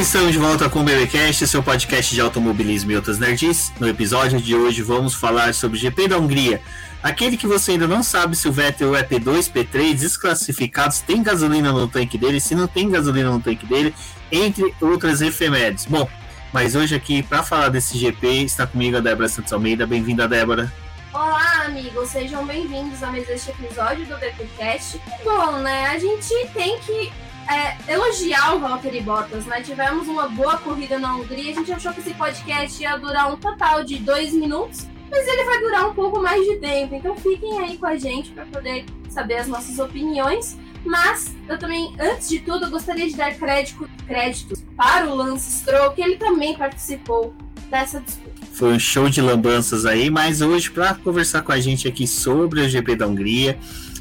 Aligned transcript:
Estamos 0.00 0.32
de 0.32 0.38
volta 0.38 0.66
com 0.70 0.80
o 0.80 0.82
BBcast, 0.82 1.46
seu 1.46 1.62
podcast 1.62 2.14
de 2.14 2.22
automobilismo 2.22 2.90
e 2.90 2.96
outras 2.96 3.18
nerds. 3.18 3.70
No 3.78 3.86
episódio 3.86 4.40
de 4.40 4.56
hoje 4.56 4.80
vamos 4.80 5.12
falar 5.12 5.52
sobre 5.52 5.76
o 5.76 5.80
GP 5.80 6.08
da 6.08 6.16
Hungria, 6.16 6.58
aquele 7.02 7.36
que 7.36 7.46
você 7.46 7.72
ainda 7.72 7.86
não 7.86 8.02
sabe 8.02 8.34
se 8.34 8.48
o 8.48 8.52
Vettel 8.52 8.96
é 8.96 9.02
P2, 9.02 9.52
P3, 9.52 9.94
desclassificados, 9.94 11.00
tem 11.00 11.22
gasolina 11.22 11.70
no 11.70 11.86
tanque 11.86 12.16
dele, 12.16 12.40
se 12.40 12.54
não 12.54 12.66
tem 12.66 12.88
gasolina 12.88 13.30
no 13.30 13.40
tanque 13.40 13.66
dele, 13.66 13.94
entre 14.32 14.74
outras 14.80 15.20
efemérides. 15.20 15.84
Bom, 15.84 16.08
mas 16.50 16.74
hoje 16.74 16.94
aqui 16.94 17.22
para 17.22 17.42
falar 17.42 17.68
desse 17.68 17.98
GP 17.98 18.26
está 18.44 18.66
comigo 18.66 18.96
a 18.96 19.00
Débora 19.00 19.28
Santos 19.28 19.52
Almeida. 19.52 19.86
Bem-vinda, 19.86 20.26
Débora. 20.26 20.72
Olá, 21.12 21.64
amigos, 21.66 22.08
sejam 22.08 22.46
bem-vindos 22.46 23.02
a 23.02 23.08
mais 23.08 23.28
este 23.28 23.50
episódio 23.50 24.06
do 24.06 24.16
BPcast. 24.16 24.98
Bom, 25.22 25.58
né, 25.58 25.88
a 25.88 25.98
gente 25.98 26.32
tem 26.54 26.78
que 26.78 27.12
é, 27.50 27.76
elogiar 27.92 28.54
o 28.54 28.60
Valtteri 28.60 29.00
Bottas, 29.00 29.44
né? 29.46 29.60
Tivemos 29.60 30.06
uma 30.06 30.28
boa 30.28 30.56
corrida 30.58 30.98
na 31.00 31.16
Hungria. 31.16 31.50
A 31.50 31.54
gente 31.54 31.72
achou 31.72 31.92
que 31.92 32.00
esse 32.00 32.14
podcast 32.14 32.80
ia 32.80 32.96
durar 32.96 33.32
um 33.32 33.36
total 33.36 33.82
de 33.82 33.96
dois 33.98 34.32
minutos, 34.32 34.86
mas 35.10 35.26
ele 35.26 35.44
vai 35.44 35.60
durar 35.60 35.88
um 35.88 35.94
pouco 35.94 36.22
mais 36.22 36.40
de 36.46 36.56
tempo. 36.58 36.94
Então 36.94 37.16
fiquem 37.16 37.58
aí 37.58 37.76
com 37.76 37.86
a 37.86 37.96
gente 37.96 38.30
para 38.30 38.46
poder 38.46 38.84
saber 39.08 39.38
as 39.38 39.48
nossas 39.48 39.80
opiniões. 39.80 40.56
Mas 40.84 41.34
eu 41.48 41.58
também, 41.58 41.92
antes 42.00 42.28
de 42.28 42.38
tudo, 42.38 42.70
gostaria 42.70 43.06
de 43.06 43.16
dar 43.16 43.34
crédito, 43.34 43.90
créditos 44.06 44.64
para 44.76 45.08
o 45.08 45.14
Lance 45.14 45.50
Stroll, 45.58 45.90
que 45.90 46.00
ele 46.00 46.16
também 46.16 46.56
participou 46.56 47.34
dessa 47.68 48.00
disputa. 48.00 48.30
Foi 48.52 48.72
um 48.72 48.78
show 48.78 49.08
de 49.08 49.20
lambanças 49.20 49.84
aí, 49.84 50.08
mas 50.08 50.40
hoje, 50.40 50.70
para 50.70 50.94
conversar 50.94 51.42
com 51.42 51.52
a 51.52 51.60
gente 51.60 51.86
aqui 51.86 52.06
sobre 52.06 52.60
o 52.60 52.68
GP 52.68 52.96
da 52.96 53.06
Hungria, 53.06 53.58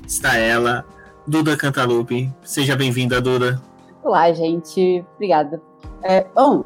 está 0.08 0.38
ela, 0.38 0.86
Duda 1.30 1.56
Cantalupe. 1.56 2.34
Seja 2.42 2.76
bem-vinda, 2.76 3.22
Duda. 3.22 3.62
Olá, 4.04 4.34
gente. 4.34 5.06
Obrigada. 5.14 5.62
É, 6.02 6.26
bom, 6.34 6.64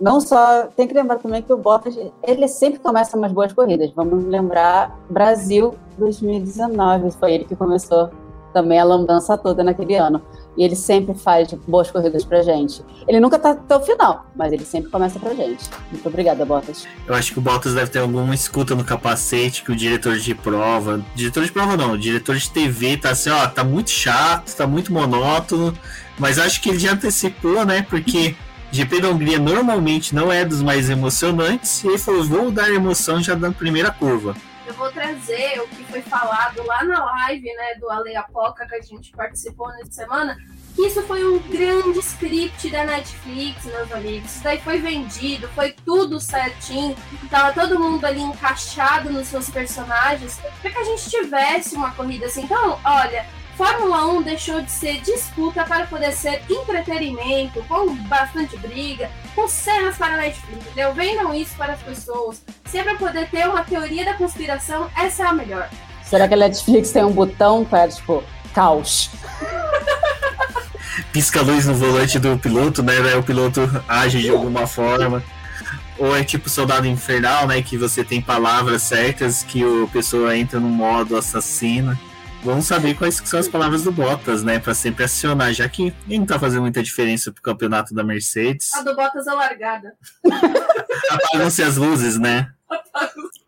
não 0.00 0.20
só. 0.20 0.66
Tem 0.76 0.88
que 0.88 0.94
lembrar 0.94 1.18
também 1.18 1.40
que 1.40 1.52
o 1.52 1.56
Bottas, 1.56 1.96
ele 2.20 2.48
sempre 2.48 2.80
começa 2.80 3.16
umas 3.16 3.30
boas 3.30 3.52
corridas. 3.52 3.92
Vamos 3.94 4.24
lembrar 4.24 4.98
Brasil 5.08 5.76
2019. 5.98 7.12
Foi 7.12 7.32
ele 7.32 7.44
que 7.44 7.54
começou 7.54 8.10
também 8.52 8.80
a 8.80 8.84
lambança 8.84 9.38
toda 9.38 9.62
naquele 9.62 9.94
ano. 9.94 10.20
E 10.56 10.64
ele 10.64 10.76
sempre 10.76 11.14
faz 11.14 11.52
boas 11.66 11.90
corridas 11.90 12.24
pra 12.24 12.42
gente. 12.42 12.82
Ele 13.08 13.20
nunca 13.20 13.38
tá 13.38 13.52
até 13.52 13.76
o 13.76 13.80
final, 13.80 14.26
mas 14.36 14.52
ele 14.52 14.64
sempre 14.64 14.90
começa 14.90 15.18
pra 15.18 15.34
gente. 15.34 15.68
Muito 15.90 16.06
obrigada, 16.06 16.44
Bottas. 16.44 16.86
Eu 17.06 17.14
acho 17.14 17.32
que 17.32 17.38
o 17.38 17.42
Bottas 17.42 17.74
deve 17.74 17.90
ter 17.90 18.00
alguma 18.00 18.34
escuta 18.34 18.74
no 18.74 18.84
capacete 18.84 19.62
que 19.64 19.72
o 19.72 19.76
diretor 19.76 20.18
de 20.18 20.34
prova. 20.34 21.04
Diretor 21.14 21.44
de 21.44 21.52
prova 21.52 21.76
não, 21.76 21.92
o 21.92 21.98
diretor 21.98 22.36
de 22.36 22.50
TV 22.50 22.96
tá 22.96 23.10
assim, 23.10 23.30
ó, 23.30 23.46
tá 23.46 23.64
muito 23.64 23.90
chato, 23.90 24.54
tá 24.54 24.66
muito 24.66 24.92
monótono. 24.92 25.76
Mas 26.18 26.38
acho 26.38 26.60
que 26.60 26.68
ele 26.68 26.78
já 26.78 26.92
antecipou, 26.92 27.64
né? 27.64 27.86
Porque 27.88 28.34
GP 28.70 29.00
da 29.00 29.10
Hungria 29.10 29.38
normalmente 29.38 30.14
não 30.14 30.30
é 30.30 30.44
dos 30.44 30.62
mais 30.62 30.90
emocionantes. 30.90 31.82
E 31.82 31.88
ele 31.88 31.98
falou: 31.98 32.24
vou 32.24 32.50
dar 32.50 32.70
emoção 32.70 33.22
já 33.22 33.34
na 33.34 33.50
primeira 33.50 33.90
curva 33.90 34.34
eu 34.66 34.74
vou 34.74 34.90
trazer 34.90 35.60
o 35.60 35.68
que 35.68 35.84
foi 35.84 36.02
falado 36.02 36.64
lá 36.64 36.84
na 36.84 37.04
live, 37.04 37.52
né, 37.54 37.74
do 37.80 37.90
Ale 37.90 38.14
Apoca, 38.16 38.66
que 38.66 38.74
a 38.74 38.80
gente 38.80 39.10
participou 39.12 39.68
nessa 39.68 39.92
semana, 39.92 40.36
que 40.74 40.86
isso 40.86 41.02
foi 41.02 41.24
um 41.24 41.38
grande 41.38 41.98
script 41.98 42.70
da 42.70 42.84
Netflix, 42.84 43.64
meus 43.64 43.92
amigos. 43.92 44.32
Isso 44.32 44.44
daí 44.44 44.60
foi 44.60 44.78
vendido, 44.78 45.48
foi 45.48 45.72
tudo 45.84 46.20
certinho, 46.20 46.96
tava 47.30 47.52
todo 47.52 47.78
mundo 47.78 48.04
ali 48.04 48.20
encaixado 48.20 49.10
nos 49.12 49.28
seus 49.28 49.50
personagens, 49.50 50.40
para 50.60 50.70
que 50.70 50.78
a 50.78 50.84
gente 50.84 51.10
tivesse 51.10 51.74
uma 51.74 51.92
corrida 51.92 52.26
assim. 52.26 52.42
Então, 52.42 52.78
olha, 52.84 53.26
Fórmula 53.62 54.06
1 54.06 54.22
deixou 54.22 54.60
de 54.60 54.72
ser 54.72 55.00
disputa 55.02 55.62
para 55.62 55.86
poder 55.86 56.10
ser 56.10 56.42
entretenimento, 56.50 57.62
com 57.68 57.94
bastante 58.08 58.56
briga, 58.56 59.08
com 59.36 59.46
cenas 59.46 59.96
para 59.96 60.16
Netflix, 60.16 60.66
entendeu? 60.66 60.92
Vendam 60.92 61.32
isso 61.32 61.54
para 61.56 61.74
as 61.74 61.80
pessoas. 61.80 62.42
Se 62.64 62.78
é 62.78 62.82
para 62.82 62.96
poder 62.96 63.30
ter 63.30 63.46
uma 63.48 63.62
teoria 63.62 64.04
da 64.04 64.14
conspiração, 64.14 64.90
essa 64.98 65.22
é 65.22 65.26
a 65.26 65.32
melhor. 65.32 65.70
Será 66.02 66.26
que 66.26 66.34
a 66.34 66.38
Netflix 66.38 66.90
tem 66.90 67.04
um 67.04 67.12
botão 67.12 67.64
para, 67.64 67.88
tipo, 67.88 68.24
caos? 68.52 69.10
Pisca 71.12 71.38
a 71.38 71.42
luz 71.44 71.64
no 71.64 71.74
volante 71.74 72.18
do 72.18 72.36
piloto, 72.36 72.82
né? 72.82 73.14
O 73.14 73.22
piloto 73.22 73.60
age 73.86 74.22
de 74.22 74.30
alguma 74.30 74.66
forma. 74.66 75.22
Ou 76.00 76.16
é 76.16 76.24
tipo 76.24 76.50
Soldado 76.50 76.88
Infernal, 76.88 77.46
né? 77.46 77.62
Que 77.62 77.76
você 77.76 78.02
tem 78.02 78.20
palavras 78.20 78.82
certas 78.82 79.44
que 79.44 79.64
o 79.64 79.86
pessoa 79.86 80.36
entra 80.36 80.58
no 80.58 80.68
modo 80.68 81.16
assassino. 81.16 81.96
Vamos 82.42 82.66
saber 82.66 82.96
quais 82.96 83.22
são 83.24 83.38
as 83.38 83.46
palavras 83.46 83.84
do 83.84 83.92
Bottas, 83.92 84.42
né? 84.42 84.58
Para 84.58 84.74
sempre 84.74 85.04
acionar, 85.04 85.52
já 85.52 85.68
que 85.68 85.94
ele 86.08 86.18
não 86.18 86.26
tá 86.26 86.38
fazendo 86.38 86.62
muita 86.62 86.82
diferença 86.82 87.30
pro 87.30 87.40
campeonato 87.40 87.94
da 87.94 88.02
Mercedes. 88.02 88.74
A 88.74 88.82
do 88.82 88.96
Bottas 88.96 89.26
é 89.28 89.32
largada. 89.32 89.94
Apagam-se 91.08 91.62
as 91.62 91.76
luzes, 91.76 92.18
né? 92.18 92.52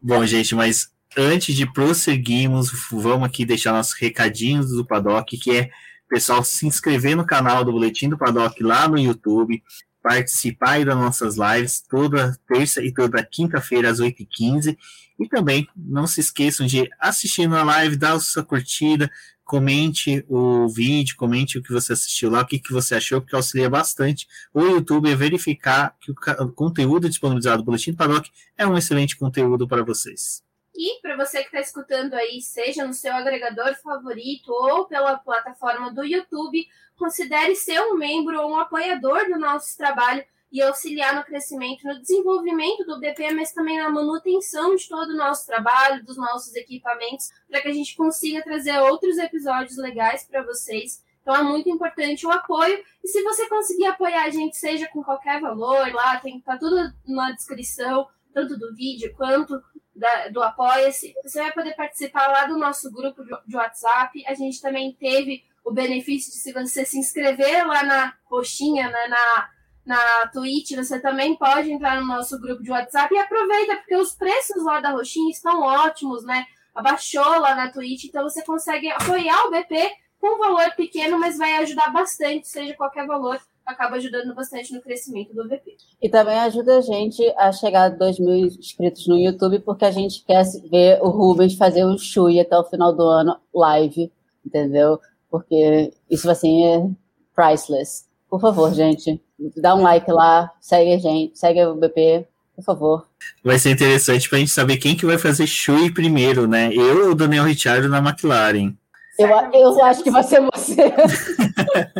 Bom, 0.00 0.24
gente, 0.24 0.54
mas 0.54 0.92
antes 1.16 1.56
de 1.56 1.70
prosseguirmos, 1.72 2.70
vamos 2.90 3.26
aqui 3.26 3.44
deixar 3.44 3.72
nossos 3.72 3.94
recadinhos 3.94 4.70
do 4.70 4.84
Paddock, 4.84 5.36
que 5.38 5.56
é 5.56 5.70
pessoal 6.08 6.44
se 6.44 6.64
inscrever 6.64 7.16
no 7.16 7.26
canal 7.26 7.64
do 7.64 7.72
Boletim 7.72 8.08
do 8.08 8.16
Paddock 8.16 8.62
lá 8.62 8.86
no 8.86 8.96
YouTube, 8.96 9.60
participar 10.04 10.84
das 10.84 10.94
nossas 10.94 11.36
lives 11.38 11.80
toda 11.80 12.38
terça 12.46 12.84
e 12.84 12.92
toda 12.92 13.24
quinta-feira 13.24 13.88
às 13.88 14.00
8h15 14.00 14.76
e 15.18 15.26
também 15.26 15.66
não 15.74 16.06
se 16.06 16.20
esqueçam 16.20 16.66
de 16.66 16.90
assistir 17.00 17.48
na 17.48 17.62
live, 17.62 17.96
dar 17.96 18.20
sua 18.20 18.44
curtida, 18.44 19.10
comente 19.42 20.22
o 20.28 20.68
vídeo, 20.68 21.16
comente 21.16 21.56
o 21.56 21.62
que 21.62 21.72
você 21.72 21.94
assistiu 21.94 22.28
lá, 22.28 22.42
o 22.42 22.46
que, 22.46 22.58
que 22.58 22.70
você 22.70 22.96
achou, 22.96 23.18
porque 23.22 23.34
auxilia 23.34 23.70
bastante 23.70 24.28
o 24.52 24.60
YouTube 24.60 25.10
a 25.10 25.16
verificar 25.16 25.96
que 25.98 26.12
o 26.12 26.48
conteúdo 26.52 27.08
disponibilizado 27.08 27.64
Boletim 27.64 27.92
do 27.92 27.96
Paddock 27.96 28.30
é 28.58 28.66
um 28.66 28.76
excelente 28.76 29.16
conteúdo 29.16 29.66
para 29.66 29.82
vocês. 29.82 30.42
E 30.76 31.00
para 31.00 31.16
você 31.16 31.38
que 31.38 31.46
está 31.46 31.60
escutando 31.60 32.14
aí, 32.14 32.40
seja 32.40 32.84
no 32.84 32.92
seu 32.92 33.14
agregador 33.14 33.76
favorito 33.76 34.52
ou 34.52 34.86
pela 34.86 35.16
plataforma 35.16 35.92
do 35.92 36.04
YouTube, 36.04 36.66
considere 36.96 37.54
ser 37.54 37.80
um 37.80 37.96
membro 37.96 38.40
ou 38.40 38.50
um 38.50 38.58
apoiador 38.58 39.26
do 39.26 39.38
nosso 39.38 39.76
trabalho 39.76 40.24
e 40.50 40.62
auxiliar 40.62 41.14
no 41.16 41.24
crescimento, 41.24 41.84
no 41.84 42.00
desenvolvimento 42.00 42.84
do 42.84 43.00
BP, 43.00 43.32
mas 43.32 43.52
também 43.52 43.76
na 43.76 43.90
manutenção 43.90 44.76
de 44.76 44.88
todo 44.88 45.10
o 45.10 45.16
nosso 45.16 45.46
trabalho, 45.46 46.04
dos 46.04 46.16
nossos 46.16 46.54
equipamentos, 46.54 47.30
para 47.48 47.60
que 47.60 47.68
a 47.68 47.72
gente 47.72 47.96
consiga 47.96 48.42
trazer 48.42 48.78
outros 48.78 49.18
episódios 49.18 49.76
legais 49.76 50.24
para 50.24 50.42
vocês. 50.42 51.02
Então 51.22 51.34
é 51.34 51.42
muito 51.42 51.68
importante 51.68 52.26
o 52.26 52.30
apoio. 52.30 52.84
E 53.02 53.08
se 53.08 53.22
você 53.22 53.48
conseguir 53.48 53.86
apoiar 53.86 54.24
a 54.24 54.30
gente, 54.30 54.56
seja 54.56 54.86
com 54.88 55.02
qualquer 55.02 55.40
valor, 55.40 55.92
lá 55.92 56.20
tem 56.20 56.40
tá 56.40 56.56
tudo 56.56 56.92
na 57.06 57.32
descrição, 57.32 58.06
tanto 58.32 58.56
do 58.56 58.74
vídeo 58.74 59.12
quanto 59.16 59.60
da, 59.94 60.28
do 60.28 60.42
Apoia-se. 60.42 61.14
Você 61.22 61.40
vai 61.40 61.52
poder 61.52 61.74
participar 61.74 62.26
lá 62.28 62.46
do 62.46 62.56
nosso 62.56 62.90
grupo 62.90 63.24
de, 63.46 63.56
WhatsApp. 63.56 64.24
A 64.26 64.34
gente 64.34 64.60
também 64.60 64.92
teve 64.92 65.44
o 65.64 65.72
benefício 65.72 66.32
de 66.32 66.38
se 66.38 66.52
você 66.52 66.84
se 66.84 66.98
inscrever 66.98 67.66
lá 67.66 67.82
na 67.82 68.14
roxinha, 68.28 68.88
né, 68.90 69.08
na 69.08 69.50
na 69.84 70.26
Twitch, 70.28 70.74
você 70.74 70.98
também 70.98 71.36
pode 71.36 71.70
entrar 71.70 72.00
no 72.00 72.06
nosso 72.06 72.40
grupo 72.40 72.62
de 72.62 72.70
WhatsApp 72.70 73.14
e 73.14 73.18
aproveita, 73.18 73.76
porque 73.76 73.96
os 73.96 74.14
preços 74.14 74.64
lá 74.64 74.80
da 74.80 74.90
Roxinha 74.90 75.30
estão 75.30 75.60
ótimos, 75.60 76.24
né? 76.24 76.46
Abaixou 76.74 77.38
lá 77.38 77.54
na 77.54 77.70
Twitch, 77.70 78.04
então 78.04 78.22
você 78.22 78.42
consegue 78.42 78.90
apoiar 78.90 79.44
o 79.44 79.50
BP 79.50 79.92
com 80.18 80.36
um 80.36 80.38
valor 80.38 80.74
pequeno, 80.74 81.18
mas 81.18 81.36
vai 81.36 81.56
ajudar 81.56 81.92
bastante, 81.92 82.48
seja 82.48 82.74
qualquer 82.74 83.06
valor, 83.06 83.38
acaba 83.66 83.96
ajudando 83.96 84.34
bastante 84.34 84.72
no 84.72 84.80
crescimento 84.80 85.34
do 85.34 85.48
BP. 85.48 85.76
E 86.02 86.08
também 86.08 86.38
ajuda 86.38 86.78
a 86.78 86.80
gente 86.80 87.22
a 87.36 87.50
chegar 87.52 87.84
a 87.84 87.88
2 87.88 88.18
mil 88.18 88.34
inscritos 88.34 89.06
no 89.06 89.18
YouTube, 89.18 89.60
porque 89.60 89.84
a 89.84 89.90
gente 89.90 90.24
quer 90.24 90.44
ver 90.70 91.00
o 91.02 91.08
Rubens 91.08 91.54
fazer 91.54 91.84
o 91.84 91.96
Shui 91.98 92.40
até 92.40 92.56
o 92.56 92.64
final 92.64 92.94
do 92.94 93.02
ano 93.02 93.36
live, 93.54 94.12
entendeu? 94.44 95.00
Porque 95.30 95.92
isso 96.10 96.30
assim 96.30 96.64
é 96.66 96.88
priceless. 97.34 98.04
Por 98.28 98.40
favor, 98.40 98.72
gente, 98.74 99.20
dá 99.56 99.74
um 99.74 99.82
like 99.82 100.10
lá, 100.10 100.52
segue 100.60 100.92
a 100.92 100.98
gente, 100.98 101.38
segue 101.38 101.64
o 101.64 101.74
BP, 101.74 102.26
por 102.56 102.64
favor. 102.64 103.06
Vai 103.42 103.58
ser 103.58 103.70
interessante 103.70 104.28
pra 104.28 104.38
gente 104.38 104.50
saber 104.50 104.76
quem 104.76 104.96
que 104.96 105.06
vai 105.06 105.18
fazer 105.18 105.46
Shui 105.46 105.92
primeiro, 105.92 106.46
né? 106.46 106.70
Eu 106.72 107.06
ou 107.06 107.12
o 107.12 107.14
Daniel 107.14 107.44
Ricciardo 107.44 107.88
na 107.88 107.98
McLaren? 107.98 108.74
Eu, 109.18 109.28
eu 109.52 109.84
acho 109.84 110.02
que 110.02 110.10
vai 110.10 110.22
ser 110.22 110.40
você. 110.40 110.92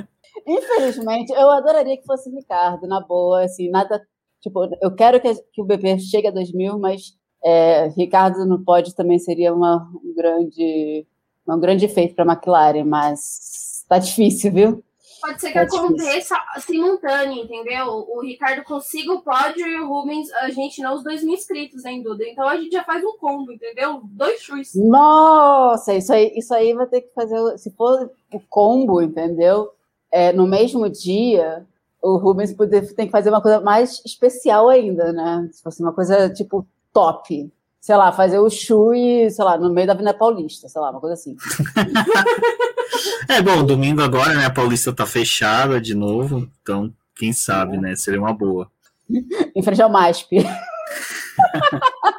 Infelizmente, 0.47 1.33
eu 1.33 1.51
adoraria 1.51 1.97
que 1.97 2.05
fosse 2.05 2.31
Ricardo, 2.31 2.87
na 2.87 3.01
boa, 3.01 3.45
assim, 3.45 3.71
nada. 3.71 4.07
Tipo, 4.41 4.69
eu 4.81 4.95
quero 4.95 5.21
que, 5.21 5.35
que 5.53 5.63
o 5.63 5.65
BP 5.65 5.99
chegue 6.01 6.29
a 6.29 6.31
2000, 6.31 6.79
mas 6.79 7.17
é, 7.43 7.89
Ricardo 7.97 8.45
no 8.45 8.63
pódio 8.65 8.95
também 8.95 9.19
seria 9.19 9.55
uma, 9.55 9.91
um 10.05 10.15
grande 10.15 11.07
um 11.47 11.61
grande 11.61 11.85
efeito 11.85 12.15
para 12.15 12.25
a 12.25 12.33
McLaren, 12.33 12.85
mas 12.85 13.85
tá 13.89 13.99
difícil, 13.99 14.53
viu? 14.53 14.85
Pode 15.21 15.41
ser 15.41 15.53
que 15.53 15.59
é 15.59 15.63
aconteça 15.63 16.37
simultâneo, 16.59 17.45
entendeu? 17.45 17.87
O 17.87 18.21
Ricardo 18.21 18.63
consiga 18.63 19.13
o 19.13 19.23
pódio 19.23 19.67
e 19.67 19.81
o 19.81 19.89
Rubens, 19.89 20.31
a 20.33 20.51
gente 20.51 20.83
não, 20.83 20.95
os 20.95 21.03
dois 21.03 21.23
mil 21.23 21.35
inscritos, 21.35 21.85
hein, 21.85 22.03
Duda? 22.03 22.25
Então 22.27 22.47
a 22.47 22.57
gente 22.57 22.73
já 22.73 22.85
faz 22.85 23.03
um 23.03 23.17
combo, 23.17 23.51
entendeu? 23.53 24.03
Dois 24.05 24.43
chus. 24.43 24.75
Nossa, 24.75 25.95
isso 25.95 26.13
aí, 26.13 26.33
isso 26.37 26.53
aí 26.53 26.75
vai 26.75 26.87
ter 26.87 27.03
que 27.03 27.15
fazer. 27.15 27.39
Se 27.57 27.71
for 27.71 28.11
o 28.33 28.41
combo, 28.51 29.01
entendeu? 29.01 29.71
É, 30.15 30.33
no 30.33 30.47
mesmo 30.47 30.89
dia, 30.89 31.67
o 32.01 32.17
Rubens 32.19 32.53
poder, 32.53 32.95
tem 32.95 33.07
que 33.07 33.11
fazer 33.11 33.31
uma 33.31 33.43
coisa 33.43 33.61
mais 33.61 34.01
especial 34.07 34.69
ainda, 34.69 35.13
né? 35.13 35.49
Se 35.51 35.61
fosse 35.61 35.83
uma 35.83 35.93
coisa 35.93 36.31
tipo 36.31 36.65
top. 36.93 37.51
Sei 37.81 37.97
lá, 37.97 38.13
fazer 38.13 38.39
o 38.39 38.47
e 38.95 39.29
sei 39.29 39.45
lá, 39.45 39.59
no 39.59 39.73
meio 39.73 39.89
da 39.89 39.93
Avenida 39.93 40.17
Paulista, 40.17 40.69
sei 40.69 40.81
lá, 40.81 40.93
uma 40.93 41.01
coisa 41.01 41.15
assim. 41.15 41.37
é 43.29 43.43
bom, 43.43 43.65
domingo 43.65 44.03
agora, 44.03 44.35
né? 44.35 44.47
A 44.47 44.51
Paulista 44.51 44.93
tá 44.93 45.05
fechada 45.05 45.81
de 45.81 45.95
novo, 45.95 46.49
então 46.63 46.95
quem 47.17 47.33
sabe, 47.33 47.77
é. 47.77 47.81
né? 47.81 47.97
Seria 47.97 48.21
uma 48.21 48.33
boa. 48.33 48.71
em 49.53 49.63
frente 49.65 49.83
ao 49.83 49.91
MASP. 49.91 50.37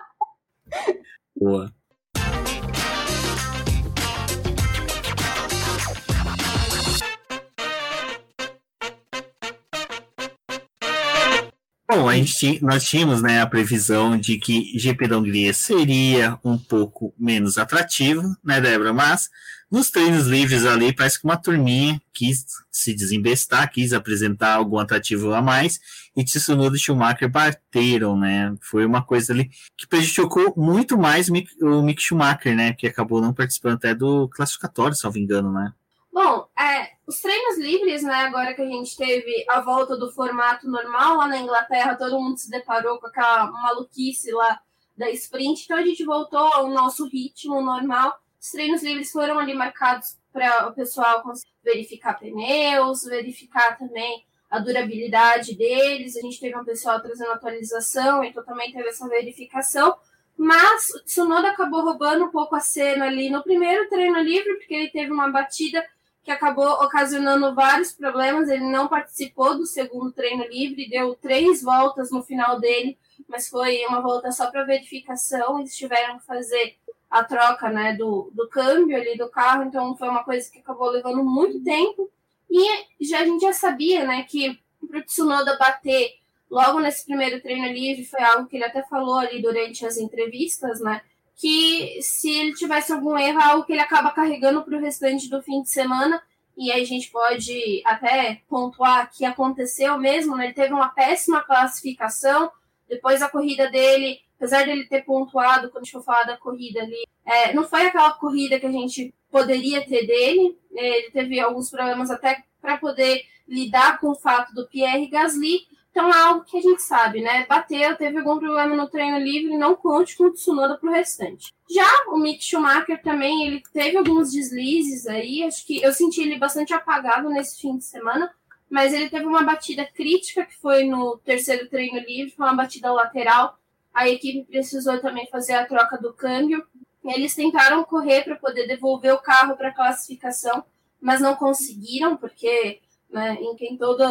Gente, 12.15 12.63
nós 12.63 12.83
tínhamos 12.87 13.21
né, 13.21 13.41
a 13.41 13.47
previsão 13.47 14.17
de 14.17 14.37
que 14.37 14.77
GP 14.77 15.07
da 15.07 15.17
Hungria 15.17 15.53
seria 15.53 16.39
um 16.43 16.57
pouco 16.57 17.13
menos 17.17 17.57
atrativo, 17.57 18.21
né, 18.43 18.61
Débora? 18.61 18.93
Mas 18.93 19.29
nos 19.69 19.89
treinos 19.89 20.27
livres 20.27 20.65
ali, 20.65 20.93
parece 20.93 21.19
que 21.19 21.25
uma 21.25 21.35
turminha 21.35 22.01
quis 22.13 22.45
se 22.71 22.93
desembestar, 22.93 23.69
quis 23.69 23.91
apresentar 23.91 24.53
algum 24.53 24.79
atrativo 24.79 25.33
a 25.33 25.41
mais, 25.41 25.79
e 26.15 26.23
Tsunoda 26.23 26.77
e 26.77 26.79
Schumacher 26.79 27.29
bateram, 27.29 28.17
né? 28.17 28.55
Foi 28.61 28.85
uma 28.85 29.03
coisa 29.03 29.33
ali 29.33 29.49
que 29.75 29.85
prejudicou 29.85 30.53
muito 30.55 30.97
mais 30.97 31.27
o 31.29 31.81
Mick 31.81 32.01
Schumacher, 32.01 32.55
né? 32.55 32.73
Que 32.73 32.87
acabou 32.87 33.19
não 33.19 33.33
participando 33.33 33.73
até 33.73 33.93
do 33.93 34.29
classificatório, 34.29 34.95
se 34.95 35.03
não 35.03 35.11
me 35.11 35.19
engano, 35.19 35.51
né? 35.51 35.73
Bom, 36.13 36.47
é, 36.57 36.94
os 37.07 37.19
treinos 37.19 37.57
livres, 37.57 38.03
né, 38.03 38.15
agora 38.15 38.53
que 38.53 38.61
a 38.61 38.65
gente 38.65 38.97
teve 38.97 39.45
a 39.49 39.61
volta 39.61 39.95
do 39.95 40.11
formato 40.11 40.67
normal 40.67 41.17
lá 41.17 41.27
na 41.27 41.37
Inglaterra, 41.37 41.95
todo 41.95 42.19
mundo 42.19 42.37
se 42.37 42.49
deparou 42.49 42.99
com 42.99 43.07
aquela 43.07 43.51
maluquice 43.51 44.31
lá 44.31 44.59
da 44.97 45.09
sprint, 45.11 45.65
então 45.65 45.77
a 45.77 45.85
gente 45.85 46.03
voltou 46.03 46.39
ao 46.39 46.69
nosso 46.69 47.07
ritmo 47.07 47.61
normal. 47.61 48.17
Os 48.41 48.49
treinos 48.49 48.81
livres 48.81 49.11
foram 49.11 49.37
ali 49.37 49.53
marcados 49.53 50.17
para 50.31 50.67
o 50.67 50.73
pessoal 50.73 51.23
verificar 51.63 52.17
pneus, 52.19 53.03
verificar 53.03 53.77
também 53.77 54.25
a 54.49 54.59
durabilidade 54.59 55.55
deles. 55.55 56.15
A 56.15 56.21
gente 56.21 56.39
teve 56.39 56.57
um 56.57 56.65
pessoal 56.65 57.01
trazendo 57.01 57.31
atualização, 57.31 58.23
então 58.23 58.43
também 58.43 58.71
teve 58.71 58.87
essa 58.89 59.07
verificação. 59.07 59.95
Mas 60.37 60.89
o 60.89 61.03
Tsunoda 61.03 61.49
acabou 61.49 61.83
roubando 61.83 62.25
um 62.25 62.31
pouco 62.31 62.55
a 62.55 62.59
cena 62.59 63.05
ali 63.05 63.29
no 63.29 63.43
primeiro 63.43 63.87
treino 63.89 64.19
livre, 64.19 64.55
porque 64.55 64.73
ele 64.73 64.89
teve 64.89 65.11
uma 65.11 65.29
batida 65.29 65.85
que 66.25 66.31
acabou 66.31 66.67
ocasionando 66.83 67.53
vários 67.53 67.93
problemas. 67.93 68.49
Ele 68.49 68.65
não 68.65 68.87
participou 68.87 69.55
do 69.55 69.65
segundo 69.65 70.11
treino 70.11 70.43
livre, 70.47 70.89
deu 70.89 71.15
três 71.15 71.61
voltas 71.61 72.09
no 72.09 72.23
final 72.23 72.59
dele, 72.59 72.97
mas 73.27 73.47
foi 73.47 73.85
uma 73.85 74.01
volta 74.01 74.31
só 74.31 74.49
para 74.49 74.63
verificação. 74.63 75.59
Eles 75.59 75.77
tiveram 75.77 76.17
que 76.17 76.25
fazer 76.25 76.77
a 77.11 77.23
troca 77.23 77.69
né, 77.69 77.93
do, 77.93 78.31
do 78.33 78.49
câmbio 78.49 78.97
ali 78.97 79.15
do 79.15 79.29
carro, 79.29 79.63
então 79.63 79.95
foi 79.95 80.09
uma 80.09 80.23
coisa 80.23 80.51
que 80.51 80.57
acabou 80.57 80.89
levando 80.89 81.23
muito 81.23 81.63
tempo. 81.63 82.11
E 82.49 83.05
já, 83.05 83.19
a 83.19 83.25
gente 83.25 83.41
já 83.41 83.53
sabia 83.53 84.03
né, 84.05 84.23
que 84.23 84.59
para 84.89 84.99
o 84.99 85.03
Tsunoda 85.03 85.57
bater 85.57 86.15
logo 86.49 86.79
nesse 86.79 87.05
primeiro 87.05 87.39
treino 87.39 87.67
livre 87.67 88.03
foi 88.03 88.21
algo 88.21 88.47
que 88.47 88.55
ele 88.55 88.65
até 88.65 88.81
falou 88.83 89.19
ali 89.19 89.41
durante 89.41 89.85
as 89.85 89.97
entrevistas, 89.97 90.79
né? 90.79 91.01
Que 91.35 91.99
se 92.01 92.29
ele 92.29 92.53
tivesse 92.53 92.93
algum 92.93 93.17
erro, 93.17 93.39
é 93.39 93.43
algo 93.43 93.65
que 93.65 93.73
ele 93.73 93.81
acaba 93.81 94.11
carregando 94.11 94.63
para 94.63 94.77
o 94.77 94.81
restante 94.81 95.29
do 95.29 95.41
fim 95.41 95.61
de 95.61 95.69
semana. 95.69 96.21
E 96.57 96.71
aí 96.71 96.81
a 96.81 96.85
gente 96.85 97.11
pode 97.11 97.81
até 97.85 98.41
pontuar 98.47 99.11
que 99.11 99.25
aconteceu 99.25 99.97
mesmo, 99.97 100.35
né? 100.35 100.45
Ele 100.45 100.53
teve 100.53 100.73
uma 100.73 100.89
péssima 100.89 101.43
classificação. 101.43 102.49
Depois 102.87 103.21
a 103.21 103.29
corrida 103.29 103.69
dele, 103.69 104.19
apesar 104.37 104.65
dele 104.65 104.87
ter 104.87 105.03
pontuado, 105.03 105.69
quando 105.69 105.81
a 105.81 105.85
gente 105.85 105.91
for 105.91 106.03
falar 106.03 106.23
da 106.23 106.37
corrida 106.37 106.81
ali, 106.81 107.05
é, 107.25 107.53
não 107.53 107.67
foi 107.67 107.87
aquela 107.87 108.13
corrida 108.13 108.59
que 108.59 108.65
a 108.65 108.71
gente 108.71 109.13
poderia 109.29 109.85
ter 109.85 110.07
dele. 110.07 110.57
Ele 110.71 111.11
teve 111.11 111.39
alguns 111.39 111.69
problemas 111.69 112.09
até 112.09 112.43
para 112.61 112.77
poder 112.77 113.23
lidar 113.47 113.99
com 113.99 114.11
o 114.11 114.15
fato 114.15 114.53
do 114.53 114.67
Pierre 114.67 115.07
Gasly, 115.07 115.67
então 115.95 116.09
é 116.09 116.21
algo 116.23 116.43
que 116.43 116.57
a 116.57 116.61
gente 116.61 116.81
sabe, 116.81 117.21
né? 117.21 117.45
Bateu, 117.45 117.95
teve 117.95 118.17
algum 118.17 118.37
problema 118.37 118.75
no 118.75 118.89
treino 118.89 119.17
livre, 119.17 119.57
não 119.57 119.77
conte 119.77 120.17
com 120.17 120.25
o 120.25 120.33
Tsunoda 120.33 120.77
pro 120.77 120.91
restante. 120.91 121.55
Já 121.73 121.87
o 122.09 122.17
Mick 122.17 122.43
Schumacher 122.43 123.01
também, 123.01 123.47
ele 123.47 123.63
teve 123.71 123.95
alguns 123.95 124.33
deslizes 124.33 125.07
aí, 125.07 125.41
acho 125.43 125.65
que 125.65 125.81
eu 125.81 125.93
senti 125.93 126.21
ele 126.21 126.37
bastante 126.37 126.73
apagado 126.73 127.29
nesse 127.29 127.61
fim 127.61 127.77
de 127.77 127.85
semana, 127.85 128.29
mas 128.69 128.91
ele 128.91 129.09
teve 129.09 129.25
uma 129.25 129.41
batida 129.43 129.85
crítica 129.85 130.45
que 130.45 130.57
foi 130.57 130.83
no 130.83 131.17
terceiro 131.19 131.69
treino 131.69 131.99
livre, 131.99 132.35
foi 132.35 132.45
uma 132.45 132.55
batida 132.57 132.91
lateral. 132.91 133.57
A 133.93 134.09
equipe 134.09 134.43
precisou 134.43 134.99
também 134.99 135.27
fazer 135.27 135.53
a 135.53 135.65
troca 135.65 135.97
do 135.97 136.13
câmbio. 136.13 136.67
Eles 137.05 137.33
tentaram 137.33 137.85
correr 137.85 138.25
para 138.25 138.35
poder 138.35 138.67
devolver 138.67 139.13
o 139.13 139.21
carro 139.21 139.55
para 139.55 139.69
a 139.69 139.73
classificação, 139.73 140.65
mas 140.99 141.21
não 141.21 141.35
conseguiram, 141.35 142.17
porque 142.17 142.81
né, 143.15 143.37
em 143.39 143.55
quem 143.55 143.77
todo 143.77 144.03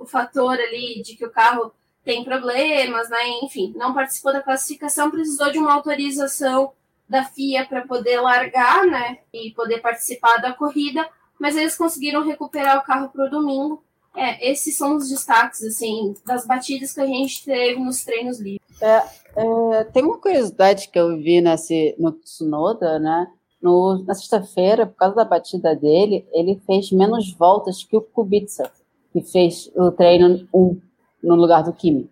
o, 0.00 0.04
fator 0.04 0.54
ali 0.54 1.00
de 1.00 1.14
que 1.14 1.24
o 1.24 1.30
carro 1.30 1.72
tem 2.04 2.24
problemas, 2.24 3.08
né, 3.08 3.18
enfim, 3.44 3.72
não 3.76 3.94
participou 3.94 4.32
da 4.32 4.42
classificação, 4.42 5.12
precisou 5.12 5.52
de 5.52 5.58
uma 5.58 5.72
autorização 5.72 6.72
da 7.08 7.22
FIA 7.24 7.64
para 7.64 7.86
poder 7.86 8.20
largar, 8.20 8.84
né, 8.84 9.18
e 9.32 9.52
poder 9.52 9.80
participar 9.80 10.38
da 10.38 10.52
corrida, 10.52 11.08
mas 11.38 11.56
eles 11.56 11.76
conseguiram 11.76 12.24
recuperar 12.24 12.78
o 12.78 12.82
carro 12.82 13.10
para 13.10 13.26
o 13.26 13.30
domingo. 13.30 13.84
É, 14.16 14.50
esses 14.50 14.76
são 14.76 14.96
os 14.96 15.08
destaques, 15.08 15.62
assim, 15.62 16.14
das 16.26 16.44
batidas 16.44 16.92
que 16.92 17.00
a 17.00 17.06
gente 17.06 17.44
teve 17.44 17.78
nos 17.78 18.02
treinos 18.02 18.40
livres. 18.40 18.60
É, 18.82 19.04
é, 19.36 19.84
tem 19.84 20.02
uma 20.02 20.18
curiosidade 20.18 20.88
que 20.88 20.98
eu 20.98 21.16
vi 21.16 21.40
nesse, 21.40 21.94
no 21.96 22.10
Tsunoda, 22.10 22.98
né, 22.98 23.30
no, 23.60 24.02
na 24.06 24.14
sexta-feira, 24.14 24.86
por 24.86 24.96
causa 24.96 25.16
da 25.16 25.24
batida 25.24 25.74
dele, 25.74 26.26
ele 26.32 26.60
fez 26.66 26.92
menos 26.92 27.32
voltas 27.32 27.82
que 27.82 27.96
o 27.96 28.00
Kubica, 28.00 28.70
que 29.12 29.20
fez 29.20 29.70
o 29.74 29.90
treino 29.90 30.46
1 30.54 30.80
no 31.22 31.34
lugar 31.34 31.64
do 31.64 31.72
Kimi. 31.72 32.08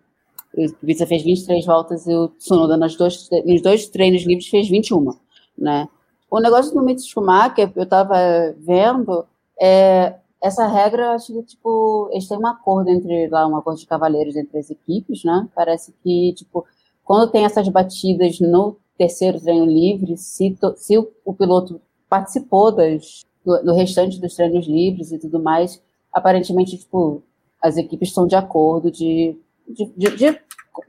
O 0.55 0.73
Kubica 0.73 1.05
fez 1.05 1.23
23 1.23 1.65
voltas 1.65 2.05
e 2.07 2.13
o 2.13 2.27
Tsunoda 2.29 2.75
nos 2.75 2.95
dois, 2.95 3.29
nos 3.45 3.61
dois 3.61 3.87
treinos 3.87 4.23
livres 4.23 4.47
fez 4.47 4.69
21, 4.69 5.13
né? 5.57 5.87
O 6.29 6.39
negócio 6.39 6.73
do 6.73 6.83
Mitch 6.83 7.07
Schumacher, 7.07 7.71
eu 7.73 7.83
estava 7.83 8.15
vendo, 8.57 9.25
é, 9.61 10.15
essa 10.43 10.67
regra, 10.67 11.13
acho 11.13 11.33
que, 11.33 11.43
tipo, 11.43 12.09
eles 12.11 12.27
têm 12.27 12.37
um 12.37 12.47
acordo 12.47 12.89
entre, 12.89 13.27
lá, 13.29 13.47
um 13.47 13.55
acordo 13.55 13.79
de 13.79 13.87
cavaleiros 13.87 14.35
entre 14.35 14.59
as 14.59 14.69
equipes, 14.69 15.23
né? 15.23 15.47
Parece 15.55 15.93
que, 16.03 16.33
tipo, 16.33 16.65
quando 17.03 17.31
tem 17.31 17.45
essas 17.45 17.67
batidas 17.69 18.39
no 18.41 18.75
terceiro 18.97 19.39
treino 19.39 19.65
livre, 19.65 20.17
se, 20.17 20.57
se 20.75 20.97
o, 20.97 21.11
o, 21.23 21.33
piloto 21.33 21.79
participou 22.09 22.71
das, 22.71 23.25
do, 23.45 23.63
do, 23.63 23.73
restante 23.73 24.19
dos 24.19 24.35
treinos 24.35 24.67
livres 24.67 25.11
e 25.11 25.19
tudo 25.19 25.41
mais, 25.41 25.81
aparentemente, 26.11 26.77
tipo, 26.77 27.23
as 27.61 27.77
equipes 27.77 28.09
estão 28.09 28.25
de 28.25 28.35
acordo 28.35 28.91
de, 28.91 29.37
de, 29.67 29.85
de, 29.95 30.15
de, 30.15 30.39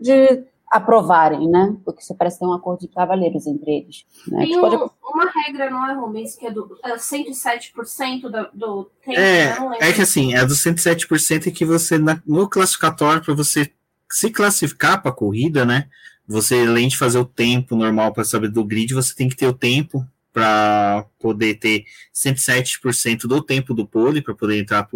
de 0.00 0.44
aprovarem, 0.70 1.48
né? 1.48 1.76
Porque 1.84 2.02
você 2.02 2.14
parece 2.14 2.38
ter 2.38 2.46
um 2.46 2.52
acordo 2.52 2.80
de 2.80 2.88
cavalheiros 2.88 3.46
entre 3.46 3.70
eles. 3.78 4.04
Né? 4.26 4.46
Tem 4.46 4.60
pode... 4.60 4.76
uma 4.76 5.30
regra, 5.44 5.70
não 5.70 5.90
é, 5.90 5.94
Rubens, 5.94 6.36
que 6.36 6.46
é 6.46 6.50
do 6.50 6.78
é 6.84 6.94
107% 6.94 8.22
do, 8.22 8.48
do 8.52 8.90
tempo. 9.04 9.18
É, 9.18 9.58
né? 9.58 9.76
é 9.80 9.92
que 9.92 10.02
assim, 10.02 10.34
é 10.34 10.44
do 10.44 10.54
107% 10.54 11.46
e 11.46 11.50
que 11.50 11.64
você, 11.64 11.98
no 12.26 12.48
classificatório, 12.48 13.22
para 13.22 13.34
você 13.34 13.70
se 14.10 14.30
classificar 14.30 15.00
para 15.02 15.10
a 15.10 15.14
corrida, 15.14 15.64
né? 15.64 15.88
Você, 16.28 16.56
além 16.56 16.88
de 16.88 16.98
fazer 16.98 17.18
o 17.18 17.24
tempo 17.24 17.74
normal 17.74 18.12
para 18.12 18.24
saber 18.24 18.48
do 18.48 18.64
grid, 18.64 18.92
você 18.92 19.14
tem 19.14 19.28
que 19.28 19.36
ter 19.36 19.46
o 19.46 19.52
tempo 19.52 20.06
para 20.32 21.06
poder 21.18 21.54
ter 21.54 21.84
107% 22.14 23.22
do 23.22 23.42
tempo 23.42 23.72
do 23.72 23.86
pole 23.86 24.20
para 24.20 24.34
poder 24.34 24.60
entrar 24.60 24.86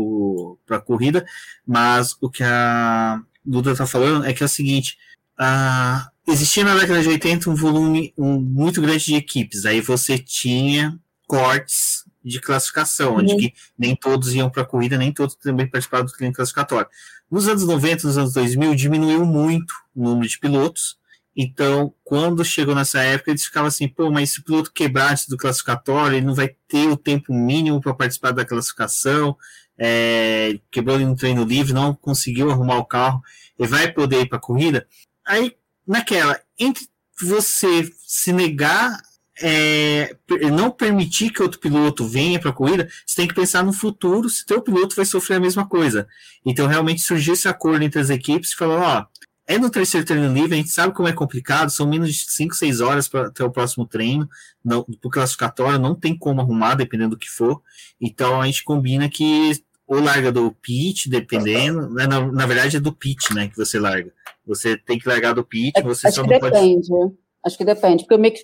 para 0.66 0.76
a 0.76 0.80
corrida. 0.80 1.24
Mas 1.66 2.14
o 2.20 2.28
que 2.28 2.44
a 2.44 3.20
Duda 3.44 3.72
está 3.72 3.86
falando 3.86 4.26
é 4.26 4.32
que 4.32 4.42
é 4.42 4.46
o 4.46 4.48
seguinte: 4.48 4.98
a, 5.38 6.10
existia 6.28 6.64
na 6.64 6.76
década 6.76 7.02
de 7.02 7.08
80 7.08 7.48
um 7.50 7.54
volume 7.54 8.12
um, 8.16 8.38
muito 8.38 8.82
grande 8.82 9.04
de 9.04 9.14
equipes, 9.14 9.64
aí 9.64 9.80
você 9.80 10.18
tinha 10.18 10.98
cortes 11.26 12.04
de 12.22 12.40
classificação, 12.40 13.14
uhum. 13.14 13.20
onde 13.20 13.36
que 13.36 13.54
nem 13.76 13.96
todos 13.96 14.34
iam 14.34 14.50
para 14.50 14.62
a 14.62 14.66
corrida, 14.66 14.96
nem 14.96 15.10
todos 15.10 15.34
também 15.34 15.66
participavam 15.66 16.06
do 16.06 16.12
treino 16.12 16.34
classificatório. 16.34 16.88
Nos 17.30 17.48
anos 17.48 17.66
90, 17.66 18.06
nos 18.06 18.18
anos 18.18 18.32
2000, 18.34 18.74
diminuiu 18.74 19.24
muito 19.24 19.74
o 19.96 20.04
número 20.04 20.28
de 20.28 20.38
pilotos, 20.38 20.98
então, 21.36 21.94
quando 22.04 22.44
chegou 22.44 22.74
nessa 22.74 23.00
época, 23.00 23.30
eles 23.30 23.44
ficavam 23.44 23.68
assim, 23.68 23.88
pô, 23.88 24.10
mas 24.10 24.30
se 24.30 24.40
o 24.40 24.44
piloto 24.44 24.72
quebrar 24.72 25.12
antes 25.12 25.26
do 25.26 25.36
classificatório, 25.36 26.16
ele 26.16 26.26
não 26.26 26.34
vai 26.34 26.54
ter 26.68 26.88
o 26.88 26.96
tempo 26.96 27.32
mínimo 27.32 27.80
para 27.80 27.94
participar 27.94 28.32
da 28.32 28.44
classificação, 28.44 29.36
é, 29.78 30.60
quebrou 30.70 30.98
no 30.98 31.16
treino 31.16 31.44
livre, 31.44 31.72
não 31.72 31.94
conseguiu 31.94 32.50
arrumar 32.50 32.76
o 32.76 32.84
carro, 32.84 33.22
ele 33.58 33.68
vai 33.68 33.90
poder 33.90 34.22
ir 34.22 34.28
para 34.28 34.38
a 34.38 34.40
corrida. 34.40 34.86
Aí, 35.26 35.56
naquela, 35.86 36.38
entre 36.58 36.86
você 37.18 37.90
se 38.06 38.32
negar 38.32 39.00
é, 39.40 40.14
não 40.52 40.70
permitir 40.70 41.30
que 41.30 41.42
outro 41.42 41.58
piloto 41.58 42.06
venha 42.06 42.38
para 42.38 42.50
a 42.50 42.54
corrida, 42.54 42.88
você 43.06 43.16
tem 43.16 43.28
que 43.28 43.34
pensar 43.34 43.64
no 43.64 43.72
futuro 43.72 44.28
se 44.28 44.44
teu 44.44 44.60
piloto 44.60 44.94
vai 44.94 45.04
sofrer 45.04 45.36
a 45.36 45.40
mesma 45.40 45.66
coisa. 45.66 46.06
Então, 46.44 46.66
realmente 46.66 47.00
surgiu 47.00 47.32
esse 47.34 47.48
acordo 47.48 47.82
entre 47.82 48.00
as 48.00 48.10
equipes, 48.10 48.52
falou, 48.52 48.78
ó, 48.78 49.06
é 49.46 49.58
no 49.58 49.70
terceiro 49.70 50.06
treino 50.06 50.32
livre, 50.32 50.54
a 50.54 50.56
gente 50.56 50.70
sabe 50.70 50.94
como 50.94 51.08
é 51.08 51.12
complicado, 51.12 51.70
são 51.70 51.88
menos 51.88 52.14
de 52.14 52.30
5, 52.30 52.54
6 52.54 52.80
horas 52.80 53.08
para 53.08 53.30
ter 53.30 53.42
o 53.42 53.50
próximo 53.50 53.86
treino, 53.86 54.28
não, 54.64 54.84
pro 54.84 55.10
classificatório 55.10 55.78
não 55.78 55.94
tem 55.94 56.16
como 56.16 56.40
arrumar, 56.40 56.74
dependendo 56.74 57.10
do 57.10 57.18
que 57.18 57.28
for. 57.28 57.60
Então 58.00 58.40
a 58.40 58.46
gente 58.46 58.62
combina 58.64 59.08
que 59.08 59.52
ou 59.86 60.00
larga 60.00 60.32
do 60.32 60.50
pit, 60.52 61.10
dependendo, 61.10 61.90
né, 61.90 62.06
na, 62.06 62.24
na 62.32 62.46
verdade 62.46 62.76
é 62.76 62.80
do 62.80 62.92
pit, 62.92 63.34
né, 63.34 63.48
que 63.48 63.56
você 63.56 63.78
larga. 63.78 64.12
Você 64.46 64.76
tem 64.76 64.98
que 64.98 65.08
largar 65.08 65.34
do 65.34 65.44
pit, 65.44 65.72
é, 65.76 65.82
você 65.82 66.10
só 66.10 66.22
não 66.22 66.28
depende. 66.28 66.88
pode... 66.88 67.14
Acho 67.44 67.58
que 67.58 67.64
depende, 67.64 68.04
porque 68.04 68.14
o 68.14 68.18
Mick 68.18 68.40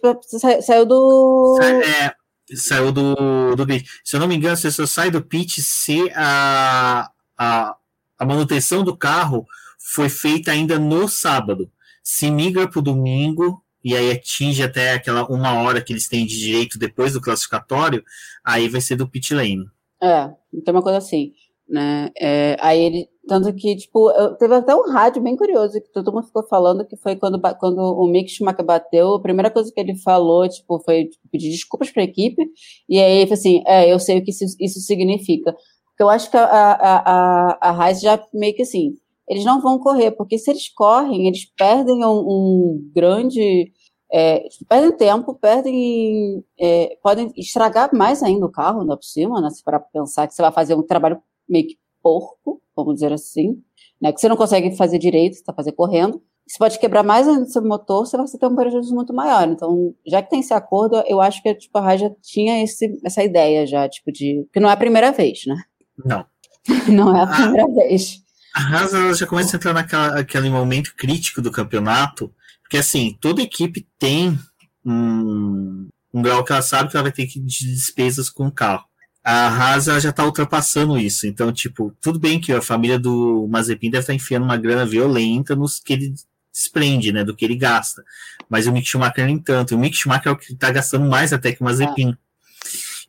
saiu 0.60 0.84
do... 0.84 1.58
É, 1.62 2.12
saiu 2.54 2.90
do, 2.90 3.54
do 3.54 3.66
pit. 3.66 3.88
Se 4.04 4.16
eu 4.16 4.20
não 4.20 4.26
me 4.26 4.34
engano, 4.34 4.56
você 4.56 4.70
só 4.70 4.84
sai 4.84 5.10
do 5.10 5.22
pit 5.22 5.62
se 5.62 6.10
a, 6.14 7.08
a, 7.38 7.76
a 8.18 8.24
manutenção 8.26 8.82
do 8.82 8.96
carro 8.96 9.46
foi 9.78 10.08
feita 10.08 10.50
ainda 10.50 10.78
no 10.78 11.08
sábado. 11.08 11.70
Se 12.02 12.30
migra 12.30 12.68
para 12.68 12.78
o 12.78 12.82
domingo, 12.82 13.62
e 13.84 13.96
aí 13.96 14.10
atinge 14.10 14.62
até 14.62 14.92
aquela 14.92 15.24
uma 15.26 15.62
hora 15.62 15.82
que 15.82 15.92
eles 15.92 16.08
têm 16.08 16.26
de 16.26 16.38
direito 16.38 16.78
depois 16.78 17.12
do 17.12 17.20
classificatório, 17.20 18.02
aí 18.44 18.68
vai 18.68 18.80
ser 18.80 18.96
do 18.96 19.08
pit 19.08 19.34
lane. 19.34 19.64
É, 20.02 20.30
tem 20.64 20.74
uma 20.74 20.82
coisa 20.82 20.98
assim, 20.98 21.32
né? 21.68 22.10
É, 22.18 22.56
aí 22.60 22.80
ele, 22.80 23.08
tanto 23.26 23.52
que, 23.54 23.76
tipo, 23.76 24.10
eu, 24.12 24.34
teve 24.36 24.54
até 24.54 24.74
um 24.74 24.90
rádio 24.90 25.22
bem 25.22 25.36
curioso 25.36 25.80
que 25.80 25.92
todo 25.92 26.12
mundo 26.12 26.26
ficou 26.26 26.46
falando 26.46 26.86
que 26.86 26.96
foi 26.96 27.16
quando, 27.16 27.40
quando 27.58 27.78
o 27.78 28.06
Mick 28.08 28.30
Schumacher 28.30 28.64
bateu, 28.64 29.14
a 29.14 29.22
primeira 29.22 29.50
coisa 29.50 29.70
que 29.72 29.80
ele 29.80 29.96
falou, 29.96 30.48
tipo, 30.48 30.80
foi 30.80 31.08
pedir 31.30 31.50
desculpas 31.50 31.90
para 31.90 32.02
a 32.02 32.06
equipe, 32.06 32.42
e 32.88 32.98
aí 32.98 33.18
ele 33.18 33.26
falou 33.26 33.38
assim, 33.38 33.62
é, 33.66 33.92
eu 33.92 33.98
sei 33.98 34.18
o 34.18 34.24
que 34.24 34.30
isso, 34.30 34.44
isso 34.60 34.80
significa. 34.80 35.52
Porque 35.52 36.02
eu 36.02 36.08
acho 36.08 36.30
que 36.30 36.36
a, 36.36 36.44
a, 36.44 37.52
a, 37.52 37.58
a 37.60 37.70
Raiz 37.72 38.00
já 38.00 38.22
meio 38.32 38.54
que 38.54 38.62
assim, 38.62 38.94
eles 39.28 39.44
não 39.44 39.60
vão 39.60 39.78
correr, 39.78 40.12
porque 40.12 40.38
se 40.38 40.50
eles 40.50 40.68
correm, 40.68 41.28
eles 41.28 41.44
perdem 41.56 42.04
um, 42.04 42.18
um 42.18 42.90
grande. 42.94 43.72
É, 44.10 44.48
perdem 44.68 44.96
tempo, 44.96 45.34
perdem. 45.34 46.42
É, 46.58 46.96
podem 47.02 47.30
estragar 47.36 47.94
mais 47.94 48.22
ainda 48.22 48.46
o 48.46 48.50
carro, 48.50 48.80
ainda 48.80 48.96
por 48.96 49.04
cima, 49.04 49.40
né? 49.40 49.50
Se 49.50 49.62
para 49.62 49.78
pensar 49.78 50.26
que 50.26 50.34
você 50.34 50.42
vai 50.42 50.52
fazer 50.52 50.74
um 50.74 50.82
trabalho 50.82 51.20
meio 51.48 51.66
que 51.66 51.76
porco, 52.02 52.62
vamos 52.74 52.94
dizer 52.94 53.12
assim, 53.12 53.62
né? 54.00 54.12
Que 54.12 54.20
você 54.20 54.28
não 54.28 54.36
consegue 54.36 54.74
fazer 54.76 54.98
direito, 54.98 55.34
você 55.34 55.40
está 55.40 55.52
fazendo 55.52 55.74
correndo. 55.74 56.22
Você 56.46 56.56
pode 56.58 56.78
quebrar 56.78 57.02
mais 57.02 57.28
ainda 57.28 57.42
o 57.42 57.46
seu 57.46 57.62
motor, 57.62 58.06
você 58.06 58.16
vai 58.16 58.26
ter 58.26 58.46
um 58.46 58.56
prejuízo 58.56 58.94
muito 58.94 59.12
maior. 59.12 59.46
Então, 59.46 59.94
já 60.06 60.22
que 60.22 60.30
tem 60.30 60.40
esse 60.40 60.54
acordo, 60.54 60.96
eu 61.06 61.20
acho 61.20 61.42
que 61.42 61.54
tipo, 61.54 61.76
a 61.76 61.82
Rai 61.82 61.98
já 61.98 62.10
tinha 62.22 62.62
esse, 62.62 62.98
essa 63.04 63.22
ideia 63.22 63.66
já, 63.66 63.86
tipo, 63.86 64.10
de. 64.10 64.48
que 64.50 64.58
não 64.58 64.70
é 64.70 64.72
a 64.72 64.76
primeira 64.76 65.12
vez, 65.12 65.44
né? 65.46 65.56
Não. 66.02 66.24
não 66.90 67.14
é 67.14 67.22
a 67.22 67.26
primeira 67.26 67.64
ah. 67.64 67.74
vez. 67.74 68.26
A 68.58 68.60
Haas 68.60 68.92
ela 68.92 69.14
já 69.14 69.24
começa 69.24 69.54
a 69.54 69.56
entrar 69.56 69.72
naquele 69.72 70.50
momento 70.50 70.92
crítico 70.96 71.40
do 71.40 71.52
campeonato, 71.52 72.34
porque 72.60 72.76
assim, 72.76 73.16
toda 73.20 73.40
equipe 73.40 73.86
tem 74.00 74.36
um, 74.84 75.88
um 76.12 76.20
grau 76.20 76.42
que 76.42 76.50
ela 76.50 76.60
sabe 76.60 76.90
que 76.90 76.96
ela 76.96 77.04
vai 77.04 77.12
ter 77.12 77.28
que 77.28 77.38
de 77.38 77.72
despesas 77.72 78.28
com 78.28 78.48
o 78.48 78.52
carro. 78.52 78.84
A 79.22 79.46
Haas 79.46 79.84
já 79.84 80.10
está 80.10 80.24
ultrapassando 80.24 80.98
isso. 80.98 81.24
Então, 81.24 81.52
tipo, 81.52 81.94
tudo 82.00 82.18
bem 82.18 82.40
que 82.40 82.52
a 82.52 82.60
família 82.60 82.98
do 82.98 83.46
Mazepin 83.48 83.90
deve 83.90 84.00
estar 84.00 84.12
tá 84.12 84.16
enfiando 84.16 84.42
uma 84.42 84.56
grana 84.56 84.84
violenta 84.84 85.54
nos 85.54 85.78
que 85.78 85.92
ele 85.92 86.14
desprende, 86.52 87.12
né, 87.12 87.22
do 87.22 87.36
que 87.36 87.44
ele 87.44 87.54
gasta. 87.54 88.02
Mas 88.48 88.66
o 88.66 88.72
Mick 88.72 88.88
Schumacher 88.88 89.24
nem 89.26 89.38
tanto. 89.38 89.76
O 89.76 89.78
Mick 89.78 89.96
Schumacher 89.96 90.30
é 90.30 90.32
o 90.32 90.36
que 90.36 90.52
está 90.52 90.72
gastando 90.72 91.08
mais 91.08 91.32
até 91.32 91.52
que 91.52 91.60
o 91.60 91.64
Mazepin. 91.64 92.16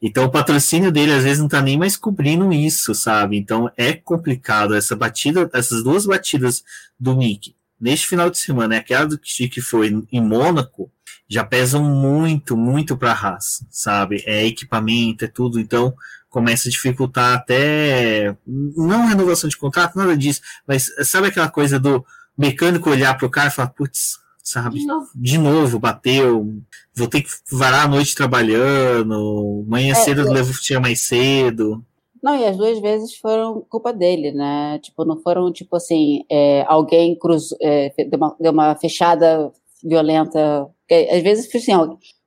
Então 0.02 0.26
o 0.26 0.32
patrocínio 0.32 0.92
dele 0.92 1.12
às 1.12 1.24
vezes 1.24 1.40
não 1.40 1.48
tá 1.48 1.62
nem 1.62 1.78
mais 1.78 1.98
cobrindo 1.98 2.52
isso, 2.54 2.96
sabe? 2.96 3.38
Então 3.38 3.72
é 3.76 3.94
complicado 3.94 4.76
essa 4.76 4.96
batida, 4.96 5.50
essas 5.54 5.84
duas 5.84 6.06
batidas 6.06 6.64
do 7.00 7.16
Mick 7.16 7.54
neste 7.80 8.08
final 8.08 8.30
de 8.30 8.38
semana, 8.38 8.76
é 8.76 8.80
aquela 8.80 9.06
do 9.06 9.18
que 9.18 9.62
foi 9.62 10.06
em 10.12 10.22
Mônaco, 10.22 10.92
já 11.28 11.44
pesam 11.44 11.84
muito, 11.84 12.58
muito 12.58 12.98
para 12.98 13.12
a 13.12 13.16
Haas, 13.16 13.64
sabe? 13.70 14.24
É 14.26 14.46
equipamento, 14.46 15.24
é 15.24 15.28
tudo, 15.28 15.60
então 15.60 15.96
começa 16.30 16.68
a 16.68 16.72
dificultar 16.72 17.36
até 17.36 18.36
não 18.46 19.08
renovação 19.08 19.50
de 19.50 19.58
contrato, 19.58 19.98
nada 19.98 20.18
disso, 20.18 20.42
mas 20.68 20.92
sabe 21.04 21.28
aquela 21.28 21.50
coisa 21.50 21.80
do 21.80 22.06
mecânico 22.38 22.90
olhar 22.90 23.18
para 23.18 23.28
o 23.28 23.32
cara 23.32 23.48
e 23.48 23.52
falar, 23.52 23.70
putz, 23.70 24.20
sabe? 24.44 24.80
De 24.80 24.86
novo. 24.86 25.08
De 25.16 25.38
novo, 25.38 25.80
bateu. 25.80 26.62
Vou 26.96 27.08
ter 27.08 27.22
que 27.22 27.30
varar 27.52 27.86
a 27.86 27.88
noite 27.88 28.16
trabalhando. 28.16 29.64
Manhã 29.68 29.92
é, 29.92 29.96
cedo 29.96 30.22
eu 30.22 30.32
levo 30.32 30.52
tinha 30.60 30.80
mais 30.80 31.02
cedo. 31.02 31.84
Não, 32.22 32.36
e 32.36 32.46
as 32.46 32.58
duas 32.58 32.80
vezes 32.80 33.16
foram 33.16 33.66
culpa 33.70 33.94
dele, 33.94 34.32
né? 34.32 34.80
Tipo, 34.80 35.06
não 35.06 35.18
foram, 35.22 35.52
tipo 35.52 35.76
assim, 35.76 36.26
é, 36.30 36.66
alguém 36.68 37.18
cruzou, 37.18 37.58
é, 37.62 37.94
deu, 37.98 38.18
uma, 38.18 38.36
deu 38.40 38.52
uma 38.52 38.76
fechada 38.76 39.52
violenta. 39.84 40.70
Às 41.12 41.24
vezes, 41.24 41.54
assim, 41.56 41.72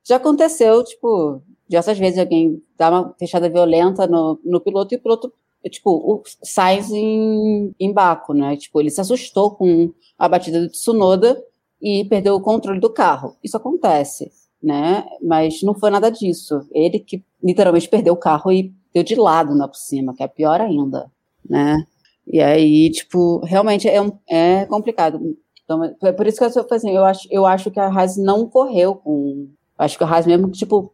já 0.05 0.15
aconteceu, 0.15 0.83
tipo, 0.83 1.41
diversas 1.67 1.97
vezes 1.97 2.17
alguém 2.17 2.61
dá 2.77 2.89
uma 2.89 3.15
fechada 3.19 3.49
violenta 3.49 4.07
no, 4.07 4.39
no 4.43 4.59
piloto 4.59 4.93
e 4.93 4.97
o 4.97 5.01
piloto, 5.01 5.31
tipo, 5.69 5.91
o 5.91 6.23
Sainz 6.43 6.89
em, 6.89 7.73
em 7.79 7.93
Baco, 7.93 8.33
né? 8.33 8.57
Tipo, 8.57 8.81
ele 8.81 8.89
se 8.89 8.99
assustou 8.99 9.51
com 9.51 9.93
a 10.17 10.27
batida 10.27 10.59
do 10.59 10.69
Tsunoda 10.69 11.39
e 11.83 12.05
perdeu 12.05 12.35
o 12.35 12.41
controle 12.41 12.79
do 12.79 12.89
carro. 12.89 13.35
Isso 13.43 13.57
acontece, 13.57 14.31
né? 14.63 15.05
Mas 15.21 15.61
não 15.61 15.75
foi 15.75 15.89
nada 15.89 16.09
disso. 16.09 16.65
Ele 16.71 16.97
que 16.97 17.21
literalmente 17.43 17.89
perdeu 17.89 18.13
o 18.13 18.17
carro 18.17 18.53
e 18.53 18.73
deu 18.93 19.03
de 19.03 19.15
lado 19.15 19.53
na 19.53 19.67
por 19.67 19.75
cima, 19.75 20.15
que 20.15 20.23
é 20.23 20.27
pior 20.27 20.61
ainda, 20.61 21.11
né? 21.47 21.85
E 22.25 22.41
aí, 22.41 22.89
tipo, 22.89 23.39
realmente 23.43 23.89
é, 23.89 24.01
um, 24.01 24.13
é 24.29 24.65
complicado. 24.65 25.19
Então, 25.65 25.83
é 25.83 26.11
por 26.13 26.25
isso 26.25 26.37
que 26.37 26.57
eu 26.57 26.65
assim, 26.71 26.91
eu 26.91 27.03
acho, 27.03 27.27
eu 27.29 27.45
acho 27.45 27.69
que 27.69 27.79
a 27.81 27.87
Haas 27.87 28.15
não 28.15 28.47
correu 28.47 28.95
com. 28.95 29.49
Acho 29.77 29.97
que 29.97 30.03
a 30.05 30.07
Haas 30.07 30.25
mesmo, 30.25 30.49
tipo, 30.51 30.93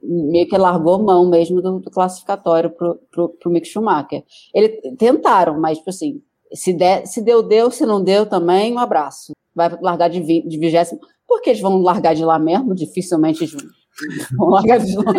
meio 0.00 0.46
que 0.46 0.56
largou 0.56 1.02
mão 1.02 1.28
mesmo 1.28 1.60
do, 1.60 1.80
do 1.80 1.90
classificatório 1.90 2.70
pro, 2.70 3.00
pro, 3.10 3.28
pro 3.30 3.50
Mick 3.50 3.66
Schumacher. 3.66 4.22
Eles 4.54 4.80
tentaram, 4.96 5.58
mas, 5.60 5.78
tipo 5.78 5.90
assim, 5.90 6.22
se, 6.52 6.72
der, 6.72 7.04
se 7.06 7.20
deu, 7.20 7.42
deu, 7.42 7.68
se 7.70 7.84
não 7.84 8.02
deu 8.02 8.26
também, 8.26 8.72
um 8.72 8.78
abraço 8.78 9.32
vai 9.54 9.70
largar 9.80 10.08
de, 10.08 10.20
de 10.20 10.58
vigésimo. 10.58 11.00
Porque 11.26 11.50
eles 11.50 11.62
vão 11.62 11.80
largar 11.80 12.14
de 12.14 12.24
lá 12.24 12.38
mesmo, 12.38 12.74
dificilmente 12.74 13.46
vão 14.36 14.48
largar 14.50 14.78
de 14.78 14.96
lá. 14.96 15.12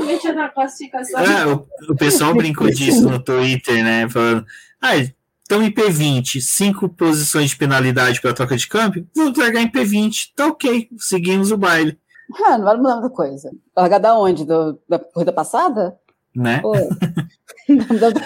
É, 1.24 1.46
o, 1.48 1.66
o 1.90 1.96
pessoal 1.96 2.34
brincou 2.34 2.70
disso 2.70 3.10
no 3.10 3.24
Twitter, 3.24 3.84
né? 3.84 4.10
Falando, 4.10 4.46
ah, 4.82 4.98
estão 4.98 5.62
em 5.62 5.72
P20, 5.72 6.40
cinco 6.42 6.88
posições 6.90 7.50
de 7.50 7.58
penalidade 7.58 8.22
para 8.22 8.34
troca 8.34 8.56
de 8.56 8.68
câmbio, 8.68 9.08
vamos 9.16 9.38
largar 9.38 9.62
em 9.62 9.72
P20, 9.72 10.32
tá 10.36 10.48
ok, 10.48 10.90
seguimos 10.98 11.52
o 11.52 11.58
baile. 11.58 12.00
Ah, 12.46 12.58
não 12.58 12.66
vai 12.66 12.78
mudar 12.78 12.96
muita 12.96 13.10
coisa. 13.10 13.52
Largar 13.76 14.00
da 14.00 14.18
onde? 14.18 14.46
Do, 14.46 14.80
da 14.88 14.98
corrida 14.98 15.34
passada? 15.34 16.00
Né? 16.34 16.62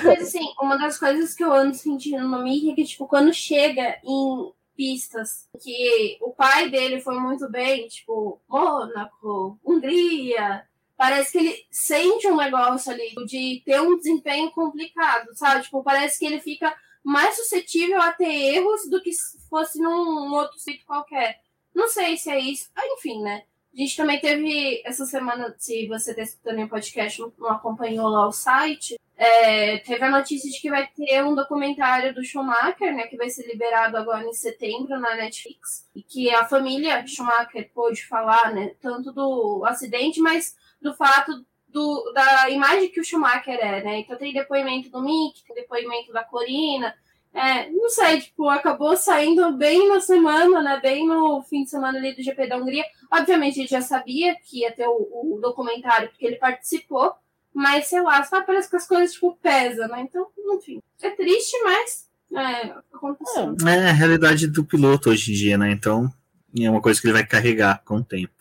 Mas 0.04 0.22
assim, 0.22 0.46
uma 0.62 0.78
das 0.78 1.00
coisas 1.00 1.34
que 1.34 1.44
eu 1.44 1.52
ando 1.52 1.74
sentindo 1.74 2.28
no 2.28 2.44
Mickey 2.44 2.72
é 2.72 2.76
que, 2.76 2.84
tipo, 2.86 3.08
quando 3.08 3.34
chega 3.34 3.96
em 4.04 4.52
pistas 4.76 5.48
que 5.62 6.18
o 6.22 6.32
pai 6.32 6.70
dele 6.70 7.02
foi 7.02 7.20
muito 7.20 7.50
bem, 7.50 7.88
tipo 7.88 8.42
Mônaco, 8.48 9.60
Hungria. 9.64 10.68
Parece 10.98 11.32
que 11.32 11.38
ele 11.40 11.66
sente 11.72 12.28
um 12.28 12.38
negócio 12.38 12.92
ali 12.92 13.14
de 13.26 13.62
ter 13.66 13.82
um 13.82 13.98
desempenho 13.98 14.52
complicado, 14.52 15.28
sabe? 15.34 15.64
Tipo, 15.64 15.84
parece 15.84 16.20
que 16.20 16.26
ele 16.26 16.40
fica 16.40 16.76
mais 17.04 17.36
suscetível 17.36 18.02
a 18.02 18.12
ter 18.12 18.32
erros 18.56 18.90
do 18.90 19.02
que 19.02 19.12
se 19.12 19.40
fosse 19.50 19.80
num 19.80 20.34
outro 20.34 20.58
sítio 20.58 20.86
qualquer. 20.86 21.40
Não 21.74 21.88
sei 21.90 22.18
se 22.18 22.32
é 22.32 22.40
isso. 22.40 22.70
Ah, 22.76 22.88
enfim, 22.98 23.22
né? 23.22 23.44
A 23.74 23.78
gente 23.78 23.98
também 23.98 24.20
teve 24.22 24.82
essa 24.86 25.06
semana, 25.06 25.54
se 25.60 25.86
você 25.88 26.12
está 26.12 26.24
escutando 26.24 26.64
o 26.64 26.70
podcast, 26.70 27.22
não 27.38 27.50
acompanhou 27.50 28.08
lá 28.08 28.26
o 28.26 28.32
site, 28.32 28.98
é, 29.18 29.78
teve 29.80 30.04
a 30.04 30.12
notícia 30.12 30.50
de 30.52 30.60
que 30.60 30.70
vai 30.70 30.88
ter 30.88 31.24
um 31.24 31.34
documentário 31.34 32.14
do 32.14 32.24
Schumacher, 32.24 32.94
né, 32.94 33.08
que 33.08 33.16
vai 33.16 33.30
ser 33.30 33.48
liberado 33.48 33.96
agora 33.98 34.26
em 34.26 34.34
setembro 34.34 35.00
na 35.00 35.16
Netflix, 35.16 35.90
e 35.96 36.04
que 36.04 36.30
a 36.30 36.46
família 36.46 37.06
Schumacher 37.08 37.72
pôde 37.74 38.06
falar, 38.06 38.54
né, 38.54 38.76
tanto 38.82 39.14
do 39.14 39.64
acidente, 39.66 40.20
mas 40.20 40.56
do 40.82 40.94
fato 40.94 41.46
do, 41.76 42.12
da 42.14 42.50
imagem 42.50 42.90
que 42.90 43.02
o 43.02 43.04
Schumacher 43.04 43.60
é, 43.60 43.84
né? 43.84 44.00
Então 44.00 44.18
tem 44.18 44.32
depoimento 44.32 44.90
do 44.90 45.02
Mick, 45.02 45.44
tem 45.46 45.56
depoimento 45.58 46.14
da 46.14 46.24
Corina. 46.24 46.96
É, 47.34 47.70
não 47.70 47.90
sei, 47.90 48.22
tipo, 48.22 48.48
acabou 48.48 48.96
saindo 48.96 49.52
bem 49.58 49.90
na 49.90 50.00
semana, 50.00 50.62
né? 50.62 50.80
Bem 50.82 51.06
no 51.06 51.42
fim 51.44 51.66
de 51.66 51.70
semana 51.70 51.98
ali 51.98 52.16
do 52.16 52.24
GP 52.24 52.48
da 52.48 52.56
Hungria. 52.56 52.86
Obviamente, 53.12 53.56
gente 53.56 53.72
já 53.72 53.82
sabia 53.82 54.36
que 54.36 54.62
ia 54.62 54.72
ter 54.72 54.88
o, 54.88 54.94
o 54.94 55.40
documentário, 55.42 56.08
porque 56.08 56.26
ele 56.26 56.38
participou, 56.38 57.14
mas, 57.56 57.88
sei 57.88 58.02
lá, 58.02 58.22
só 58.26 58.44
parece 58.44 58.70
que 58.70 58.76
as 58.76 58.86
coisas, 58.86 59.14
tipo, 59.14 59.40
pesam, 59.42 59.88
né? 59.88 60.02
Então, 60.02 60.28
enfim. 60.54 60.84
É 61.02 61.10
triste, 61.10 61.58
mas 61.64 62.10
é, 62.34 62.76
aconteceu. 62.94 63.56
É, 63.66 63.78
é 63.78 63.90
a 63.90 63.94
realidade 63.94 64.48
do 64.48 64.66
piloto 64.66 65.10
hoje 65.10 65.32
em 65.32 65.36
dia, 65.36 65.58
né? 65.58 65.72
Então, 65.72 66.12
é 66.60 66.70
uma 66.70 66.82
coisa 66.82 67.00
que 67.00 67.08
ele 67.08 67.14
vai 67.14 67.26
carregar 67.26 67.82
com 67.86 67.96
o 67.96 68.04
tempo. 68.04 68.34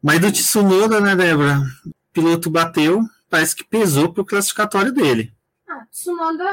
Mas 0.00 0.20
do 0.20 0.30
Tsunoda, 0.30 1.00
né, 1.00 1.16
Débora? 1.16 1.58
O 1.84 2.12
piloto 2.12 2.48
bateu, 2.48 3.00
parece 3.28 3.56
que 3.56 3.64
pesou 3.64 4.12
pro 4.12 4.24
classificatório 4.24 4.92
dele. 4.92 5.34
Ah, 5.68 5.84
Tsunoda 5.90 6.44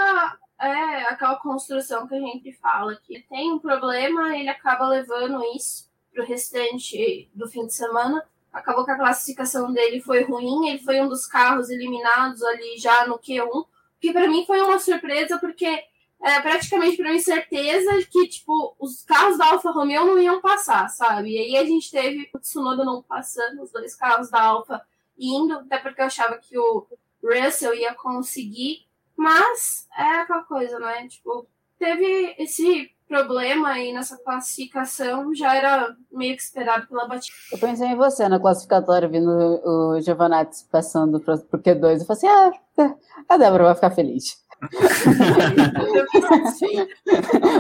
é 0.59 1.03
aquela 1.03 1.35
construção 1.35 2.07
que 2.07 2.15
a 2.15 2.19
gente 2.19 2.51
fala 2.53 2.95
que 2.95 3.23
tem 3.29 3.51
um 3.51 3.59
problema, 3.59 4.35
ele 4.35 4.49
acaba 4.49 4.87
levando 4.87 5.39
isso 5.55 5.87
pro 6.11 6.25
restante 6.25 7.29
do 7.35 7.47
fim 7.47 7.67
de 7.67 7.75
semana. 7.75 8.23
Acabou 8.51 8.83
que 8.83 8.91
a 8.91 8.97
classificação 8.97 9.71
dele 9.71 10.01
foi 10.01 10.23
ruim, 10.23 10.69
ele 10.69 10.79
foi 10.79 10.99
um 10.99 11.07
dos 11.07 11.25
carros 11.25 11.69
eliminados 11.69 12.43
ali 12.43 12.77
já 12.77 13.07
no 13.07 13.17
Q1, 13.17 13.65
que 13.99 14.11
para 14.11 14.27
mim 14.27 14.45
foi 14.45 14.61
uma 14.61 14.79
surpresa 14.79 15.37
porque 15.37 15.83
é 16.23 16.39
praticamente 16.41 16.97
para 16.97 17.11
mim 17.11 17.19
certeza 17.19 17.91
que 18.09 18.27
tipo 18.27 18.75
os 18.79 19.03
carros 19.03 19.37
da 19.37 19.47
Alfa 19.47 19.71
Romeo 19.71 20.05
não 20.05 20.19
iam 20.19 20.41
passar, 20.41 20.87
sabe? 20.89 21.31
E 21.31 21.37
aí 21.37 21.57
a 21.57 21.65
gente 21.65 21.89
teve 21.89 22.29
o 22.33 22.39
Tsunoda 22.39 22.83
não 22.83 23.01
passando, 23.01 23.63
os 23.63 23.71
dois 23.71 23.95
carros 23.95 24.29
da 24.29 24.41
Alfa 24.41 24.81
indo, 25.17 25.53
até 25.53 25.77
porque 25.77 26.01
eu 26.01 26.05
achava 26.05 26.37
que 26.37 26.57
o 26.57 26.87
Russell 27.23 27.73
ia 27.73 27.93
conseguir, 27.93 28.85
mas 29.15 29.87
é 29.97 30.19
aquela 30.19 30.43
coisa, 30.43 30.79
né? 30.79 31.07
Tipo, 31.07 31.47
teve 31.77 32.35
esse 32.37 32.91
problema 33.11 33.69
aí 33.69 33.91
nessa 33.91 34.17
classificação, 34.17 35.35
já 35.35 35.53
era 35.53 35.93
meio 36.09 36.33
que 36.37 36.41
esperado 36.41 36.87
pela 36.87 37.05
batida. 37.05 37.35
Eu 37.51 37.57
pensei 37.57 37.89
em 37.89 37.97
você 37.97 38.29
na 38.29 38.39
classificatória, 38.39 39.09
vindo 39.09 39.29
o 39.29 39.99
Giovanatti 39.99 40.63
passando 40.71 41.19
para 41.19 41.35
o 41.35 41.57
Q2. 41.59 41.99
Eu 41.99 42.05
falei 42.05 42.05
assim: 42.07 42.27
ah, 42.27 42.51
a 43.27 43.37
Débora 43.37 43.65
vai 43.65 43.75
ficar 43.75 43.91
feliz. 43.91 44.41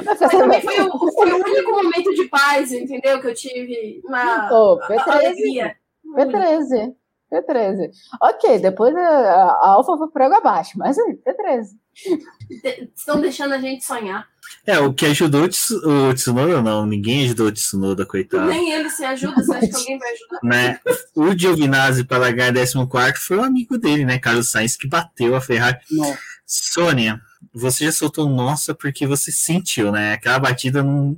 Mas 0.05 0.31
também 0.31 0.61
foi 0.61 0.81
o, 0.81 1.11
foi 1.11 1.31
o, 1.31 1.35
único 1.35 1.71
momento 1.71 2.13
de 2.13 2.29
paz, 2.29 2.71
entendeu? 2.71 3.19
Que 3.19 3.27
eu 3.27 3.35
tive 3.35 4.01
na 4.05 4.49
oh, 4.51 4.79
P13. 4.87 5.75
P13. 6.15 6.95
P13. 7.31 7.89
Ok, 8.21 8.59
depois 8.59 8.95
a, 8.95 8.99
a 8.99 9.67
Alfa 9.69 9.97
foi 9.97 10.07
por 10.09 10.21
água 10.21 10.37
abaixo, 10.37 10.77
mas 10.77 10.95
P13. 10.97 11.80
Estão 12.95 13.19
deixando 13.21 13.53
a 13.53 13.59
gente 13.59 13.83
sonhar. 13.83 14.27
É, 14.65 14.79
o 14.79 14.93
que 14.93 15.05
ajudou 15.05 15.43
o 15.45 16.13
Tsunoda, 16.13 16.61
não, 16.61 16.85
ninguém 16.85 17.25
ajudou 17.25 17.47
o 17.47 17.51
Tsunoda, 17.51 18.05
coitado. 18.05 18.47
Nem 18.47 18.71
ele 18.71 18.89
se 18.89 19.03
ajuda, 19.03 19.35
você 19.35 19.53
acha 19.53 19.67
que 19.67 19.75
alguém 19.75 19.99
vai 19.99 20.11
ajudar? 20.11 20.39
Né? 20.43 20.79
O 21.15 21.37
Giovinazzi 21.37 22.03
para 22.03 22.17
largar 22.17 22.53
14 22.53 23.19
foi 23.19 23.37
um 23.37 23.43
amigo 23.43 23.77
dele, 23.77 24.05
né, 24.05 24.19
Carlos 24.19 24.49
Sainz, 24.49 24.75
que 24.75 24.87
bateu 24.87 25.35
a 25.35 25.41
Ferrari. 25.41 25.79
Não. 25.89 26.17
Sônia, 26.45 27.21
você 27.53 27.85
já 27.85 27.91
soltou 27.91 28.29
nossa 28.29 28.75
porque 28.75 29.07
você 29.07 29.31
sentiu, 29.31 29.91
né? 29.91 30.13
Aquela 30.13 30.37
batida 30.37 30.83
não, 30.83 31.17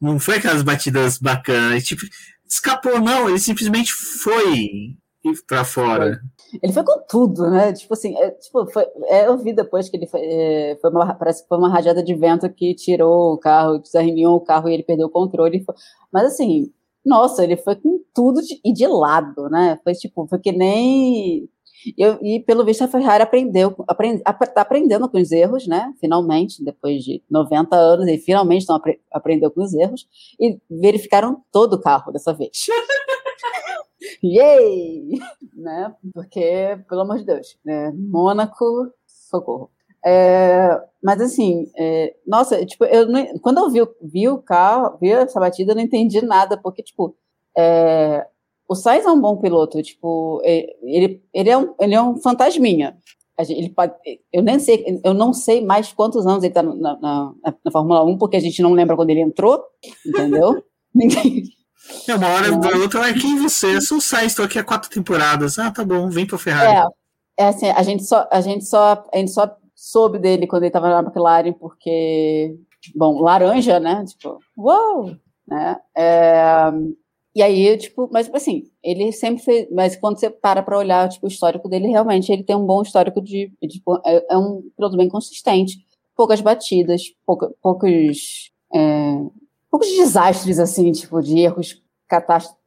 não 0.00 0.20
foi 0.20 0.36
aquelas 0.36 0.62
batidas 0.62 1.18
bacanas, 1.18 1.84
tipo, 1.84 2.02
escapou, 2.48 3.00
não, 3.00 3.28
ele 3.28 3.38
simplesmente 3.38 3.92
foi 3.92 4.96
para 5.46 5.64
fora. 5.64 6.20
Ele 6.60 6.72
foi 6.72 6.84
com 6.84 7.00
tudo, 7.08 7.48
né? 7.50 7.72
Tipo 7.72 7.94
assim, 7.94 8.16
é, 8.18 8.30
tipo, 8.32 8.66
foi, 8.66 8.84
é, 9.04 9.26
eu 9.26 9.38
vi 9.38 9.52
depois 9.52 9.88
que 9.88 9.96
ele 9.96 10.06
foi, 10.06 10.20
é, 10.22 10.76
foi 10.80 10.90
uma, 10.90 11.14
parece 11.14 11.42
que 11.42 11.48
foi 11.48 11.58
uma 11.58 11.68
rajada 11.68 12.02
de 12.02 12.14
vento 12.14 12.52
que 12.52 12.74
tirou 12.74 13.34
o 13.34 13.38
carro, 13.38 13.78
desarrimiou 13.78 14.36
o 14.36 14.40
carro 14.40 14.68
e 14.68 14.74
ele 14.74 14.82
perdeu 14.82 15.06
o 15.06 15.10
controle. 15.10 15.64
Foi, 15.64 15.74
mas 16.12 16.24
assim, 16.26 16.70
nossa, 17.04 17.42
ele 17.44 17.56
foi 17.56 17.76
com 17.76 18.00
tudo 18.14 18.42
de, 18.42 18.60
e 18.64 18.72
de 18.72 18.86
lado, 18.86 19.48
né? 19.50 19.78
Foi 19.82 19.92
tipo, 19.94 20.26
foi 20.26 20.38
que 20.38 20.52
nem. 20.52 21.48
Eu, 21.98 22.18
e 22.22 22.38
pelo 22.40 22.64
visto 22.64 22.82
a 22.82 22.88
Ferrari 22.88 23.24
aprendeu, 23.24 23.74
aprend, 23.88 24.22
tá 24.22 24.60
aprendendo 24.60 25.08
com 25.08 25.18
os 25.18 25.32
erros, 25.32 25.66
né? 25.66 25.92
Finalmente, 26.00 26.62
depois 26.62 27.02
de 27.02 27.22
90 27.28 27.74
anos, 27.74 28.06
ele 28.06 28.18
finalmente 28.18 28.60
estão 28.60 28.76
apre, 28.76 29.00
aprendeu 29.10 29.50
com 29.50 29.62
os 29.62 29.74
erros 29.74 30.06
e 30.38 30.58
verificaram 30.70 31.42
todo 31.50 31.74
o 31.74 31.80
carro 31.80 32.12
dessa 32.12 32.32
vez. 32.32 32.66
Yay! 34.22 35.18
Né? 35.54 35.94
Porque, 36.14 36.78
pelo 36.88 37.02
amor 37.02 37.18
de 37.18 37.24
Deus, 37.24 37.58
né? 37.64 37.92
Mônaco, 37.94 38.90
socorro. 39.06 39.70
É, 40.04 40.80
mas 41.02 41.20
assim, 41.20 41.70
é, 41.76 42.14
nossa, 42.26 42.64
tipo, 42.66 42.84
eu 42.84 43.06
não, 43.06 43.38
quando 43.38 43.58
eu 43.58 43.70
vi, 43.70 43.80
vi, 44.02 44.28
o 44.28 44.38
carro, 44.38 44.98
vi 45.00 45.10
essa 45.10 45.38
batida, 45.38 45.72
eu 45.72 45.76
não 45.76 45.82
entendi 45.82 46.20
nada, 46.24 46.56
porque, 46.56 46.82
tipo, 46.82 47.14
é, 47.56 48.26
o 48.68 48.74
Sainz 48.74 49.04
é 49.04 49.10
um 49.10 49.20
bom 49.20 49.36
piloto, 49.36 49.80
tipo, 49.82 50.40
é, 50.44 50.74
ele, 50.82 51.22
ele, 51.32 51.50
é, 51.50 51.56
um, 51.56 51.74
ele 51.80 51.94
é 51.94 52.02
um 52.02 52.16
fantasminha. 52.16 52.96
Ele 53.48 53.70
pode, 53.70 53.94
eu 54.32 54.42
nem 54.42 54.58
sei, 54.58 55.00
eu 55.02 55.14
não 55.14 55.32
sei 55.32 55.64
mais 55.64 55.92
quantos 55.92 56.26
anos 56.26 56.44
ele 56.44 56.50
está 56.50 56.62
na, 56.62 56.74
na, 56.74 57.32
na, 57.64 57.70
Fórmula 57.72 58.04
1, 58.04 58.16
porque 58.18 58.36
a 58.36 58.40
gente 58.40 58.62
não 58.62 58.72
lembra 58.72 58.94
quando 58.94 59.10
ele 59.10 59.20
entrou, 59.20 59.64
entendeu? 60.06 60.62
Ninguém, 60.94 61.44
é 62.08 62.14
uma 62.14 62.28
hora 62.28 62.50
da 62.56 62.76
outra, 62.76 63.08
é 63.08 63.12
quem 63.12 63.38
você? 63.38 63.76
Eu 63.76 63.80
sou 63.80 63.98
o 63.98 64.00
Sainz, 64.00 64.32
estou 64.32 64.44
aqui 64.44 64.58
há 64.58 64.64
quatro 64.64 64.90
temporadas. 64.90 65.58
Ah, 65.58 65.70
tá 65.70 65.84
bom, 65.84 66.08
vem 66.08 66.26
para 66.26 66.38
Ferrari. 66.38 66.90
É, 67.38 67.44
é 67.44 67.48
assim, 67.48 67.68
a 67.68 67.82
gente 67.82 68.04
só, 68.04 68.28
a 68.30 68.40
gente 68.40 68.64
só, 68.64 69.04
a 69.12 69.16
gente 69.16 69.30
só 69.30 69.56
soube 69.74 70.18
dele 70.18 70.46
quando 70.46 70.62
ele 70.62 70.68
estava 70.68 70.88
na 70.88 71.00
McLaren, 71.00 71.52
porque, 71.52 72.56
bom, 72.94 73.20
laranja, 73.20 73.80
né? 73.80 74.04
Tipo, 74.04 74.38
uou! 74.56 75.16
Né? 75.46 75.76
É, 75.96 76.72
e 77.34 77.42
aí, 77.42 77.76
tipo, 77.78 78.08
mas 78.12 78.30
assim, 78.34 78.64
ele 78.82 79.10
sempre 79.10 79.42
fez. 79.42 79.68
Mas 79.70 79.96
quando 79.96 80.18
você 80.18 80.28
para 80.28 80.62
para 80.62 80.78
olhar 80.78 81.08
tipo, 81.08 81.26
o 81.26 81.28
histórico 81.28 81.68
dele, 81.68 81.88
realmente 81.88 82.30
ele 82.30 82.44
tem 82.44 82.54
um 82.54 82.66
bom 82.66 82.82
histórico 82.82 83.22
de. 83.22 83.50
de 83.62 83.82
é, 84.04 84.34
é, 84.34 84.36
um 84.38 84.62
piloto 84.76 84.96
bem 84.96 85.08
consistente. 85.08 85.78
Poucas 86.14 86.40
batidas, 86.42 87.02
pouca, 87.26 87.50
poucos. 87.62 88.52
É, 88.74 89.16
poucos 89.72 89.88
desastres, 89.88 90.58
assim, 90.58 90.92
tipo, 90.92 91.22
de 91.22 91.38
erros 91.38 91.82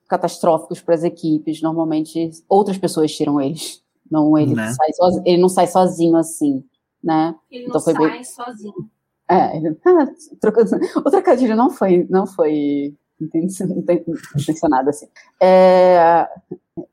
catastróficos 0.10 0.82
para 0.82 0.96
as 0.96 1.04
equipes. 1.04 1.62
Normalmente, 1.62 2.32
outras 2.50 2.80
pessoas 2.80 3.15
tiram 3.15 3.39
eles. 3.39 3.84
Não, 4.10 4.36
ele, 4.36 4.56
né? 4.56 4.74
sai 4.74 4.94
sozinho, 4.94 5.24
ele 5.26 5.41
não 5.41 5.50
sai 5.50 5.68
sozinho 5.68 6.15
assim, 6.15 6.63
né? 7.04 7.36
Ele 7.52 7.65
então, 7.65 7.74
não 7.74 7.80
sai 7.80 7.94
bem... 7.94 8.24
sozinho. 8.24 8.89
É, 9.30 9.58
ele, 9.58 9.78
ah, 9.86 10.08
o 10.98 11.12
trocadilho 11.12 11.56
não 11.56 11.70
foi, 11.70 12.08
não 12.10 12.26
foi 12.26 12.96
intencionado 13.20 14.89
assim. 14.89 15.08
É, 15.39 16.28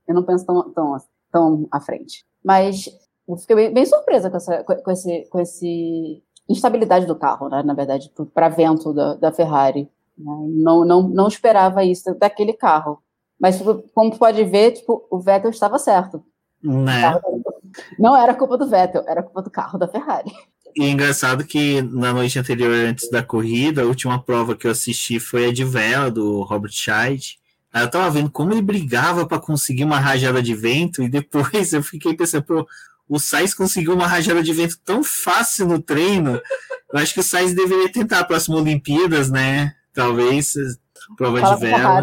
eu 0.06 0.14
não 0.14 0.22
penso 0.22 0.44
tão, 0.44 0.70
tão, 0.70 0.96
tão 1.30 1.68
à 1.70 1.80
frente. 1.80 2.24
Mas 2.44 2.88
eu 3.28 3.36
fiquei 3.36 3.56
bem, 3.56 3.72
bem 3.72 3.86
surpresa 3.86 4.30
com, 4.30 4.36
essa, 4.36 4.64
com, 4.64 4.90
esse, 4.90 5.26
com 5.30 5.40
esse 5.40 6.22
instabilidade 6.48 7.06
do 7.06 7.16
carro, 7.16 7.48
né? 7.48 7.62
Na 7.62 7.74
verdade, 7.74 8.10
para 8.32 8.48
vento 8.48 8.92
da, 8.92 9.14
da 9.14 9.32
Ferrari. 9.32 9.88
Não, 10.16 10.84
não, 10.84 11.02
não 11.08 11.28
esperava 11.28 11.84
isso 11.84 12.14
daquele 12.18 12.52
carro. 12.52 13.02
Mas, 13.40 13.58
tipo, 13.58 13.82
como 13.94 14.16
pode 14.16 14.44
ver, 14.44 14.72
tipo, 14.72 15.06
o 15.10 15.18
Vettel 15.18 15.50
estava 15.50 15.78
certo. 15.78 16.22
Né? 16.62 17.18
Não 17.98 18.16
era 18.16 18.34
culpa 18.34 18.56
do 18.56 18.68
Vettel, 18.68 19.04
era 19.06 19.22
culpa 19.22 19.42
do 19.42 19.50
carro 19.50 19.78
da 19.78 19.88
Ferrari. 19.88 20.30
E 20.76 20.84
é 20.84 20.88
engraçado 20.88 21.44
que 21.44 21.82
na 21.82 22.12
noite 22.12 22.38
anterior, 22.38 22.72
antes 22.72 23.10
da 23.10 23.22
corrida, 23.22 23.82
a 23.82 23.86
última 23.86 24.22
prova 24.22 24.56
que 24.56 24.66
eu 24.66 24.70
assisti 24.70 25.18
foi 25.18 25.48
a 25.48 25.52
de 25.52 25.64
vela 25.64 26.10
do 26.10 26.42
Robert 26.42 26.72
Scheid. 26.72 27.38
Aí 27.72 27.82
eu 27.82 27.90
tava 27.90 28.10
vendo 28.10 28.30
como 28.30 28.52
ele 28.52 28.62
brigava 28.62 29.26
para 29.26 29.40
conseguir 29.40 29.84
uma 29.84 29.98
rajada 29.98 30.42
de 30.42 30.54
vento, 30.54 31.02
e 31.02 31.08
depois 31.08 31.72
eu 31.72 31.82
fiquei 31.82 32.14
pensando, 32.14 32.44
pô, 32.44 32.66
o 33.08 33.18
Sainz 33.18 33.52
conseguiu 33.52 33.94
uma 33.94 34.06
rajada 34.06 34.42
de 34.42 34.52
vento 34.52 34.78
tão 34.84 35.02
fácil 35.02 35.66
no 35.66 35.82
treino. 35.82 36.40
Eu 36.92 36.98
acho 36.98 37.12
que 37.12 37.20
o 37.20 37.22
Sainz 37.22 37.54
deveria 37.54 37.90
tentar 37.90 38.20
a 38.20 38.24
próxima 38.24 38.56
Olimpíadas, 38.56 39.30
né? 39.30 39.74
Talvez 39.92 40.54
prova 41.16 41.40
Fala 41.40 41.54
de 41.54 41.60
vela. 41.60 42.02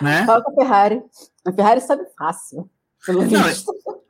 Né? 0.00 0.26
Fala 0.26 0.42
com 0.42 0.50
a 0.50 0.64
Ferrari. 0.64 1.02
A 1.44 1.52
Ferrari 1.52 1.80
sabe 1.80 2.02
fácil. 2.16 2.70
Não, 3.08 3.42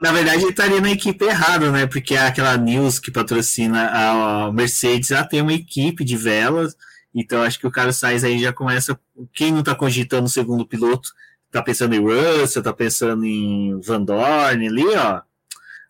na 0.01 0.13
verdade, 0.13 0.43
ele 0.43 0.51
estaria 0.51 0.81
na 0.81 0.91
equipe 0.91 1.25
errada, 1.25 1.71
né? 1.71 1.87
Porque 1.87 2.15
aquela 2.15 2.57
News 2.57 2.99
que 2.99 3.11
patrocina 3.11 3.89
a 3.91 4.53
Mercedes, 4.53 5.11
ela 5.11 5.25
tem 5.25 5.41
uma 5.41 5.53
equipe 5.53 6.05
de 6.05 6.17
velas. 6.17 6.77
Então, 7.15 7.43
acho 7.43 7.59
que 7.59 7.67
o 7.67 7.71
Carlos 7.71 7.97
Sainz 7.97 8.25
aí 8.25 8.39
já 8.39 8.53
começa. 8.53 8.99
Quem 9.33 9.51
não 9.53 9.61
está 9.61 9.75
cogitando 9.75 10.27
o 10.27 10.31
segundo 10.31 10.67
piloto, 10.67 11.11
está 11.47 11.63
pensando 11.63 11.95
em 11.95 12.01
Russell, 12.01 12.61
está 12.61 12.73
pensando 12.73 13.25
em 13.25 13.81
Van 13.81 14.03
Dorn 14.03 14.67
ali, 14.67 14.87
ó. 14.97 15.23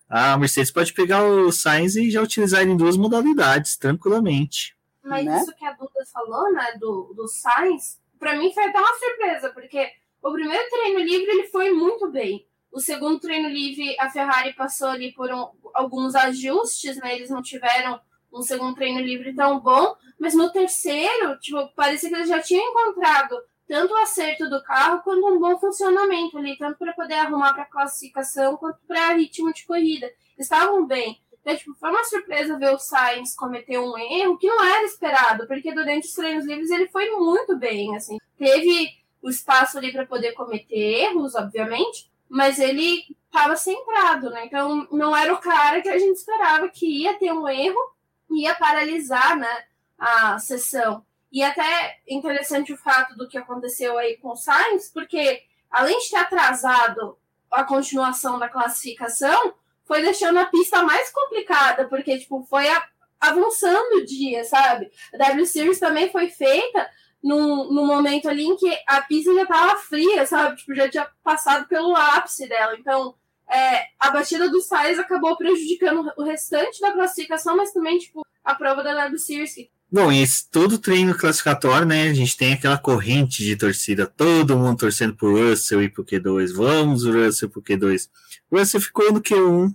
A 0.09 0.37
Mercedes 0.37 0.71
pode 0.71 0.93
pegar 0.93 1.23
o 1.23 1.51
Sainz 1.51 1.95
e 1.95 2.11
já 2.11 2.21
utilizar 2.21 2.61
ele 2.61 2.71
em 2.71 2.77
duas 2.77 2.95
modalidades, 2.95 3.77
tranquilamente. 3.77 4.75
Mas 5.03 5.25
né? 5.25 5.37
isso 5.37 5.55
que 5.55 5.65
a 5.65 5.73
Duda 5.73 6.05
falou, 6.11 6.51
né, 6.53 6.77
do, 6.79 7.13
do 7.13 7.27
Sainz, 7.27 7.99
para 8.17 8.35
mim 8.37 8.53
foi 8.53 8.63
até 8.63 8.79
uma 8.79 8.97
surpresa, 8.97 9.49
porque 9.49 9.91
o 10.21 10.31
primeiro 10.31 10.69
treino 10.69 10.99
livre 10.99 11.29
ele 11.29 11.47
foi 11.47 11.71
muito 11.71 12.09
bem. 12.09 12.47
O 12.71 12.79
segundo 12.79 13.19
treino 13.19 13.49
livre, 13.49 13.95
a 13.99 14.09
Ferrari 14.09 14.53
passou 14.53 14.87
ali 14.87 15.11
por 15.13 15.31
um, 15.31 15.47
alguns 15.73 16.15
ajustes, 16.15 16.97
né? 16.97 17.15
Eles 17.15 17.29
não 17.29 17.41
tiveram 17.41 17.99
um 18.31 18.41
segundo 18.41 18.73
treino 18.73 18.99
livre 18.99 19.35
tão 19.35 19.59
bom, 19.59 19.95
mas 20.19 20.33
no 20.33 20.51
terceiro, 20.51 21.37
tipo, 21.39 21.67
parecia 21.75 22.09
que 22.09 22.15
eles 22.15 22.29
já 22.29 22.41
tinham 22.41 22.67
encontrado 22.67 23.37
tanto 23.67 23.93
o 23.93 23.97
acerto 23.97 24.49
do 24.49 24.61
carro 24.63 25.01
quanto 25.03 25.27
um 25.27 25.39
bom 25.39 25.59
funcionamento 25.59 26.37
ali, 26.37 26.57
tanto 26.57 26.77
para 26.77 26.93
poder 26.93 27.15
arrumar 27.15 27.53
para 27.53 27.65
classificação 27.65 28.57
quanto 28.57 28.79
para 28.87 29.13
ritmo 29.13 29.53
de 29.53 29.65
corrida. 29.65 30.11
Estavam 30.37 30.85
bem. 30.85 31.21
Então, 31.43 31.57
tipo, 31.57 31.75
foi 31.75 31.89
uma 31.89 32.05
surpresa 32.05 32.57
ver 32.57 32.73
o 32.73 32.79
Sainz 32.79 33.35
cometer 33.35 33.77
um 33.77 33.97
erro 33.97 34.37
que 34.37 34.47
não 34.47 34.63
era 34.63 34.85
esperado, 34.85 35.45
porque 35.45 35.73
durante 35.73 36.07
os 36.07 36.13
treinos 36.13 36.45
livres 36.45 36.71
ele 36.71 36.87
foi 36.87 37.09
muito 37.11 37.57
bem, 37.57 37.93
assim. 37.97 38.17
Teve 38.37 38.89
o 39.21 39.29
espaço 39.29 39.77
ali 39.77 39.91
para 39.91 40.05
poder 40.05 40.31
cometer 40.31 40.75
erros, 40.75 41.35
obviamente, 41.35 42.09
mas 42.29 42.59
ele 42.59 43.03
estava 43.25 43.57
centrado, 43.57 44.29
né? 44.29 44.45
Então 44.45 44.87
não 44.89 45.15
era 45.15 45.33
o 45.33 45.39
cara 45.39 45.81
que 45.81 45.89
a 45.89 45.99
gente 45.99 46.15
esperava 46.15 46.69
que 46.69 47.03
ia 47.03 47.19
ter 47.19 47.33
um 47.33 47.47
erro, 47.47 47.93
ia 48.31 48.55
paralisar, 48.55 49.37
né, 49.37 49.65
a 49.99 50.39
sessão. 50.39 51.05
E 51.31 51.43
até 51.43 51.99
interessante 52.07 52.71
o 52.71 52.77
fato 52.77 53.17
do 53.17 53.27
que 53.27 53.37
aconteceu 53.37 53.97
aí 53.97 54.15
com 54.17 54.29
o 54.29 54.35
Sainz, 54.35 54.89
porque 54.93 55.43
além 55.69 55.99
de 55.99 56.09
ter 56.09 56.17
atrasado 56.17 57.17
a 57.51 57.63
continuação 57.63 58.39
da 58.39 58.47
classificação, 58.47 59.53
foi 59.85 60.01
deixando 60.01 60.39
a 60.39 60.45
pista 60.45 60.81
mais 60.83 61.11
complicada, 61.11 61.87
porque 61.87 62.17
tipo, 62.17 62.43
foi 62.49 62.67
a, 62.67 62.83
avançando 63.19 63.97
o 63.97 64.05
dia, 64.05 64.43
sabe? 64.43 64.91
A 65.13 65.17
W 65.17 65.45
Series 65.45 65.79
também 65.79 66.11
foi 66.11 66.29
feita 66.29 66.89
no, 67.23 67.71
no 67.71 67.85
momento 67.85 68.27
ali 68.27 68.43
em 68.43 68.55
que 68.57 68.77
a 68.87 69.01
pista 69.01 69.33
já 69.33 69.43
estava 69.43 69.79
fria, 69.79 70.25
sabe? 70.25 70.57
Tipo, 70.57 70.75
já 70.75 70.89
tinha 70.89 71.09
passado 71.23 71.67
pelo 71.67 71.95
ápice 71.95 72.47
dela. 72.47 72.75
Então, 72.77 73.15
é, 73.49 73.85
a 73.99 74.11
batida 74.11 74.49
dos 74.49 74.67
Sainz 74.67 74.99
acabou 74.99 75.37
prejudicando 75.37 76.11
o 76.17 76.23
restante 76.23 76.81
da 76.81 76.91
classificação, 76.91 77.55
mas 77.55 77.71
também, 77.71 77.97
tipo, 77.97 78.25
a 78.43 78.55
prova 78.55 78.83
da 78.83 78.93
W 78.93 79.17
Series. 79.17 79.55
Que... 79.55 79.71
Bom, 79.93 80.11
esse, 80.11 80.49
todo 80.49 80.79
treino 80.79 81.15
classificatório, 81.15 81.85
né? 81.85 82.09
A 82.09 82.13
gente 82.15 82.35
tem 82.35 82.53
aquela 82.53 82.79
corrente 82.79 83.43
de 83.43 83.55
torcida, 83.55 84.07
todo 84.07 84.57
mundo 84.57 84.79
torcendo 84.79 85.15
pro 85.15 85.37
Russell 85.37 85.83
e 85.83 85.87
pro 85.87 86.03
Q2. 86.03 86.51
Vamos, 86.51 87.05
Russell 87.05 87.47
pro 87.47 87.61
Q2. 87.61 88.09
O 88.49 88.57
Russell 88.57 88.81
ficou 88.81 89.13
no 89.13 89.21
Q1, 89.21 89.71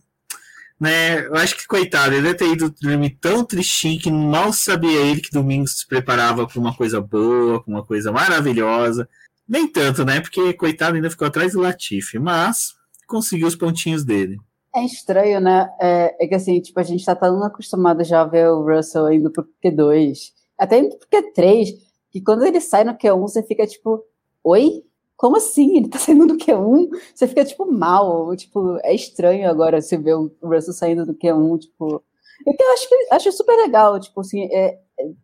né? 0.81 1.24
Eu 1.24 1.37
acho 1.37 1.57
que, 1.57 1.68
coitado, 1.68 2.14
ele 2.16 2.22
deve 2.22 2.35
ter 2.35 2.52
ido 2.52 2.74
dormir 2.81 3.16
tão 3.20 3.44
tristinho 3.44 4.00
que 4.00 4.11
mal 4.11 4.52
sabia 4.52 5.00
ele 5.02 5.20
que 5.20 5.31
domingo 5.31 5.68
se 5.68 5.87
preparava 5.87 6.48
para 6.48 6.59
uma 6.59 6.74
coisa 6.74 7.00
boa, 7.00 7.62
para 7.62 7.72
uma 7.72 7.85
coisa 7.85 8.11
maravilhosa. 8.11 9.09
Nem 9.48 9.68
tanto, 9.70 10.04
né? 10.04 10.20
Porque, 10.20 10.52
coitado, 10.52 10.96
ainda 10.96 11.11
ficou 11.11 11.28
atrás 11.28 11.52
do 11.52 11.61
Latifi, 11.61 12.18
mas 12.18 12.74
conseguiu 13.07 13.46
os 13.46 13.54
pontinhos 13.54 14.02
dele. 14.04 14.40
É 14.74 14.85
estranho, 14.85 15.40
né? 15.40 15.68
É, 15.81 16.24
é, 16.24 16.28
que 16.28 16.35
assim, 16.35 16.61
tipo, 16.61 16.78
a 16.78 16.83
gente 16.83 17.04
tá 17.04 17.14
tão 17.16 17.42
acostumado 17.42 18.04
já 18.04 18.20
a 18.20 18.24
ver 18.24 18.48
o 18.50 18.64
Russell 18.64 19.11
indo 19.12 19.31
pro 19.31 19.48
Q2, 19.64 20.33
até 20.59 20.78
indo 20.78 20.96
pro 20.96 21.09
Q3, 21.09 21.68
que 22.11 22.20
quando 22.22 22.44
ele 22.44 22.61
sai 22.61 22.85
no 22.85 22.94
Q1, 22.94 23.20
você 23.20 23.42
fica 23.42 23.66
tipo, 23.66 24.04
oi? 24.44 24.85
Como 25.16 25.37
assim? 25.37 25.78
Ele 25.78 25.88
tá 25.88 25.98
saindo 25.98 26.26
do 26.26 26.37
Q1? 26.37 26.88
Você 27.14 27.26
fica, 27.26 27.44
tipo, 27.44 27.66
mal. 27.70 28.35
Tipo, 28.37 28.78
é 28.83 28.94
estranho 28.94 29.48
agora 29.50 29.81
você 29.81 29.96
ver 29.96 30.14
o 30.14 30.31
Russell 30.42 30.74
saindo 30.74 31.07
do 31.07 31.14
Q1, 31.14 31.59
tipo. 31.61 32.02
E 32.46 32.54
que 32.54 32.62
eu 32.62 32.72
acho 32.72 32.88
que 32.88 33.09
acho 33.11 33.33
super 33.33 33.57
legal, 33.57 33.98
tipo 33.98 34.20
assim, 34.20 34.44
é, 34.52 34.78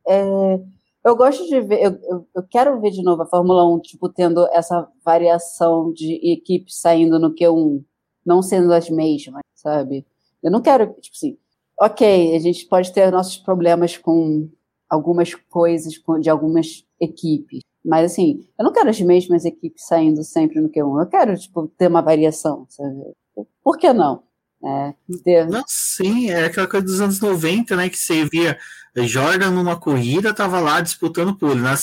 é, 0.09 0.61
eu 1.04 1.16
gosto 1.16 1.46
de 1.46 1.61
ver, 1.61 1.80
eu, 1.80 1.98
eu, 2.02 2.28
eu, 2.35 2.42
quero 2.50 2.80
ver 2.80 2.90
de 2.90 3.02
novo 3.04 3.22
a 3.22 3.26
Fórmula 3.26 3.64
1, 3.76 3.80
tipo, 3.83 4.09
tendo 4.09 4.46
essa 4.52 4.88
variação 5.04 5.92
de 5.92 6.14
equipes 6.33 6.80
saindo 6.80 7.20
no 7.20 7.33
Q1 7.33 7.85
não 8.25 8.43
sendo 8.43 8.73
as 8.73 8.89
mesmas, 8.91 9.43
sabe? 9.55 10.07
Eu 10.43 10.51
não 10.51 10.61
quero, 10.61 10.87
tipo 11.01 11.17
assim, 11.17 11.37
ok, 11.81 12.37
a 12.37 12.39
gente 12.39 12.67
pode 12.67 12.93
ter 12.93 13.11
nossos 13.11 13.37
problemas 13.37 13.97
com 13.97 14.49
algumas 14.89 15.35
coisas 15.35 15.95
de 16.21 16.31
algumas 16.31 16.85
equipes, 17.01 17.61
mas 17.85 18.13
assim, 18.13 18.47
eu 18.59 18.65
não 18.65 18.73
quero 18.73 18.91
as 18.91 19.01
mesmas 19.01 19.45
equipes 19.45 19.87
saindo 19.87 20.23
sempre 20.23 20.61
no 20.61 20.69
Q1, 20.69 21.01
eu 21.01 21.07
quero, 21.07 21.37
tipo, 21.37 21.67
ter 21.77 21.89
uma 21.89 22.01
variação, 22.01 22.67
sabe? 22.69 23.15
Por 23.63 23.77
que 23.77 23.93
não? 23.93 24.23
É. 24.65 24.95
Não, 25.45 25.63
sim, 25.67 26.31
é 26.31 26.47
aquela 26.47 26.67
coisa 26.67 26.87
dos 26.87 27.01
anos 27.01 27.21
90, 27.21 27.77
né, 27.77 27.91
que 27.91 27.99
você 27.99 28.25
via 28.25 28.59
Jordan 28.97 29.51
numa 29.51 29.79
corrida, 29.79 30.33
tava 30.33 30.59
lá 30.59 30.81
disputando 30.81 31.37
pole, 31.37 31.61
na 31.61 31.75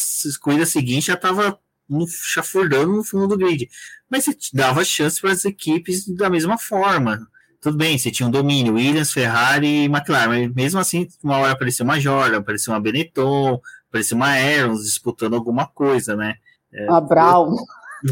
corrida 0.42 0.66
seguinte 0.66 1.08
já 1.08 1.18
tava 1.18 1.60
chafurdando 2.08 2.92
no 2.92 3.04
fundo 3.04 3.28
do 3.28 3.38
grid. 3.38 3.70
Mas 4.10 4.26
você 4.26 4.36
dava 4.54 4.84
chance 4.84 5.20
para 5.20 5.32
as 5.32 5.46
equipes 5.46 6.08
da 6.08 6.30
mesma 6.30 6.58
forma. 6.58 7.20
Tudo 7.62 7.78
bem, 7.78 7.98
você 7.98 8.10
tinha 8.10 8.28
um 8.28 8.32
domínio, 8.32 8.74
Williams, 8.74 9.12
Ferrari 9.12 9.84
e 9.84 9.86
McLaren, 9.86 10.28
mas 10.30 10.54
mesmo 10.54 10.80
assim, 10.80 11.08
uma 11.24 11.38
hora 11.38 11.52
apareceu 11.52 11.84
uma 11.84 12.00
Jordan, 12.00 12.40
apareceu 12.40 12.74
uma 12.74 12.80
Benetton, 12.80 13.62
apareceu 13.88 14.18
uma 14.18 14.30
Aarons 14.30 14.84
disputando 14.84 15.36
alguma 15.36 15.68
coisa, 15.68 16.16
né? 16.16 16.36
É, 16.74 16.86
uma 16.90 17.00
Brown. 17.00 17.56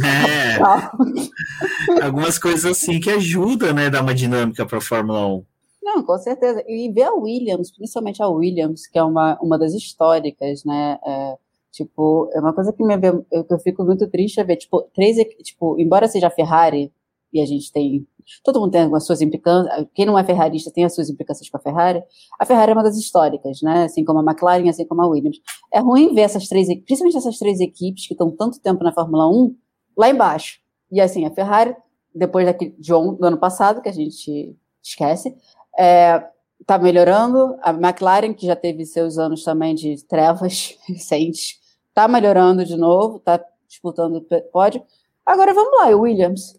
É, 0.03 0.59
algumas 2.03 2.37
coisas 2.37 2.63
assim 2.63 2.99
que 2.99 3.09
ajudam, 3.09 3.73
né, 3.73 3.89
dar 3.89 4.03
uma 4.03 4.13
dinâmica 4.13 4.63
para 4.67 4.77
a 4.77 4.81
Fórmula 4.81 5.25
1. 5.25 5.45
Não, 5.81 6.03
com 6.03 6.17
certeza. 6.19 6.63
E 6.67 6.91
ver 6.91 7.03
a 7.03 7.13
Williams, 7.13 7.71
principalmente 7.71 8.21
a 8.21 8.27
Williams, 8.27 8.85
que 8.85 8.99
é 8.99 9.03
uma, 9.03 9.39
uma 9.41 9.57
das 9.57 9.73
históricas, 9.73 10.63
né? 10.63 10.99
É, 11.03 11.37
Tipo, 11.71 12.29
é 12.33 12.39
uma 12.39 12.53
coisa 12.53 12.73
que 12.73 12.83
me, 12.83 12.95
eu, 12.95 13.25
eu 13.31 13.59
fico 13.59 13.83
muito 13.83 14.09
triste 14.09 14.39
é 14.39 14.43
ver, 14.43 14.57
tipo, 14.57 14.81
três, 14.93 15.17
tipo, 15.43 15.79
embora 15.79 16.07
seja 16.07 16.27
a 16.27 16.31
Ferrari, 16.31 16.91
e 17.31 17.39
a 17.39 17.45
gente 17.45 17.71
tem, 17.71 18.07
todo 18.43 18.59
mundo 18.59 18.71
tem 18.71 18.93
as 18.93 19.05
suas 19.05 19.21
implicâncias, 19.21 19.85
quem 19.93 20.05
não 20.05 20.17
é 20.17 20.23
ferrarista 20.23 20.71
tem 20.73 20.83
as 20.83 20.95
suas 20.95 21.09
implicâncias 21.09 21.47
com 21.47 21.57
a 21.57 21.59
Ferrari, 21.59 22.01
a 22.39 22.45
Ferrari 22.45 22.71
é 22.71 22.73
uma 22.73 22.83
das 22.83 22.97
históricas, 22.97 23.61
né, 23.61 23.83
assim 23.83 24.03
como 24.03 24.19
a 24.19 24.23
McLaren, 24.23 24.67
assim 24.67 24.85
como 24.85 25.01
a 25.03 25.07
Williams. 25.07 25.37
É 25.71 25.79
ruim 25.79 26.13
ver 26.13 26.21
essas 26.21 26.47
três, 26.47 26.67
principalmente 26.67 27.17
essas 27.17 27.37
três 27.37 27.59
equipes 27.59 28.07
que 28.07 28.13
estão 28.13 28.31
tanto 28.35 28.59
tempo 28.59 28.83
na 28.83 28.91
Fórmula 28.91 29.29
1, 29.29 29.55
lá 29.95 30.09
embaixo. 30.09 30.59
E 30.91 30.99
assim, 30.99 31.25
a 31.25 31.31
Ferrari, 31.31 31.75
depois 32.13 32.45
daquele 32.45 32.75
John 32.79 33.13
do 33.13 33.25
ano 33.25 33.37
passado, 33.37 33.81
que 33.81 33.89
a 33.89 33.93
gente 33.93 34.57
esquece, 34.81 35.35
é, 35.77 36.23
tá 36.65 36.77
melhorando. 36.77 37.55
A 37.61 37.71
McLaren, 37.71 38.33
que 38.33 38.45
já 38.45 38.55
teve 38.55 38.85
seus 38.85 39.17
anos 39.17 39.43
também 39.43 39.75
de 39.75 40.03
trevas 40.07 40.77
recentes, 40.87 41.58
tá 41.99 42.07
melhorando 42.07 42.63
de 42.63 42.77
novo, 42.77 43.19
tá 43.19 43.43
disputando 43.67 44.25
pódio. 44.53 44.81
Agora 45.25 45.53
vamos 45.53 45.77
lá, 45.77 45.87
o 45.89 46.01
Williams. 46.01 46.57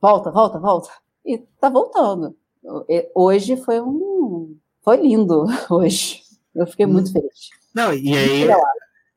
Volta, 0.00 0.30
volta, 0.30 0.60
volta. 0.60 0.90
E 1.26 1.38
tá 1.60 1.68
voltando. 1.68 2.36
Hoje 3.12 3.56
foi 3.56 3.80
um. 3.80 4.56
Foi 4.84 4.98
lindo 4.98 5.46
hoje. 5.68 6.22
Eu 6.54 6.64
fiquei 6.64 6.86
hum. 6.86 6.92
muito 6.92 7.12
feliz. 7.12 7.50
Não, 7.74 7.92
e 7.92 8.16
aí. 8.16 8.46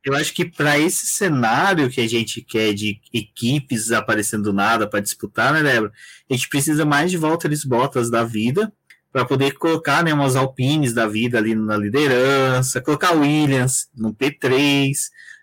Eu 0.03 0.15
acho 0.15 0.33
que 0.33 0.43
para 0.43 0.79
esse 0.79 1.05
cenário 1.05 1.87
que 1.87 2.01
a 2.01 2.09
gente 2.09 2.41
quer 2.41 2.73
de 2.73 2.99
equipes 3.13 3.91
aparecendo 3.91 4.45
do 4.45 4.53
nada 4.53 4.89
para 4.89 4.99
disputar, 4.99 5.53
né, 5.53 5.61
Débora? 5.61 5.93
A 6.27 6.33
gente 6.33 6.49
precisa 6.49 6.83
mais 6.83 7.11
de 7.11 7.17
Valtteri 7.17 7.55
Bottas 7.67 8.09
da 8.09 8.23
vida 8.23 8.73
para 9.11 9.25
poder 9.25 9.51
colocar 9.59 10.03
né, 10.03 10.11
umas 10.11 10.35
Alpines 10.35 10.91
da 10.91 11.05
vida 11.05 11.37
ali 11.37 11.53
na 11.53 11.77
liderança, 11.77 12.81
colocar 12.81 13.11
Williams 13.11 13.89
no 13.95 14.11
P3, 14.11 14.91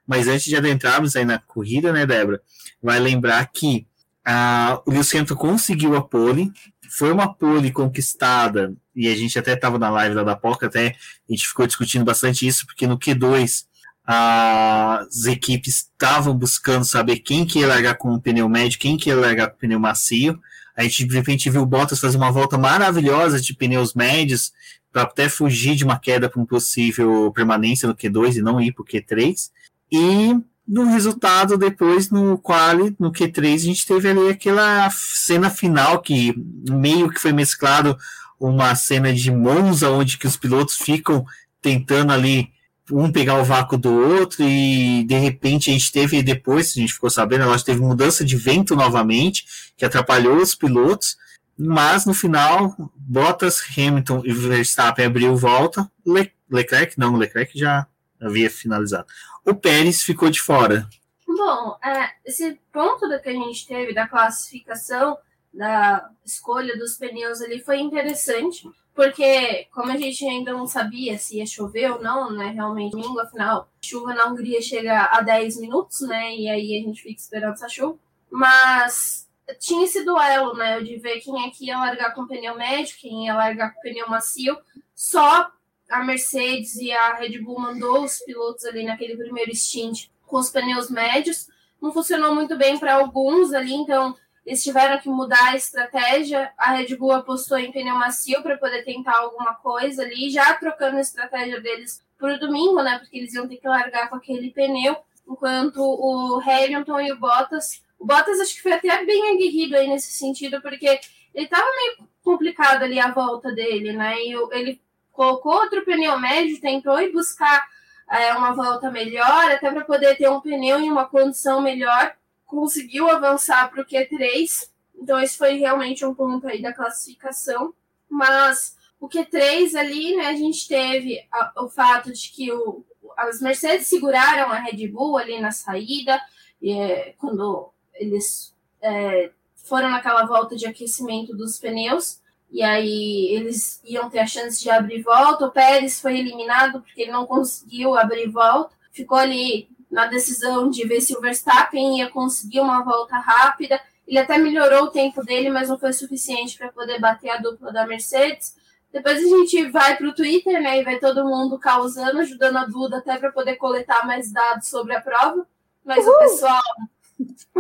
mas 0.09 0.27
antes 0.27 0.47
de 0.47 0.57
adentrarmos 0.57 1.14
aí 1.14 1.27
na 1.27 1.38
corrida, 1.38 1.92
né, 1.92 2.07
Débora, 2.07 2.40
vai 2.83 2.99
lembrar 2.99 3.44
que 3.53 3.87
a, 4.25 4.81
o 4.87 4.90
Lewis 4.90 5.14
Hamilton 5.14 5.37
conseguiu 5.37 5.94
a 5.94 6.03
pole, 6.03 6.51
foi 6.88 7.12
uma 7.12 7.33
pole 7.33 7.71
conquistada, 7.71 8.75
e 8.97 9.07
a 9.07 9.14
gente 9.14 9.38
até 9.38 9.53
estava 9.53 9.79
na 9.79 9.90
live 9.90 10.14
lá 10.14 10.23
da 10.23 10.35
POCA, 10.35 10.66
até 10.66 10.97
a 11.29 11.33
gente 11.33 11.47
ficou 11.47 11.66
discutindo 11.66 12.07
bastante 12.07 12.47
isso, 12.47 12.66
porque 12.66 12.87
no 12.87 12.99
Q2 12.99 13.66
as 14.11 15.27
equipes 15.27 15.77
estavam 15.77 16.33
buscando 16.33 16.87
saber 16.87 17.18
quem 17.18 17.44
que 17.44 17.59
ia 17.59 17.66
largar 17.66 17.94
com 17.97 18.14
o 18.14 18.21
pneu 18.21 18.49
médio, 18.49 18.79
quem 18.79 18.97
que 18.97 19.11
ia 19.11 19.16
largar 19.16 19.51
com 19.51 19.57
o 19.57 19.59
pneu 19.59 19.79
macio. 19.79 20.40
A 20.75 20.83
gente 20.83 21.05
de 21.05 21.14
repente 21.14 21.51
viu 21.51 21.61
o 21.61 21.66
Bottas 21.66 22.01
fazer 22.01 22.16
uma 22.16 22.33
volta 22.33 22.57
maravilhosa 22.57 23.38
de 23.38 23.53
pneus 23.53 23.92
médios 23.92 24.53
para 24.90 25.03
até 25.03 25.29
fugir 25.29 25.75
de 25.75 25.85
uma 25.85 25.99
queda 25.99 26.29
para 26.29 26.40
um 26.40 26.47
possível 26.47 27.31
permanência 27.33 27.87
no 27.87 27.94
Q2 27.94 28.37
e 28.37 28.42
não 28.42 28.59
ir 28.59 28.73
para 28.73 28.83
o 28.83 28.87
Q3. 28.87 29.51
E 29.90 30.37
no 30.66 30.85
resultado, 30.85 31.57
depois 31.57 32.11
no 32.11 32.37
quali, 32.37 32.94
no 32.98 33.11
Q3, 33.11 33.55
a 33.55 33.59
gente 33.59 33.87
teve 33.87 34.09
ali 34.09 34.29
aquela 34.29 34.90
cena 34.90 35.48
final 35.48 36.01
que 36.03 36.35
meio 36.68 37.09
que 37.09 37.20
foi 37.20 37.33
mesclado 37.33 37.96
uma 38.38 38.74
cena 38.74 39.12
de 39.12 39.31
Monza, 39.31 39.90
onde 39.90 40.18
que 40.18 40.27
os 40.27 40.37
pilotos 40.37 40.77
ficam 40.77 41.24
tentando 41.61 42.12
ali 42.12 42.51
um 42.90 43.11
pegar 43.11 43.38
o 43.38 43.44
vácuo 43.44 43.77
do 43.77 43.92
outro 43.92 44.42
e 44.42 45.05
de 45.05 45.18
repente 45.18 45.70
a 45.70 45.72
gente 45.72 45.92
teve 45.92 46.22
depois, 46.22 46.72
a 46.77 46.81
gente 46.81 46.92
ficou 46.92 47.11
sabendo, 47.11 47.44
ela 47.44 47.59
teve 47.59 47.81
mudança 47.81 48.24
de 48.24 48.37
vento 48.37 48.74
novamente, 48.74 49.44
que 49.77 49.85
atrapalhou 49.85 50.37
os 50.37 50.55
pilotos, 50.55 51.16
mas 51.59 52.07
no 52.07 52.14
final, 52.14 52.74
Bottas, 52.96 53.62
Hamilton 53.77 54.22
e 54.24 54.33
Verstappen 54.33 55.07
abriu 55.07 55.37
volta, 55.37 55.90
Le 56.07 56.31
Leclerc, 56.51 56.98
não, 56.98 57.16
Leclerc 57.16 57.59
já 57.59 57.87
havia 58.20 58.50
finalizado 58.50 59.07
o 59.48 59.54
Pérez 59.54 60.02
ficou 60.02 60.28
de 60.28 60.40
fora. 60.40 60.88
Bom, 61.26 61.78
é, 61.83 62.11
esse 62.24 62.61
ponto 62.72 63.09
que 63.20 63.28
a 63.28 63.33
gente 63.33 63.66
teve 63.66 63.94
da 63.94 64.07
classificação, 64.07 65.16
da 65.52 66.11
escolha 66.24 66.76
dos 66.76 66.96
pneus 66.96 67.40
ali 67.40 67.61
foi 67.61 67.78
interessante, 67.78 68.68
porque 68.94 69.66
como 69.72 69.90
a 69.90 69.96
gente 69.96 70.24
ainda 70.26 70.52
não 70.52 70.66
sabia 70.66 71.16
se 71.18 71.38
ia 71.38 71.46
chover 71.46 71.92
ou 71.92 72.02
não, 72.02 72.31
né, 72.31 72.50
realmente 72.50 72.92
domingo, 72.92 73.20
afinal, 73.20 73.68
chuva 73.83 74.14
na 74.14 74.26
Hungria 74.26 74.61
chega 74.61 75.04
a 75.04 75.22
10 75.22 75.61
minutos, 75.61 76.00
né, 76.02 76.35
e 76.35 76.48
aí 76.48 76.78
a 76.78 76.87
gente 76.87 77.02
fica 77.02 77.20
esperando 77.20 77.54
essa 77.54 77.68
chuva, 77.68 77.98
mas 78.31 79.26
tinha 79.59 79.85
esse 79.85 80.04
duelo, 80.04 80.54
né, 80.54 80.81
de 80.81 80.96
ver 80.96 81.20
quem 81.20 81.46
é 81.46 81.50
que 81.50 81.66
ia 81.66 81.78
largar 81.78 82.14
com 82.14 82.26
pneu 82.26 82.57
médio, 82.57 82.96
quem 82.98 83.26
ia 83.26 83.35
largar 83.35 83.72
com 83.72 83.81
pneu 83.81 84.09
macio, 84.09 84.59
só 84.94 85.50
a 85.88 86.05
Mercedes 86.05 86.77
e 86.77 86.92
a 86.92 87.14
Red 87.14 87.38
Bull 87.40 87.61
mandou 87.61 88.05
os 88.05 88.18
pilotos 88.20 88.64
ali 88.64 88.85
naquele 88.85 89.16
primeiro 89.16 89.55
stint 89.55 90.09
com 90.27 90.38
os 90.38 90.51
pneus 90.51 90.90
médios, 90.90 91.48
não 91.81 91.92
funcionou 91.92 92.35
muito 92.35 92.57
bem 92.57 92.79
para 92.79 92.94
alguns 92.94 93.53
ali, 93.53 93.72
então 93.72 94.14
eles 94.44 94.62
tiveram 94.62 94.98
que 94.98 95.09
mudar 95.09 95.51
a 95.51 95.57
estratégia. 95.57 96.51
A 96.57 96.72
Red 96.72 96.96
Bull 96.96 97.12
apostou 97.12 97.59
em 97.59 97.70
pneu 97.70 97.94
macio 97.94 98.42
para 98.42 98.57
poder 98.57 98.83
tentar 98.83 99.16
alguma 99.18 99.55
coisa 99.55 100.03
ali, 100.03 100.31
já 100.31 100.55
trocando 100.55 100.96
a 100.96 101.01
estratégia 101.01 101.61
deles 101.61 102.03
para 102.16 102.35
o 102.35 102.38
domingo, 102.38 102.83
né? 102.83 102.98
Porque 102.98 103.18
eles 103.18 103.35
iam 103.35 103.46
ter 103.46 103.57
que 103.57 103.68
largar 103.68 104.09
com 104.09 104.16
aquele 104.16 104.51
pneu, 104.51 104.96
enquanto 105.29 105.79
o 105.79 106.40
Hamilton 106.40 107.01
e 107.01 107.12
o 107.12 107.18
Bottas. 107.18 107.83
O 107.98 108.07
Bottas 108.07 108.40
acho 108.40 108.55
que 108.55 108.62
foi 108.62 108.72
até 108.72 109.05
bem 109.05 109.35
aguerrido 109.35 109.77
aí 109.77 109.87
nesse 109.87 110.12
sentido, 110.12 110.61
porque 110.62 110.98
ele 111.35 111.44
estava 111.44 111.66
meio 111.66 112.09
complicado 112.22 112.83
ali 112.83 112.98
a 112.98 113.12
volta 113.12 113.53
dele, 113.53 113.92
né? 113.92 114.18
E 114.18 114.33
ele 114.53 114.81
colocou 115.18 115.52
outro 115.52 115.85
pneu 115.85 116.16
médio, 116.16 116.61
tentou 116.61 117.00
ir 117.00 117.11
buscar 117.11 117.66
é, 118.09 118.33
uma 118.35 118.52
volta 118.52 118.88
melhor, 118.88 119.50
até 119.50 119.68
para 119.68 119.85
poder 119.85 120.16
ter 120.16 120.31
um 120.31 120.40
pneu 120.40 120.78
em 120.78 120.88
uma 120.88 121.07
condição 121.07 121.61
melhor 121.61 122.14
conseguiu 122.46 123.11
avançar 123.11 123.68
para 123.68 123.83
o 123.83 123.85
Q3, 123.85 124.70
então 124.96 125.20
esse 125.20 125.37
foi 125.37 125.54
realmente 125.54 126.07
um 126.07 126.14
ponto 126.14 126.46
aí 126.46 126.62
da 126.62 126.72
classificação, 126.72 127.74
mas 128.09 128.76
o 129.00 129.09
Q3 129.09 129.74
ali, 129.74 130.16
né, 130.16 130.28
a 130.28 130.37
gente 130.37 130.66
teve 130.68 131.26
a, 131.33 131.64
o 131.64 131.68
fato 131.68 132.12
de 132.12 132.31
que 132.31 132.50
o, 132.52 132.85
as 133.16 133.42
Mercedes 133.42 133.88
seguraram 133.88 134.50
a 134.52 134.61
Red 134.61 134.87
Bull 134.87 135.18
ali 135.18 135.40
na 135.40 135.50
saída, 135.50 136.18
e, 136.62 136.72
é, 136.72 137.14
quando 137.18 137.70
eles 137.92 138.54
é, 138.81 139.31
foram 139.57 139.90
naquela 139.90 140.24
volta 140.24 140.54
de 140.54 140.66
aquecimento 140.66 141.37
dos 141.37 141.59
pneus, 141.59 142.20
e 142.51 142.63
aí 142.63 143.29
eles 143.35 143.81
iam 143.85 144.09
ter 144.09 144.21
a 144.21 144.27
chance 144.27 144.63
de 144.63 144.71
abrir 144.71 145.03
volta. 145.03 145.47
O 145.47 145.51
Pérez 145.51 146.01
foi 146.01 146.19
eliminado 146.19 146.81
porque 146.81 147.03
ele 147.03 147.13
não 147.13 147.27
conseguiu 147.27 147.97
abrir 147.97 148.29
volta, 148.29 148.75
ficou 148.91 149.19
ali 149.19 149.69
na 149.91 150.07
decisão 150.07 150.69
de 150.69 150.87
ver 150.87 151.01
se 151.01 151.17
o 151.17 151.21
Verstappen 151.21 151.99
ia 151.99 152.11
conseguir 152.11 152.61
uma 152.61 152.83
volta 152.83 153.17
rápida. 153.17 153.81
Ele 154.07 154.19
até 154.19 154.39
melhorou 154.39 154.85
o 154.85 154.91
tempo 154.91 155.25
dele, 155.25 155.51
mas 155.51 155.69
não 155.69 155.79
foi 155.79 155.93
suficiente 155.93 156.57
para 156.57 156.73
poder 156.73 156.99
bater 156.99 157.31
a 157.31 157.37
dupla 157.37 157.73
da 157.73 157.87
Mercedes. 157.87 158.57
Depois 158.91 159.19
a 159.19 159.29
gente 159.29 159.67
vai 159.71 159.97
para 159.97 160.09
o 160.09 160.15
Twitter, 160.15 160.63
né, 160.63 160.81
e 160.81 160.85
vai 160.85 160.99
todo 160.99 161.25
mundo 161.25 161.59
causando, 161.59 162.19
ajudando 162.21 162.57
a 162.57 162.65
Duda 162.65 162.99
até 162.99 163.19
para 163.19 163.31
poder 163.31 163.57
coletar 163.57 164.07
mais 164.07 164.33
dados 164.33 164.69
sobre 164.69 164.95
a 164.95 165.01
prova. 165.01 165.47
Mas 165.85 166.07
Uhul. 166.07 166.15
o 166.15 166.19
pessoal 166.21 166.63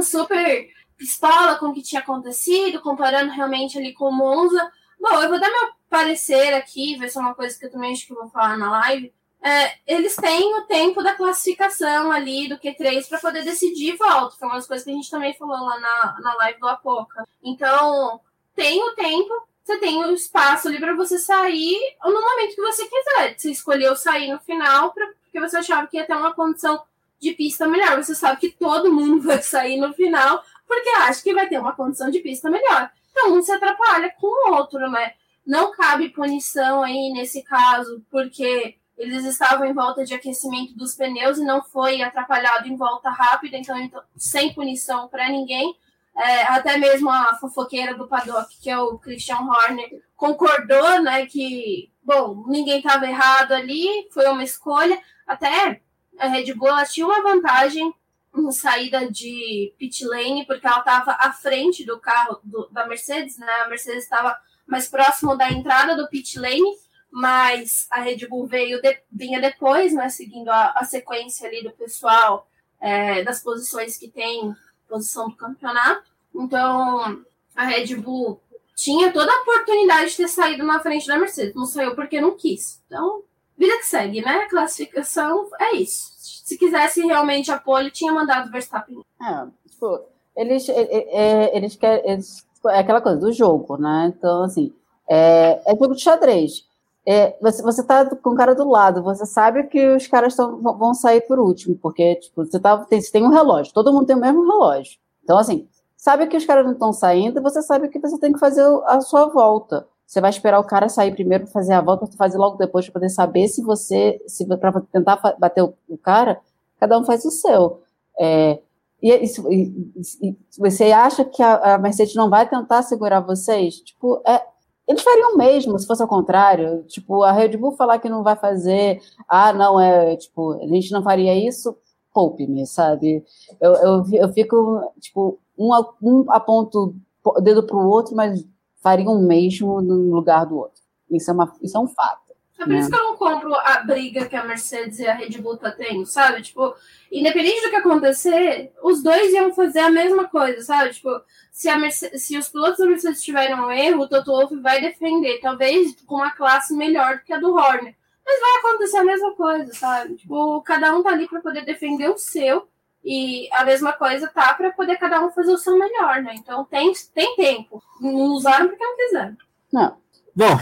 super 0.02 0.68
pistola 0.96 1.56
com 1.56 1.66
o 1.66 1.74
que 1.74 1.82
tinha 1.82 2.00
acontecido, 2.00 2.80
comparando 2.80 3.30
realmente 3.30 3.78
ali 3.78 3.92
com 3.92 4.06
o 4.06 4.12
Monza. 4.12 4.70
Bom, 5.00 5.22
eu 5.22 5.28
vou 5.28 5.40
dar 5.40 5.50
meu 5.50 5.70
parecer 5.88 6.54
aqui, 6.54 6.96
vai 6.96 7.08
ser 7.08 7.18
uma 7.18 7.34
coisa 7.34 7.58
que 7.58 7.66
eu 7.66 7.70
também 7.70 7.92
acho 7.92 8.06
que 8.06 8.14
vou 8.14 8.28
falar 8.28 8.56
na 8.56 8.70
live 8.70 9.12
é, 9.40 9.76
eles 9.86 10.16
têm 10.16 10.54
o 10.56 10.62
tempo 10.62 11.02
da 11.02 11.14
classificação 11.14 12.10
ali 12.10 12.48
do 12.48 12.58
Q3 12.58 13.08
para 13.08 13.20
poder 13.20 13.44
decidir 13.44 13.96
volta. 13.96 14.36
Foi 14.36 14.48
uma 14.48 14.56
das 14.56 14.66
coisas 14.66 14.84
que 14.84 14.90
a 14.90 14.94
gente 14.94 15.10
também 15.10 15.34
falou 15.34 15.64
lá 15.64 15.78
na, 15.78 16.20
na 16.20 16.34
live 16.34 16.58
do 16.58 16.68
Apoca. 16.68 17.26
Então, 17.42 18.20
tem 18.54 18.82
o 18.82 18.94
tempo, 18.94 19.32
você 19.62 19.78
tem 19.78 20.04
o 20.04 20.12
espaço 20.12 20.68
ali 20.68 20.80
para 20.80 20.94
você 20.96 21.18
sair 21.18 21.78
no 22.02 22.20
momento 22.20 22.54
que 22.56 22.62
você 22.62 22.84
quiser. 22.86 23.38
Você 23.38 23.50
escolheu 23.50 23.94
sair 23.94 24.32
no 24.32 24.40
final 24.40 24.92
pra, 24.92 25.06
porque 25.06 25.40
você 25.40 25.58
achava 25.58 25.86
que 25.86 25.96
ia 25.96 26.06
ter 26.06 26.16
uma 26.16 26.34
condição 26.34 26.82
de 27.20 27.32
pista 27.32 27.66
melhor. 27.68 28.02
Você 28.02 28.14
sabe 28.14 28.40
que 28.40 28.50
todo 28.50 28.92
mundo 28.92 29.22
vai 29.26 29.40
sair 29.40 29.78
no 29.78 29.92
final 29.92 30.42
porque 30.66 30.88
acha 30.90 31.22
que 31.22 31.32
vai 31.32 31.48
ter 31.48 31.58
uma 31.58 31.74
condição 31.74 32.10
de 32.10 32.18
pista 32.18 32.50
melhor. 32.50 32.90
Então, 33.18 33.34
um 33.36 33.42
se 33.42 33.50
atrapalha 33.50 34.14
com 34.20 34.26
o 34.26 34.54
outro, 34.54 34.88
né? 34.88 35.14
Não 35.44 35.72
cabe 35.72 36.10
punição 36.10 36.84
aí 36.84 37.10
nesse 37.12 37.42
caso, 37.42 38.04
porque 38.10 38.76
eles 38.96 39.24
estavam 39.24 39.66
em 39.66 39.72
volta 39.72 40.04
de 40.04 40.14
aquecimento 40.14 40.76
dos 40.76 40.94
pneus 40.94 41.36
e 41.38 41.44
não 41.44 41.62
foi 41.62 42.00
atrapalhado 42.00 42.68
em 42.68 42.76
volta 42.76 43.10
rápida, 43.10 43.56
então, 43.56 43.76
então 43.76 44.00
sem 44.16 44.54
punição 44.54 45.08
para 45.08 45.28
ninguém. 45.28 45.74
É, 46.16 46.42
até 46.44 46.76
mesmo 46.76 47.10
a 47.10 47.36
fofoqueira 47.40 47.94
do 47.94 48.06
paddock, 48.06 48.56
que 48.60 48.70
é 48.70 48.78
o 48.78 48.98
Christian 48.98 49.38
Horner, 49.38 50.02
concordou, 50.16 51.00
né, 51.02 51.26
que, 51.26 51.90
bom, 52.02 52.44
ninguém 52.46 52.78
estava 52.78 53.06
errado 53.06 53.52
ali, 53.52 54.08
foi 54.12 54.26
uma 54.28 54.44
escolha. 54.44 55.00
Até 55.26 55.80
a 56.18 56.28
Red 56.28 56.54
Bull 56.54 56.70
tinha 56.84 57.06
uma 57.06 57.22
vantagem 57.22 57.92
em 58.36 58.50
saída 58.52 59.10
de 59.10 59.72
pit 59.78 60.04
lane, 60.04 60.46
porque 60.46 60.66
ela 60.66 60.78
estava 60.78 61.12
à 61.12 61.32
frente 61.32 61.84
do 61.84 61.98
carro 61.98 62.40
do, 62.44 62.68
da 62.70 62.86
Mercedes, 62.86 63.38
né? 63.38 63.52
A 63.64 63.68
Mercedes 63.68 64.04
estava 64.04 64.38
mais 64.66 64.88
próximo 64.88 65.36
da 65.36 65.50
entrada 65.50 65.96
do 65.96 66.08
pit 66.08 66.38
lane 66.38 66.76
mas 67.10 67.86
a 67.90 68.00
Red 68.00 68.26
Bull 68.28 68.46
veio 68.46 68.80
de, 68.80 68.98
vinha 69.10 69.40
depois, 69.40 69.92
né, 69.92 70.08
seguindo 70.08 70.48
a, 70.50 70.72
a 70.76 70.84
sequência 70.84 71.48
ali 71.48 71.62
do 71.62 71.70
pessoal 71.72 72.48
é, 72.80 73.22
das 73.22 73.42
posições 73.42 73.96
que 73.96 74.08
tem 74.08 74.54
posição 74.88 75.28
do 75.28 75.36
campeonato. 75.36 76.10
Então 76.34 77.24
a 77.56 77.64
Red 77.64 77.96
Bull 77.96 78.40
tinha 78.74 79.12
toda 79.12 79.32
a 79.32 79.42
oportunidade 79.42 80.10
de 80.10 80.18
ter 80.18 80.28
saído 80.28 80.64
na 80.64 80.80
frente 80.80 81.06
da 81.06 81.18
Mercedes, 81.18 81.54
não 81.54 81.66
saiu 81.66 81.94
porque 81.94 82.20
não 82.20 82.36
quis. 82.36 82.80
Então, 82.86 83.24
vida 83.56 83.76
que 83.78 83.86
segue, 83.86 84.20
né? 84.20 84.46
Classificação 84.48 85.50
é 85.58 85.76
isso. 85.76 86.12
Se 86.48 86.56
quisesse 86.56 87.04
realmente 87.04 87.50
a 87.50 87.58
pole, 87.58 87.90
tinha 87.90 88.12
mandado 88.12 88.48
o 88.48 88.52
Verstappen. 88.52 89.04
É, 89.20 89.46
tipo, 89.68 90.00
eles, 90.34 90.68
é, 90.68 90.82
é, 90.82 91.56
eles 91.56 91.76
querem. 91.76 92.10
Eles, 92.10 92.46
é 92.66 92.78
aquela 92.78 93.00
coisa 93.00 93.18
do 93.18 93.32
jogo, 93.32 93.76
né? 93.76 94.12
Então, 94.16 94.44
assim, 94.44 94.72
é, 95.08 95.60
é 95.66 95.70
jogo 95.72 95.94
de 95.94 96.02
xadrez 96.02 96.68
é, 97.10 97.34
você, 97.40 97.62
você 97.62 97.82
tá 97.82 98.04
com 98.16 98.30
o 98.30 98.36
cara 98.36 98.54
do 98.54 98.68
lado, 98.68 99.02
você 99.02 99.24
sabe 99.24 99.62
que 99.64 99.88
os 99.88 100.06
caras 100.06 100.36
tão, 100.36 100.60
vão 100.60 100.92
sair 100.92 101.22
por 101.22 101.38
último, 101.38 101.74
porque, 101.80 102.16
tipo, 102.16 102.44
você, 102.44 102.60
tá, 102.60 102.76
tem, 102.84 103.00
você 103.00 103.10
tem 103.10 103.24
um 103.24 103.30
relógio, 103.30 103.72
todo 103.72 103.90
mundo 103.90 104.04
tem 104.04 104.14
o 104.14 104.20
mesmo 104.20 104.42
relógio. 104.42 104.98
Então, 105.24 105.38
assim, 105.38 105.66
sabe 105.96 106.26
que 106.26 106.36
os 106.36 106.44
caras 106.44 106.66
não 106.66 106.74
estão 106.74 106.92
saindo, 106.92 107.40
você 107.40 107.62
sabe 107.62 107.88
que 107.88 107.98
você 107.98 108.18
tem 108.18 108.30
que 108.30 108.38
fazer 108.38 108.62
a 108.84 109.00
sua 109.00 109.24
volta. 109.24 109.86
Você 110.08 110.22
vai 110.22 110.30
esperar 110.30 110.58
o 110.58 110.64
cara 110.64 110.88
sair 110.88 111.12
primeiro 111.12 111.44
para 111.44 111.52
fazer 111.52 111.74
a 111.74 111.82
volta, 111.82 112.06
para 112.06 112.16
fazer 112.16 112.38
logo 112.38 112.56
depois 112.56 112.86
para 112.86 112.94
poder 112.94 113.10
saber 113.10 113.46
se 113.46 113.62
você, 113.62 114.18
se 114.26 114.46
para 114.46 114.80
tentar 114.80 115.20
bater 115.38 115.62
o, 115.62 115.74
o, 115.86 115.98
cara, 115.98 116.40
cada 116.80 116.98
um 116.98 117.04
faz 117.04 117.26
o 117.26 117.30
seu. 117.30 117.82
É, 118.18 118.58
e, 119.02 119.12
e, 119.12 120.00
e, 120.22 120.36
você 120.58 120.92
acha 120.92 121.26
que 121.26 121.42
a, 121.42 121.74
a 121.74 121.78
Mercedes 121.78 122.14
não 122.14 122.30
vai 122.30 122.48
tentar 122.48 122.82
segurar 122.84 123.20
vocês? 123.20 123.82
Tipo, 123.82 124.22
é, 124.26 124.42
eles 124.88 125.02
fariam 125.02 125.36
mesmo 125.36 125.78
se 125.78 125.86
fosse 125.86 126.00
ao 126.00 126.08
contrário. 126.08 126.84
Tipo, 126.84 127.22
a 127.22 127.30
Red 127.30 127.58
Bull 127.58 127.72
falar 127.72 127.98
que 127.98 128.08
não 128.08 128.22
vai 128.22 128.34
fazer, 128.34 129.02
ah, 129.28 129.52
não, 129.52 129.78
é, 129.78 130.16
tipo, 130.16 130.54
a 130.54 130.66
gente 130.68 130.90
não 130.90 131.02
faria 131.02 131.36
isso, 131.36 131.76
poupe-me, 132.14 132.66
sabe? 132.66 133.22
Eu, 133.60 133.74
eu, 133.74 134.04
eu 134.14 134.28
fico, 134.32 134.80
tipo, 135.00 135.38
um, 135.58 135.68
um 136.02 136.32
aponto 136.32 136.96
o 137.22 137.40
dedo 137.42 137.62
para 137.62 137.76
o 137.76 137.90
outro, 137.90 138.16
mas 138.16 138.42
fariam 138.80 139.20
mesmo 139.22 139.80
no 139.80 140.14
lugar 140.14 140.46
do 140.46 140.56
outro. 140.56 140.82
Isso 141.10 141.30
é, 141.30 141.34
uma, 141.34 141.52
isso 141.62 141.76
é 141.76 141.80
um 141.80 141.88
fato. 141.88 142.28
É 142.58 142.64
por 142.64 142.74
isso 142.74 142.90
que 142.90 142.96
eu 142.96 143.04
não 143.04 143.16
compro 143.16 143.54
a 143.54 143.84
briga 143.84 144.26
que 144.26 144.34
a 144.34 144.44
Mercedes 144.44 144.98
e 144.98 145.06
a 145.06 145.14
Red 145.14 145.38
Bull 145.38 145.56
tá 145.56 145.70
tendo, 145.70 146.04
sabe? 146.04 146.42
Tipo, 146.42 146.74
independente 147.10 147.62
do 147.62 147.70
que 147.70 147.76
acontecer, 147.76 148.72
os 148.82 149.00
dois 149.00 149.32
iam 149.32 149.54
fazer 149.54 149.78
a 149.78 149.90
mesma 149.90 150.26
coisa, 150.26 150.60
sabe? 150.62 150.92
Tipo, 150.92 151.20
se, 151.52 151.68
a 151.68 151.78
Mercedes, 151.78 152.24
se 152.24 152.36
os 152.36 152.48
pilotos 152.48 152.78
da 152.78 152.86
Mercedes 152.86 153.22
tiverem 153.22 153.54
um 153.54 153.70
erro, 153.70 154.02
o 154.02 154.08
Toto 154.08 154.32
Wolff 154.32 154.56
vai 154.56 154.80
defender, 154.80 155.38
talvez 155.40 155.94
com 156.02 156.16
uma 156.16 156.32
classe 156.32 156.74
melhor 156.74 157.18
do 157.18 157.22
que 157.22 157.32
a 157.32 157.38
do 157.38 157.54
Horner. 157.54 157.94
Mas 158.26 158.40
vai 158.40 158.58
acontecer 158.58 158.96
a 158.98 159.04
mesma 159.04 159.34
coisa, 159.36 159.72
sabe? 159.74 160.16
Tipo, 160.16 160.60
cada 160.62 160.94
um 160.96 161.02
tá 161.02 161.10
ali 161.10 161.28
para 161.28 161.40
poder 161.40 161.64
defender 161.64 162.10
o 162.10 162.18
seu. 162.18 162.68
E 163.04 163.48
a 163.54 163.64
mesma 163.64 163.92
coisa 163.92 164.28
tá 164.28 164.52
para 164.54 164.70
poder 164.72 164.96
cada 164.96 165.24
um 165.24 165.30
fazer 165.30 165.52
o 165.52 165.58
seu 165.58 165.78
melhor, 165.78 166.22
né? 166.22 166.34
Então 166.36 166.64
tem, 166.64 166.92
tem 167.14 167.36
tempo. 167.36 167.82
Não 168.00 168.12
usaram 168.34 168.68
porque 168.68 168.84
não 168.84 168.96
quiseram. 168.96 169.36
Não. 169.72 169.96
Bom, 170.34 170.60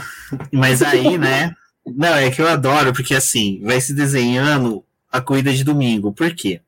mas 0.51 0.81
aí, 0.81 1.17
né? 1.17 1.53
Não, 1.85 2.15
é 2.15 2.29
que 2.29 2.41
eu 2.41 2.47
adoro, 2.47 2.93
porque 2.93 3.15
assim, 3.15 3.61
vai 3.63 3.79
se 3.79 3.93
desenhando 3.93 4.83
a 5.11 5.21
corrida 5.21 5.53
de 5.53 5.63
domingo. 5.63 6.13
Por 6.13 6.35
quê? 6.35 6.61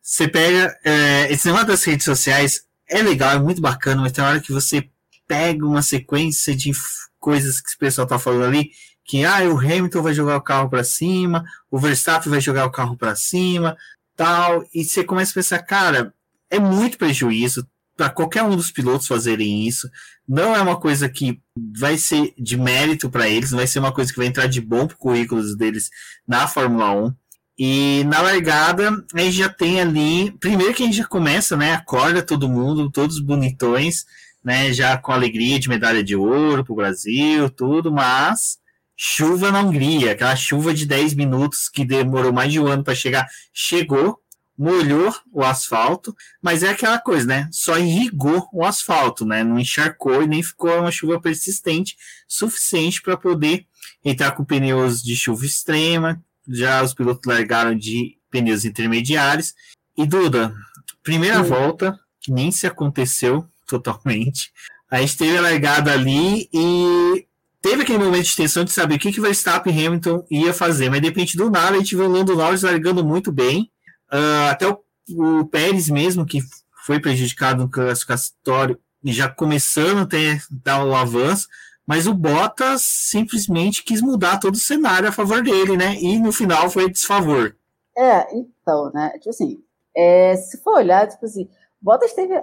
Você 0.00 0.28
pega. 0.28 0.76
É, 0.84 1.32
esse 1.32 1.46
negócio 1.46 1.68
das 1.68 1.84
redes 1.84 2.04
sociais 2.04 2.64
é 2.88 3.02
legal, 3.02 3.32
é 3.32 3.38
muito 3.38 3.60
bacana, 3.60 4.02
mas 4.02 4.12
tem 4.12 4.24
hora 4.24 4.40
que 4.40 4.52
você 4.52 4.88
pega 5.26 5.66
uma 5.66 5.82
sequência 5.82 6.54
de 6.54 6.72
coisas 7.18 7.60
que 7.60 7.74
o 7.74 7.78
pessoal 7.78 8.06
tá 8.06 8.18
falando 8.18 8.44
ali, 8.44 8.70
que 9.04 9.24
ah, 9.24 9.42
o 9.44 9.58
Hamilton 9.58 10.02
vai 10.02 10.12
jogar 10.12 10.36
o 10.36 10.42
carro 10.42 10.68
para 10.68 10.84
cima, 10.84 11.44
o 11.70 11.78
Verstappen 11.78 12.30
vai 12.30 12.40
jogar 12.40 12.66
o 12.66 12.70
carro 12.70 12.96
para 12.96 13.16
cima, 13.16 13.76
tal, 14.16 14.64
e 14.74 14.84
você 14.84 15.04
começa 15.04 15.32
a 15.32 15.34
pensar, 15.34 15.58
cara, 15.62 16.14
é 16.50 16.58
muito 16.58 16.98
prejuízo, 16.98 17.66
para 17.96 18.10
qualquer 18.10 18.42
um 18.42 18.56
dos 18.56 18.70
pilotos 18.70 19.06
fazerem 19.06 19.66
isso. 19.66 19.88
Não 20.26 20.56
é 20.56 20.60
uma 20.60 20.76
coisa 20.76 21.08
que 21.08 21.40
vai 21.78 21.96
ser 21.98 22.32
de 22.38 22.56
mérito 22.56 23.10
para 23.10 23.28
eles, 23.28 23.50
não 23.50 23.58
vai 23.58 23.66
ser 23.66 23.78
uma 23.78 23.92
coisa 23.92 24.10
que 24.10 24.18
vai 24.18 24.26
entrar 24.26 24.46
de 24.46 24.60
bom 24.60 24.86
para 24.86 24.94
o 24.94 24.98
currículo 24.98 25.56
deles 25.56 25.90
na 26.26 26.48
Fórmula 26.48 26.92
1. 26.92 27.14
E 27.58 28.04
na 28.04 28.20
largada, 28.22 29.04
a 29.14 29.20
gente 29.20 29.36
já 29.36 29.48
tem 29.48 29.80
ali. 29.80 30.32
Primeiro 30.40 30.74
que 30.74 30.82
a 30.82 30.86
gente 30.86 30.96
já 30.96 31.06
começa, 31.06 31.56
né? 31.56 31.74
Acorda 31.74 32.22
todo 32.22 32.48
mundo, 32.48 32.90
todos 32.90 33.20
bonitões, 33.20 34.04
né? 34.42 34.72
Já 34.72 34.96
com 34.96 35.12
alegria 35.12 35.60
de 35.60 35.68
medalha 35.68 36.02
de 36.02 36.16
ouro 36.16 36.64
para 36.64 36.72
o 36.72 36.76
Brasil, 36.76 37.50
tudo, 37.50 37.92
mas 37.92 38.58
chuva 39.04 39.50
na 39.50 39.62
Hungria, 39.62 40.12
aquela 40.12 40.36
chuva 40.36 40.72
de 40.72 40.86
10 40.86 41.14
minutos 41.14 41.68
que 41.68 41.84
demorou 41.84 42.32
mais 42.32 42.52
de 42.52 42.60
um 42.60 42.68
ano 42.68 42.84
para 42.84 42.94
chegar, 42.94 43.28
chegou 43.52 44.16
molhou 44.56 45.12
o 45.32 45.42
asfalto, 45.42 46.14
mas 46.40 46.62
é 46.62 46.68
aquela 46.68 47.00
coisa, 47.00 47.26
né? 47.26 47.48
Só 47.50 47.76
irrigou 47.78 48.48
o 48.52 48.64
asfalto, 48.64 49.26
né? 49.26 49.42
Não 49.42 49.58
encharcou 49.58 50.22
e 50.22 50.28
nem 50.28 50.40
ficou 50.40 50.78
uma 50.78 50.92
chuva 50.92 51.20
persistente 51.20 51.96
suficiente 52.28 53.02
para 53.02 53.16
poder 53.16 53.66
entrar 54.04 54.30
com 54.32 54.44
pneus 54.44 55.02
de 55.02 55.16
chuva 55.16 55.44
extrema. 55.44 56.22
Já 56.46 56.80
os 56.80 56.94
pilotos 56.94 57.26
largaram 57.26 57.76
de 57.76 58.16
pneus 58.30 58.64
intermediários. 58.64 59.52
E 59.98 60.06
Duda, 60.06 60.54
primeira 61.02 61.42
Sim. 61.42 61.50
volta, 61.50 61.98
que 62.20 62.30
nem 62.30 62.52
se 62.52 62.68
aconteceu 62.68 63.44
totalmente. 63.66 64.52
A 64.88 65.00
gente 65.00 65.16
teve 65.16 65.38
a 65.38 65.40
largada 65.40 65.92
ali 65.92 66.48
e 66.52 67.26
teve 67.62 67.82
aquele 67.82 67.98
momento 67.98 68.24
de 68.24 68.36
tensão 68.36 68.64
de 68.64 68.72
saber 68.72 68.96
o 68.96 68.98
que, 68.98 69.12
que 69.12 69.20
Verstappen 69.20 69.72
e 69.72 69.86
Hamilton 69.86 70.26
ia 70.28 70.52
fazer, 70.52 70.90
mas 70.90 71.00
de 71.00 71.06
repente 71.06 71.36
do 71.36 71.48
nada 71.48 71.76
a 71.76 71.78
gente 71.78 71.94
viu 71.94 72.06
o 72.06 72.08
Lando 72.08 72.34
Norris 72.34 72.62
largando 72.62 73.04
muito 73.04 73.30
bem. 73.30 73.70
Uh, 74.12 74.50
até 74.50 74.68
o, 74.68 74.78
o, 75.10 75.46
Pérez 75.46 75.88
mesmo, 75.88 76.26
que 76.26 76.40
foi 76.84 77.00
prejudicado 77.00 77.62
no 77.62 77.70
classificatório, 77.70 78.78
já 79.04 79.28
começando 79.28 80.00
a 80.00 80.06
ter, 80.06 80.42
dar 80.50 80.84
o 80.84 80.94
avanço, 80.94 81.46
mas 81.86 82.06
o 82.06 82.14
Bottas 82.14 82.82
simplesmente 82.82 83.84
quis 83.84 84.02
mudar 84.02 84.38
todo 84.38 84.54
o 84.54 84.58
cenário 84.58 85.08
a 85.08 85.12
favor 85.12 85.42
dele, 85.42 85.76
né? 85.76 85.96
E 85.96 86.18
no 86.18 86.32
final 86.32 86.68
foi 86.68 86.90
desfavor. 86.90 87.56
É, 87.96 88.36
então, 88.36 88.90
né? 88.92 89.10
Tipo 89.18 89.30
assim, 89.30 89.62
é, 89.96 90.36
se 90.36 90.62
for 90.62 90.76
olhar, 90.76 91.08
tipo 91.08 91.24
assim, 91.24 91.48
Bottas 91.80 92.12
teve. 92.12 92.34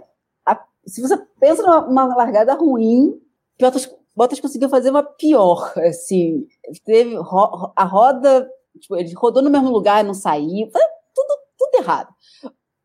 A, 0.46 0.64
se 0.86 1.02
você 1.02 1.18
pensa 1.40 1.62
numa 1.62 2.06
largada 2.16 2.54
ruim, 2.54 3.22
Bottas, 3.60 3.90
Bottas 4.20 4.42
conseguiu 4.42 4.68
fazer 4.68 4.90
uma 4.90 5.02
pior. 5.02 5.72
Assim, 5.78 6.46
teve 6.84 7.16
ro, 7.16 7.72
a 7.74 7.86
roda, 7.86 8.46
tipo, 8.78 8.98
ele 8.98 9.14
rodou 9.14 9.42
no 9.42 9.50
mesmo 9.50 9.70
lugar 9.70 10.04
e 10.04 10.08
não 10.08 10.14
saiu. 10.14 10.70
Tudo, 11.16 11.40
tudo 11.58 11.76
errado. 11.76 12.14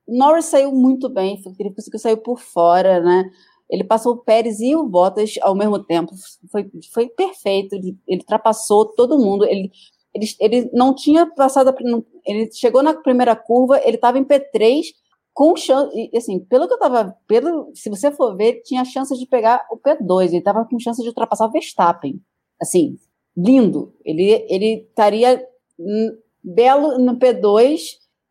Norris 0.06 0.44
saiu 0.44 0.70
muito 0.70 1.08
bem, 1.08 1.42
ele 1.58 1.74
conseguiu 1.74 1.98
sair 1.98 2.18
por 2.18 2.38
fora, 2.38 3.00
né? 3.00 3.28
Ele 3.68 3.82
passou 3.82 4.12
o 4.12 4.18
Pérez 4.18 4.60
e 4.60 4.76
o 4.76 4.84
Bottas 4.84 5.34
ao 5.42 5.56
mesmo 5.56 5.82
tempo. 5.82 6.14
Foi, 6.52 6.70
foi 6.92 7.08
perfeito. 7.08 7.74
Ele, 7.74 7.98
ele 8.06 8.20
ultrapassou 8.20 8.84
todo 8.94 9.18
mundo. 9.18 9.44
Ele, 9.44 9.72
ele, 10.14 10.26
ele 10.38 10.70
não 10.72 10.94
tinha 10.94 11.26
passado. 11.26 11.74
Ele 12.24 12.48
chegou 12.52 12.80
na 12.80 12.94
primeira 12.94 13.34
curva, 13.34 13.80
ele 13.82 13.96
estava 13.96 14.20
em 14.20 14.24
P3 14.24 14.84
com 15.34 15.56
chance, 15.56 16.10
assim, 16.16 16.38
pelo 16.38 16.68
que 16.68 16.74
eu 16.74 16.78
tava, 16.78 17.16
pelo, 17.26 17.72
se 17.74 17.90
você 17.90 18.10
for 18.12 18.36
ver, 18.36 18.62
tinha 18.62 18.84
chance 18.84 19.18
de 19.18 19.26
pegar 19.26 19.66
o 19.70 19.76
P2, 19.76 20.28
ele 20.28 20.40
tava 20.40 20.64
com 20.64 20.78
chance 20.78 21.02
de 21.02 21.08
ultrapassar 21.08 21.46
o 21.46 21.50
Verstappen. 21.50 22.20
Assim, 22.62 22.96
lindo. 23.36 23.92
Ele 24.04 24.46
ele 24.48 24.86
estaria 24.88 25.44
belo 26.42 26.98
no 26.98 27.18
P2 27.18 27.80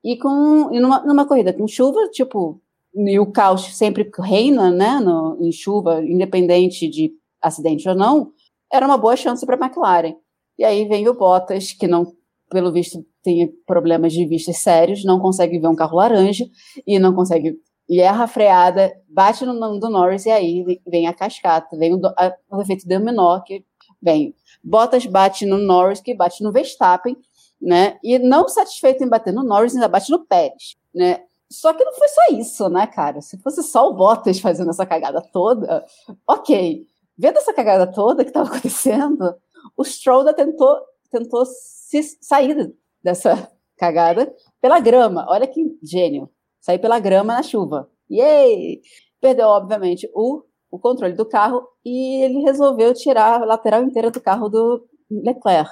e 0.04 0.18
com 0.18 0.74
e 0.74 0.80
numa, 0.80 1.06
numa 1.06 1.28
corrida 1.28 1.54
com 1.54 1.68
chuva, 1.68 2.10
tipo, 2.10 2.62
e 2.96 3.20
o 3.20 3.32
caos 3.32 3.76
sempre 3.76 4.10
reina, 4.20 4.72
né, 4.72 5.00
no, 5.00 5.38
em 5.42 5.52
chuva, 5.52 6.02
independente 6.04 6.88
de 6.88 7.14
acidente 7.42 7.88
ou 7.90 7.96
não, 7.96 8.32
era 8.72 8.86
uma 8.86 8.98
boa 8.98 9.16
chance 9.16 9.46
para 9.46 9.56
a 9.56 9.66
McLaren. 9.66 10.16
E 10.58 10.64
aí 10.64 10.88
vem 10.88 11.08
o 11.10 11.14
Bottas, 11.14 11.74
que 11.74 11.88
não, 11.88 12.14
pelo 12.50 12.72
visto, 12.72 13.06
tem 13.24 13.52
problemas 13.66 14.14
de 14.14 14.26
vista 14.26 14.52
sérios, 14.54 15.06
não 15.06 15.20
consegue 15.20 15.58
ver 15.58 15.68
um 15.68 15.76
carro 15.76 15.98
laranja 15.98 16.46
e 16.86 17.00
não 17.00 17.14
consegue 17.14 17.58
e 17.88 18.00
erra 18.00 18.24
a 18.24 18.28
freada, 18.28 18.94
bate 19.10 19.46
no 19.46 19.54
nome 19.54 19.80
do 19.80 19.90
Norris 19.90 20.26
e 20.26 20.32
aí 20.32 20.82
vem 20.88 21.08
a 21.08 21.14
cascata, 21.14 21.78
vem 21.78 21.94
o, 21.94 22.00
a, 22.18 22.34
o 22.50 22.62
efeito 22.62 22.88
dominó 22.88 23.40
que 23.42 23.66
vem. 24.02 24.34
Bottas 24.64 25.06
bate 25.06 25.46
no 25.46 25.58
Norris, 25.58 26.00
que 26.00 26.16
bate 26.16 26.42
no 26.44 26.52
Verstappen, 26.52 27.18
né? 27.62 27.98
E 28.04 28.18
não 28.20 28.48
satisfeito 28.48 29.04
em 29.04 29.10
bater 29.10 29.34
no 29.34 29.44
Norris, 29.44 29.76
ainda 29.76 29.88
bate 29.88 30.10
no 30.12 30.26
Pérez, 30.26 30.78
né? 30.94 31.22
Só 31.52 31.74
que 31.74 31.84
não 31.84 31.94
foi 31.94 32.08
só 32.08 32.22
isso, 32.32 32.70
né, 32.70 32.88
cara? 32.88 33.22
Se 33.22 33.38
fosse 33.38 33.62
só 33.62 33.90
o 33.90 33.94
Bottas 33.94 34.40
fazendo 34.40 34.70
essa 34.70 34.86
cagada 34.86 35.22
toda, 35.22 35.86
ok. 36.28 36.88
Vendo 37.18 37.38
essa 37.38 37.54
cagada 37.54 37.86
toda 37.86 38.24
que 38.24 38.30
estava 38.30 38.48
acontecendo, 38.50 39.36
o 39.78 39.84
Stroll 39.84 40.34
tentou, 40.34 40.80
tentou 41.12 41.46
se 41.46 42.02
sair 42.22 42.74
dessa 43.04 43.52
cagada 43.78 44.34
pela 44.62 44.80
grama. 44.80 45.26
Olha 45.30 45.48
que 45.48 45.62
gênio. 45.84 46.30
Sair 46.62 46.80
pela 46.80 47.00
grama 47.00 47.34
na 47.34 47.44
chuva. 47.44 47.90
Yay! 48.10 48.82
Perdeu, 49.20 49.48
obviamente, 49.48 50.10
o, 50.14 50.44
o 50.72 50.80
controle 50.80 51.14
do 51.14 51.26
carro 51.26 51.68
e 51.86 52.24
ele 52.24 52.40
resolveu 52.42 52.94
tirar 52.94 53.42
a 53.42 53.46
lateral 53.46 53.84
inteira 53.84 54.12
do 54.12 54.22
carro 54.22 54.50
do 54.50 54.86
Leclerc, 55.10 55.72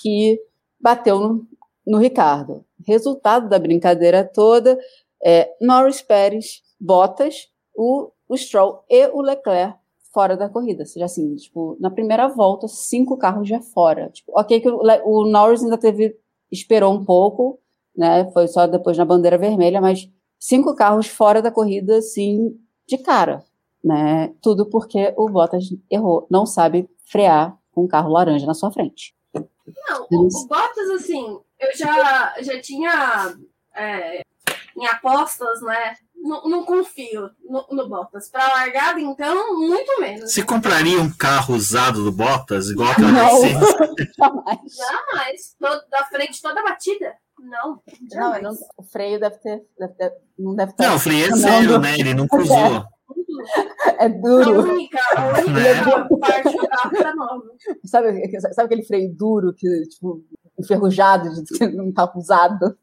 que 0.00 0.40
bateu 0.80 1.18
no, 1.18 1.46
no 1.86 1.98
Ricardo. 1.98 2.64
Resultado 2.86 3.48
da 3.48 3.58
brincadeira 3.58 4.24
toda 4.24 4.78
é 5.22 5.54
Norris 5.60 6.00
Pérez, 6.00 6.62
Bottas, 6.80 7.48
o, 7.74 8.10
o 8.28 8.36
Stroll 8.36 8.84
e 8.88 9.06
o 9.08 9.20
Leclerc 9.20 9.78
fora 10.12 10.36
da 10.36 10.48
corrida. 10.48 10.82
Ou 10.82 10.86
seja, 10.86 11.04
assim, 11.04 11.34
tipo, 11.36 11.76
na 11.80 11.90
primeira 11.90 12.28
volta, 12.28 12.66
cinco 12.68 13.16
carros 13.16 13.48
já 13.48 13.60
fora. 13.60 14.10
Tipo, 14.10 14.32
ok 14.38 14.60
que 14.60 14.68
o, 14.68 14.80
o 15.04 15.26
Norris 15.26 15.62
ainda 15.62 15.78
teve 15.78 16.16
esperou 16.50 16.92
um 16.92 17.04
pouco, 17.04 17.58
né? 17.96 18.30
Foi 18.32 18.48
só 18.48 18.66
depois 18.66 18.96
na 18.96 19.04
bandeira 19.04 19.38
vermelha, 19.38 19.80
mas 19.80 20.08
cinco 20.38 20.74
carros 20.74 21.06
fora 21.06 21.42
da 21.42 21.50
corrida, 21.50 21.98
assim, 21.98 22.58
de 22.86 22.98
cara, 22.98 23.44
né? 23.82 24.32
Tudo 24.40 24.66
porque 24.66 25.12
o 25.16 25.28
Bottas 25.28 25.64
errou, 25.90 26.26
não 26.30 26.46
sabe 26.46 26.88
frear 27.04 27.56
com 27.72 27.84
um 27.84 27.88
carro 27.88 28.12
laranja 28.12 28.46
na 28.46 28.54
sua 28.54 28.70
frente. 28.70 29.14
Não, 29.34 30.06
o, 30.10 30.26
o 30.26 30.46
Bottas, 30.46 30.90
assim, 30.90 31.38
eu 31.58 31.76
já, 31.76 32.34
já 32.40 32.60
tinha 32.60 33.36
é, 33.74 34.22
em 34.76 34.86
apostas, 34.86 35.60
né? 35.62 35.96
Não, 36.22 36.42
não 36.44 36.64
confio 36.64 37.30
no, 37.48 37.66
no, 37.70 37.88
Bottas. 37.88 38.28
Para 38.28 38.46
largada, 38.48 39.00
então, 39.00 39.58
muito 39.58 40.00
menos. 40.00 40.32
Você 40.32 40.42
compraria 40.42 41.00
um 41.00 41.10
carro 41.10 41.54
usado 41.54 42.04
do 42.04 42.12
Bottas, 42.12 42.68
igual 42.68 42.90
aquela 42.90 43.10
não, 43.10 43.40
jamais. 44.18 44.60
Jamais. 44.76 45.88
da 45.90 46.04
frente 46.04 46.42
toda 46.42 46.62
batida. 46.62 47.14
Não, 47.38 47.82
não, 48.12 48.42
não, 48.42 48.52
o 48.76 48.82
freio 48.82 49.18
deve 49.18 49.38
ter, 49.38 49.62
deve 49.78 49.94
ter, 49.94 50.12
não 50.38 50.54
deve 50.54 50.74
ter. 50.74 50.86
Não, 50.86 50.96
o 50.96 50.98
freio 50.98 51.24
é 51.24 51.36
zero, 51.36 51.78
né? 51.78 51.94
Ele 51.98 52.12
não 52.12 52.28
cruzou. 52.28 52.84
É 53.98 54.08
duro. 54.08 54.60
A 54.60 54.62
única, 54.64 54.98
a 55.16 55.28
única 55.28 55.50
né? 55.52 56.08
parte 56.20 56.56
do 56.56 56.68
carro 56.68 56.90
tá 56.90 57.14
nova. 57.14 57.44
Sabe, 57.86 58.40
sabe 58.52 58.66
aquele 58.66 58.84
freio 58.84 59.14
duro, 59.14 59.54
que, 59.54 59.66
tipo, 59.88 60.22
enferrujado, 60.58 61.30
de 61.30 61.58
que 61.58 61.66
não 61.68 61.90
tá 61.92 62.12
usado? 62.14 62.76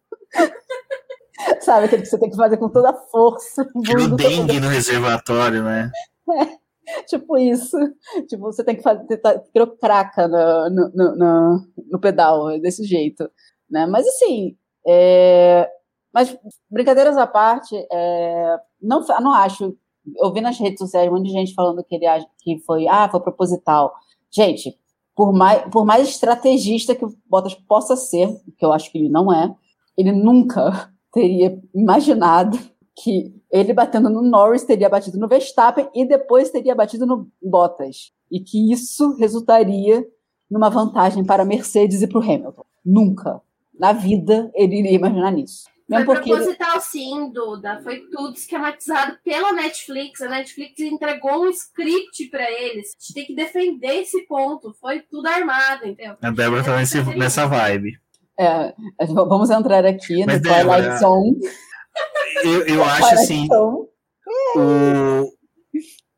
Sabe, 1.62 1.86
aquele 1.86 2.01
que 2.01 2.07
você 2.07 2.19
tem 2.19 2.29
que 2.29 2.36
fazer 2.36 2.57
com 2.57 2.69
toda 2.69 2.89
a 2.89 2.93
força. 2.93 3.65
Tipo 3.83 4.15
dengue 4.15 4.60
no 4.60 4.67
reservatório, 4.67 5.63
né? 5.63 5.91
É, 6.29 7.03
tipo 7.07 7.38
isso. 7.38 7.77
Tipo, 8.27 8.43
você 8.43 8.63
tem 8.63 8.75
que 8.75 8.81
fazer, 8.81 9.05
criou 9.53 9.67
craca 9.77 10.27
no, 10.27 10.69
no, 10.69 11.15
no, 11.15 11.62
no, 11.91 11.99
pedal, 11.99 12.60
desse 12.60 12.83
jeito. 12.83 13.29
Né? 13.69 13.86
Mas 13.86 14.07
assim, 14.07 14.55
é... 14.86 15.69
mas 16.13 16.38
brincadeiras 16.69 17.17
à 17.17 17.27
parte, 17.27 17.75
é... 17.91 18.57
não, 18.81 19.05
não 19.21 19.33
acho. 19.33 19.75
Eu 20.17 20.31
vi 20.31 20.39
nas 20.39 20.57
redes 20.57 20.79
sociais 20.79 21.10
um 21.10 21.15
monte 21.15 21.27
de 21.27 21.33
gente 21.33 21.53
falando 21.53 21.83
que 21.83 21.95
ele 21.95 22.05
que 22.39 22.60
foi, 22.65 22.88
ah, 22.88 23.10
foi 23.10 23.19
proposital. 23.19 23.93
Gente, 24.31 24.78
por 25.13 25.34
mais, 25.34 25.63
por 25.69 25.86
mais 25.86 26.07
estrategista 26.07 26.95
que 26.95 27.03
o 27.03 27.13
Bottas 27.26 27.53
possa 27.53 27.97
ser, 27.97 28.30
que 28.57 28.63
eu 28.65 28.72
acho 28.72 28.89
que 28.89 28.97
ele 28.97 29.09
não 29.09 29.34
é, 29.34 29.53
ele 29.97 30.13
nunca 30.13 30.93
teria 31.18 31.59
imaginado 31.74 32.59
que 32.95 33.34
ele 33.51 33.74
batendo 33.74 34.07
no 34.07 34.22
Norris 34.22 34.63
teria 34.63 34.88
batido 34.88 35.18
no 35.18 35.28
Verstappen 35.28 35.89
e 35.95 36.07
depois 36.07 36.51
teria 36.51 36.76
batido 36.76 37.07
no 37.07 37.28
Bottas. 37.41 38.11
E 38.30 38.39
que 38.39 38.72
isso 38.72 39.15
resultaria 39.15 40.05
numa 40.49 40.70
vantagem 40.70 41.26
para 41.26 41.41
a 41.41 41.45
Mercedes 41.45 42.03
e 42.03 42.07
para 42.07 42.20
o 42.20 42.22
Hamilton. 42.22 42.63
Nunca. 42.86 43.41
Na 43.80 43.93
vida 43.93 44.51
ele 44.53 44.78
iria 44.78 44.91
imaginar 44.91 45.32
nisso. 45.32 45.63
Mesmo 45.89 46.05
foi 46.05 46.15
proposital, 46.22 46.74
ele... 46.74 46.82
sim, 46.82 47.32
Duda. 47.32 47.80
Foi 47.82 48.01
tudo 48.11 48.36
esquematizado 48.36 49.18
pela 49.24 49.53
Netflix. 49.53 50.22
A 50.22 50.30
Netflix 50.30 50.80
entregou 50.80 51.45
um 51.45 51.49
script 51.49 52.30
para 52.30 52.51
eles. 52.51 52.89
A 52.89 52.99
gente 52.99 53.13
tem 53.13 53.26
que 53.26 53.36
defender 53.36 54.01
esse 54.01 54.22
ponto. 54.28 54.76
Foi 54.80 54.99
tudo 54.99 55.28
armado, 55.28 55.88
entendeu? 55.88 56.15
A 56.22 56.30
Débora 56.30 56.63
tá 56.63 56.78
nesse, 56.78 57.01
nessa 57.18 57.47
vibe. 57.47 57.97
É, 58.39 58.73
vamos 59.05 59.49
entrar 59.49 59.85
aqui 59.85 60.25
Mas 60.25 60.38
no 60.38 60.41
Débora, 60.43 60.81
Twilight 60.81 60.99
Zone. 60.99 61.38
Eu, 62.43 62.67
eu 62.67 62.83
acho 62.85 63.05
assim. 63.15 63.47
O, 64.55 65.33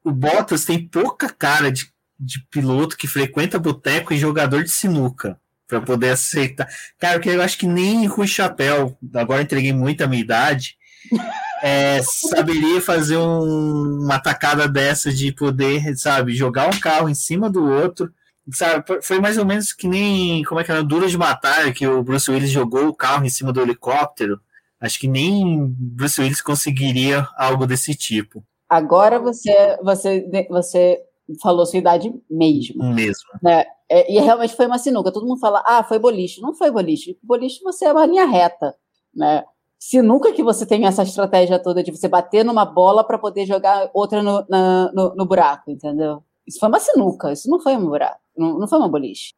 o 0.04 0.12
Bottas 0.12 0.66
tem 0.66 0.88
pouca 0.88 1.30
cara 1.30 1.72
de, 1.72 1.86
de 2.20 2.46
piloto 2.52 2.98
que 2.98 3.08
frequenta 3.08 3.58
boteco 3.58 4.14
e 4.14 4.18
jogador 4.18 4.64
de 4.64 4.70
sinuca 4.70 5.40
para 5.68 5.80
poder 5.80 6.10
aceitar. 6.10 6.68
Cara, 7.00 7.20
que 7.20 7.30
eu 7.30 7.42
acho 7.42 7.58
que 7.58 7.68
nem 7.68 8.08
Rui 8.08 8.28
Chapéu, 8.28 8.98
agora 9.14 9.44
entreguei 9.44 9.72
muito 9.72 10.04
a 10.04 10.08
minha 10.08 10.22
idade, 10.22 10.76
é, 11.62 12.02
saberia 12.04 12.82
fazer 12.82 13.18
um, 13.18 14.02
uma 14.04 14.20
tacada 14.20 14.68
dessa 14.68 15.14
de 15.14 15.32
poder, 15.32 15.96
sabe, 15.96 16.34
jogar 16.34 16.68
um 16.68 16.80
carro 16.80 17.08
em 17.08 17.16
cima 17.16 17.50
do 17.50 17.64
outro 17.64 18.12
sabe, 18.54 19.02
foi 19.02 19.20
mais 19.20 19.38
ou 19.38 19.46
menos 19.46 19.74
que 19.74 19.88
nem 19.88 20.44
como 20.44 20.60
é 20.60 20.64
que 20.64 20.72
era 20.72 20.84
Duro 20.84 21.08
de 21.08 21.18
Matar, 21.18 21.74
que 21.74 21.88
o 21.88 22.04
Bruce 22.04 22.30
Willis 22.30 22.52
jogou 22.52 22.88
o 22.88 22.96
carro 22.96 23.26
em 23.26 23.30
cima 23.30 23.52
do 23.52 23.62
helicóptero. 23.62 24.40
Acho 24.80 25.00
que 25.00 25.08
nem 25.08 25.68
Bruce 25.78 26.22
Willis 26.22 26.42
conseguiria 26.42 27.28
algo 27.38 27.68
desse 27.68 27.96
tipo. 27.96 28.44
Agora 28.70 29.20
você, 29.20 29.78
você, 29.84 30.48
você 30.50 31.02
falou 31.42 31.66
sua 31.66 31.80
idade 31.80 32.14
mesmo. 32.30 32.84
Mesmo. 32.94 33.30
Né? 33.42 33.66
É, 33.90 34.12
e 34.12 34.20
realmente 34.20 34.56
foi 34.56 34.68
uma 34.68 34.78
sinuca. 34.78 35.12
Todo 35.12 35.28
mundo 35.28 35.40
fala, 35.40 35.64
ah, 35.66 35.84
foi 35.84 36.00
boliche. 36.00 36.42
Não 36.42 36.54
foi 36.54 36.72
boliche. 36.72 37.18
Boliche 37.24 37.62
você 37.64 37.86
é 37.86 37.92
uma 37.92 38.06
linha 38.06 38.26
reta. 38.26 38.76
Né? 39.14 39.44
Sinuca 39.78 40.34
que 40.34 40.44
você 40.44 40.66
tem 40.66 40.86
essa 40.86 41.04
estratégia 41.04 41.58
toda 41.58 41.82
de 41.82 41.92
você 41.92 42.08
bater 42.08 42.46
numa 42.46 42.66
bola 42.66 43.04
para 43.04 43.18
poder 43.18 43.46
jogar 43.46 43.90
outra 43.94 44.22
no, 44.22 44.46
na, 44.50 44.92
no, 44.94 45.16
no, 45.16 45.26
buraco, 45.26 45.72
entendeu? 45.72 46.22
Isso 46.50 46.60
foi 46.60 46.68
uma 46.68 46.80
sinuca, 46.80 47.32
isso 47.32 47.48
não 47.48 47.60
foi 47.60 47.78
um 47.78 47.86
buraco, 47.86 48.20
não, 48.36 48.58
não 48.58 48.68
foi 48.68 48.80
uma 48.80 48.90
boliche. 48.90 49.36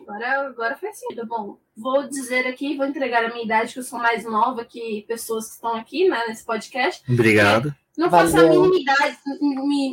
Agora, 0.00 0.46
agora 0.46 0.76
faz 0.78 0.98
sentido. 0.98 1.26
Bom, 1.26 1.58
vou 1.76 2.08
dizer 2.08 2.46
aqui, 2.46 2.78
vou 2.78 2.86
entregar 2.86 3.26
a 3.26 3.28
minha 3.28 3.44
idade, 3.44 3.74
que 3.74 3.78
eu 3.78 3.82
sou 3.82 3.98
mais 3.98 4.24
nova 4.24 4.64
que 4.64 5.04
pessoas 5.06 5.48
que 5.48 5.54
estão 5.56 5.74
aqui 5.74 6.08
né, 6.08 6.24
nesse 6.26 6.42
podcast. 6.42 7.04
Obrigado. 7.12 7.74
Não 7.94 8.08
faço 8.08 8.38
a 8.38 8.44
minimidade, 8.44 9.18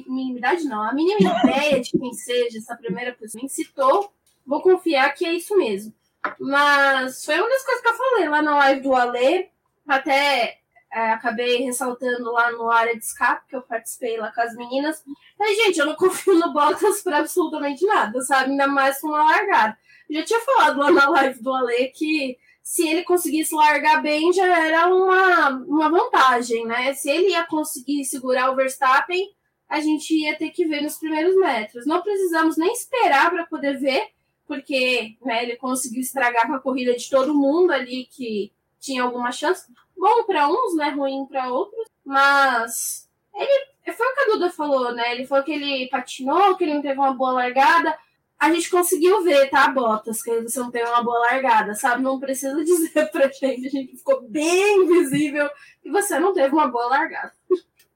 minimidade 0.08 0.64
não, 0.64 0.82
a 0.82 0.94
mínima 0.94 1.38
ideia 1.44 1.82
de 1.82 1.92
quem 1.92 2.14
seja 2.14 2.60
essa 2.60 2.78
primeira 2.78 3.12
pessoa 3.12 3.44
me 3.44 3.50
citou. 3.50 4.10
Vou 4.46 4.62
confiar 4.62 5.14
que 5.14 5.26
é 5.26 5.34
isso 5.34 5.58
mesmo. 5.58 5.94
Mas 6.40 7.26
foi 7.26 7.38
uma 7.38 7.50
das 7.50 7.66
coisas 7.66 7.82
que 7.82 7.90
eu 7.90 7.98
falei 7.98 8.30
lá 8.30 8.42
na 8.42 8.56
live 8.56 8.82
do 8.82 8.96
Alê. 8.96 9.50
Até 9.86 10.60
é, 10.92 11.12
acabei 11.12 11.64
ressaltando 11.64 12.32
lá 12.32 12.52
no 12.52 12.70
área 12.70 12.98
de 12.98 13.04
escape, 13.04 13.48
que 13.48 13.56
eu 13.56 13.62
participei 13.62 14.18
lá 14.18 14.32
com 14.32 14.42
as 14.42 14.56
meninas. 14.56 15.04
Mas, 15.38 15.58
gente, 15.58 15.80
eu 15.80 15.86
não 15.86 15.96
confio 15.98 16.36
no 16.36 16.54
Bottas 16.54 17.02
para 17.02 17.20
absolutamente 17.20 17.86
nada, 17.86 18.22
sabe? 18.22 18.52
Ainda 18.52 18.68
mais 18.68 19.00
com 19.00 19.08
uma 19.08 19.24
largada. 19.24 19.78
Já 20.10 20.24
tinha 20.24 20.40
falado 20.40 20.80
lá 20.80 20.92
na 20.92 21.10
live 21.10 21.42
do 21.42 21.54
Ale 21.54 21.88
que 21.90 22.38
se 22.64 22.88
ele 22.88 23.04
conseguisse 23.04 23.54
largar 23.56 24.02
bem, 24.02 24.32
já 24.34 24.46
era 24.66 24.88
uma, 24.88 25.50
uma 25.50 25.90
vantagem, 25.90 26.66
né? 26.66 26.94
Se 26.94 27.10
ele 27.10 27.30
ia 27.30 27.46
conseguir 27.46 28.04
segurar 28.06 28.52
o 28.52 28.56
Verstappen, 28.56 29.34
a 29.70 29.80
gente 29.82 30.14
ia 30.14 30.38
ter 30.38 30.50
que 30.50 30.66
ver 30.66 30.82
nos 30.82 30.98
primeiros 30.98 31.36
metros. 31.36 31.86
Não 31.86 32.02
precisamos 32.02 32.58
nem 32.58 32.72
esperar 32.72 33.30
para 33.30 33.46
poder 33.46 33.78
ver, 33.78 34.10
porque 34.46 35.18
né, 35.22 35.44
ele 35.44 35.58
conseguiu 35.58 36.02
estragar 36.02 36.48
com 36.48 36.56
a 36.56 36.60
corrida 36.60 36.96
de 36.96 37.10
todo 37.10 37.34
mundo 37.34 37.72
ali 37.72 38.06
que 38.06 38.52
tinha 38.80 39.04
alguma 39.04 39.32
chance. 39.32 39.66
Bom 39.98 40.24
para 40.26 40.48
uns, 40.48 40.76
né? 40.76 40.90
Ruim 40.90 41.26
para 41.26 41.52
outros. 41.52 41.88
Mas 42.06 43.10
ele 43.36 43.96
foi 43.96 44.08
o 44.08 44.14
que 44.14 44.20
a 44.20 44.34
Duda 44.34 44.50
falou, 44.50 44.94
né? 44.94 45.14
Ele 45.14 45.26
falou 45.26 45.44
que 45.44 45.52
ele 45.52 45.90
patinou, 45.90 46.56
que 46.56 46.64
ele 46.64 46.76
não 46.76 46.82
teve 46.82 47.00
uma 47.00 47.14
boa 47.14 47.32
largada 47.32 47.98
a 48.40 48.54
gente 48.54 48.70
conseguiu 48.70 49.24
ver, 49.24 49.50
tá, 49.50 49.68
Bottas, 49.70 50.22
que 50.22 50.42
você 50.42 50.60
não 50.60 50.70
teve 50.70 50.88
uma 50.88 51.04
boa 51.04 51.20
largada, 51.20 51.74
sabe? 51.74 52.04
Não 52.04 52.20
precisa 52.20 52.56
dizer 52.64 53.10
pra 53.12 53.28
gente, 53.30 53.68
a 53.68 53.70
gente 53.70 53.98
ficou 53.98 54.28
bem 54.30 54.88
visível 54.88 55.50
que 55.82 55.90
você 55.90 56.20
não 56.20 56.34
teve 56.34 56.54
uma 56.54 56.68
boa 56.68 56.88
largada. 56.88 57.32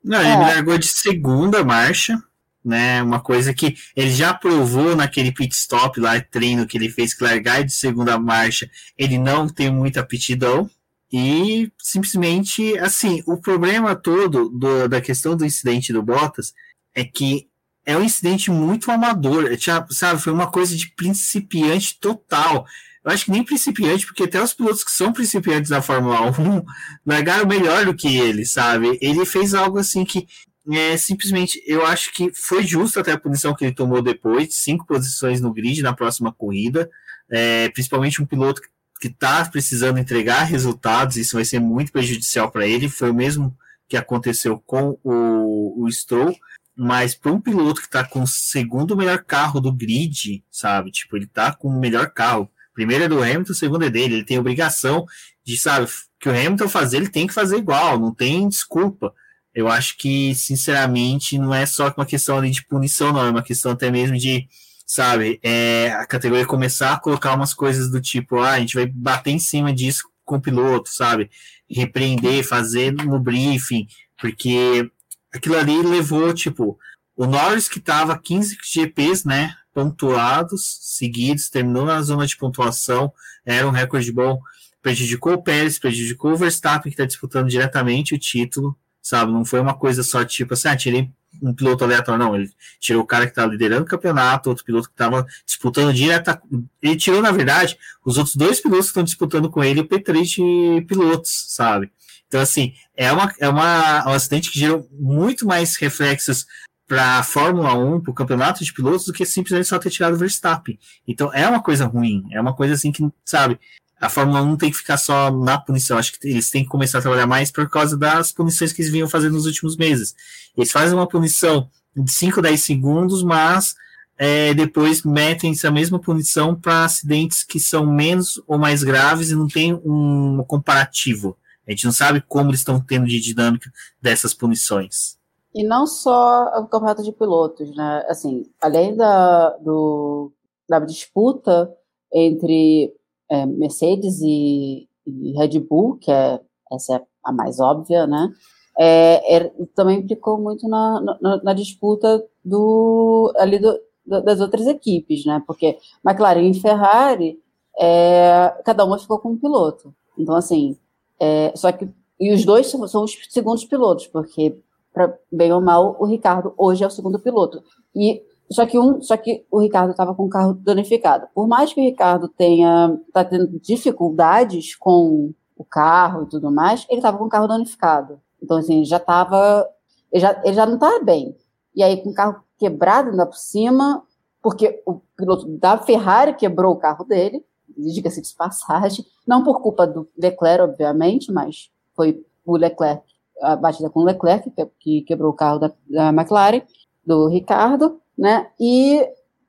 Não, 0.03 0.19
ele 0.19 0.31
é. 0.31 0.55
largou 0.55 0.77
de 0.79 0.87
segunda 0.87 1.63
marcha, 1.63 2.17
né? 2.65 3.03
Uma 3.03 3.19
coisa 3.19 3.53
que 3.53 3.75
ele 3.95 4.09
já 4.09 4.33
provou 4.33 4.95
naquele 4.95 5.31
pit 5.31 5.53
stop 5.53 5.99
lá, 5.99 6.19
treino 6.19 6.65
que 6.65 6.75
ele 6.75 6.89
fez, 6.89 7.13
que 7.13 7.23
largar 7.23 7.63
de 7.63 7.71
segunda 7.71 8.17
marcha, 8.17 8.69
ele 8.97 9.19
não 9.19 9.47
tem 9.47 9.71
muita 9.71 9.99
aptidão. 9.99 10.67
E 11.11 11.71
simplesmente, 11.77 12.77
assim, 12.79 13.21
o 13.27 13.37
problema 13.37 13.95
todo 13.95 14.49
do, 14.49 14.87
da 14.87 15.01
questão 15.01 15.35
do 15.35 15.45
incidente 15.45 15.91
do 15.91 16.01
Bottas 16.01 16.53
é 16.95 17.03
que 17.03 17.49
é 17.85 17.97
um 17.97 18.03
incidente 18.03 18.49
muito 18.49 18.91
amador, 18.91 19.51
é, 19.51 19.57
sabe? 19.89 20.21
Foi 20.21 20.31
uma 20.31 20.49
coisa 20.49 20.75
de 20.75 20.89
principiante 20.95 21.99
total. 21.99 22.65
Eu 23.03 23.11
acho 23.11 23.25
que 23.25 23.31
nem 23.31 23.43
principiante, 23.43 24.05
porque 24.05 24.23
até 24.23 24.41
os 24.41 24.53
pilotos 24.53 24.83
que 24.83 24.91
são 24.91 25.11
principiantes 25.11 25.69
da 25.69 25.81
Fórmula 25.81 26.21
1 26.21 26.63
largaram 27.05 27.47
melhor 27.47 27.85
do 27.85 27.95
que 27.95 28.17
ele, 28.17 28.45
sabe? 28.45 28.97
Ele 29.01 29.25
fez 29.25 29.53
algo 29.53 29.79
assim 29.79 30.05
que 30.05 30.27
é, 30.71 30.95
simplesmente 30.95 31.61
eu 31.65 31.85
acho 31.85 32.13
que 32.13 32.31
foi 32.33 32.63
justo 32.63 32.99
até 32.99 33.11
a 33.11 33.19
punição 33.19 33.55
que 33.55 33.65
ele 33.65 33.73
tomou 33.73 34.01
depois, 34.01 34.55
cinco 34.55 34.85
posições 34.85 35.41
no 35.41 35.51
grid 35.51 35.81
na 35.81 35.93
próxima 35.93 36.31
corrida, 36.31 36.89
é, 37.29 37.69
principalmente 37.69 38.21
um 38.21 38.25
piloto 38.25 38.61
que 39.01 39.07
está 39.07 39.43
precisando 39.45 39.97
entregar 39.97 40.43
resultados, 40.43 41.17
isso 41.17 41.35
vai 41.35 41.43
ser 41.43 41.59
muito 41.59 41.91
prejudicial 41.91 42.51
para 42.51 42.67
ele. 42.67 42.87
Foi 42.87 43.09
o 43.09 43.15
mesmo 43.15 43.57
que 43.89 43.97
aconteceu 43.97 44.61
com 44.63 44.99
o, 45.03 45.83
o 45.83 45.91
Stroll. 45.91 46.35
Mas 46.77 47.15
para 47.15 47.31
um 47.31 47.41
piloto 47.41 47.81
que 47.81 47.87
está 47.87 48.03
com 48.03 48.21
o 48.21 48.27
segundo 48.27 48.95
melhor 48.95 49.23
carro 49.23 49.59
do 49.59 49.73
grid, 49.73 50.43
sabe? 50.51 50.91
Tipo, 50.91 51.17
ele 51.17 51.25
está 51.25 51.51
com 51.51 51.67
o 51.67 51.79
melhor 51.79 52.11
carro. 52.11 52.49
Primeiro 52.75 53.03
é 53.03 53.07
do 53.09 53.21
Hamilton, 53.21 53.53
segundo 53.55 53.83
é 53.83 53.89
dele. 53.89 54.15
Ele 54.15 54.23
tem 54.23 54.37
obrigação 54.37 55.05
de, 55.43 55.57
sabe, 55.57 55.87
que 56.19 56.29
o 56.29 56.31
Hamilton 56.31 56.69
fazer, 56.69 56.97
ele 56.97 57.09
tem 57.09 57.25
que 57.25 57.33
fazer 57.33 57.57
igual, 57.57 57.99
não 57.99 58.13
tem 58.13 58.47
desculpa. 58.47 59.13
Eu 59.53 59.67
acho 59.67 59.97
que, 59.97 60.33
sinceramente, 60.35 61.37
não 61.39 61.53
é 61.53 61.65
só 61.65 61.93
uma 61.97 62.05
questão 62.05 62.39
de 62.41 62.65
punição, 62.65 63.11
não. 63.11 63.25
É 63.25 63.31
uma 63.31 63.43
questão 63.43 63.71
até 63.71 63.89
mesmo 63.91 64.15
de, 64.15 64.47
sabe, 64.93 65.39
é, 65.41 65.89
a 65.93 66.05
categoria 66.05 66.45
começar 66.45 66.91
a 66.91 66.99
colocar 66.99 67.33
umas 67.33 67.53
coisas 67.53 67.89
do 67.89 68.01
tipo, 68.01 68.39
ah, 68.39 68.51
a 68.51 68.59
gente 68.59 68.75
vai 68.75 68.85
bater 68.85 69.31
em 69.31 69.39
cima 69.39 69.71
disso 69.71 70.03
com 70.25 70.35
o 70.35 70.41
piloto, 70.41 70.89
sabe? 70.89 71.31
Repreender, 71.69 72.45
fazer 72.45 72.91
no 72.91 73.17
briefing, 73.17 73.87
porque 74.19 74.91
aquilo 75.33 75.55
ali 75.55 75.81
levou, 75.81 76.33
tipo, 76.33 76.77
o 77.15 77.25
Norris 77.25 77.69
que 77.69 77.79
estava 77.79 78.19
15 78.19 78.57
GPs, 78.61 79.25
né, 79.25 79.55
pontuados, 79.73 80.79
seguidos, 80.81 81.49
terminou 81.49 81.85
na 81.85 82.01
zona 82.01 82.27
de 82.27 82.35
pontuação, 82.35 83.13
era 83.45 83.65
um 83.65 83.71
recorde 83.71 84.11
bom, 84.11 84.41
prejudicou 84.81 85.35
o 85.35 85.41
Pérez, 85.41 85.79
prejudicou 85.79 86.33
o 86.33 86.37
Verstappen, 86.37 86.91
que 86.91 86.95
está 86.95 87.05
disputando 87.05 87.47
diretamente 87.47 88.13
o 88.13 88.19
título, 88.19 88.77
sabe, 89.01 89.31
não 89.31 89.45
foi 89.45 89.61
uma 89.61 89.73
coisa 89.73 90.03
só 90.03 90.25
tipo 90.25 90.53
assim, 90.53 90.67
ah, 90.67 90.75
tirei 90.75 91.09
um 91.41 91.53
piloto 91.53 91.83
aleatório, 91.83 92.23
não, 92.23 92.35
ele 92.35 92.49
tirou 92.79 93.03
o 93.03 93.05
cara 93.05 93.25
que 93.25 93.31
estava 93.31 93.51
liderando 93.51 93.83
o 93.83 93.87
campeonato, 93.87 94.49
outro 94.49 94.65
piloto 94.65 94.87
que 94.87 94.93
estava 94.93 95.25
disputando 95.45 95.93
direto, 95.93 96.39
ele 96.81 96.95
tirou, 96.95 97.21
na 97.21 97.31
verdade, 97.31 97.77
os 98.03 98.17
outros 98.17 98.35
dois 98.35 98.59
pilotos 98.59 98.85
que 98.85 98.91
estão 98.91 99.03
disputando 99.03 99.49
com 99.49 99.63
ele, 99.63 99.81
o 99.81 99.87
P3 99.87 100.23
de 100.23 100.85
pilotos, 100.85 101.45
sabe, 101.49 101.91
então, 102.31 102.39
assim, 102.39 102.73
é, 102.95 103.11
uma, 103.11 103.33
é 103.41 103.49
uma, 103.49 104.07
um 104.07 104.13
acidente 104.13 104.49
que 104.49 104.57
gerou 104.57 104.87
muito 104.89 105.45
mais 105.45 105.75
reflexos 105.75 106.47
para 106.87 107.19
a 107.19 107.23
Fórmula 107.23 107.73
1, 107.73 107.99
para 107.99 108.11
o 108.11 108.13
campeonato 108.13 108.63
de 108.63 108.73
pilotos, 108.73 109.05
do 109.05 109.11
que 109.11 109.25
simplesmente 109.25 109.67
só 109.67 109.77
ter 109.77 109.89
tirado 109.89 110.13
o 110.13 110.17
Verstappen. 110.17 110.79
Então, 111.05 111.29
é 111.33 111.45
uma 111.45 111.61
coisa 111.61 111.85
ruim. 111.85 112.23
É 112.31 112.39
uma 112.39 112.55
coisa 112.55 112.73
assim 112.73 112.89
que, 112.89 113.05
sabe, 113.25 113.59
a 114.01 114.09
Fórmula 114.09 114.41
1 114.41 114.57
tem 114.57 114.71
que 114.71 114.77
ficar 114.77 114.97
só 114.97 115.29
na 115.29 115.59
punição. 115.59 115.95
Acho 115.95 116.19
que 116.19 116.27
eles 116.27 116.49
têm 116.49 116.63
que 116.63 116.69
começar 116.69 116.97
a 116.97 117.01
trabalhar 117.01 117.27
mais 117.27 117.51
por 117.51 117.69
causa 117.69 117.95
das 117.95 118.31
punições 118.31 118.73
que 118.73 118.81
eles 118.81 118.91
vinham 118.91 119.07
fazendo 119.07 119.33
nos 119.33 119.45
últimos 119.45 119.77
meses. 119.77 120.15
Eles 120.57 120.71
fazem 120.71 120.97
uma 120.97 121.07
punição 121.07 121.69
de 121.95 122.11
5, 122.11 122.41
10 122.41 122.63
segundos, 122.63 123.21
mas 123.21 123.75
é, 124.17 124.55
depois 124.55 125.03
metem 125.03 125.51
essa 125.51 125.69
mesma 125.69 125.99
punição 125.99 126.55
para 126.55 126.83
acidentes 126.83 127.43
que 127.43 127.59
são 127.59 127.85
menos 127.85 128.41
ou 128.47 128.57
mais 128.57 128.83
graves 128.83 129.29
e 129.29 129.35
não 129.35 129.47
tem 129.47 129.73
um 129.85 130.43
comparativo. 130.47 131.37
A 131.67 131.69
gente 131.69 131.85
não 131.85 131.91
sabe 131.91 132.21
como 132.21 132.49
eles 132.49 132.61
estão 132.61 132.79
tendo 132.79 133.05
de 133.05 133.19
dinâmica 133.19 133.71
dessas 134.01 134.33
punições. 134.33 135.15
E 135.53 135.63
não 135.63 135.85
só 135.85 136.45
o 136.59 136.65
campeonato 136.65 137.03
de 137.03 137.11
pilotos, 137.11 137.75
né? 137.75 138.03
Assim, 138.09 138.49
além 138.59 138.95
da, 138.95 139.49
do, 139.57 140.31
da 140.67 140.79
disputa 140.79 141.69
entre 142.11 142.91
é, 143.31 143.45
Mercedes 143.45 144.19
e, 144.21 144.89
e, 145.07 145.31
Red 145.37 145.57
Bull, 145.61 145.97
que 145.97 146.11
é 146.11 146.41
essa 146.69 146.97
é 146.97 147.01
a 147.23 147.31
mais 147.31 147.59
óbvia, 147.59 148.05
né? 148.05 148.29
É, 148.77 149.37
é, 149.37 149.51
também 149.73 149.99
implicou 149.99 150.37
muito 150.37 150.67
na, 150.67 151.17
na, 151.21 151.43
na, 151.43 151.53
disputa 151.53 152.23
do, 152.43 153.33
ali 153.37 153.59
do, 153.59 153.79
das 154.05 154.41
outras 154.41 154.67
equipes, 154.67 155.25
né? 155.25 155.41
Porque 155.47 155.77
McLaren 156.05 156.49
e 156.49 156.59
Ferrari, 156.59 157.39
é, 157.79 158.53
cada 158.65 158.83
uma 158.83 158.99
ficou 158.99 159.19
com 159.19 159.29
um 159.29 159.37
piloto. 159.37 159.93
Então, 160.17 160.35
assim, 160.35 160.77
é, 161.19 161.53
só 161.55 161.71
que 161.71 161.87
e 162.19 162.33
os 162.33 162.45
dois 162.45 162.67
são, 162.67 162.87
são 162.87 163.03
os 163.03 163.17
segundos 163.29 163.65
pilotos, 163.65 164.07
porque 164.07 164.55
pra, 164.93 165.17
bem 165.31 165.51
ou 165.51 165.61
mal 165.61 165.95
o 165.99 166.05
Ricardo 166.05 166.53
hoje 166.57 166.83
é 166.83 166.87
o 166.87 166.91
segundo 166.91 167.17
piloto. 167.17 167.63
E 167.95 168.21
só 168.51 168.65
que 168.65 168.77
um, 168.77 169.01
só 169.01 169.15
que 169.17 169.45
o 169.49 169.59
Ricardo 169.59 169.91
estava 169.91 170.13
com 170.13 170.25
o 170.25 170.29
carro 170.29 170.53
danificado. 170.53 171.27
Por 171.33 171.47
mais 171.47 171.73
que 171.73 171.79
o 171.79 171.83
Ricardo 171.83 172.27
tenha 172.27 172.99
tá 173.13 173.23
tendo 173.23 173.47
dificuldades 173.59 174.75
com 174.75 175.33
o 175.55 175.63
carro 175.63 176.23
e 176.23 176.29
tudo 176.29 176.51
mais, 176.51 176.85
ele 176.89 176.99
estava 176.99 177.17
com 177.17 177.25
o 177.25 177.29
carro 177.29 177.47
danificado. 177.47 178.19
Então 178.41 178.57
assim, 178.57 178.83
já 178.83 178.97
estava 178.97 179.67
ele 180.11 180.21
já, 180.21 180.41
ele 180.43 180.53
já 180.53 180.65
não 180.65 180.75
estava 180.75 181.03
bem. 181.03 181.35
E 181.75 181.81
aí 181.81 182.01
com 182.03 182.09
o 182.09 182.13
carro 182.13 182.43
quebrado 182.57 183.09
ainda 183.09 183.25
por 183.25 183.37
cima, 183.37 184.03
porque 184.41 184.81
o 184.85 184.99
piloto 185.15 185.47
da 185.57 185.77
Ferrari 185.77 186.33
quebrou 186.33 186.73
o 186.73 186.79
carro 186.79 187.05
dele, 187.05 187.45
diga-se 187.77 188.21
de 188.21 188.35
passagem, 188.35 189.05
não 189.25 189.43
por 189.43 189.61
culpa 189.61 189.87
do 189.87 190.09
Leclerc, 190.17 190.63
obviamente, 190.63 191.31
mas 191.31 191.71
foi 191.95 192.23
o 192.45 192.57
Leclerc, 192.57 193.03
a 193.41 193.55
batida 193.55 193.89
com 193.89 194.01
o 194.01 194.03
Leclerc, 194.03 194.49
que, 194.51 194.65
que 194.79 195.01
quebrou 195.03 195.31
o 195.31 195.35
carro 195.35 195.59
da, 195.59 195.71
da 195.87 196.09
McLaren, 196.09 196.63
do 197.05 197.27
Ricardo, 197.27 198.00
né, 198.21 198.51
e 198.59 199.03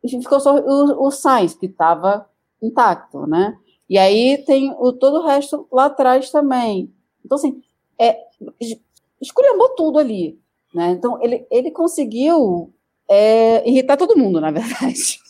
ficou 0.08 0.40
só 0.40 0.56
o, 0.56 1.06
o 1.06 1.10
Sainz, 1.10 1.54
que 1.54 1.66
estava 1.66 2.26
intacto, 2.62 3.26
né, 3.26 3.56
e 3.88 3.98
aí 3.98 4.38
tem 4.46 4.74
o, 4.78 4.92
todo 4.92 5.18
o 5.18 5.26
resto 5.26 5.66
lá 5.70 5.84
atrás 5.84 6.30
também, 6.30 6.90
Então, 7.24 7.36
assim, 7.36 7.62
é, 8.00 8.18
tudo 9.76 9.98
ali. 9.98 10.40
Né? 10.74 10.92
Então, 10.92 11.22
ele, 11.22 11.46
ele 11.50 11.70
conseguiu 11.70 12.72
é, 13.08 13.68
irritar 13.68 13.96
todo 13.96 14.16
mundo, 14.16 14.40
na 14.40 14.50
verdade. 14.50 15.20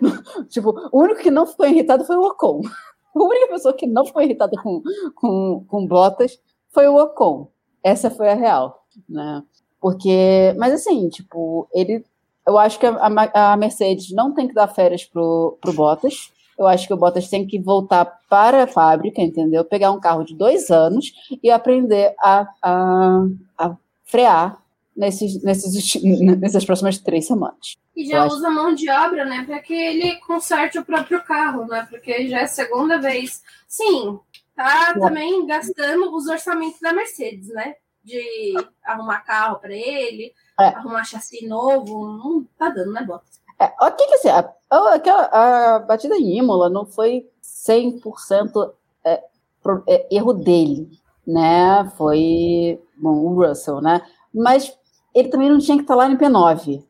tipo, 0.48 0.74
o 0.92 1.00
único 1.02 1.20
que 1.20 1.30
não 1.30 1.46
ficou 1.46 1.66
irritado 1.66 2.04
foi 2.04 2.16
o 2.16 2.22
Ocon. 2.22 2.62
A 3.14 3.22
única 3.22 3.48
pessoa 3.48 3.74
que 3.74 3.86
não 3.86 4.04
ficou 4.04 4.20
irritada 4.22 4.54
com, 4.62 4.82
com, 5.14 5.64
com 5.66 5.86
Bottas 5.86 6.38
foi 6.70 6.86
o 6.86 6.96
Ocon. 6.96 7.48
Essa 7.82 8.10
foi 8.10 8.28
a 8.28 8.34
real, 8.34 8.84
né? 9.08 9.42
Porque, 9.80 10.54
mas 10.58 10.74
assim, 10.74 11.08
tipo, 11.08 11.66
ele, 11.72 12.04
eu 12.46 12.56
acho 12.58 12.78
que 12.78 12.86
a, 12.86 13.52
a 13.52 13.56
Mercedes 13.56 14.12
não 14.12 14.32
tem 14.32 14.46
que 14.46 14.54
dar 14.54 14.68
férias 14.68 15.04
pro, 15.04 15.58
pro 15.60 15.72
Bottas. 15.72 16.32
Eu 16.58 16.66
acho 16.66 16.86
que 16.86 16.94
o 16.94 16.96
Bottas 16.96 17.28
tem 17.28 17.46
que 17.46 17.58
voltar 17.58 18.04
para 18.30 18.62
a 18.62 18.66
fábrica, 18.66 19.20
entendeu? 19.20 19.64
Pegar 19.64 19.90
um 19.90 20.00
carro 20.00 20.24
de 20.24 20.34
dois 20.34 20.70
anos 20.70 21.12
e 21.42 21.50
aprender 21.50 22.14
a, 22.20 22.48
a, 22.62 23.26
a 23.58 23.76
frear 24.04 24.62
nesses, 24.96 25.42
nesses, 25.42 26.02
nessas 26.40 26.64
próximas 26.64 26.98
três 26.98 27.26
semanas. 27.26 27.76
E 27.94 28.06
já 28.06 28.24
usa 28.26 28.50
mão 28.50 28.74
de 28.74 28.90
obra, 28.90 29.24
né, 29.24 29.42
para 29.44 29.58
que 29.58 29.74
ele 29.74 30.16
conserte 30.20 30.78
o 30.78 30.84
próprio 30.84 31.22
carro, 31.24 31.66
né? 31.66 31.86
Porque 31.90 32.28
já 32.28 32.40
é 32.40 32.44
a 32.44 32.48
segunda 32.48 32.98
vez. 32.98 33.42
Sim, 33.66 34.18
tá 34.54 34.94
é. 34.94 34.98
também 34.98 35.46
gastando 35.46 36.14
os 36.14 36.26
orçamentos 36.26 36.80
da 36.80 36.92
Mercedes, 36.92 37.48
né? 37.48 37.74
De 38.06 38.54
arrumar 38.84 39.20
carro 39.20 39.58
para 39.58 39.74
ele, 39.74 40.32
é. 40.60 40.66
arrumar 40.66 41.04
chassi 41.04 41.46
novo, 41.46 42.06
não 42.06 42.46
tá 42.56 42.68
dando, 42.68 42.92
né, 42.92 43.02
Bottas? 43.02 43.40
É, 43.58 43.72
o 43.80 43.90
que 43.90 44.06
que 44.06 44.14
assim, 44.14 44.28
a, 44.28 44.52
a, 44.70 45.74
a 45.74 45.78
batida 45.80 46.14
em 46.16 46.38
Imola 46.38 46.68
não 46.68 46.84
foi 46.84 47.28
100% 47.42 48.72
é, 49.04 49.22
pro, 49.62 49.82
é, 49.88 50.06
erro 50.14 50.32
dele, 50.32 50.90
né? 51.26 51.90
Foi, 51.96 52.80
bom, 52.96 53.16
o 53.16 53.34
Russell, 53.34 53.80
né? 53.80 54.02
Mas 54.32 54.76
ele 55.14 55.28
também 55.28 55.48
não 55.48 55.58
tinha 55.58 55.76
que 55.76 55.82
estar 55.82 55.94
lá 55.94 56.08
no 56.08 56.18
P9, 56.18 56.84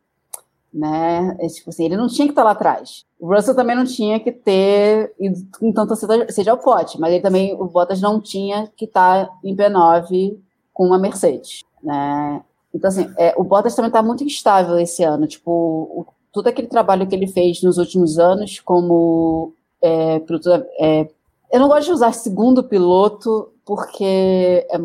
né? 0.74 1.36
É, 1.40 1.46
tipo 1.46 1.70
assim, 1.70 1.84
ele 1.84 1.96
não 1.96 2.08
tinha 2.08 2.26
que 2.26 2.32
estar 2.32 2.44
lá 2.44 2.50
atrás. 2.50 3.06
O 3.18 3.32
Russell 3.32 3.54
também 3.54 3.76
não 3.76 3.84
tinha 3.84 4.20
que 4.20 4.32
ter 4.32 5.14
ido 5.18 5.38
com 5.58 5.72
tanta 5.72 5.94
seja 6.30 6.50
ao 6.50 6.58
pote, 6.58 7.00
mas 7.00 7.12
ele 7.12 7.22
também, 7.22 7.54
o 7.54 7.64
Bottas 7.64 8.00
não 8.00 8.20
tinha 8.20 8.70
que 8.76 8.84
estar 8.84 9.30
em 9.42 9.56
P9 9.56 10.38
com 10.76 10.84
uma 10.84 10.98
Mercedes, 10.98 11.64
né? 11.82 12.42
Então, 12.74 12.88
assim, 12.88 13.10
é, 13.16 13.32
o 13.38 13.42
Bottas 13.42 13.74
também 13.74 13.88
está 13.88 14.02
muito 14.02 14.22
instável 14.22 14.78
esse 14.78 15.02
ano. 15.02 15.26
Tipo, 15.26 15.50
o, 15.50 16.06
todo 16.30 16.48
aquele 16.48 16.68
trabalho 16.68 17.06
que 17.06 17.14
ele 17.14 17.26
fez 17.26 17.62
nos 17.62 17.78
últimos 17.78 18.18
anos 18.18 18.60
como 18.60 19.54
é, 19.80 20.18
piloto, 20.18 20.50
é, 20.78 21.08
eu 21.50 21.60
não 21.60 21.68
gosto 21.68 21.86
de 21.86 21.92
usar 21.92 22.12
segundo 22.12 22.62
piloto 22.62 23.50
porque, 23.64 24.66
é, 24.70 24.78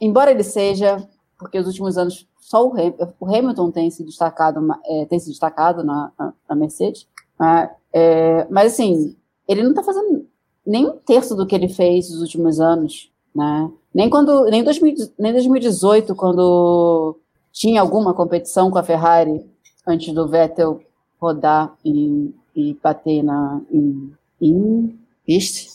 embora 0.00 0.32
ele 0.32 0.42
seja, 0.42 1.08
porque 1.38 1.60
os 1.60 1.68
últimos 1.68 1.96
anos 1.96 2.26
só 2.40 2.66
o, 2.66 2.74
o 3.20 3.26
Hamilton 3.26 3.70
tem 3.70 3.88
se 3.88 4.02
destacado, 4.02 4.60
é, 4.84 5.04
tem 5.04 5.20
se 5.20 5.28
destacado 5.28 5.84
na, 5.84 6.10
na, 6.18 6.32
na 6.48 6.56
Mercedes, 6.56 7.06
né? 7.38 7.70
é, 7.92 8.48
mas 8.50 8.72
assim, 8.72 9.14
ele 9.46 9.62
não 9.62 9.70
está 9.70 9.84
fazendo 9.84 10.26
nem 10.66 10.86
um 10.86 10.96
terço 10.96 11.36
do 11.36 11.46
que 11.46 11.54
ele 11.54 11.68
fez 11.68 12.10
nos 12.10 12.20
últimos 12.20 12.58
anos, 12.58 13.12
né? 13.36 13.70
Nem 13.94 14.08
quando, 14.08 14.44
nem, 14.46 14.64
2000, 14.64 14.94
nem 15.18 15.32
2018, 15.32 16.14
quando 16.14 17.18
tinha 17.52 17.80
alguma 17.80 18.14
competição 18.14 18.70
com 18.70 18.78
a 18.78 18.82
Ferrari 18.82 19.44
antes 19.86 20.12
do 20.14 20.28
Vettel 20.28 20.80
rodar 21.20 21.74
e, 21.84 22.34
e 22.54 22.74
bater 22.82 23.22
na 23.22 23.60
em, 23.70 24.12
em 24.40 24.98
piste, 25.24 25.68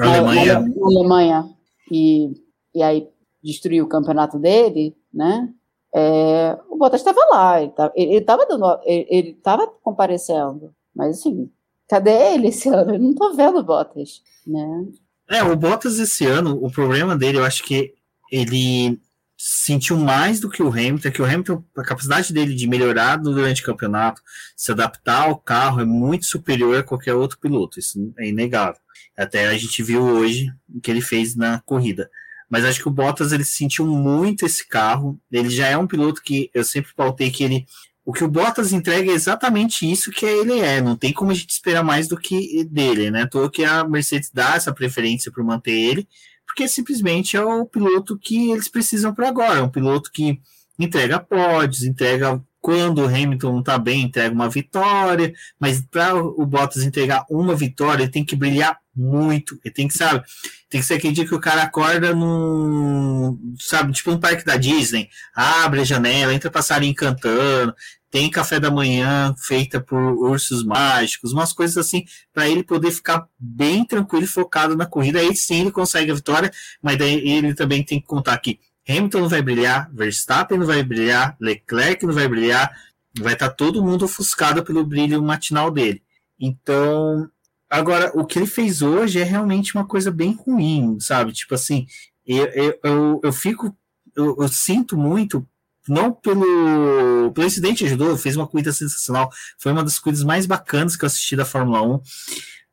Alemanha. 0.00 0.60
Na, 0.60 0.68
na 0.68 0.86
Alemanha 0.86 1.50
e, 1.90 2.32
e 2.74 2.82
aí 2.82 3.08
destruiu 3.42 3.84
o 3.84 3.88
campeonato 3.88 4.38
dele, 4.38 4.96
né? 5.12 5.52
é, 5.94 6.58
o 6.70 6.76
Bottas 6.76 7.00
estava 7.00 7.20
lá, 7.30 7.60
ele 7.94 8.16
estava 8.16 8.46
dando, 8.46 8.80
ele 8.84 9.30
estava 9.30 9.66
comparecendo, 9.82 10.74
mas 10.94 11.18
assim, 11.18 11.50
cadê 11.86 12.34
ele 12.34 12.48
esse 12.48 12.68
ano? 12.70 12.94
Eu 12.94 12.98
não 12.98 13.10
estou 13.10 13.34
vendo 13.34 13.58
o 13.58 13.64
Bottas, 13.64 14.22
né? 14.46 14.86
É, 15.32 15.42
o 15.42 15.56
Bottas 15.56 15.98
esse 15.98 16.26
ano, 16.26 16.62
o 16.62 16.70
problema 16.70 17.16
dele, 17.16 17.38
eu 17.38 17.44
acho 17.44 17.62
que 17.62 17.94
ele 18.30 19.00
sentiu 19.38 19.96
mais 19.96 20.38
do 20.38 20.50
que 20.50 20.62
o 20.62 20.68
Hamilton, 20.68 21.10
que 21.10 21.22
o 21.22 21.24
Hamilton, 21.24 21.64
a 21.76 21.82
capacidade 21.82 22.32
dele 22.32 22.54
de 22.54 22.68
melhorar 22.68 23.16
durante 23.16 23.62
o 23.62 23.64
campeonato, 23.64 24.20
se 24.54 24.70
adaptar 24.70 25.22
ao 25.22 25.38
carro 25.38 25.80
é 25.80 25.84
muito 25.86 26.26
superior 26.26 26.76
a 26.76 26.82
qualquer 26.82 27.14
outro 27.14 27.38
piloto, 27.38 27.80
isso 27.80 28.12
é 28.18 28.28
inegável. 28.28 28.80
Até 29.16 29.48
a 29.48 29.56
gente 29.56 29.82
viu 29.82 30.02
hoje 30.02 30.52
o 30.68 30.80
que 30.80 30.90
ele 30.90 31.00
fez 31.00 31.34
na 31.34 31.60
corrida. 31.60 32.10
Mas 32.48 32.66
acho 32.66 32.80
que 32.80 32.88
o 32.88 32.92
Bottas 32.92 33.32
ele 33.32 33.44
sentiu 33.44 33.86
muito 33.86 34.44
esse 34.44 34.68
carro. 34.68 35.18
Ele 35.30 35.48
já 35.48 35.68
é 35.68 35.78
um 35.78 35.86
piloto 35.86 36.22
que 36.22 36.50
eu 36.52 36.62
sempre 36.62 36.92
pautei 36.94 37.30
que 37.30 37.42
ele. 37.42 37.66
O 38.04 38.12
que 38.12 38.24
o 38.24 38.28
Bottas 38.28 38.72
entrega 38.72 39.12
é 39.12 39.14
exatamente 39.14 39.90
isso 39.90 40.10
que 40.10 40.26
ele 40.26 40.58
é. 40.58 40.80
Não 40.80 40.96
tem 40.96 41.12
como 41.12 41.30
a 41.30 41.34
gente 41.34 41.50
esperar 41.50 41.84
mais 41.84 42.08
do 42.08 42.16
que 42.16 42.64
dele, 42.64 43.10
né? 43.10 43.26
Tô 43.26 43.48
que 43.48 43.64
a 43.64 43.84
Mercedes 43.84 44.30
dá 44.32 44.56
essa 44.56 44.72
preferência 44.72 45.30
por 45.30 45.44
manter 45.44 45.72
ele, 45.72 46.08
porque 46.44 46.66
simplesmente 46.66 47.36
é 47.36 47.44
o 47.44 47.64
piloto 47.64 48.18
que 48.18 48.50
eles 48.50 48.68
precisam 48.68 49.14
para 49.14 49.28
agora. 49.28 49.60
É 49.60 49.62
um 49.62 49.70
piloto 49.70 50.10
que 50.12 50.40
entrega 50.78 51.20
pódios, 51.20 51.84
entrega 51.84 52.42
quando 52.62 53.02
o 53.02 53.06
Hamilton 53.06 53.54
não 53.54 53.62
tá 53.62 53.76
bem, 53.76 54.02
entrega 54.02 54.32
uma 54.32 54.48
vitória, 54.48 55.34
mas 55.58 55.82
para 55.82 56.14
o 56.14 56.46
Bottas 56.46 56.84
entregar 56.84 57.26
uma 57.28 57.56
vitória, 57.56 58.04
ele 58.04 58.12
tem 58.12 58.24
que 58.24 58.36
brilhar 58.36 58.78
muito. 58.94 59.58
Ele 59.64 59.74
tem 59.74 59.88
que, 59.88 59.94
sabe, 59.94 60.24
tem 60.70 60.80
que 60.80 60.86
ser 60.86 60.94
aquele 60.94 61.12
dia 61.12 61.26
que 61.26 61.34
o 61.34 61.40
cara 61.40 61.64
acorda 61.64 62.14
num, 62.14 63.36
sabe, 63.58 63.92
tipo 63.92 64.12
um 64.12 64.20
parque 64.20 64.44
da 64.44 64.56
Disney, 64.56 65.08
abre 65.34 65.80
a 65.80 65.84
janela, 65.84 66.32
entra 66.32 66.52
passarinho 66.52 66.94
cantando, 66.94 67.74
tem 68.08 68.30
café 68.30 68.60
da 68.60 68.70
manhã 68.70 69.34
feita 69.38 69.80
por 69.80 69.98
ursos 69.98 70.62
mágicos, 70.62 71.32
umas 71.32 71.52
coisas 71.52 71.76
assim, 71.76 72.04
para 72.32 72.48
ele 72.48 72.62
poder 72.62 72.92
ficar 72.92 73.26
bem 73.36 73.84
tranquilo 73.84 74.24
e 74.24 74.28
focado 74.28 74.76
na 74.76 74.86
corrida. 74.86 75.18
Aí 75.18 75.34
sim 75.34 75.62
ele 75.62 75.72
consegue 75.72 76.12
a 76.12 76.14
vitória, 76.14 76.52
mas 76.80 76.96
daí 76.96 77.28
ele 77.28 77.54
também 77.54 77.82
tem 77.82 78.00
que 78.00 78.06
contar 78.06 78.34
aqui 78.34 78.60
Hamilton 78.96 79.20
não 79.20 79.28
vai 79.28 79.42
brilhar, 79.42 79.90
Verstappen 79.92 80.58
não 80.58 80.66
vai 80.66 80.82
brilhar, 80.82 81.36
Leclerc 81.40 82.04
não 82.04 82.14
vai 82.14 82.28
brilhar, 82.28 82.70
vai 83.18 83.32
estar 83.34 83.48
tá 83.48 83.54
todo 83.54 83.82
mundo 83.82 84.04
ofuscado 84.04 84.62
pelo 84.62 84.84
brilho 84.84 85.22
matinal 85.22 85.70
dele. 85.70 86.02
Então, 86.38 87.28
agora, 87.68 88.10
o 88.14 88.24
que 88.24 88.38
ele 88.38 88.46
fez 88.46 88.82
hoje 88.82 89.20
é 89.20 89.24
realmente 89.24 89.74
uma 89.74 89.86
coisa 89.86 90.10
bem 90.10 90.34
ruim, 90.34 90.98
sabe? 91.00 91.32
Tipo 91.32 91.54
assim, 91.54 91.86
eu, 92.26 92.46
eu, 92.46 92.80
eu, 92.82 93.20
eu 93.24 93.32
fico, 93.32 93.76
eu, 94.16 94.36
eu, 94.40 94.48
sinto 94.48 94.96
muito, 94.96 95.46
não 95.88 96.12
pelo, 96.12 97.32
pelo 97.32 97.46
incidente 97.46 97.84
ajudou, 97.84 98.16
fez 98.16 98.36
uma 98.36 98.46
corrida 98.46 98.72
sensacional, 98.72 99.30
foi 99.58 99.72
uma 99.72 99.84
das 99.84 99.98
corridas 99.98 100.24
mais 100.24 100.46
bacanas 100.46 100.96
que 100.96 101.04
eu 101.04 101.06
assisti 101.06 101.34
da 101.34 101.44
Fórmula 101.44 101.82
1, 101.82 102.00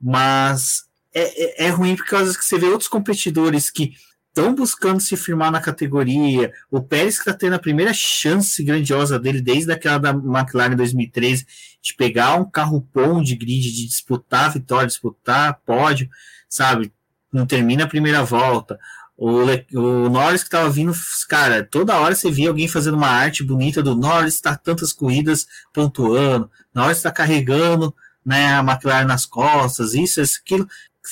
mas 0.01 0.83
é, 1.13 1.63
é, 1.63 1.67
é 1.67 1.69
ruim 1.69 1.95
por 1.95 2.05
causa 2.05 2.37
que 2.37 2.45
você 2.45 2.57
vê 2.57 2.67
outros 2.67 2.89
competidores 2.89 3.69
que 3.69 3.93
estão 4.29 4.55
buscando 4.55 4.99
se 4.99 5.17
firmar 5.17 5.51
na 5.51 5.59
categoria. 5.59 6.51
O 6.71 6.81
Pérez 6.81 7.17
está 7.17 7.33
tendo 7.33 7.53
a 7.53 7.59
primeira 7.59 7.93
chance 7.93 8.63
grandiosa 8.63 9.19
dele 9.19 9.41
desde 9.41 9.71
aquela 9.71 9.97
da 9.97 10.11
McLaren 10.11 10.73
em 10.73 10.77
2013 10.77 11.45
de 11.81 11.93
pegar 11.95 12.35
um 12.35 12.49
carro 12.49 12.87
bom 12.93 13.21
de 13.21 13.35
grid, 13.35 13.71
de 13.71 13.87
disputar 13.87 14.45
a 14.45 14.49
vitória, 14.49 14.87
disputar 14.87 15.59
pódio, 15.65 16.09
sabe? 16.47 16.93
Não 17.31 17.45
termina 17.45 17.83
a 17.83 17.87
primeira 17.87 18.23
volta. 18.23 18.79
O, 19.17 19.41
o 19.73 20.09
Norris 20.09 20.41
que 20.41 20.47
estava 20.47 20.69
vindo, 20.69 20.93
cara, 21.27 21.63
toda 21.63 21.99
hora 21.99 22.15
você 22.15 22.31
via 22.31 22.47
alguém 22.47 22.69
fazendo 22.69 22.95
uma 22.95 23.09
arte 23.09 23.43
bonita 23.43 23.83
do 23.83 23.93
Norris, 23.93 24.35
está 24.35 24.55
tantas 24.55 24.93
corridas 24.93 25.45
pontuando, 25.73 26.49
Norris 26.73 26.97
está 26.97 27.11
carregando 27.11 27.93
né, 28.25 28.53
a 28.53 28.59
McLaren 28.59 29.05
nas 29.05 29.25
costas, 29.25 29.93
isso, 29.93 30.21
isso, 30.21 30.39
aquilo. 30.41 30.67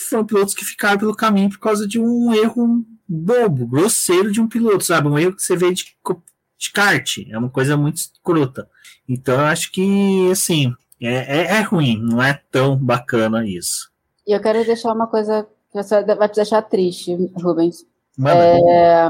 Foram 0.10 0.26
pilotos 0.26 0.54
que 0.54 0.64
ficaram 0.64 0.98
pelo 0.98 1.16
caminho 1.16 1.50
por 1.50 1.60
causa 1.60 1.88
de 1.88 2.00
um 2.00 2.34
erro 2.34 2.86
bobo, 3.08 3.66
grosseiro 3.66 4.32
de 4.32 4.42
um 4.42 4.48
piloto, 4.48 4.84
sabe? 4.84 5.08
Um 5.08 5.18
erro 5.18 5.36
que 5.36 5.44
você 5.44 5.56
vê 5.56 5.72
de, 5.74 5.96
de 6.58 6.72
kart. 6.72 7.18
É 7.30 7.38
uma 7.38 7.50
coisa 7.50 7.78
muito 7.78 7.98
escrota. 7.98 8.70
Então, 9.08 9.36
eu 9.36 9.46
acho 9.46 9.72
que, 9.72 10.30
assim, 10.32 10.74
é, 11.00 11.14
é, 11.14 11.42
é, 11.58 11.62
ruim, 11.62 12.02
não 12.02 12.22
é 12.22 12.42
tão 12.52 12.76
bacana 12.76 13.48
isso. 13.48 13.92
E 14.26 14.34
eu 14.34 14.42
quero 14.42 14.66
deixar 14.66 14.94
uma 14.94 15.08
coisa 15.08 15.48
que 15.72 15.82
você 15.82 16.04
vai 16.04 16.28
te 16.28 16.36
deixar 16.36 16.62
triste, 16.64 17.16
Rubens. 17.36 17.86
É, 18.26 19.10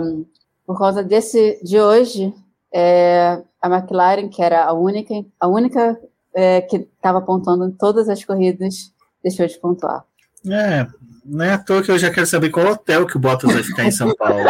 por 0.66 0.78
causa 0.78 1.02
desse 1.02 1.60
de 1.64 1.80
hoje, 1.80 2.34
é, 2.74 3.42
a 3.62 3.70
McLaren, 3.70 4.28
que 4.28 4.42
era 4.42 4.66
a 4.66 4.74
única, 4.74 5.14
a 5.40 5.48
única 5.48 6.00
é, 6.34 6.62
que 6.62 6.76
estava 6.78 7.22
pontuando 7.22 7.66
em 7.66 7.72
todas 7.72 8.10
as 8.10 8.24
corridas, 8.24 8.94
deixou 9.24 9.48
de 9.48 9.58
pontuar. 9.58 10.06
É, 10.50 10.88
não 11.26 11.46
é 11.46 11.54
à 11.54 11.58
toa 11.58 11.84
que 11.84 11.92
eu 11.92 12.00
já 12.00 12.10
quero 12.10 12.26
saber 12.26 12.50
qual 12.50 12.68
hotel 12.68 13.06
que 13.06 13.18
o 13.18 13.20
Bottas 13.20 13.54
vai 13.54 13.64
ficar 13.64 13.86
em 13.86 13.92
São 13.92 14.14
Paulo. 14.16 14.46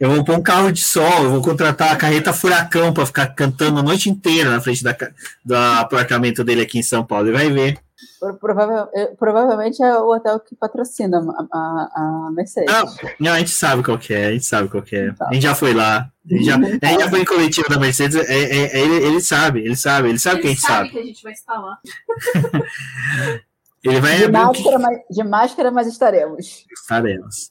Eu 0.00 0.10
vou 0.10 0.24
pôr 0.24 0.34
um 0.36 0.42
carro 0.42 0.72
de 0.72 0.80
sol, 0.80 1.24
eu 1.24 1.30
vou 1.30 1.42
contratar 1.42 1.92
a 1.92 1.96
carreta 1.96 2.32
Furacão 2.32 2.90
para 2.90 3.04
ficar 3.04 3.26
cantando 3.34 3.80
a 3.80 3.82
noite 3.82 4.08
inteira 4.08 4.48
na 4.48 4.58
frente 4.58 4.82
da, 4.82 4.96
do 5.44 5.54
apartamento 5.54 6.42
dele 6.42 6.62
aqui 6.62 6.78
em 6.78 6.82
São 6.82 7.04
Paulo. 7.04 7.28
Ele 7.28 7.36
vai 7.36 7.50
ver. 7.50 7.78
Provavelmente, 8.40 9.16
provavelmente 9.18 9.82
é 9.82 9.98
o 9.98 10.14
hotel 10.14 10.40
que 10.40 10.56
patrocina 10.56 11.18
a, 11.18 11.58
a, 11.58 11.90
a 11.94 12.30
Mercedes. 12.32 12.72
Não, 12.72 13.10
não, 13.20 13.32
a 13.32 13.38
gente 13.40 13.50
sabe 13.50 13.82
qual 13.82 13.98
é, 14.08 14.26
a 14.26 14.32
gente 14.32 14.46
sabe 14.46 14.68
qual 14.70 14.82
é. 14.90 15.06
Então. 15.08 15.28
A 15.28 15.34
gente 15.34 15.42
já 15.42 15.54
foi 15.54 15.74
lá. 15.74 16.10
A 16.24 16.34
gente 16.34 16.44
já, 16.44 16.56
a 16.56 16.86
gente 16.86 17.00
já 17.00 17.10
foi 17.10 17.20
em 17.20 17.24
coletivo 17.26 17.68
da 17.68 17.78
Mercedes, 17.78 18.16
é, 18.16 18.22
é, 18.22 18.78
é, 18.78 18.80
ele, 18.80 18.94
ele 19.06 19.20
sabe, 19.20 19.60
ele 19.60 19.76
sabe, 19.76 20.08
ele 20.08 20.18
sabe 20.18 20.36
ele 20.36 20.42
que 20.42 20.48
a 20.48 20.50
gente 20.50 20.62
sabe. 20.62 20.76
sabe 20.76 20.90
que 20.90 20.98
a 20.98 21.02
gente 21.02 21.22
vai 21.22 21.32
estar 21.32 21.58
lá. 21.58 21.78
Ele 23.82 23.98
vai 23.98 24.18
de, 24.18 24.28
máscara, 24.28 24.78
mas, 24.78 24.98
de 25.10 25.24
máscara, 25.24 25.70
mas 25.70 25.86
estaremos. 25.86 26.66
Estaremos. 26.70 27.50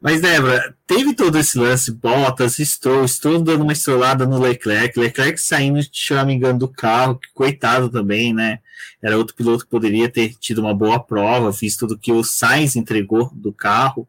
Mas, 0.00 0.22
Débora, 0.22 0.74
teve 0.86 1.14
todo 1.14 1.36
esse 1.38 1.58
lance, 1.58 1.92
Bottas, 1.92 2.56
Stroll, 2.56 3.06
Stroll 3.06 3.42
dando 3.42 3.62
uma 3.62 3.74
estrolada 3.74 4.24
no 4.24 4.38
Leclerc, 4.38 4.98
Leclerc 4.98 5.38
saindo, 5.38 5.82
se 5.82 6.14
não 6.14 6.24
me 6.24 6.32
engano, 6.32 6.58
do 6.58 6.68
carro, 6.68 7.16
que 7.16 7.28
coitado 7.34 7.90
também, 7.90 8.32
né? 8.32 8.60
Era 9.02 9.18
outro 9.18 9.34
piloto 9.34 9.64
que 9.64 9.70
poderia 9.70 10.08
ter 10.08 10.34
tido 10.34 10.62
uma 10.62 10.74
boa 10.74 10.98
prova, 10.98 11.50
visto 11.50 11.86
do 11.86 11.98
que 11.98 12.10
o 12.10 12.24
Sainz 12.24 12.74
entregou 12.74 13.30
do 13.34 13.52
carro. 13.52 14.08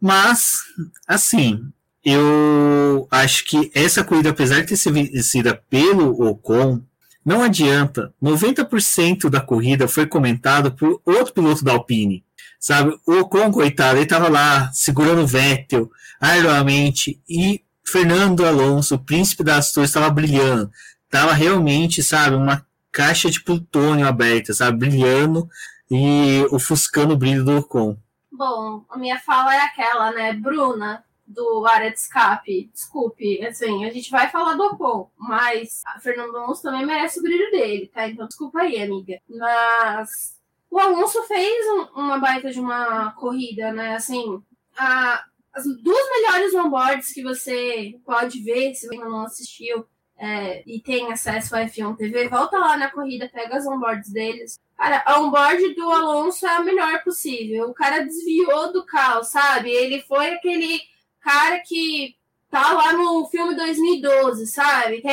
Mas, 0.00 0.62
assim, 1.06 1.62
eu 2.04 3.06
acho 3.10 3.44
que 3.44 3.70
essa 3.72 4.02
corrida, 4.02 4.30
apesar 4.30 4.62
de 4.62 4.68
ter 4.68 4.76
sido 4.76 4.94
vencida 4.94 5.54
pelo 5.70 6.26
Ocon, 6.26 6.82
não 7.28 7.42
adianta. 7.42 8.14
90% 8.22 9.28
da 9.28 9.38
corrida 9.38 9.86
foi 9.86 10.06
comentado 10.06 10.72
por 10.72 11.02
outro 11.04 11.34
piloto 11.34 11.62
da 11.62 11.72
Alpine. 11.72 12.24
Sabe? 12.58 12.98
O 13.06 13.18
Ocon, 13.18 13.52
coitado, 13.52 13.98
ele 13.98 14.04
estava 14.04 14.30
lá 14.30 14.70
segurando 14.72 15.20
o 15.20 15.26
Vettel 15.26 15.90
arduamente 16.18 17.22
e 17.28 17.62
Fernando 17.86 18.46
Alonso, 18.46 18.94
o 18.94 18.98
príncipe 18.98 19.44
das 19.44 19.72
torres, 19.72 19.90
estava 19.90 20.08
brilhando. 20.08 20.70
Tava 21.10 21.34
realmente, 21.34 22.02
sabe, 22.02 22.34
uma 22.34 22.66
caixa 22.90 23.30
de 23.30 23.42
plutônio 23.44 24.08
aberta, 24.08 24.54
sabe, 24.54 24.78
brilhando 24.78 25.46
e 25.90 26.46
ofuscando 26.50 27.12
o 27.12 27.16
brilho 27.18 27.44
do 27.44 27.58
Ocon. 27.58 27.98
Bom, 28.32 28.86
a 28.88 28.96
minha 28.96 29.18
fala 29.20 29.54
é 29.54 29.60
aquela, 29.60 30.12
né, 30.12 30.32
Bruna? 30.32 31.04
Do 31.28 31.66
área 31.66 31.90
de 31.90 31.98
escape. 31.98 32.70
Desculpe, 32.72 33.44
assim, 33.46 33.84
a 33.84 33.90
gente 33.90 34.10
vai 34.10 34.30
falar 34.30 34.54
do 34.54 34.64
Ocon, 34.64 35.10
mas 35.16 35.82
a 35.86 36.00
Fernando 36.00 36.34
Alonso 36.36 36.62
também 36.62 36.86
merece 36.86 37.20
o 37.20 37.22
brilho 37.22 37.50
dele, 37.50 37.90
tá? 37.92 38.08
Então 38.08 38.26
desculpa 38.26 38.60
aí, 38.60 38.82
amiga. 38.82 39.20
Mas 39.28 40.38
o 40.70 40.78
Alonso 40.78 41.22
fez 41.24 41.66
um, 41.66 42.00
uma 42.00 42.18
baita 42.18 42.50
de 42.50 42.58
uma 42.58 43.12
corrida, 43.12 43.72
né? 43.72 43.94
Assim, 43.94 44.42
a, 44.76 45.22
as 45.52 45.64
duas 45.82 46.10
melhores 46.10 46.54
onboards 46.54 47.12
que 47.12 47.22
você 47.22 47.94
pode 48.04 48.40
ver, 48.42 48.74
se 48.74 48.86
você 48.86 48.96
não 48.96 49.22
assistiu 49.22 49.86
é, 50.16 50.62
e 50.66 50.80
tem 50.80 51.12
acesso 51.12 51.54
ao 51.54 51.62
F1 51.62 51.96
TV, 51.96 52.28
volta 52.28 52.58
lá 52.58 52.76
na 52.76 52.90
corrida, 52.90 53.30
pega 53.32 53.56
as 53.56 53.66
onboards 53.66 54.10
deles. 54.10 54.58
Cara, 54.76 55.02
a 55.06 55.20
onboard 55.20 55.74
do 55.74 55.90
Alonso 55.90 56.46
é 56.46 56.50
a 56.50 56.60
melhor 56.62 57.02
possível. 57.02 57.68
O 57.68 57.74
cara 57.74 58.04
desviou 58.04 58.72
do 58.72 58.84
carro, 58.84 59.24
sabe? 59.24 59.70
Ele 59.70 60.00
foi 60.02 60.30
aquele 60.30 60.80
cara 61.20 61.60
que 61.60 62.16
tá 62.50 62.72
lá 62.72 62.92
no 62.92 63.26
filme 63.26 63.54
2012, 63.54 64.46
sabe? 64.46 65.00
Que 65.00 65.08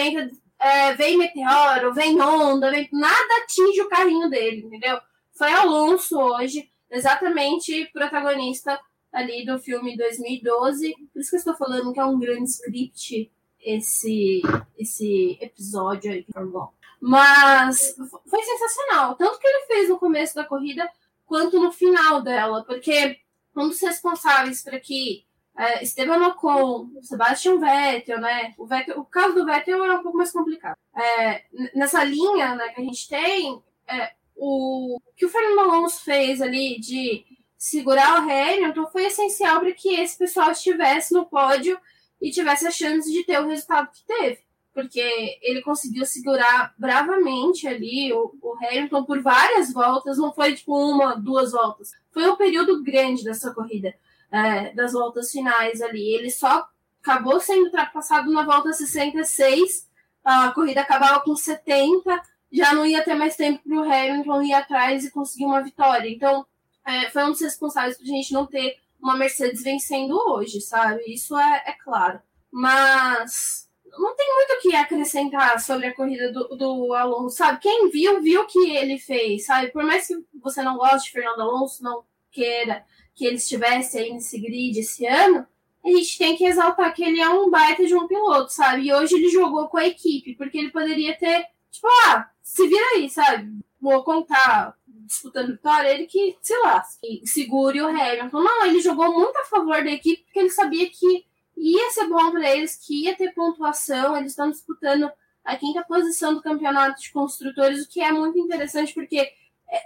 é, 0.59 0.93
vem 0.93 1.17
meteoro, 1.17 1.93
vem 1.93 2.19
onda, 2.21 2.71
vem... 2.71 2.87
nada 2.91 3.43
atinge 3.43 3.81
o 3.81 3.89
carrinho 3.89 4.29
dele, 4.29 4.65
entendeu? 4.65 4.99
Foi 5.33 5.51
Alonso 5.51 6.17
hoje, 6.17 6.69
exatamente 6.89 7.89
protagonista 7.91 8.79
ali 9.11 9.45
do 9.45 9.59
filme 9.59 9.97
2012. 9.97 10.93
Por 11.13 11.19
isso 11.19 11.29
que 11.29 11.35
eu 11.35 11.39
estou 11.39 11.55
falando 11.55 11.93
que 11.93 11.99
é 11.99 12.05
um 12.05 12.19
grande 12.19 12.49
script 12.49 13.31
esse, 13.61 14.41
esse 14.77 15.37
episódio 15.41 16.11
aí, 16.11 16.25
bom. 16.51 16.71
Mas 17.01 17.95
foi 18.29 18.43
sensacional. 18.43 19.15
Tanto 19.15 19.39
que 19.39 19.47
ele 19.47 19.65
fez 19.65 19.89
no 19.89 19.99
começo 19.99 20.35
da 20.35 20.45
corrida, 20.45 20.89
quanto 21.25 21.59
no 21.59 21.71
final 21.71 22.21
dela. 22.21 22.63
Porque 22.63 23.19
um 23.55 23.67
dos 23.67 23.81
responsáveis 23.81 24.63
para 24.63 24.79
que 24.79 25.25
é, 25.57 25.83
Esteban 25.83 26.27
Ocon, 26.27 26.89
Sebastian 27.01 27.59
Vettel, 27.59 28.19
né? 28.19 28.53
O, 28.57 28.65
Vettel, 28.65 28.99
o 28.99 29.05
caso 29.05 29.35
do 29.35 29.45
Vettel 29.45 29.83
é 29.85 29.97
um 29.97 30.03
pouco 30.03 30.17
mais 30.17 30.31
complicado. 30.31 30.75
É, 30.95 31.43
nessa 31.73 32.03
linha 32.03 32.55
né, 32.55 32.69
que 32.69 32.81
a 32.81 32.83
gente 32.83 33.07
tem, 33.07 33.61
é, 33.87 34.13
o 34.35 34.99
que 35.15 35.25
o 35.25 35.29
Fernando 35.29 35.59
Alonso 35.59 36.03
fez 36.03 36.41
ali 36.41 36.79
de 36.79 37.25
segurar 37.57 38.21
o 38.21 38.29
Hamilton 38.29 38.85
foi 38.87 39.05
essencial 39.05 39.61
para 39.61 39.71
que 39.71 39.89
esse 39.95 40.17
pessoal 40.17 40.51
estivesse 40.51 41.13
no 41.13 41.25
pódio 41.25 41.79
e 42.21 42.31
tivesse 42.31 42.67
a 42.67 42.71
chance 42.71 43.09
de 43.11 43.23
ter 43.23 43.39
o 43.39 43.47
resultado 43.47 43.89
que 43.91 44.05
teve. 44.05 44.39
Porque 44.73 45.39
ele 45.41 45.61
conseguiu 45.61 46.05
segurar 46.05 46.73
bravamente 46.77 47.65
ali 47.65 48.11
o, 48.11 48.35
o 48.41 48.57
Hamilton 48.57 49.05
por 49.05 49.21
várias 49.21 49.71
voltas, 49.71 50.17
não 50.17 50.33
foi 50.33 50.53
tipo 50.53 50.77
uma, 50.77 51.15
duas 51.15 51.53
voltas. 51.53 51.91
Foi 52.11 52.29
um 52.29 52.35
período 52.35 52.83
grande 52.83 53.23
dessa 53.23 53.53
corrida 53.53 53.95
é, 54.31 54.73
das 54.73 54.93
voltas 54.93 55.31
finais 55.31 55.81
ali. 55.81 56.13
Ele 56.13 56.29
só 56.29 56.67
acabou 57.01 57.39
sendo 57.39 57.65
ultrapassado 57.65 58.31
na 58.31 58.43
volta 58.43 58.73
66, 58.73 59.87
a 60.23 60.51
corrida 60.51 60.81
acabava 60.81 61.19
com 61.21 61.35
70, 61.35 62.21
já 62.51 62.73
não 62.73 62.85
ia 62.85 63.03
ter 63.03 63.13
mais 63.13 63.35
tempo 63.35 63.61
para 63.63 63.77
o 63.77 63.83
Hamilton 63.83 64.41
ir 64.41 64.53
atrás 64.53 65.05
e 65.05 65.11
conseguir 65.11 65.45
uma 65.45 65.61
vitória. 65.61 66.09
Então, 66.09 66.45
é, 66.85 67.09
foi 67.11 67.23
um 67.23 67.31
dos 67.31 67.41
responsáveis 67.41 67.97
para 67.97 68.05
a 68.05 68.09
gente 68.09 68.33
não 68.33 68.45
ter 68.47 68.77
uma 68.99 69.15
Mercedes 69.15 69.61
vencendo 69.61 70.17
hoje, 70.17 70.59
sabe? 70.61 71.03
Isso 71.05 71.37
é, 71.37 71.63
é 71.67 71.73
claro. 71.73 72.19
Mas 72.51 73.69
não 73.99 74.15
tem 74.15 74.33
muito 74.33 74.53
o 74.53 74.61
que 74.61 74.75
acrescentar 74.75 75.59
sobre 75.59 75.87
a 75.87 75.95
corrida 75.95 76.31
do, 76.31 76.55
do 76.55 76.93
Alonso, 76.93 77.37
sabe? 77.37 77.59
Quem 77.59 77.89
viu, 77.89 78.21
viu 78.21 78.41
o 78.41 78.47
que 78.47 78.75
ele 78.75 78.97
fez, 78.97 79.45
sabe? 79.45 79.71
Por 79.71 79.83
mais 79.83 80.07
que 80.07 80.15
você 80.41 80.61
não 80.61 80.77
goste 80.77 81.07
de 81.07 81.11
Fernando 81.11 81.41
Alonso, 81.41 81.83
não 81.83 82.03
queira 82.31 82.83
que 83.15 83.25
ele 83.25 83.37
estivesse 83.37 83.97
aí 83.97 84.13
nesse 84.13 84.37
grid 84.39 84.77
esse 84.77 85.05
ano, 85.05 85.47
a 85.83 85.89
gente 85.89 86.17
tem 86.17 86.35
que 86.35 86.45
exaltar 86.45 86.93
que 86.93 87.03
ele 87.03 87.19
é 87.19 87.29
um 87.29 87.49
baita 87.49 87.85
de 87.85 87.95
um 87.95 88.07
piloto, 88.07 88.51
sabe? 88.51 88.87
E 88.87 88.93
hoje 88.93 89.15
ele 89.15 89.29
jogou 89.29 89.67
com 89.67 89.77
a 89.77 89.87
equipe, 89.87 90.35
porque 90.35 90.57
ele 90.57 90.71
poderia 90.71 91.17
ter, 91.17 91.45
tipo, 91.71 91.87
ah, 92.05 92.29
se 92.41 92.67
vira 92.67 92.83
aí, 92.95 93.09
sabe? 93.09 93.51
Vou 93.79 94.03
contar 94.03 94.75
disputando 95.05 95.51
vitória, 95.51 95.89
ele 95.89 96.07
que 96.07 96.35
se 96.41 96.57
lasque, 96.59 97.21
segure 97.25 97.79
o 97.81 97.87
Hamilton. 97.87 98.41
Não, 98.41 98.65
ele 98.65 98.79
jogou 98.79 99.13
muito 99.13 99.37
a 99.37 99.45
favor 99.45 99.83
da 99.83 99.91
equipe, 99.91 100.23
porque 100.23 100.39
ele 100.39 100.49
sabia 100.49 100.89
que 100.89 101.25
ia 101.55 101.91
ser 101.91 102.07
bom 102.07 102.31
para 102.31 102.55
eles, 102.55 102.75
que 102.75 103.03
ia 103.03 103.15
ter 103.15 103.33
pontuação, 103.33 104.17
eles 104.17 104.31
estão 104.31 104.49
disputando 104.49 105.09
a 105.43 105.55
quinta 105.55 105.83
posição 105.83 106.33
do 106.33 106.41
campeonato 106.41 106.99
de 106.99 107.11
construtores, 107.11 107.83
o 107.83 107.87
que 107.87 108.01
é 108.01 108.11
muito 108.11 108.39
interessante, 108.39 108.93
porque 108.93 109.31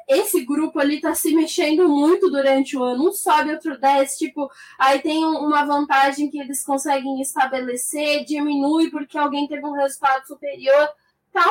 esse 0.07 0.43
grupo 0.45 0.79
ali 0.79 0.99
tá 0.99 1.15
se 1.15 1.33
mexendo 1.33 1.87
muito 1.87 2.29
durante 2.29 2.77
o 2.77 2.83
ano, 2.83 3.09
um 3.09 3.13
sobe, 3.13 3.51
outro 3.51 3.79
desce, 3.79 4.25
tipo, 4.25 4.49
aí 4.77 4.99
tem 4.99 5.23
uma 5.23 5.65
vantagem 5.65 6.29
que 6.29 6.39
eles 6.39 6.63
conseguem 6.63 7.21
estabelecer, 7.21 8.25
diminui 8.25 8.89
porque 8.89 9.17
alguém 9.17 9.47
teve 9.47 9.65
um 9.65 9.73
resultado 9.73 10.25
superior. 10.27 10.89
Tá 11.31 11.45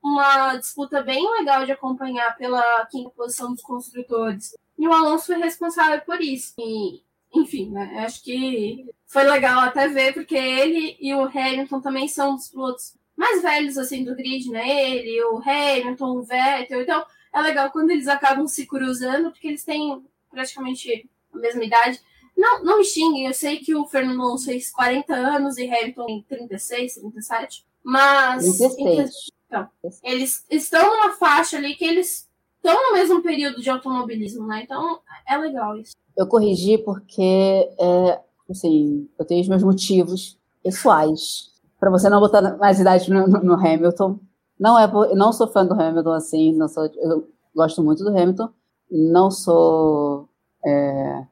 uma 0.00 0.56
disputa 0.56 1.02
bem 1.02 1.28
legal 1.38 1.66
de 1.66 1.72
acompanhar 1.72 2.36
pela 2.36 2.86
quinta 2.86 3.10
posição 3.10 3.52
dos 3.52 3.62
construtores. 3.62 4.56
E 4.78 4.86
o 4.86 4.92
Alonso 4.92 5.26
foi 5.26 5.38
responsável 5.38 6.00
por 6.02 6.20
isso. 6.20 6.54
E, 6.56 7.02
enfim, 7.34 7.68
né, 7.70 8.04
acho 8.06 8.22
que 8.22 8.88
foi 9.06 9.24
legal 9.24 9.60
até 9.60 9.88
ver, 9.88 10.14
porque 10.14 10.36
ele 10.36 10.96
e 11.00 11.12
o 11.14 11.24
Hamilton 11.24 11.80
também 11.80 12.06
são 12.06 12.36
os 12.36 12.48
pilotos 12.48 12.94
mais 13.16 13.42
velhos 13.42 13.76
assim 13.76 14.04
do 14.04 14.14
grid, 14.14 14.50
né? 14.50 14.90
Ele, 14.90 15.22
o 15.24 15.38
Hamilton, 15.38 16.18
o 16.18 16.22
Vettel, 16.22 16.82
então 16.82 17.04
é 17.34 17.40
legal 17.40 17.70
quando 17.70 17.90
eles 17.90 18.06
acabam 18.06 18.46
se 18.46 18.64
cruzando, 18.64 19.30
porque 19.30 19.48
eles 19.48 19.64
têm 19.64 20.02
praticamente 20.30 21.08
a 21.32 21.38
mesma 21.38 21.64
idade. 21.64 22.00
Não, 22.36 22.64
não 22.64 22.78
me 22.78 22.84
xinguem, 22.84 23.26
eu 23.26 23.34
sei 23.34 23.58
que 23.58 23.74
o 23.74 23.86
Fernando 23.86 24.20
Alonso 24.22 24.46
fez 24.46 24.70
40 24.70 25.14
anos 25.14 25.58
e 25.58 25.68
Hamilton 25.68 26.06
tem 26.06 26.22
36, 26.28 26.94
37, 26.94 27.66
mas 27.82 28.44
36. 28.44 29.10
Então, 29.46 29.68
eles 30.02 30.44
estão 30.50 30.82
numa 30.82 31.12
faixa 31.12 31.56
ali 31.56 31.74
que 31.74 31.84
eles 31.84 32.28
estão 32.56 32.74
no 32.74 32.94
mesmo 32.94 33.22
período 33.22 33.60
de 33.60 33.68
automobilismo, 33.68 34.46
né? 34.46 34.62
Então 34.64 35.00
é 35.28 35.36
legal 35.36 35.76
isso. 35.76 35.92
Eu 36.16 36.26
corrigi 36.26 36.78
porque, 36.78 37.68
é, 37.78 38.20
assim, 38.50 39.08
eu 39.18 39.24
tenho 39.24 39.42
os 39.42 39.48
meus 39.48 39.62
motivos 39.62 40.38
pessoais 40.62 41.52
para 41.78 41.90
você 41.90 42.08
não 42.08 42.20
botar 42.20 42.56
mais 42.56 42.80
idade 42.80 43.10
no, 43.10 43.26
no 43.26 43.54
Hamilton. 43.54 44.18
Não 44.58 44.78
é, 44.78 44.90
não 45.14 45.32
sou 45.32 45.48
fã 45.48 45.66
do 45.66 45.74
Hamilton 45.74 46.12
assim, 46.12 46.52
não 46.54 46.68
sou, 46.68 46.86
eu 46.96 47.28
gosto 47.54 47.82
muito 47.82 48.04
do 48.04 48.10
Hamilton, 48.10 48.48
não 48.90 49.30
sou, 49.30 50.28
é, 50.64 51.24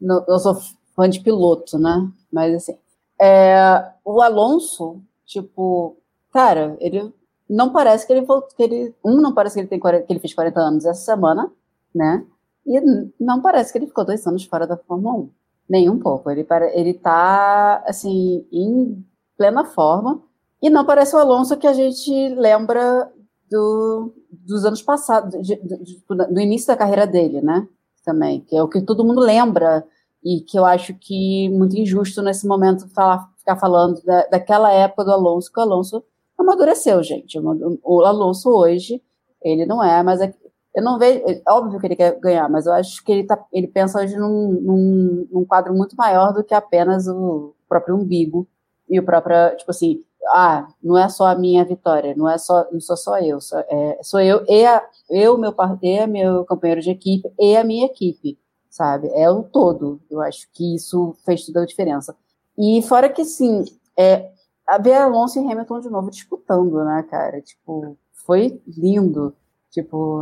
não, 0.00 0.24
eu 0.28 0.38
sou 0.38 0.56
fã 0.94 1.08
de 1.08 1.20
piloto, 1.20 1.78
né? 1.78 2.10
Mas 2.32 2.54
assim, 2.54 2.76
é, 3.20 3.92
o 4.04 4.20
Alonso, 4.20 5.00
tipo, 5.24 5.96
cara, 6.32 6.76
ele 6.80 7.12
não 7.48 7.72
parece 7.72 8.06
que 8.06 8.12
ele 8.12 8.26
que 8.56 8.62
ele 8.62 8.94
um 9.04 9.20
não 9.20 9.32
parece 9.32 9.54
que 9.54 9.60
ele 9.60 9.68
tem 9.68 9.78
40, 9.78 10.06
que 10.06 10.12
ele 10.12 10.20
fez 10.20 10.34
40 10.34 10.60
anos 10.60 10.84
essa 10.84 11.00
semana, 11.00 11.50
né? 11.94 12.26
E 12.66 12.80
não 13.20 13.40
parece 13.40 13.72
que 13.72 13.78
ele 13.78 13.86
ficou 13.86 14.04
dois 14.04 14.26
anos 14.26 14.44
fora 14.44 14.66
da 14.66 14.76
Fórmula 14.76 15.14
1, 15.14 15.30
nem 15.68 15.88
um 15.88 15.98
pouco. 15.98 16.30
Ele 16.30 16.46
ele 16.74 16.94
tá 16.94 17.82
assim 17.86 18.46
em 18.52 19.04
plena 19.36 19.64
forma. 19.64 20.20
E 20.66 20.70
não 20.70 20.84
parece 20.84 21.14
o 21.14 21.18
Alonso 21.20 21.56
que 21.56 21.66
a 21.66 21.72
gente 21.72 22.10
lembra 22.30 23.08
do, 23.48 24.12
dos 24.32 24.64
anos 24.64 24.82
passados, 24.82 25.40
de, 25.46 25.54
de, 25.54 25.76
de, 25.84 26.02
do 26.08 26.40
início 26.40 26.66
da 26.66 26.76
carreira 26.76 27.06
dele, 27.06 27.40
né? 27.40 27.68
Também, 28.04 28.40
que 28.40 28.56
é 28.56 28.60
o 28.60 28.66
que 28.66 28.80
todo 28.80 29.04
mundo 29.04 29.20
lembra 29.20 29.86
e 30.24 30.40
que 30.40 30.58
eu 30.58 30.64
acho 30.64 30.92
que 30.94 31.48
muito 31.50 31.78
injusto 31.78 32.20
nesse 32.20 32.48
momento 32.48 32.88
falar, 32.88 33.30
ficar 33.38 33.54
falando 33.54 34.02
da, 34.02 34.26
daquela 34.26 34.72
época 34.72 35.04
do 35.04 35.12
Alonso, 35.12 35.52
que 35.52 35.60
o 35.60 35.62
Alonso 35.62 36.02
amadureceu, 36.36 37.00
gente. 37.00 37.38
O 37.38 38.00
Alonso 38.00 38.50
hoje, 38.50 39.00
ele 39.40 39.66
não 39.66 39.84
é, 39.84 40.02
mas 40.02 40.20
é, 40.20 40.34
eu 40.74 40.82
não 40.82 40.98
vejo, 40.98 41.22
é 41.28 41.40
óbvio 41.48 41.78
que 41.78 41.86
ele 41.86 41.94
quer 41.94 42.18
ganhar, 42.18 42.50
mas 42.50 42.66
eu 42.66 42.72
acho 42.72 43.04
que 43.04 43.12
ele, 43.12 43.22
tá, 43.22 43.40
ele 43.52 43.68
pensa 43.68 44.00
hoje 44.00 44.16
num, 44.16 44.50
num, 44.60 45.28
num 45.30 45.44
quadro 45.44 45.72
muito 45.72 45.94
maior 45.94 46.32
do 46.32 46.42
que 46.42 46.54
apenas 46.54 47.06
o 47.06 47.54
próprio 47.68 47.94
umbigo 47.94 48.48
e 48.88 48.98
o 48.98 49.04
próprio, 49.04 49.56
tipo 49.56 49.70
assim, 49.70 50.00
ah, 50.28 50.68
não 50.82 50.96
é 50.98 51.08
só 51.08 51.26
a 51.26 51.34
minha 51.34 51.64
vitória, 51.64 52.14
não 52.16 52.28
é 52.28 52.38
só, 52.38 52.66
não 52.72 52.80
sou 52.80 52.96
só 52.96 53.18
eu, 53.18 53.40
sou, 53.40 53.58
é, 53.58 53.98
sou 54.02 54.20
eu 54.20 54.44
e 54.48 54.64
a, 54.64 54.82
eu, 55.10 55.38
meu, 55.38 55.54
e 55.82 56.06
meu 56.06 56.44
companheiro 56.44 56.80
de 56.80 56.90
equipe 56.90 57.28
e 57.38 57.56
a 57.56 57.64
minha 57.64 57.86
equipe, 57.86 58.38
sabe? 58.68 59.08
É 59.14 59.30
o 59.30 59.42
todo. 59.42 60.00
Eu 60.10 60.20
acho 60.20 60.48
que 60.52 60.74
isso 60.74 61.14
fez 61.24 61.44
toda 61.46 61.62
a 61.62 61.66
diferença. 61.66 62.16
E 62.58 62.82
fora 62.82 63.08
que, 63.08 63.24
sim, 63.24 63.64
é, 63.98 64.30
a 64.66 64.78
ver 64.78 64.94
Alonso 64.94 65.38
e 65.38 65.52
Hamilton 65.52 65.80
de 65.80 65.90
novo 65.90 66.10
disputando, 66.10 66.84
né, 66.84 67.04
cara? 67.08 67.40
Tipo, 67.40 67.96
foi 68.12 68.60
lindo. 68.66 69.34
Tipo, 69.70 70.20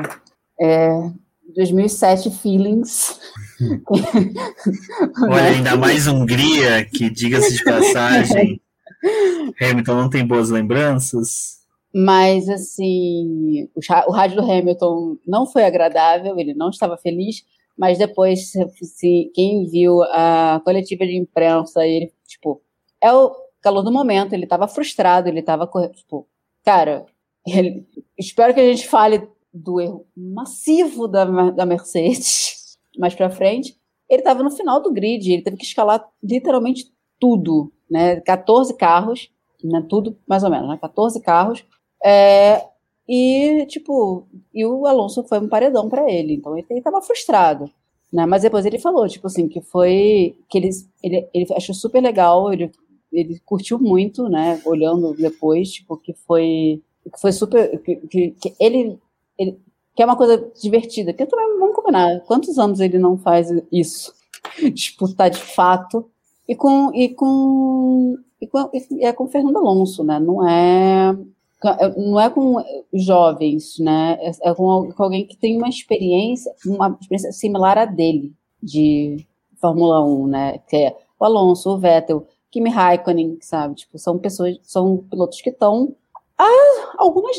é, 0.61 1.11
2007 1.55 2.31
Feelings. 2.31 3.21
Olha, 5.23 5.43
ainda 5.45 5.77
mais 5.77 6.07
Hungria, 6.07 6.85
que 6.85 7.09
diga-se 7.09 7.57
de 7.57 7.65
passagem, 7.65 8.61
Hamilton 9.61 9.95
não 9.95 10.11
tem 10.11 10.27
boas 10.27 10.51
lembranças. 10.51 11.63
Mas, 11.95 12.49
assim, 12.49 13.69
o, 13.75 14.13
rádio 14.13 14.37
do 14.43 14.51
Hamilton 14.51 15.17
não 15.27 15.47
foi 15.47 15.65
agradável, 15.65 16.37
ele 16.39 16.53
não 16.53 16.71
estava 16.71 16.97
feliz, 16.97 17.45
mas 17.79 17.99
depois, 17.99 18.51
se, 18.51 19.31
quem 19.33 19.65
viu 19.67 20.03
a 20.03 20.61
coletiva 20.65 21.07
de 21.07 21.17
imprensa, 21.17 21.87
ele, 21.87 22.13
tipo, 22.27 22.61
é 23.01 23.13
o 23.13 23.33
calor 23.63 23.83
do 23.83 23.93
momento, 23.93 24.33
ele 24.33 24.45
estava 24.45 24.67
frustrado, 24.67 25.29
ele 25.29 25.41
estava, 25.41 25.71
tipo, 25.93 26.27
cara, 26.65 27.07
ele, 27.47 27.87
espero 28.19 28.53
que 28.53 28.61
a 28.61 28.73
gente 28.73 28.89
fale 28.89 29.29
do 29.53 29.81
erro 29.81 30.07
massivo 30.17 31.07
da, 31.07 31.51
da 31.51 31.65
Mercedes 31.65 32.77
mais 32.99 33.15
para 33.15 33.31
frente. 33.31 33.79
Ele 34.09 34.21
estava 34.21 34.43
no 34.43 34.51
final 34.51 34.83
do 34.83 34.93
grid, 34.93 35.33
ele 35.33 35.43
teve 35.43 35.57
que 35.57 35.65
escalar 35.65 36.05
literalmente 36.23 36.93
tudo, 37.21 37.73
né? 37.91 38.21
14 38.21 38.75
carros, 38.75 39.31
né? 39.63 39.85
Tudo 39.89 40.17
mais 40.27 40.43
ou 40.43 40.51
menos, 40.51 40.69
né? 40.69 40.79
14 40.81 41.21
carros. 41.21 41.65
É, 42.05 42.65
e, 43.09 43.67
tipo, 43.67 44.27
e 44.53 44.65
o 44.65 44.87
Alonso 44.87 45.23
foi 45.25 45.39
um 45.39 45.49
paredão 45.49 45.89
para 45.89 46.11
ele, 46.11 46.35
então 46.35 46.57
ele 46.57 46.67
estava 46.71 47.03
frustrado. 47.03 47.71
Né? 48.13 48.25
Mas 48.27 48.43
depois 48.43 48.65
ele 48.65 48.79
falou, 48.79 49.09
tipo 49.09 49.27
assim, 49.27 49.49
que 49.49 49.61
foi. 49.61 50.37
que 50.49 50.59
ele, 50.59 50.71
ele, 51.03 51.29
ele 51.35 51.55
achou 51.55 51.75
super 51.75 52.01
legal, 52.01 52.53
ele, 52.53 52.71
ele 53.13 53.41
curtiu 53.45 53.79
muito, 53.79 54.29
né? 54.29 54.61
Olhando 54.65 55.15
depois, 55.15 55.71
tipo, 55.73 55.97
que 55.97 56.15
foi. 56.27 56.81
Que 57.13 57.21
foi 57.21 57.33
super. 57.33 57.79
Que, 57.83 57.97
que, 57.97 58.31
que 58.31 58.55
ele, 58.61 58.99
ele. 59.39 59.59
Que 59.97 60.03
é 60.03 60.07
uma 60.07 60.17
coisa 60.17 60.51
divertida, 60.61 61.13
que 61.13 61.27
também 61.27 61.59
vamos 61.59 61.77
combinar. 61.77 62.21
Quantos 62.21 62.59
anos 62.59 62.81
ele 62.81 62.99
não 62.99 63.19
faz 63.19 63.49
isso? 63.71 64.15
Disputar 64.73 65.31
de 65.31 65.39
fato 65.39 66.09
e 66.49 66.55
com, 66.55 66.93
e 66.95 67.09
com, 67.11 68.17
e 68.41 68.47
com, 68.47 68.71
e 68.91 69.05
é 69.05 69.13
com 69.13 69.27
Fernando 69.27 69.57
Alonso, 69.57 70.05
né? 70.05 70.19
Não 70.19 70.47
é, 70.47 71.17
não 71.97 72.21
é 72.21 72.29
com 72.29 72.57
jovens, 72.93 73.79
né? 73.79 74.19
É, 74.21 74.51
é 74.51 74.55
com, 74.55 74.93
com 74.93 75.03
alguém 75.03 75.27
que 75.27 75.37
tem 75.37 75.57
uma 75.57 75.69
experiência, 75.69 76.53
uma 76.67 76.97
experiência 77.01 77.33
similar 77.33 77.79
à 77.79 77.85
dele 77.85 78.33
de 78.63 79.25
Fórmula 79.61 80.05
1, 80.05 80.27
né? 80.27 80.59
Que 80.69 80.77
é 80.77 80.97
o 81.19 81.25
Alonso, 81.25 81.71
o 81.71 81.79
Vettel, 81.79 82.27
Kimi 82.51 82.71
Raikkonen, 82.71 83.39
sabe? 83.41 83.75
Tipo, 83.75 83.99
são 83.99 84.19
pessoas, 84.19 84.59
são 84.63 84.99
pilotos 85.11 85.41
que 85.41 85.51
estão 85.51 85.95
há 86.39 86.95
algumas, 86.99 87.37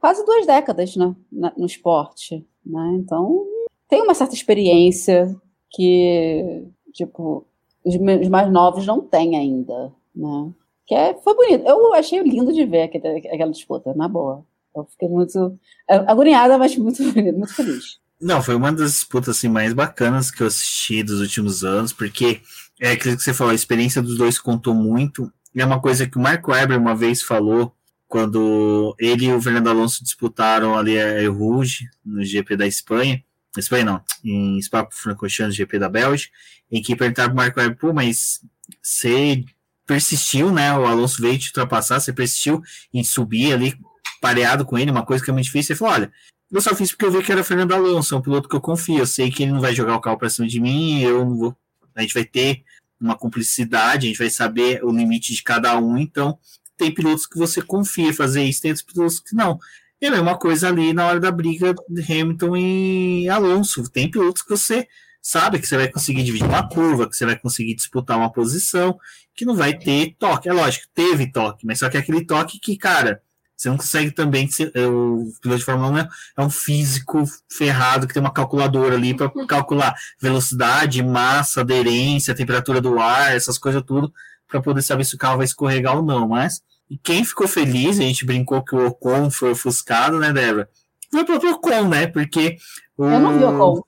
quase 0.00 0.24
duas 0.24 0.46
décadas, 0.46 0.96
né? 0.96 1.14
no 1.30 1.66
esporte, 1.66 2.46
né? 2.64 2.98
Então, 2.98 3.46
tem 3.88 4.02
uma 4.02 4.14
certa 4.14 4.34
experiência 4.34 5.34
que, 5.70 6.64
tipo, 6.92 7.46
os, 7.84 7.94
os 7.94 8.28
mais 8.28 8.50
novos 8.50 8.86
não 8.86 9.00
têm 9.00 9.36
ainda, 9.36 9.92
né? 10.14 10.50
Que 10.86 10.94
é, 10.94 11.14
foi 11.14 11.34
bonito. 11.34 11.66
Eu 11.66 11.94
achei 11.94 12.20
lindo 12.22 12.52
de 12.52 12.64
ver 12.66 12.82
aquela, 12.82 13.16
aquela 13.16 13.50
disputa, 13.50 13.94
na 13.94 14.08
boa. 14.08 14.44
Eu 14.74 14.84
fiquei 14.84 15.08
muito 15.08 15.58
agoniada, 15.88 16.58
mas 16.58 16.76
muito, 16.76 17.02
muito 17.02 17.54
feliz. 17.54 17.98
Não, 18.20 18.42
foi 18.42 18.54
uma 18.54 18.72
das 18.72 18.92
disputas 18.92 19.36
assim, 19.36 19.48
mais 19.48 19.72
bacanas 19.72 20.30
que 20.30 20.42
eu 20.42 20.46
assisti 20.46 21.02
dos 21.02 21.20
últimos 21.20 21.64
anos, 21.64 21.92
porque 21.92 22.40
é 22.78 22.92
aquilo 22.92 23.16
que 23.16 23.22
você 23.22 23.32
falou, 23.32 23.52
a 23.52 23.54
experiência 23.54 24.02
dos 24.02 24.18
dois 24.18 24.38
contou 24.38 24.74
muito. 24.74 25.32
E 25.54 25.60
é 25.60 25.64
uma 25.64 25.80
coisa 25.80 26.06
que 26.06 26.18
o 26.18 26.20
Mark 26.20 26.46
Webber 26.46 26.78
uma 26.78 26.94
vez 26.94 27.22
falou, 27.22 27.72
quando 28.06 28.94
ele 28.98 29.26
e 29.26 29.32
o 29.32 29.40
Fernando 29.40 29.68
Alonso 29.68 30.02
disputaram 30.04 30.76
ali 30.76 31.00
a 31.00 31.30
Rouge 31.30 31.88
no 32.04 32.24
GP 32.24 32.56
da 32.56 32.66
Espanha. 32.66 33.22
Espanha 33.58 33.84
não, 33.84 34.04
em 34.24 34.60
Spa-Francorchamps, 34.62 35.56
GP 35.56 35.78
da 35.78 35.88
Bélgica, 35.88 36.32
em 36.70 36.80
que 36.80 36.94
perguntaram 36.94 37.30
pro 37.30 37.36
Marco 37.36 37.58
Webber, 37.58 37.78
pô, 37.78 37.92
mas 37.92 38.40
você 38.80 39.44
persistiu, 39.86 40.52
né? 40.52 40.72
O 40.76 40.86
Alonso 40.86 41.20
veio 41.20 41.38
te 41.38 41.48
ultrapassar, 41.48 41.98
você 41.98 42.12
persistiu 42.12 42.62
em 42.94 43.02
subir 43.02 43.52
ali, 43.52 43.76
pareado 44.20 44.64
com 44.64 44.78
ele, 44.78 44.90
uma 44.90 45.04
coisa 45.04 45.24
que 45.24 45.30
é 45.30 45.32
muito 45.32 45.46
difícil. 45.46 45.72
Ele 45.72 45.78
falou: 45.78 45.94
olha, 45.94 46.12
eu 46.50 46.60
só 46.60 46.74
fiz 46.74 46.90
porque 46.92 47.04
eu 47.04 47.10
vi 47.10 47.22
que 47.22 47.32
era 47.32 47.42
Fernando 47.42 47.72
Alonso, 47.72 48.14
é 48.14 48.18
um 48.18 48.22
piloto 48.22 48.48
que 48.48 48.54
eu 48.54 48.60
confio, 48.60 48.98
eu 48.98 49.06
sei 49.06 49.30
que 49.30 49.42
ele 49.42 49.52
não 49.52 49.60
vai 49.60 49.74
jogar 49.74 49.96
o 49.96 50.00
carro 50.00 50.18
para 50.18 50.30
cima 50.30 50.46
de 50.46 50.60
mim, 50.60 51.00
eu 51.00 51.24
não 51.24 51.36
vou. 51.36 51.56
A 51.94 52.02
gente 52.02 52.14
vai 52.14 52.24
ter 52.24 52.62
uma 53.00 53.16
cumplicidade, 53.16 54.06
a 54.06 54.08
gente 54.08 54.18
vai 54.18 54.30
saber 54.30 54.84
o 54.84 54.90
limite 54.90 55.34
de 55.34 55.42
cada 55.42 55.76
um, 55.78 55.98
então 55.98 56.38
tem 56.76 56.92
pilotos 56.92 57.26
que 57.26 57.38
você 57.38 57.60
confia 57.60 58.12
fazer 58.12 58.44
isso, 58.44 58.62
tem 58.62 58.70
outros 58.70 58.86
pilotos 58.86 59.20
que 59.20 59.34
não. 59.34 59.58
E 60.00 60.06
é 60.06 60.08
a 60.08 60.12
mesma 60.12 60.38
coisa 60.38 60.68
ali 60.68 60.92
na 60.92 61.06
hora 61.06 61.20
da 61.20 61.30
briga 61.30 61.74
de 61.88 62.00
Hamilton 62.00 62.56
e 62.56 63.28
Alonso. 63.28 63.88
Tem 63.90 64.10
pilotos 64.10 64.42
que 64.42 64.48
você 64.48 64.86
sabe 65.22 65.58
que 65.58 65.66
você 65.66 65.76
vai 65.76 65.88
conseguir 65.88 66.22
dividir 66.22 66.46
uma 66.46 66.66
curva, 66.66 67.08
que 67.08 67.14
você 67.14 67.26
vai 67.26 67.38
conseguir 67.38 67.74
disputar 67.74 68.16
uma 68.16 68.32
posição, 68.32 68.98
que 69.34 69.44
não 69.44 69.54
vai 69.54 69.76
ter 69.76 70.16
toque. 70.18 70.48
É 70.48 70.52
lógico, 70.52 70.86
teve 70.94 71.30
toque, 71.30 71.66
mas 71.66 71.78
só 71.78 71.90
que 71.90 71.96
é 71.96 72.00
aquele 72.00 72.24
toque 72.24 72.58
que, 72.58 72.76
cara, 72.76 73.20
você 73.60 73.68
não 73.68 73.76
consegue 73.76 74.10
também. 74.10 74.48
É, 74.74 74.86
o 74.86 75.30
piloto 75.42 75.58
de 75.58 75.64
Fórmula 75.66 75.90
1 75.90 75.98
é, 75.98 76.08
é 76.38 76.42
um 76.42 76.48
físico 76.48 77.24
ferrado 77.50 78.06
que 78.06 78.14
tem 78.14 78.22
uma 78.22 78.32
calculadora 78.32 78.94
ali 78.94 79.14
para 79.14 79.30
calcular 79.46 79.94
velocidade, 80.18 81.02
massa, 81.02 81.60
aderência, 81.60 82.34
temperatura 82.34 82.80
do 82.80 82.98
ar, 82.98 83.36
essas 83.36 83.58
coisas 83.58 83.82
tudo, 83.86 84.10
para 84.48 84.62
poder 84.62 84.80
saber 84.80 85.04
se 85.04 85.14
o 85.14 85.18
carro 85.18 85.36
vai 85.36 85.44
escorregar 85.44 85.94
ou 85.94 86.02
não. 86.02 86.28
Mas 86.28 86.62
e 86.90 86.98
quem 86.98 87.24
ficou 87.24 87.46
feliz, 87.46 88.00
a 88.00 88.02
gente 88.02 88.26
brincou 88.26 88.64
que 88.64 88.74
o 88.74 88.88
Ocon 88.88 89.30
foi 89.30 89.52
ofuscado, 89.52 90.18
né, 90.18 90.32
Débora? 90.32 90.68
Foi 91.10 91.22
o 91.22 91.24
próprio 91.24 91.52
Ocon, 91.52 91.88
né? 91.88 92.08
Porque. 92.08 92.56
O... 92.98 93.04
Eu 93.04 93.20
não 93.20 93.38
vi 93.38 93.44
o 93.44 93.48
Ocon. 93.48 93.82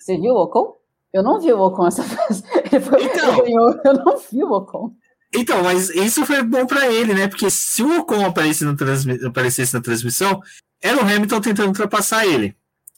Você 0.00 0.18
viu 0.18 0.34
o 0.34 0.42
Ocon? 0.42 0.76
Eu 1.12 1.22
não 1.22 1.40
vi 1.40 1.52
o 1.52 1.60
Ocon 1.60 1.86
essa 1.86 2.02
vez. 2.02 2.42
Ele, 2.72 2.80
foi, 2.80 3.04
então, 3.04 3.32
ele 3.34 3.42
ganhou, 3.42 3.80
eu 3.84 3.92
não 3.94 4.18
vi 4.18 4.42
o 4.42 4.50
Ocon. 4.50 4.92
Então, 5.34 5.62
mas 5.62 5.88
isso 5.90 6.26
foi 6.26 6.42
bom 6.42 6.66
para 6.66 6.90
ele, 6.90 7.14
né? 7.14 7.28
Porque 7.28 7.50
se 7.50 7.82
o 7.82 8.00
Ocon 8.00 8.26
aparecesse 8.26 8.64
na, 8.64 8.74
transmi 8.74 9.24
aparecesse 9.24 9.72
na 9.72 9.80
transmissão, 9.80 10.40
era 10.82 10.96
o 10.96 11.00
Hamilton 11.00 11.40
tentando 11.40 11.68
ultrapassar 11.68 12.26
ele, 12.26 12.54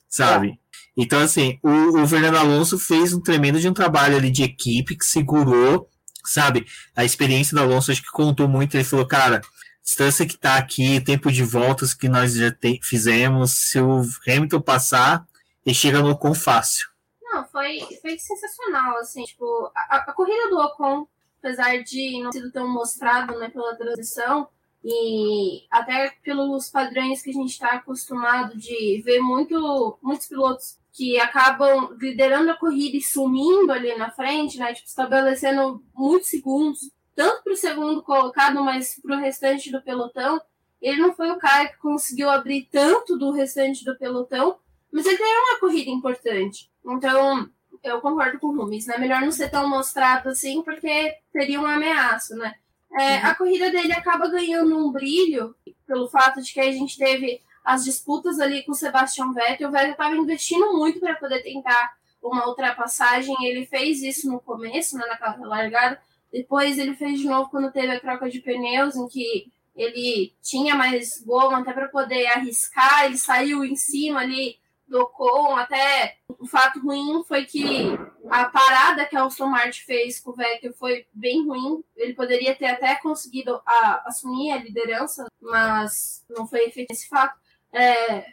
sabe? 0.09 0.49
É. 0.49 0.53
Então, 0.97 1.21
assim, 1.21 1.59
o, 1.63 2.03
o, 2.03 2.07
Fernando 2.07 2.37
Alonso 2.37 2.79
fez 2.79 3.13
um 3.13 3.21
tremendo 3.21 3.61
de 3.61 3.69
um 3.69 3.75
trabalho 3.75 4.17
ali 4.17 4.31
de 4.31 4.43
equipe 4.43 4.97
que 4.97 5.05
segurou, 5.05 5.89
sabe? 6.25 6.67
A 6.95 7.05
experiência 7.05 7.57
do 7.57 7.63
Alonso 7.63 7.91
acho 7.91 8.03
que 8.03 8.11
contou 8.11 8.49
muito. 8.49 8.75
Ele 8.75 8.85
falou, 8.85 9.07
cara, 9.07 9.41
distância 9.83 10.27
que 10.27 10.37
tá 10.37 10.57
aqui, 10.57 11.01
tempo 11.01 11.31
de 11.31 11.43
voltas 11.43 11.93
que 11.93 12.09
nós 12.09 12.35
já 12.35 12.51
te, 12.51 12.81
fizemos, 12.83 13.53
se 13.53 13.81
o 13.81 14.03
Hamilton 14.27 14.61
passar, 14.61 15.27
ele 15.65 15.75
chega 15.75 16.01
no 16.01 16.11
Ocon 16.11 16.35
fácil. 16.35 16.89
Não, 17.23 17.45
foi, 17.47 17.81
foi 18.01 18.19
sensacional, 18.19 18.97
assim, 18.99 19.25
tipo, 19.25 19.71
a, 19.75 19.97
a 19.97 20.13
corrida 20.13 20.49
do 20.49 20.59
Ocon, 20.59 21.07
apesar 21.39 21.83
de 21.83 22.23
não 22.23 22.31
ter 22.31 22.39
sido 22.39 22.53
tão 22.53 22.69
mostrado, 22.69 23.39
né, 23.39 23.51
pela 23.51 23.77
transição, 23.77 24.49
e 24.85 25.65
até 25.71 26.11
pelos 26.23 26.69
padrões 26.69 27.23
que 27.23 27.31
a 27.31 27.33
gente 27.33 27.51
está 27.51 27.71
acostumado 27.73 28.57
de 28.57 29.03
ver 29.03 29.19
muito, 29.21 29.99
muitos 30.03 30.27
pilotos 30.27 30.79
que 30.95 31.19
acabam 31.19 31.91
liderando 32.01 32.53
a 32.53 32.57
corrida 32.57 32.97
e 32.97 33.03
sumindo 33.03 33.73
ali 33.73 33.97
na 33.97 34.13
frente, 34.13 34.59
né? 34.59 34.73
Tipo, 34.73 34.87
estabelecendo 34.87 35.85
muitos 35.93 36.29
segundos, 36.29 36.79
tanto 37.17 37.43
para 37.43 37.53
o 37.53 37.57
segundo 37.57 38.01
colocado, 38.01 38.63
mas 38.63 39.01
para 39.03 39.17
o 39.17 39.21
restante 39.21 39.73
do 39.73 39.83
pelotão. 39.83 40.41
Ele 40.81 41.01
não 41.01 41.13
foi 41.13 41.31
o 41.33 41.39
cara 41.39 41.69
que 41.69 41.79
conseguiu 41.79 42.31
abrir 42.31 42.69
tanto 42.71 43.19
do 43.19 43.33
restante 43.33 43.85
do 43.85 43.99
pelotão, 43.99 44.57
mas 44.93 45.05
ele 45.05 45.19
tem 45.19 45.27
uma 45.27 45.59
corrida 45.59 45.91
importante. 45.91 46.71
Então, 46.87 47.51
eu 47.83 48.01
concordo 48.01 48.39
com 48.39 48.49
o 48.49 48.57
Rubens, 48.57 48.87
né? 48.87 48.97
Melhor 48.97 49.21
não 49.21 49.33
ser 49.33 49.51
tão 49.51 49.69
mostrado 49.69 50.29
assim, 50.29 50.63
porque 50.63 51.17
teria 51.33 51.61
um 51.61 51.67
ameaço, 51.67 52.37
né? 52.37 52.55
É, 52.97 53.17
a 53.17 53.35
corrida 53.35 53.69
dele 53.69 53.93
acaba 53.93 54.29
ganhando 54.29 54.79
um 54.79 54.93
brilho 54.93 55.57
pelo 55.85 56.09
fato 56.09 56.41
de 56.41 56.53
que 56.53 56.61
a 56.61 56.71
gente 56.71 56.97
teve 56.97 57.43
as 57.65 57.85
disputas 57.85 58.39
ali 58.39 58.63
com 58.63 58.73
o 58.73 58.75
Sebastian 58.75 59.33
Vettel. 59.33 59.69
O 59.69 59.73
Vettel 59.73 59.93
estava 59.93 60.15
investindo 60.17 60.77
muito 60.77 61.01
para 61.01 61.15
poder 61.15 61.43
tentar 61.43 61.97
uma 62.23 62.47
ultrapassagem. 62.47 63.35
Ele 63.43 63.65
fez 63.65 64.03
isso 64.03 64.31
no 64.31 64.39
começo, 64.39 64.99
né, 64.99 65.07
naquela 65.07 65.47
largada. 65.47 66.01
Depois 66.31 66.79
ele 66.79 66.95
fez 66.95 67.21
de 67.21 67.27
novo 67.27 67.49
quando 67.49 67.73
teve 67.73 67.93
a 67.93 68.01
troca 68.01 68.29
de 68.29 68.41
pneus, 68.41 68.97
em 68.97 69.09
que 69.09 69.51
ele 69.75 70.35
tinha 70.43 70.75
mais 70.75 71.23
goma 71.25 71.61
até 71.61 71.73
para 71.73 71.89
poder 71.89 72.27
arriscar. 72.27 73.07
Ele 73.07 73.17
saiu 73.17 73.65
em 73.65 73.77
cima 73.77 74.21
ali 74.21 74.59
do 74.87 75.01
Ocon. 75.01 75.57
Até 75.57 76.17
o 76.39 76.47
fato 76.47 76.81
ruim 76.81 77.25
foi 77.27 77.45
que 77.45 77.99
a 78.29 78.45
parada 78.45 79.07
que 79.07 79.17
a 79.17 79.25
Aston 79.25 79.47
Martin 79.49 79.83
fez 79.83 80.21
com 80.21 80.31
o 80.31 80.35
Vettel 80.35 80.75
foi 80.75 81.07
bem 81.13 81.47
ruim. 81.47 81.83
Ele 81.97 82.15
poderia 82.15 82.55
ter 82.55 82.67
até 82.67 82.95
conseguido 82.97 83.61
a, 83.65 84.03
assumir 84.07 84.53
a 84.53 84.59
liderança, 84.59 85.27
mas 85.41 86.25
não 86.29 86.47
foi 86.47 86.65
efetivo 86.65 86.89
esse 86.91 87.09
fato. 87.09 87.44
É, 87.77 88.27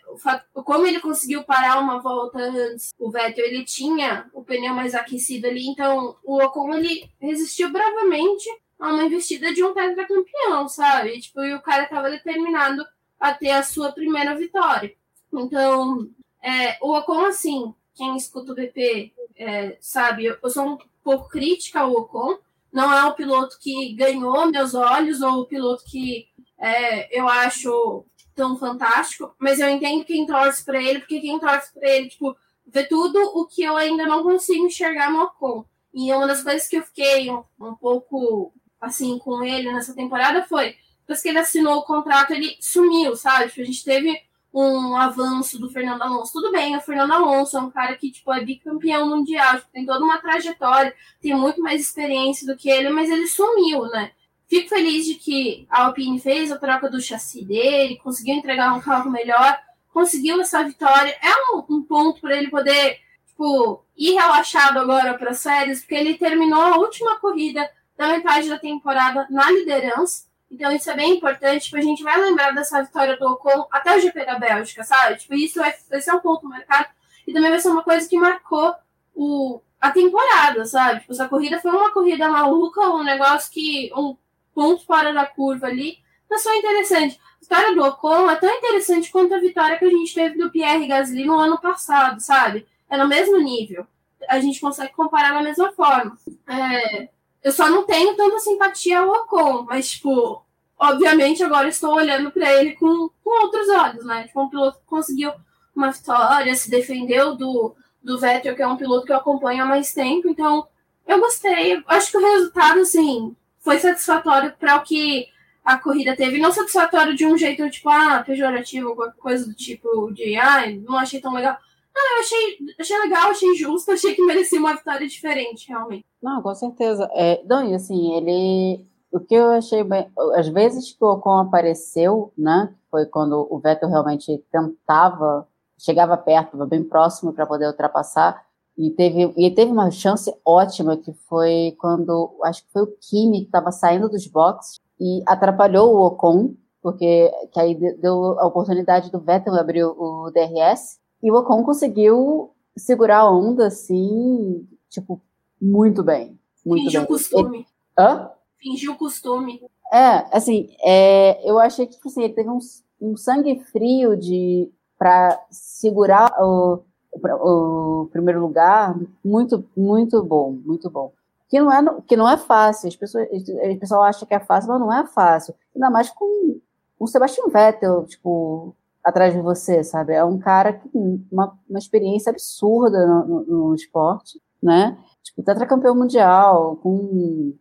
como 0.53 0.85
ele 0.85 0.99
conseguiu 0.99 1.43
parar 1.43 1.79
uma 1.79 1.99
volta 1.99 2.37
antes, 2.37 2.93
o 2.99 3.09
Vettel 3.09 3.43
ele 3.43 3.65
tinha 3.65 4.29
o 4.33 4.43
pneu 4.43 4.71
mais 4.71 4.93
aquecido 4.93 5.47
ali, 5.47 5.67
então 5.67 6.15
o 6.23 6.39
Ocon 6.43 6.75
ele 6.75 7.09
resistiu 7.19 7.71
bravamente 7.71 8.47
a 8.79 8.89
uma 8.89 9.03
investida 9.03 9.51
de 9.51 9.63
um 9.63 9.73
tetracampeão, 9.73 10.67
sabe? 10.67 11.19
Tipo, 11.19 11.41
e 11.41 11.55
o 11.55 11.61
cara 11.61 11.83
estava 11.83 12.11
determinado 12.11 12.85
a 13.19 13.33
ter 13.33 13.49
a 13.49 13.63
sua 13.63 13.91
primeira 13.91 14.35
vitória. 14.35 14.93
Então, 15.33 16.07
é, 16.41 16.77
o 16.79 16.95
Ocon, 16.95 17.25
assim, 17.25 17.73
quem 17.95 18.15
escuta 18.15 18.51
o 18.51 18.55
BP 18.55 19.11
é, 19.35 19.77
sabe, 19.81 20.25
eu 20.25 20.49
sou 20.51 20.65
um 20.65 20.77
pouco 21.03 21.29
crítica 21.29 21.79
ao 21.79 21.93
Ocon. 21.93 22.37
Não 22.71 22.93
é 22.93 23.05
o 23.05 23.13
piloto 23.13 23.57
que 23.59 23.93
ganhou 23.93 24.45
meus 24.51 24.75
olhos 24.75 25.21
ou 25.21 25.41
o 25.41 25.45
piloto 25.45 25.83
que 25.83 26.29
é, 26.57 27.17
eu 27.17 27.27
acho 27.27 28.05
tão 28.35 28.57
fantástico, 28.57 29.33
mas 29.37 29.59
eu 29.59 29.69
entendo 29.69 30.05
quem 30.05 30.25
torce 30.25 30.63
para 30.63 30.81
ele, 30.81 30.99
porque 30.99 31.19
quem 31.19 31.39
torce 31.39 31.73
para 31.73 31.89
ele, 31.89 32.09
tipo, 32.09 32.35
vê 32.65 32.85
tudo 32.85 33.19
o 33.35 33.45
que 33.45 33.63
eu 33.63 33.75
ainda 33.75 34.05
não 34.05 34.23
consigo 34.23 34.65
enxergar 34.65 35.11
no 35.11 35.23
Ocon. 35.23 35.65
E 35.93 36.11
uma 36.13 36.27
das 36.27 36.41
coisas 36.41 36.67
que 36.67 36.77
eu 36.77 36.83
fiquei 36.83 37.29
um, 37.29 37.43
um 37.59 37.75
pouco 37.75 38.53
assim 38.79 39.19
com 39.19 39.43
ele 39.43 39.71
nessa 39.71 39.93
temporada 39.93 40.43
foi 40.43 40.75
depois 41.01 41.21
que 41.21 41.29
ele 41.29 41.39
assinou 41.39 41.79
o 41.79 41.83
contrato, 41.83 42.31
ele 42.31 42.55
sumiu, 42.61 43.15
sabe? 43.17 43.49
Tipo, 43.49 43.61
a 43.61 43.65
gente 43.65 43.83
teve 43.83 44.21
um 44.53 44.95
avanço 44.95 45.59
do 45.59 45.69
Fernando 45.69 46.01
Alonso. 46.01 46.31
Tudo 46.33 46.51
bem, 46.51 46.75
o 46.75 46.81
Fernando 46.81 47.11
Alonso 47.11 47.57
é 47.57 47.61
um 47.61 47.69
cara 47.69 47.95
que 47.95 48.11
tipo, 48.11 48.31
é 48.33 48.43
bicampeão 48.43 49.09
mundial, 49.09 49.57
tipo, 49.57 49.71
tem 49.71 49.85
toda 49.85 50.03
uma 50.03 50.19
trajetória, 50.19 50.93
tem 51.21 51.35
muito 51.35 51.61
mais 51.61 51.81
experiência 51.81 52.47
do 52.47 52.57
que 52.57 52.69
ele, 52.69 52.89
mas 52.89 53.09
ele 53.09 53.27
sumiu, 53.27 53.83
né? 53.87 54.11
Fico 54.51 54.67
feliz 54.67 55.05
de 55.05 55.15
que 55.15 55.65
a 55.69 55.85
Alpine 55.85 56.19
fez 56.19 56.51
a 56.51 56.57
troca 56.57 56.89
do 56.89 56.99
chassi 56.99 57.45
dele, 57.45 58.01
conseguiu 58.03 58.35
entregar 58.35 58.73
um 58.73 58.81
carro 58.81 59.09
melhor, 59.09 59.57
conseguiu 59.93 60.41
essa 60.41 60.61
vitória. 60.61 61.17
É 61.21 61.55
um, 61.55 61.77
um 61.77 61.81
ponto 61.81 62.19
para 62.19 62.35
ele 62.35 62.49
poder 62.49 62.99
tipo, 63.25 63.85
ir 63.95 64.15
relaxado 64.15 64.77
agora 64.77 65.13
para 65.13 65.31
as 65.31 65.41
férias, 65.41 65.79
porque 65.79 65.95
ele 65.95 66.17
terminou 66.17 66.61
a 66.61 66.75
última 66.75 67.17
corrida 67.21 67.65
da 67.95 68.09
metade 68.09 68.49
da 68.49 68.59
temporada 68.59 69.25
na 69.29 69.49
liderança 69.49 70.29
então 70.51 70.69
isso 70.73 70.91
é 70.91 70.95
bem 70.95 71.15
importante. 71.15 71.63
Tipo, 71.63 71.77
a 71.77 71.81
gente 71.81 72.03
vai 72.03 72.19
lembrar 72.19 72.51
dessa 72.51 72.83
vitória 72.83 73.15
do 73.17 73.25
Ocon 73.25 73.67
até 73.71 73.95
o 73.95 74.01
GP 74.01 74.25
da 74.25 74.37
Bélgica, 74.37 74.83
sabe? 74.83 75.15
Tipo, 75.15 75.33
isso 75.33 75.59
vai, 75.59 75.73
vai 75.89 76.01
ser 76.01 76.11
um 76.13 76.19
ponto 76.19 76.45
marcado. 76.45 76.89
E 77.25 77.31
também 77.31 77.49
vai 77.49 77.59
ser 77.61 77.69
uma 77.69 77.83
coisa 77.83 78.07
que 78.07 78.17
marcou 78.17 78.75
o, 79.15 79.61
a 79.79 79.91
temporada, 79.91 80.65
sabe? 80.65 80.99
Tipo, 80.99 81.13
essa 81.13 81.29
corrida 81.29 81.61
foi 81.61 81.71
uma 81.71 81.93
corrida 81.93 82.27
maluca, 82.27 82.81
um 82.89 83.03
negócio 83.03 83.49
que. 83.49 83.89
um 83.95 84.17
ponto 84.53 84.85
fora 84.85 85.13
da 85.13 85.25
curva 85.25 85.67
ali. 85.67 85.97
Mas 86.29 86.43
foi 86.43 86.57
interessante. 86.57 87.19
A 87.19 87.41
vitória 87.41 87.75
do 87.75 87.83
Ocon 87.83 88.29
é 88.29 88.35
tão 88.35 88.49
interessante 88.49 89.11
quanto 89.11 89.33
a 89.33 89.39
vitória 89.39 89.77
que 89.77 89.85
a 89.85 89.89
gente 89.89 90.13
teve 90.13 90.37
do 90.37 90.49
Pierre 90.49 90.87
Gasly 90.87 91.25
no 91.25 91.37
ano 91.37 91.59
passado, 91.59 92.19
sabe? 92.19 92.65
É 92.89 92.97
no 92.97 93.07
mesmo 93.07 93.37
nível. 93.37 93.85
A 94.29 94.39
gente 94.39 94.61
consegue 94.61 94.93
comparar 94.93 95.33
da 95.33 95.41
mesma 95.41 95.71
forma. 95.73 96.17
É, 96.47 97.09
eu 97.43 97.51
só 97.51 97.69
não 97.69 97.83
tenho 97.85 98.15
tanta 98.15 98.39
simpatia 98.39 98.99
ao 98.99 99.09
Ocon, 99.09 99.63
mas, 99.63 99.89
tipo, 99.91 100.45
obviamente 100.77 101.43
agora 101.43 101.67
estou 101.67 101.95
olhando 101.95 102.31
para 102.31 102.51
ele 102.53 102.73
com, 102.73 103.09
com 103.23 103.43
outros 103.43 103.67
olhos, 103.69 104.05
né? 104.05 104.27
Tipo, 104.27 104.43
um 104.43 104.49
piloto 104.49 104.79
que 104.79 104.85
conseguiu 104.85 105.33
uma 105.75 105.91
vitória, 105.91 106.55
se 106.55 106.69
defendeu 106.69 107.35
do, 107.35 107.75
do 108.03 108.19
Vettel, 108.19 108.55
que 108.55 108.61
é 108.61 108.67
um 108.67 108.77
piloto 108.77 109.05
que 109.05 109.11
eu 109.11 109.17
acompanho 109.17 109.63
há 109.63 109.65
mais 109.65 109.93
tempo, 109.93 110.27
então 110.29 110.67
eu 111.07 111.19
gostei. 111.19 111.83
Acho 111.87 112.11
que 112.11 112.17
o 112.17 112.31
resultado, 112.31 112.79
assim, 112.79 113.35
foi 113.61 113.79
satisfatório 113.79 114.53
para 114.59 114.75
o 114.75 114.83
que 114.83 115.27
a 115.63 115.77
corrida 115.77 116.15
teve. 116.15 116.39
Não 116.39 116.51
satisfatório 116.51 117.15
de 117.15 117.25
um 117.25 117.37
jeito, 117.37 117.69
tipo, 117.69 117.89
ah, 117.89 118.23
pejorativo, 118.25 118.89
alguma 118.89 119.11
coisa 119.11 119.45
do 119.45 119.53
tipo 119.53 120.11
de, 120.11 120.35
ah, 120.35 120.63
não 120.87 120.97
achei 120.97 121.21
tão 121.21 121.33
legal. 121.33 121.55
Não, 121.93 122.15
eu 122.15 122.21
achei, 122.21 122.57
achei 122.79 122.99
legal, 122.99 123.31
achei 123.31 123.55
justo, 123.55 123.91
achei 123.91 124.15
que 124.15 124.25
merecia 124.25 124.59
uma 124.59 124.75
vitória 124.75 125.07
diferente, 125.07 125.69
realmente. 125.69 126.05
Não, 126.21 126.41
com 126.41 126.53
certeza. 126.55 127.09
É, 127.13 127.41
não, 127.45 127.67
e 127.69 127.73
assim, 127.73 128.13
ele. 128.15 128.85
O 129.11 129.19
que 129.19 129.35
eu 129.35 129.51
achei 129.51 129.83
bem. 129.83 130.09
Às 130.35 130.47
vezes 130.47 130.93
que 130.93 131.03
o 131.03 131.11
Ocon 131.11 131.39
apareceu, 131.39 132.31
né? 132.37 132.73
Foi 132.89 133.05
quando 133.05 133.45
o 133.49 133.59
Vettel 133.59 133.89
realmente 133.89 134.37
tentava, 134.51 135.47
chegava 135.77 136.15
perto, 136.17 136.65
bem 136.65 136.83
próximo 136.83 137.33
para 137.33 137.45
poder 137.45 137.67
ultrapassar. 137.67 138.45
E 138.77 138.89
teve, 138.91 139.33
e 139.37 139.51
teve 139.51 139.71
uma 139.71 139.91
chance 139.91 140.33
ótima 140.45 140.97
que 140.97 141.13
foi 141.27 141.75
quando, 141.77 142.35
acho 142.43 142.63
que 142.63 142.71
foi 142.71 142.83
o 142.83 142.95
Kimi 142.99 143.41
que 143.41 143.45
estava 143.45 143.71
saindo 143.71 144.09
dos 144.09 144.25
boxes 144.27 144.79
e 144.99 145.21
atrapalhou 145.25 145.93
o 145.93 146.05
Ocon, 146.05 146.55
porque 146.81 147.31
que 147.51 147.59
aí 147.59 147.75
deu 147.75 148.39
a 148.39 148.47
oportunidade 148.47 149.11
do 149.11 149.19
Vettel 149.19 149.55
abrir 149.55 149.83
o 149.83 150.31
DRS 150.31 150.99
e 151.21 151.29
o 151.31 151.35
Ocon 151.35 151.63
conseguiu 151.63 152.51
segurar 152.75 153.19
a 153.19 153.31
onda, 153.31 153.67
assim, 153.67 154.67
tipo, 154.89 155.21
muito 155.61 156.03
bem. 156.03 156.39
Muito 156.65 156.85
Fingiu 156.85 157.01
bem. 157.01 157.07
costume. 157.07 157.57
Ele... 157.57 157.65
Hã? 157.97 158.31
Fingiu 158.57 158.95
costume. 158.95 159.61
É, 159.91 160.25
assim, 160.35 160.69
é, 160.83 161.47
eu 161.47 161.59
achei 161.59 161.85
que, 161.85 161.95
tipo 161.95 162.07
assim, 162.07 162.23
ele 162.23 162.33
teve 162.33 162.49
um, 162.49 162.59
um 163.01 163.17
sangue 163.17 163.59
frio 163.71 164.15
de 164.15 164.71
para 164.97 165.43
segurar 165.49 166.31
o, 166.39 166.83
o, 167.13 168.07
primeiro 168.11 168.41
lugar 168.41 168.95
muito, 169.23 169.63
muito 169.75 170.23
bom, 170.23 170.51
muito 170.51 170.89
bom. 170.89 171.11
Que 171.49 171.59
não 171.59 171.71
é, 171.71 172.01
que 172.07 172.15
não 172.15 172.29
é 172.29 172.37
fácil. 172.37 172.87
As 172.87 172.95
pessoas, 172.95 173.27
o 173.29 173.79
pessoal 173.79 174.03
acha 174.03 174.25
que 174.25 174.33
é 174.33 174.39
fácil, 174.39 174.69
mas 174.71 174.79
não 174.79 174.93
é 174.93 175.05
fácil. 175.05 175.53
Ainda 175.75 175.89
mais 175.89 176.09
com 176.09 176.59
o 176.97 177.07
Sebastian 177.07 177.47
Vettel, 177.47 178.05
tipo, 178.05 178.75
atrás 179.03 179.33
de 179.33 179.41
você, 179.41 179.83
sabe? 179.83 180.13
É 180.13 180.23
um 180.23 180.39
cara 180.39 180.73
que 180.73 180.87
tem 180.87 181.27
uma, 181.31 181.57
uma 181.69 181.79
experiência 181.79 182.29
absurda 182.29 183.05
no, 183.05 183.25
no, 183.25 183.45
no 183.69 183.75
esporte, 183.75 184.41
né? 184.61 184.97
Tipo, 185.23 185.43
tetracampeão 185.43 185.95
mundial, 185.95 186.77
com 186.77 187.53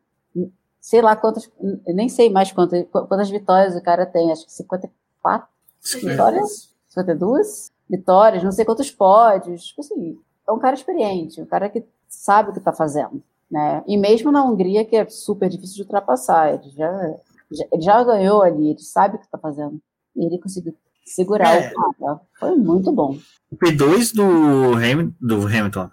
sei 0.81 1.03
lá 1.03 1.15
quantas, 1.15 1.51
nem 1.87 2.09
sei 2.09 2.31
mais 2.31 2.51
quantas, 2.53 2.87
quantas 2.91 3.29
vitórias 3.29 3.77
o 3.77 3.83
cara 3.83 4.07
tem, 4.07 4.33
acho 4.33 4.47
que 4.47 4.53
54 4.53 5.47
Sim. 5.81 6.09
vitórias? 6.09 6.75
52 6.89 7.71
vitórias, 7.91 8.45
não 8.45 8.53
sei 8.53 8.65
quantos 8.65 8.91
pódios, 8.91 9.65
tipo 9.65 9.81
assim, 9.81 10.17
é 10.49 10.53
um 10.53 10.59
cara 10.59 10.75
experiente, 10.75 11.41
um 11.41 11.47
cara 11.47 11.69
que 11.69 11.85
sabe 12.09 12.51
o 12.51 12.53
que 12.53 12.59
está 12.59 12.73
fazendo, 12.73 13.23
né? 13.51 13.83
E 13.87 13.97
mesmo 13.97 14.31
na 14.31 14.45
Hungria, 14.45 14.85
que 14.85 14.97
é 14.97 15.09
super 15.09 15.49
difícil 15.49 15.77
de 15.77 15.83
ultrapassar, 15.83 16.55
ele 16.55 16.71
já, 16.71 17.17
já, 17.51 17.65
ele 17.73 17.83
já 17.83 18.05
ganhou 18.05 18.43
ali, 18.43 18.71
ele 18.71 18.79
sabe 18.79 19.17
o 19.17 19.19
que 19.19 19.25
está 19.25 19.39
fazendo, 19.39 19.81
e 20.17 20.25
ele 20.25 20.39
conseguiu 20.39 20.75
segurar 21.05 21.57
é. 21.57 21.73
o 21.73 21.75
cara. 21.75 22.21
Foi 22.39 22.57
muito 22.57 22.93
bom. 22.93 23.17
O 23.51 23.57
P2 23.57 24.15
do, 24.15 24.75
Ham, 24.77 25.13
do 25.21 25.47
Hamilton. 25.47 25.91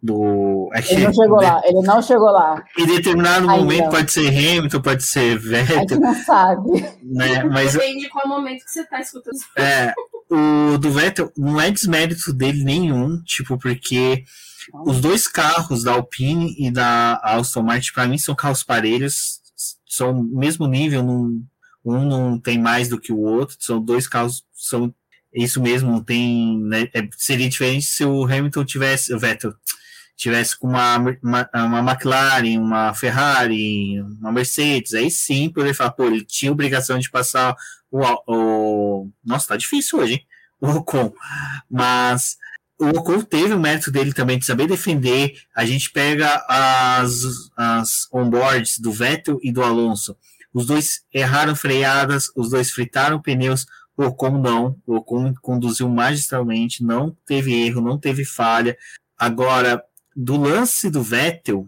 Do, 0.00 0.70
é 0.72 0.92
ele 0.92 1.06
não 1.06 1.12
chegou 1.12 1.40
né? 1.40 1.46
lá, 1.48 1.62
ele 1.64 1.82
não 1.82 2.02
chegou 2.02 2.30
lá. 2.30 2.64
Em 2.78 2.86
determinado 2.86 3.50
Ainda. 3.50 3.64
momento 3.64 3.90
pode 3.90 4.12
ser 4.12 4.28
Hamilton, 4.28 4.80
pode 4.80 5.02
ser 5.02 5.36
Vettel. 5.36 5.76
A 5.76 5.80
gente 5.80 5.98
não 5.98 6.14
sabe. 6.14 6.70
Né? 7.02 7.42
Mas, 7.42 7.72
Depende 7.72 8.08
qual 8.08 8.28
momento 8.28 8.64
que 8.64 8.70
você 8.70 8.82
está 8.82 9.00
escutando. 9.00 9.34
É, 9.56 9.92
o 10.30 10.78
do 10.78 10.90
Vettel 10.90 11.32
não 11.36 11.60
é 11.60 11.70
desmérito 11.70 12.32
dele 12.32 12.62
nenhum, 12.64 13.22
tipo, 13.22 13.58
porque 13.58 14.24
os 14.84 15.00
dois 15.00 15.26
carros 15.26 15.82
da 15.84 15.92
Alpine 15.92 16.54
e 16.58 16.70
da 16.70 17.14
Aston 17.22 17.62
Martin, 17.62 17.92
para 17.92 18.06
mim, 18.06 18.18
são 18.18 18.34
carros 18.34 18.62
parelhos, 18.62 19.40
são 19.88 20.22
mesmo 20.22 20.66
nível, 20.66 21.02
num, 21.02 21.44
um 21.84 22.04
não 22.04 22.38
tem 22.38 22.58
mais 22.58 22.88
do 22.88 23.00
que 23.00 23.12
o 23.12 23.18
outro, 23.18 23.56
são 23.58 23.82
dois 23.82 24.06
carros, 24.06 24.44
são 24.52 24.94
isso 25.32 25.62
mesmo, 25.62 25.90
não 25.90 26.02
tem, 26.02 26.58
né, 26.58 26.88
é, 26.94 27.08
seria 27.16 27.48
diferente 27.48 27.86
se 27.86 28.04
o 28.04 28.24
Hamilton 28.24 28.64
tivesse, 28.64 29.14
o 29.14 29.18
Vettel 29.18 29.54
tivesse 30.16 30.58
com 30.58 30.68
uma, 30.68 30.96
uma, 31.22 31.48
uma 31.54 31.92
McLaren, 31.92 32.58
uma 32.58 32.92
Ferrari, 32.92 34.00
uma 34.20 34.32
Mercedes, 34.32 34.92
aí 34.92 35.10
sim 35.10 35.48
poderia 35.48 35.74
falar, 35.74 35.92
pô, 35.92 36.06
ele 36.06 36.24
tinha 36.24 36.50
obrigação 36.50 36.98
de 36.98 37.08
passar 37.08 37.54
o, 37.90 38.02
o 38.26 39.10
nossa, 39.24 39.48
tá 39.48 39.56
difícil 39.56 39.98
hoje, 39.98 40.14
hein? 40.14 40.26
o 40.60 40.68
Ocon, 40.68 41.12
mas 41.70 42.36
o 42.78 42.88
Ocon 42.88 43.20
teve 43.22 43.54
o 43.54 43.60
mérito 43.60 43.90
dele 43.90 44.12
também 44.12 44.38
de 44.38 44.44
saber 44.44 44.66
defender, 44.66 45.40
a 45.54 45.64
gente 45.64 45.90
pega 45.90 46.44
as, 46.48 47.22
as 47.56 48.08
onboards 48.12 48.78
do 48.78 48.92
Vettel 48.92 49.38
e 49.42 49.52
do 49.52 49.62
Alonso, 49.62 50.16
Os 50.52 50.66
dois 50.66 51.04
erraram 51.12 51.54
freadas, 51.54 52.30
os 52.36 52.50
dois 52.50 52.70
fritaram 52.70 53.20
pneus. 53.20 53.66
O 53.96 54.04
Ocon 54.04 54.38
não, 54.38 54.76
o 54.86 54.96
Ocon 54.96 55.34
conduziu 55.42 55.88
magistralmente, 55.88 56.84
não 56.84 57.16
teve 57.26 57.52
erro, 57.52 57.80
não 57.80 57.98
teve 57.98 58.24
falha. 58.24 58.76
Agora, 59.18 59.82
do 60.14 60.36
lance 60.36 60.88
do 60.88 61.02
Vettel, 61.02 61.66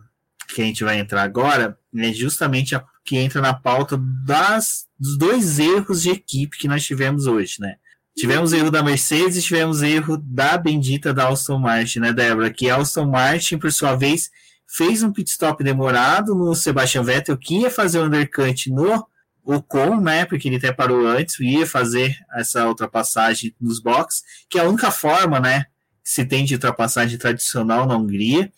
que 0.49 0.63
a 0.63 0.65
gente 0.65 0.85
vai 0.85 0.99
entrar 0.99 1.23
agora, 1.23 1.77
é 1.97 2.13
justamente 2.13 2.75
a 2.75 2.85
que 3.05 3.17
entra 3.17 3.41
na 3.41 3.55
pauta 3.55 3.99
das, 4.25 4.87
dos 4.99 5.17
dois 5.17 5.59
erros 5.59 6.03
de 6.03 6.11
equipe 6.11 6.59
que 6.59 6.69
nós 6.69 6.85
tivemos 6.85 7.27
hoje, 7.27 7.57
né? 7.61 7.77
Tivemos 8.17 8.53
erro 8.53 8.71
da 8.71 8.83
Mercedes 8.83 9.37
e 9.37 9.43
tivemos 9.43 9.83
erro 9.83 10.17
da 10.19 10.59
bendita 10.59 11.15
da 11.15 11.29
Aston 11.29 11.59
Martin, 11.59 12.01
né, 12.01 12.13
Débora? 12.13 12.51
Que 12.51 12.69
a 12.69 12.77
Aston 12.77 13.07
Martin, 13.07 13.57
por 13.57 13.73
sua 13.73 13.95
vez, 13.95 14.31
fez 14.67 15.03
um 15.03 15.13
pit 15.13 15.31
stop 15.31 15.63
demorado 15.65 16.35
no 16.35 16.55
Sebastian 16.55 17.03
Vettel, 17.03 17.39
que 17.39 17.61
ia 17.61 17.71
fazer 17.71 17.99
o 17.99 18.05
undercut 18.05 18.71
no 18.71 19.07
Ocon, 19.45 20.01
né? 20.01 20.25
Porque 20.27 20.49
ele 20.49 20.57
até 20.57 20.73
parou 20.73 21.07
antes, 21.07 21.39
ia 21.41 21.67
fazer 21.67 22.17
essa 22.35 22.67
ultrapassagem 22.69 23.55
nos 23.61 23.81
boxes, 23.81 24.23
que 24.49 24.59
é 24.59 24.63
a 24.63 24.69
única 24.69 24.91
forma, 24.91 25.41
né? 25.41 25.65
Se 26.05 26.25
tem 26.25 26.45
de 26.45 26.55
ultrapassagem 26.55 27.17
tradicional 27.17 27.87
na 27.87 27.97
Hungria 27.97 28.53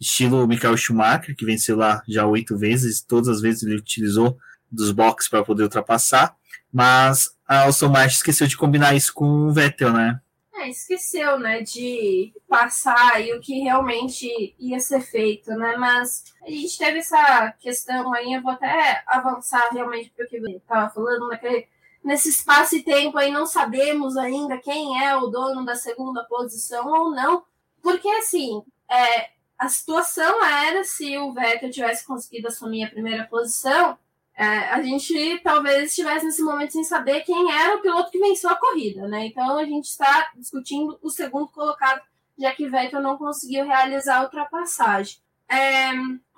estilo 0.00 0.46
Michael 0.46 0.76
Schumacher, 0.76 1.36
que 1.36 1.44
venceu 1.44 1.76
lá 1.76 2.02
já 2.08 2.26
oito 2.26 2.56
vezes, 2.56 3.00
todas 3.00 3.28
as 3.28 3.40
vezes 3.40 3.62
ele 3.62 3.76
utilizou 3.76 4.38
dos 4.70 4.92
boxes 4.92 5.28
para 5.28 5.44
poder 5.44 5.64
ultrapassar, 5.64 6.36
mas 6.72 7.36
a 7.46 7.64
Aston 7.64 7.88
Martin 7.88 8.16
esqueceu 8.16 8.46
de 8.46 8.56
combinar 8.56 8.94
isso 8.94 9.12
com 9.12 9.24
o 9.24 9.52
Vettel, 9.52 9.92
né? 9.92 10.20
É, 10.54 10.68
esqueceu, 10.68 11.38
né, 11.38 11.62
de 11.62 12.32
passar 12.48 13.24
e 13.24 13.32
o 13.32 13.40
que 13.40 13.60
realmente 13.60 14.56
ia 14.58 14.80
ser 14.80 15.00
feito, 15.00 15.52
né, 15.52 15.76
mas 15.76 16.24
a 16.44 16.50
gente 16.50 16.76
teve 16.76 16.98
essa 16.98 17.52
questão 17.60 18.12
aí, 18.12 18.32
eu 18.32 18.42
vou 18.42 18.50
até 18.50 19.04
avançar 19.06 19.68
realmente 19.72 20.10
para 20.10 20.26
o 20.26 20.28
que 20.28 20.40
você 20.40 20.56
estava 20.56 20.90
falando, 20.90 21.28
naquele, 21.28 21.68
nesse 22.02 22.30
espaço 22.30 22.74
e 22.74 22.82
tempo 22.82 23.16
aí 23.16 23.30
não 23.30 23.46
sabemos 23.46 24.16
ainda 24.16 24.58
quem 24.58 25.00
é 25.04 25.16
o 25.16 25.28
dono 25.28 25.64
da 25.64 25.76
segunda 25.76 26.24
posição 26.24 26.88
ou 26.88 27.12
não, 27.12 27.44
porque 27.80 28.08
assim, 28.08 28.60
é, 28.90 29.30
a 29.58 29.68
situação 29.68 30.44
era 30.44 30.84
se 30.84 31.18
o 31.18 31.32
Vettel 31.32 31.70
tivesse 31.70 32.06
conseguido 32.06 32.46
assumir 32.46 32.84
a 32.84 32.90
primeira 32.90 33.24
posição, 33.24 33.98
é, 34.36 34.44
a 34.44 34.80
gente 34.80 35.40
talvez 35.42 35.90
estivesse 35.90 36.24
nesse 36.24 36.42
momento 36.42 36.72
sem 36.72 36.84
saber 36.84 37.22
quem 37.22 37.50
era 37.52 37.76
o 37.76 37.80
piloto 37.80 38.12
que 38.12 38.20
venceu 38.20 38.48
a 38.50 38.54
corrida, 38.54 39.08
né? 39.08 39.26
Então 39.26 39.58
a 39.58 39.64
gente 39.64 39.86
está 39.86 40.30
discutindo 40.36 40.96
o 41.02 41.10
segundo 41.10 41.48
colocado, 41.48 42.00
já 42.38 42.54
que 42.54 42.68
Vettel 42.68 43.02
não 43.02 43.18
conseguiu 43.18 43.64
realizar 43.64 44.18
a 44.18 44.22
ultrapassagem. 44.22 45.18
É, 45.48 45.90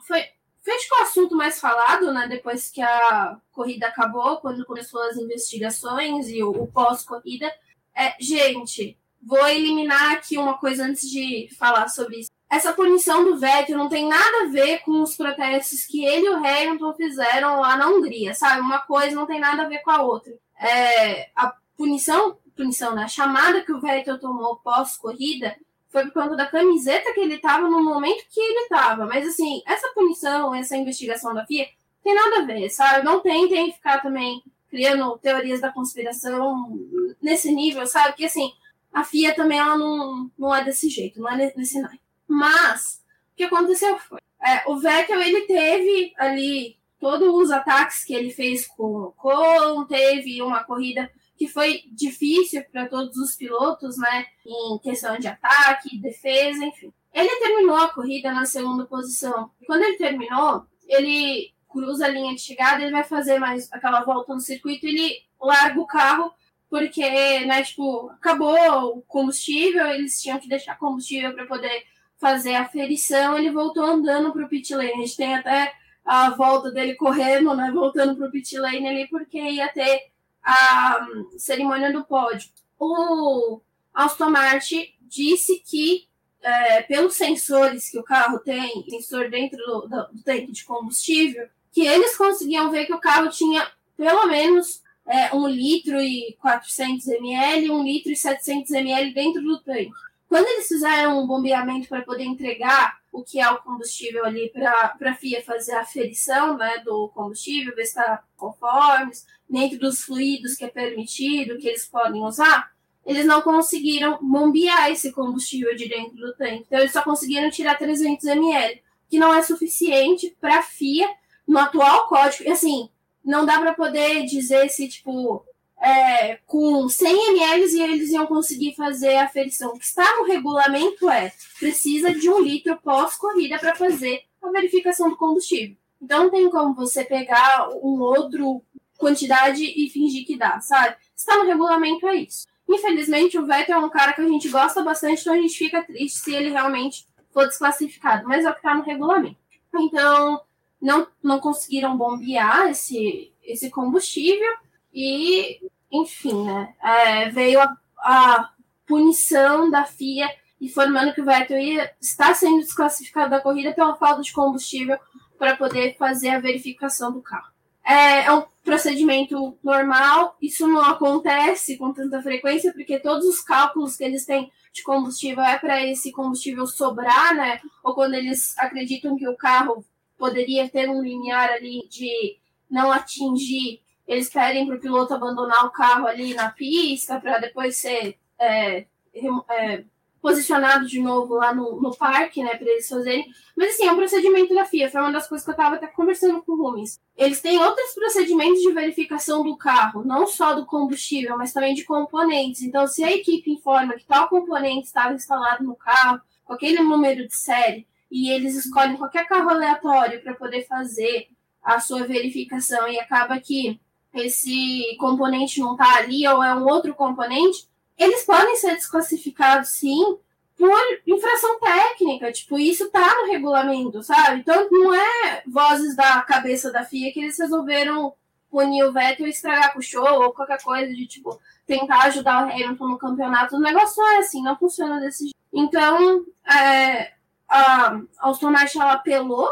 foi, 0.06 0.24
foi 0.62 0.74
o 0.74 1.02
assunto 1.02 1.36
mais 1.36 1.60
falado, 1.60 2.10
né? 2.14 2.26
Depois 2.26 2.70
que 2.70 2.80
a 2.80 3.36
corrida 3.52 3.88
acabou, 3.88 4.38
quando 4.38 4.64
começou 4.64 5.02
as 5.02 5.18
investigações 5.18 6.26
e 6.30 6.42
o, 6.42 6.50
o 6.52 6.66
pós-corrida. 6.66 7.52
É, 7.94 8.14
gente, 8.18 8.96
vou 9.22 9.46
eliminar 9.46 10.12
aqui 10.12 10.38
uma 10.38 10.56
coisa 10.56 10.84
antes 10.84 11.06
de 11.10 11.50
falar 11.58 11.88
sobre 11.88 12.20
isso 12.20 12.30
essa 12.50 12.72
punição 12.72 13.24
do 13.24 13.38
Vettel 13.38 13.78
não 13.78 13.88
tem 13.88 14.08
nada 14.08 14.42
a 14.42 14.46
ver 14.46 14.80
com 14.80 15.00
os 15.00 15.16
protestos 15.16 15.86
que 15.86 16.04
ele 16.04 16.26
e 16.26 16.30
o 16.30 16.36
Hamilton 16.36 16.92
fizeram 16.94 17.60
lá 17.60 17.76
na 17.76 17.88
Hungria, 17.88 18.34
sabe? 18.34 18.60
Uma 18.60 18.80
coisa 18.80 19.14
não 19.14 19.24
tem 19.24 19.38
nada 19.38 19.62
a 19.62 19.68
ver 19.68 19.78
com 19.78 19.90
a 19.92 20.02
outra. 20.02 20.32
É, 20.58 21.30
a 21.36 21.54
punição, 21.76 22.36
punição, 22.56 22.92
né? 22.92 23.04
A 23.04 23.08
chamada 23.08 23.62
que 23.62 23.72
o 23.72 23.80
Vettel 23.80 24.18
tomou 24.18 24.56
pós-corrida 24.56 25.56
foi 25.90 26.04
por 26.06 26.12
conta 26.12 26.36
da 26.36 26.46
camiseta 26.46 27.14
que 27.14 27.20
ele 27.20 27.36
estava 27.36 27.68
no 27.68 27.84
momento 27.84 28.26
que 28.28 28.40
ele 28.40 28.60
estava. 28.64 29.06
Mas, 29.06 29.28
assim, 29.28 29.62
essa 29.64 29.88
punição, 29.94 30.52
essa 30.52 30.76
investigação 30.76 31.32
da 31.32 31.46
FIA, 31.46 31.68
tem 32.02 32.14
nada 32.14 32.40
a 32.40 32.44
ver, 32.46 32.68
sabe? 32.68 33.04
Não 33.04 33.20
tentem 33.20 33.72
ficar 33.72 34.02
também 34.02 34.42
criando 34.68 35.16
teorias 35.18 35.60
da 35.60 35.72
conspiração 35.72 36.76
nesse 37.22 37.52
nível, 37.52 37.86
sabe? 37.86 38.16
Que, 38.16 38.24
assim, 38.24 38.52
a 38.92 39.04
FIA 39.04 39.36
também 39.36 39.58
ela 39.58 39.78
não, 39.78 40.28
não 40.36 40.52
é 40.52 40.64
desse 40.64 40.88
jeito, 40.88 41.20
não 41.20 41.30
é 41.30 41.52
nesse 41.56 41.80
naipe. 41.80 42.09
Mas 42.30 43.02
o 43.32 43.36
que 43.36 43.42
aconteceu 43.42 43.98
foi, 43.98 44.20
é, 44.40 44.62
o 44.68 44.78
Vettel 44.78 45.20
ele 45.20 45.40
teve 45.42 46.12
ali 46.16 46.78
todos 47.00 47.28
os 47.34 47.50
ataques 47.50 48.04
que 48.04 48.14
ele 48.14 48.30
fez 48.30 48.68
com 48.68 48.84
o 48.84 49.04
Ocon, 49.06 49.84
teve 49.86 50.40
uma 50.40 50.62
corrida 50.62 51.10
que 51.36 51.48
foi 51.48 51.82
difícil 51.90 52.62
para 52.70 52.86
todos 52.86 53.16
os 53.16 53.34
pilotos, 53.34 53.96
né, 53.96 54.26
em 54.46 54.78
questão 54.78 55.18
de 55.18 55.26
ataque, 55.26 55.98
defesa, 55.98 56.64
enfim. 56.64 56.92
Ele 57.12 57.36
terminou 57.40 57.76
a 57.76 57.88
corrida 57.88 58.30
na 58.30 58.44
segunda 58.44 58.84
posição. 58.84 59.50
E 59.60 59.66
quando 59.66 59.82
ele 59.82 59.96
terminou, 59.96 60.66
ele 60.86 61.52
cruza 61.68 62.04
a 62.04 62.08
linha 62.08 62.34
de 62.34 62.42
chegada, 62.42 62.82
ele 62.82 62.92
vai 62.92 63.02
fazer 63.02 63.38
mais 63.40 63.72
aquela 63.72 64.04
volta 64.04 64.34
no 64.34 64.40
circuito, 64.40 64.86
ele 64.86 65.22
larga 65.40 65.80
o 65.80 65.86
carro 65.86 66.32
porque, 66.68 67.02
né, 67.46 67.64
tipo, 67.64 68.08
acabou 68.10 68.98
o 68.98 69.02
combustível, 69.02 69.88
eles 69.88 70.22
tinham 70.22 70.38
que 70.38 70.48
deixar 70.48 70.78
combustível 70.78 71.34
para 71.34 71.46
poder 71.46 71.82
fazer 72.20 72.54
a 72.54 72.68
ferição, 72.68 73.36
ele 73.36 73.50
voltou 73.50 73.82
andando 73.82 74.30
para 74.32 74.44
o 74.44 74.48
pit 74.48 74.74
lane. 74.74 74.92
A 74.92 74.96
gente 74.96 75.16
tem 75.16 75.34
até 75.34 75.72
a 76.04 76.30
volta 76.30 76.70
dele 76.70 76.94
correndo, 76.94 77.54
né, 77.56 77.70
voltando 77.72 78.14
para 78.14 78.28
o 78.28 78.30
pit 78.30 78.58
lane 78.58 78.86
ali, 78.86 79.08
porque 79.08 79.38
ia 79.38 79.68
ter 79.68 80.10
a 80.44 81.08
um, 81.10 81.38
cerimônia 81.38 81.90
do 81.92 82.04
pódio. 82.04 82.50
O 82.78 83.60
Aston 83.94 84.30
Martin 84.30 84.86
disse 85.00 85.62
que, 85.66 86.06
é, 86.42 86.82
pelos 86.82 87.14
sensores 87.14 87.90
que 87.90 87.98
o 87.98 88.04
carro 88.04 88.38
tem, 88.38 88.84
sensor 88.88 89.30
dentro 89.30 89.58
do, 89.58 89.80
do, 89.88 90.12
do, 90.12 90.22
tanque 90.22 90.52
de 90.52 90.64
combustível, 90.64 91.48
que 91.72 91.86
eles 91.86 92.16
conseguiam 92.16 92.70
ver 92.70 92.86
que 92.86 92.94
o 92.94 93.00
carro 93.00 93.30
tinha 93.30 93.66
pelo 93.96 94.26
menos 94.26 94.82
é, 95.06 95.34
1 95.34 95.48
litro 95.48 96.00
e 96.00 96.36
400 96.40 97.08
ml, 97.08 97.70
1 97.70 97.82
litro 97.82 98.12
e 98.12 98.16
700 98.16 98.70
ml 98.72 99.14
dentro 99.14 99.42
do 99.42 99.60
tanque. 99.60 99.90
Quando 100.30 100.46
eles 100.46 100.68
fizeram 100.68 101.20
um 101.20 101.26
bombeamento 101.26 101.88
para 101.88 102.02
poder 102.02 102.22
entregar 102.22 103.00
o 103.10 103.24
que 103.24 103.40
é 103.40 103.50
o 103.50 103.60
combustível 103.62 104.24
ali 104.24 104.48
para 104.48 104.96
a 105.04 105.14
FIA 105.14 105.42
fazer 105.42 105.72
a 105.72 105.80
aferição 105.80 106.56
né, 106.56 106.78
do 106.84 107.08
combustível, 107.08 107.74
ver 107.74 107.82
se 107.82 107.98
está 107.98 108.22
conforme, 108.36 109.10
dentro 109.48 109.76
dos 109.80 110.04
fluidos 110.04 110.54
que 110.54 110.64
é 110.64 110.68
permitido, 110.68 111.58
que 111.58 111.66
eles 111.66 111.84
podem 111.84 112.22
usar, 112.22 112.70
eles 113.04 113.26
não 113.26 113.42
conseguiram 113.42 114.20
bombear 114.22 114.88
esse 114.92 115.10
combustível 115.10 115.74
de 115.74 115.88
dentro 115.88 116.16
do 116.16 116.32
tanque. 116.36 116.64
Então, 116.64 116.78
eles 116.78 116.92
só 116.92 117.02
conseguiram 117.02 117.50
tirar 117.50 117.76
300 117.76 118.24
ml, 118.26 118.80
que 119.10 119.18
não 119.18 119.34
é 119.34 119.42
suficiente 119.42 120.36
para 120.40 120.60
a 120.60 120.62
FIA 120.62 121.08
no 121.44 121.58
atual 121.58 122.06
código. 122.06 122.44
E 122.44 122.52
assim, 122.52 122.88
não 123.24 123.44
dá 123.44 123.58
para 123.58 123.74
poder 123.74 124.24
dizer 124.26 124.68
se, 124.68 124.88
tipo, 124.88 125.44
é, 125.80 126.36
com 126.46 126.88
100 126.88 127.30
ml 127.30 127.64
e 127.74 127.82
eles 127.82 128.10
iam 128.10 128.26
conseguir 128.26 128.74
fazer 128.74 129.16
a 129.16 129.24
aferição. 129.24 129.70
O 129.70 129.78
que 129.78 129.84
está 129.84 130.04
no 130.16 130.24
regulamento 130.24 131.08
é 131.08 131.32
precisa 131.58 132.14
de 132.14 132.28
um 132.28 132.40
litro 132.40 132.76
pós-corrida 132.82 133.58
para 133.58 133.74
fazer 133.74 134.22
a 134.42 134.50
verificação 134.50 135.08
do 135.08 135.16
combustível. 135.16 135.76
Então 136.00 136.24
não 136.24 136.30
tem 136.30 136.50
como 136.50 136.74
você 136.74 137.04
pegar 137.04 137.68
um 137.82 138.00
outro 138.00 138.62
quantidade 138.98 139.64
e 139.64 139.88
fingir 139.88 140.26
que 140.26 140.36
dá, 140.36 140.60
sabe? 140.60 140.96
Está 141.16 141.38
no 141.38 141.46
regulamento, 141.46 142.06
é 142.06 142.16
isso. 142.16 142.46
Infelizmente, 142.68 143.38
o 143.38 143.46
Vettel 143.46 143.76
é 143.76 143.84
um 143.84 143.88
cara 143.88 144.12
que 144.12 144.20
a 144.20 144.28
gente 144.28 144.48
gosta 144.48 144.82
bastante, 144.82 145.22
então 145.22 145.32
a 145.32 145.40
gente 145.40 145.56
fica 145.56 145.82
triste 145.82 146.20
se 146.20 146.34
ele 146.34 146.50
realmente 146.50 147.06
for 147.32 147.46
desclassificado, 147.46 148.28
mas 148.28 148.44
é 148.44 148.50
o 148.50 148.52
que 148.52 148.58
está 148.58 148.74
no 148.74 148.82
regulamento. 148.82 149.36
Então, 149.74 150.40
não, 150.80 151.06
não 151.22 151.40
conseguiram 151.40 151.96
bombear 151.96 152.68
esse, 152.68 153.32
esse 153.42 153.70
combustível 153.70 154.52
e, 154.92 155.60
enfim, 155.90 156.44
né? 156.44 156.74
É, 156.82 157.30
veio 157.30 157.60
a, 157.60 157.76
a, 157.98 158.50
punição 158.86 159.70
da 159.70 159.84
FIA 159.84 160.28
informando 160.60 161.14
que 161.14 161.20
o 161.20 161.24
Vettel 161.24 161.58
ia, 161.58 161.92
está 162.00 162.34
sendo 162.34 162.58
desclassificado 162.58 163.30
da 163.30 163.40
corrida 163.40 163.72
pela 163.72 163.96
falta 163.96 164.20
de 164.20 164.32
combustível 164.32 164.98
para 165.38 165.56
poder 165.56 165.96
fazer 165.96 166.30
a 166.30 166.40
verificação 166.40 167.12
do 167.12 167.22
carro. 167.22 167.50
É, 167.84 168.26
é 168.26 168.32
um 168.32 168.44
procedimento 168.62 169.56
normal, 169.62 170.36
isso 170.42 170.66
não 170.66 170.82
acontece 170.82 171.78
com 171.78 171.92
tanta 171.92 172.20
frequência, 172.20 172.72
porque 172.72 172.98
todos 172.98 173.24
os 173.24 173.40
cálculos 173.40 173.96
que 173.96 174.04
eles 174.04 174.26
têm 174.26 174.50
de 174.72 174.82
combustível 174.82 175.42
é 175.42 175.58
para 175.58 175.84
esse 175.84 176.12
combustível 176.12 176.66
sobrar, 176.66 177.34
né? 177.34 177.60
Ou 177.82 177.94
quando 177.94 178.14
eles 178.14 178.56
acreditam 178.58 179.16
que 179.16 179.26
o 179.26 179.36
carro 179.36 179.84
poderia 180.18 180.68
ter 180.68 180.88
um 180.88 181.02
limiar 181.02 181.50
ali 181.50 181.88
de 181.88 182.36
não 182.70 182.92
atingir 182.92 183.80
eles 184.10 184.28
pedem 184.28 184.66
para 184.66 184.74
o 184.74 184.80
piloto 184.80 185.14
abandonar 185.14 185.64
o 185.64 185.70
carro 185.70 186.08
ali 186.08 186.34
na 186.34 186.50
pista 186.50 187.20
para 187.20 187.38
depois 187.38 187.76
ser 187.76 188.18
é, 188.40 188.84
é, 189.14 189.84
posicionado 190.20 190.84
de 190.84 191.00
novo 191.00 191.34
lá 191.34 191.54
no, 191.54 191.80
no 191.80 191.96
parque, 191.96 192.42
né, 192.42 192.56
para 192.56 192.68
eles 192.68 192.88
fazerem. 192.88 193.30
Mas 193.56 193.74
assim, 193.74 193.86
é 193.86 193.92
um 193.92 193.96
procedimento 193.96 194.52
da 194.52 194.64
FIA, 194.64 194.90
foi 194.90 195.00
uma 195.00 195.12
das 195.12 195.28
coisas 195.28 195.44
que 195.44 195.50
eu 195.50 195.54
estava 195.54 195.76
até 195.76 195.86
conversando 195.86 196.42
com 196.42 196.52
o 196.54 196.56
Rubens. 196.56 196.98
Eles 197.16 197.40
têm 197.40 197.60
outros 197.60 197.94
procedimentos 197.94 198.60
de 198.60 198.72
verificação 198.72 199.44
do 199.44 199.56
carro, 199.56 200.04
não 200.04 200.26
só 200.26 200.54
do 200.54 200.66
combustível, 200.66 201.38
mas 201.38 201.52
também 201.52 201.72
de 201.72 201.84
componentes. 201.84 202.62
Então, 202.62 202.88
se 202.88 203.04
a 203.04 203.12
equipe 203.12 203.52
informa 203.52 203.94
que 203.94 204.04
tal 204.04 204.28
componente 204.28 204.88
estava 204.88 205.14
instalado 205.14 205.62
no 205.62 205.76
carro, 205.76 206.20
com 206.44 206.54
aquele 206.54 206.80
número 206.80 207.28
de 207.28 207.36
série, 207.36 207.86
e 208.10 208.28
eles 208.28 208.56
escolhem 208.56 208.96
qualquer 208.96 209.28
carro 209.28 209.50
aleatório 209.50 210.20
para 210.20 210.34
poder 210.34 210.66
fazer 210.66 211.28
a 211.62 211.78
sua 211.78 212.04
verificação 212.04 212.88
e 212.88 212.98
acaba 212.98 213.38
que 213.38 213.80
esse 214.14 214.96
componente 214.98 215.60
não 215.60 215.72
está 215.72 215.96
ali 215.98 216.26
ou 216.26 216.42
é 216.42 216.54
um 216.54 216.66
outro 216.66 216.94
componente, 216.94 217.68
eles 217.96 218.24
podem 218.24 218.56
ser 218.56 218.74
desclassificados 218.74 219.70
sim 219.70 220.18
por 220.56 220.78
infração 221.06 221.58
técnica, 221.58 222.30
tipo, 222.32 222.58
isso 222.58 222.90
tá 222.90 223.14
no 223.14 223.32
regulamento, 223.32 224.02
sabe? 224.02 224.40
Então 224.40 224.68
não 224.70 224.94
é 224.94 225.42
vozes 225.46 225.96
da 225.96 226.20
cabeça 226.22 226.70
da 226.70 226.84
FIA 226.84 227.12
que 227.12 227.20
eles 227.20 227.38
resolveram 227.38 228.12
punir 228.50 228.84
o 228.84 228.92
Vettel 228.92 229.26
e 229.26 229.30
estragar 229.30 229.72
com 229.72 229.78
o 229.78 229.82
show 229.82 230.22
ou 230.22 230.32
qualquer 230.32 230.62
coisa 230.62 230.92
de 230.92 231.06
tipo 231.06 231.40
tentar 231.66 232.02
ajudar 232.04 232.46
o 232.46 232.50
Hamilton 232.50 232.88
no 232.88 232.98
campeonato. 232.98 233.56
O 233.56 233.60
negócio 233.60 234.02
não 234.02 234.12
é 234.12 234.18
assim, 234.18 234.42
não 234.42 234.58
funciona 234.58 235.00
desse 235.00 235.24
jeito. 235.24 235.36
Então, 235.52 236.24
é, 236.46 237.12
a 237.48 238.00
Aston 238.18 238.52
ela 238.52 238.92
apelou 238.92 239.48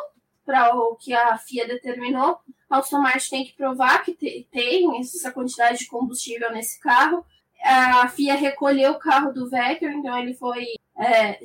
para 0.49 0.75
o 0.75 0.97
que 0.97 1.13
a 1.13 1.37
FIA 1.37 1.69
determinou. 1.69 2.39
A 2.71 2.79
Aston 2.79 3.03
Martin 3.03 3.29
tem 3.29 3.45
que 3.45 3.53
provar 3.53 4.03
que 4.03 4.15
tem 4.51 4.99
essa 4.99 5.31
quantidade 5.31 5.81
de 5.81 5.87
combustível 5.87 6.51
nesse 6.51 6.81
carro. 6.81 7.23
A 7.63 8.09
FIA 8.09 8.35
recolheu 8.35 8.93
o 8.93 8.99
carro 8.99 9.31
do 9.31 9.51
Vettel, 9.51 9.91
então 9.91 10.19
ele 10.19 10.33
foi 10.33 10.65
é, 10.99 11.39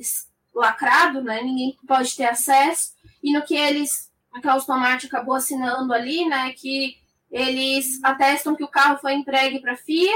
lacrado, 0.54 1.22
né? 1.22 1.42
Ninguém 1.42 1.76
pode 1.86 2.16
ter 2.16 2.24
acesso. 2.24 2.94
E 3.22 3.30
no 3.30 3.42
que 3.42 3.54
eles, 3.54 4.10
que 4.40 4.48
a 4.48 4.94
acabou 4.94 5.34
assinando 5.34 5.92
ali, 5.92 6.26
né? 6.26 6.54
Que 6.56 6.96
eles 7.30 8.02
atestam 8.02 8.56
que 8.56 8.64
o 8.64 8.68
carro 8.68 8.96
foi 8.96 9.12
entregue 9.12 9.60
para 9.60 9.72
a 9.72 9.76
FIA, 9.76 10.14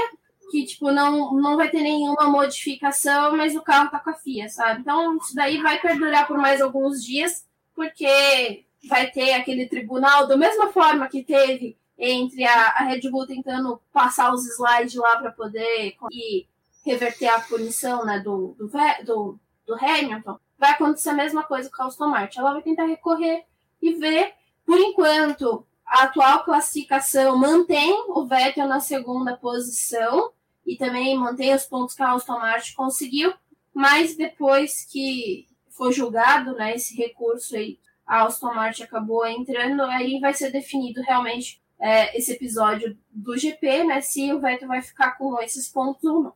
que 0.49 0.65
tipo 0.65 0.89
não, 0.89 1.35
não 1.35 1.57
vai 1.57 1.69
ter 1.69 1.83
nenhuma 1.83 2.27
modificação, 2.27 3.37
mas 3.37 3.55
o 3.55 3.61
carro 3.61 3.91
tá 3.91 3.99
com 3.99 4.09
a 4.09 4.15
FIA, 4.15 4.49
sabe? 4.49 4.81
Então 4.81 5.15
isso 5.17 5.35
daí 5.35 5.61
vai 5.61 5.79
perdurar 5.79 6.25
por 6.25 6.39
mais 6.39 6.59
alguns 6.59 7.03
dias, 7.03 7.45
porque 7.75 8.65
vai 8.87 9.11
ter 9.11 9.33
aquele 9.33 9.67
tribunal 9.67 10.27
da 10.27 10.37
mesma 10.37 10.71
forma 10.71 11.07
que 11.07 11.23
teve 11.23 11.77
entre 11.97 12.45
a, 12.45 12.69
a 12.69 12.83
Red 12.83 13.09
Bull 13.09 13.27
tentando 13.27 13.81
passar 13.91 14.33
os 14.33 14.45
slides 14.45 14.95
lá 14.95 15.17
para 15.17 15.31
poder 15.31 15.95
e 16.11 16.47
reverter 16.85 17.27
a 17.27 17.41
punição 17.41 18.05
né, 18.05 18.19
do, 18.19 18.55
do, 18.57 18.71
do, 19.05 19.39
do 19.65 19.73
Hamilton, 19.75 20.39
vai 20.57 20.71
acontecer 20.71 21.09
a 21.09 21.13
mesma 21.13 21.43
coisa 21.43 21.69
com 21.69 21.83
a 21.83 21.85
Aston 21.87 22.07
Martin. 22.07 22.39
Ela 22.39 22.53
vai 22.53 22.61
tentar 22.61 22.85
recorrer 22.85 23.43
e 23.81 23.93
ver, 23.95 24.33
por 24.65 24.77
enquanto, 24.79 25.65
a 25.85 26.03
atual 26.03 26.43
classificação 26.43 27.37
mantém 27.37 28.05
o 28.09 28.25
Vettel 28.25 28.67
na 28.67 28.79
segunda 28.79 29.35
posição 29.35 30.31
e 30.65 30.77
também 30.77 31.17
mantém 31.17 31.53
os 31.53 31.65
pontos 31.65 31.95
que 31.95 32.03
a 32.03 32.13
Aston 32.13 32.39
Martin 32.39 32.75
conseguiu, 32.75 33.33
mas 33.73 34.15
depois 34.15 34.85
que 34.85 35.47
foi 35.69 35.91
julgado 35.91 36.53
né, 36.53 36.75
esse 36.75 36.95
recurso 36.95 37.55
aí, 37.55 37.79
a 38.09 38.25
Aston 38.25 38.55
Martin 38.55 38.83
acabou 38.83 39.25
entrando, 39.27 39.83
aí 39.83 40.19
vai 40.19 40.33
ser 40.33 40.51
definido 40.51 40.99
realmente 41.03 41.61
é, 41.79 42.17
esse 42.17 42.31
episódio 42.33 42.97
do 43.11 43.37
GP, 43.37 43.83
né, 43.83 44.01
se 44.01 44.33
o 44.33 44.39
Vettel 44.39 44.67
vai 44.67 44.81
ficar 44.81 45.11
com 45.11 45.39
esses 45.39 45.69
pontos 45.69 46.03
ou 46.03 46.23
não. 46.23 46.33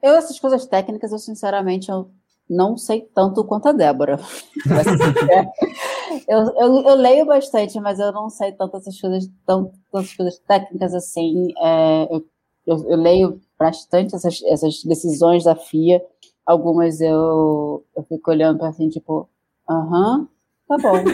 Eu, 0.00 0.14
essas 0.14 0.38
coisas 0.38 0.64
técnicas, 0.64 1.10
eu 1.10 1.18
sinceramente 1.18 1.90
eu 1.90 2.08
não 2.48 2.76
sei 2.76 3.00
tanto 3.00 3.44
quanto 3.44 3.68
a 3.68 3.72
Débora. 3.72 4.18
eu, 6.28 6.38
eu, 6.56 6.82
eu, 6.84 6.94
leio 6.94 7.26
bastante, 7.26 7.78
mas 7.80 7.98
eu 7.98 8.12
não 8.12 8.30
sei 8.30 8.52
tanto 8.52 8.76
essas 8.76 9.00
coisas, 9.00 9.28
tantas 9.44 10.14
coisas 10.14 10.38
técnicas 10.38 10.94
assim. 10.94 11.52
É, 11.58 12.08
eu, 12.10 12.24
eu, 12.66 12.90
eu, 12.90 12.96
leio 12.96 13.40
bastante 13.58 14.14
essas, 14.14 14.40
essas 14.44 14.82
decisões 14.84 15.44
da 15.44 15.56
FIA. 15.56 16.00
Algumas 16.44 17.00
eu, 17.00 17.84
eu 17.96 18.02
fico 18.04 18.30
olhando 18.30 18.58
para 18.58 18.68
assim, 18.68 18.88
tipo, 18.88 19.28
aham, 19.68 20.28
tá 20.68 20.76
bom. 20.78 21.04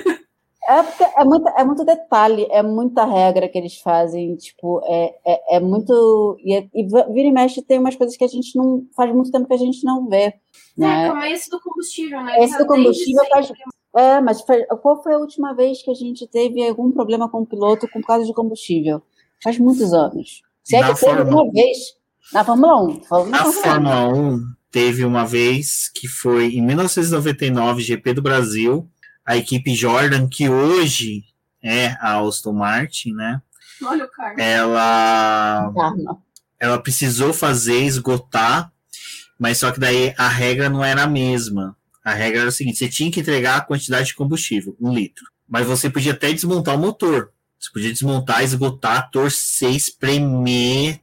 É 0.69 0.81
porque 0.81 1.03
é, 1.03 1.25
muita, 1.25 1.51
é 1.51 1.65
muito 1.65 1.85
detalhe, 1.85 2.47
é 2.49 2.63
muita 2.63 3.05
regra 3.05 3.49
que 3.49 3.59
eles 3.59 3.81
fazem, 3.81 4.37
tipo, 4.37 4.81
é, 4.85 5.15
é, 5.27 5.57
é 5.57 5.61
muito. 5.61 6.37
E, 6.41 6.55
é, 6.55 6.69
e 6.73 6.87
vira 6.87 7.29
e 7.29 7.33
mexe 7.33 7.61
tem 7.63 7.81
umas 7.81 7.97
coisas 7.97 8.17
que 8.17 8.23
a 8.23 8.29
gente 8.29 8.57
não. 8.57 8.87
faz 8.97 9.13
muito 9.13 9.33
tempo 9.33 9.49
que 9.49 9.55
a 9.55 9.59
gente 9.59 9.85
não 9.85 10.09
vê. 10.09 10.23
É, 10.27 10.35
né? 10.77 11.07
É, 11.07 11.09
como 11.09 11.23
esse 11.25 11.51
do 11.51 11.61
combustível, 11.61 12.23
né? 12.23 12.45
Esse 12.45 12.57
do 12.57 12.67
combustível 12.67 13.25
faz. 13.29 13.53
É, 13.95 14.21
mas 14.21 14.41
foi, 14.43 14.65
qual 14.81 15.03
foi 15.03 15.15
a 15.15 15.19
última 15.19 15.53
vez 15.53 15.83
que 15.83 15.91
a 15.91 15.95
gente 15.95 16.27
teve 16.29 16.67
algum 16.67 16.93
problema 16.93 17.29
com 17.29 17.43
o 17.43 17.47
piloto 17.47 17.89
por 17.89 18.01
causa 18.03 18.25
de 18.25 18.33
combustível? 18.33 19.03
Faz 19.43 19.59
muitos 19.59 19.93
anos. 19.93 20.43
Se 20.63 20.77
é 20.77 20.95
que 20.95 21.01
teve 21.01 21.23
uma 21.23 21.51
vez. 21.51 21.79
Na 22.33 22.45
Fórmula 22.45 22.85
1. 22.85 23.01
Na, 23.11 23.25
na 23.27 23.53
Fórmula 23.53 24.09
1 24.15 24.39
teve 24.71 25.05
uma 25.05 25.27
vez 25.27 25.91
que 25.93 26.07
foi 26.07 26.55
em 26.55 26.63
1999, 26.63 27.83
GP 27.83 28.15
do 28.15 28.23
Brasil 28.23 28.89
a 29.25 29.37
equipe 29.37 29.75
Jordan, 29.75 30.29
que 30.29 30.49
hoje 30.49 31.23
é 31.63 31.97
a 32.01 32.21
Aston 32.21 32.53
Martin, 32.53 33.13
né? 33.13 33.41
Olha 33.83 34.05
o 34.05 34.09
cara. 34.09 34.41
Ela, 34.41 35.73
ela 36.59 36.79
precisou 36.83 37.33
fazer, 37.33 37.85
esgotar, 37.85 38.73
mas 39.39 39.59
só 39.59 39.71
que 39.73 39.81
daí 39.81 40.15
a 40.17 40.29
regra 40.29 40.69
não 40.69 40.85
era 40.85 41.05
a 41.05 41.09
mesma. 41.09 41.77
A 42.05 42.13
regra 42.13 42.41
era 42.41 42.49
o 42.49 42.53
seguinte: 42.53 42.79
você 42.79 42.89
tinha 42.89 43.11
que 43.11 43.21
entregar 43.21 43.57
a 43.57 43.61
quantidade 43.61 44.09
de 44.09 44.15
combustível, 44.15 44.77
um 44.81 44.93
litro. 44.93 45.25
Mas 45.49 45.67
você 45.67 45.91
podia 45.91 46.13
até 46.13 46.33
desmontar 46.33 46.75
o 46.75 46.79
motor. 46.79 47.33
Você 47.59 47.71
podia 47.73 47.93
desmontar, 47.93 48.43
esgotar, 48.43 49.11
torcer, 49.11 49.71
espremer, 49.71 51.01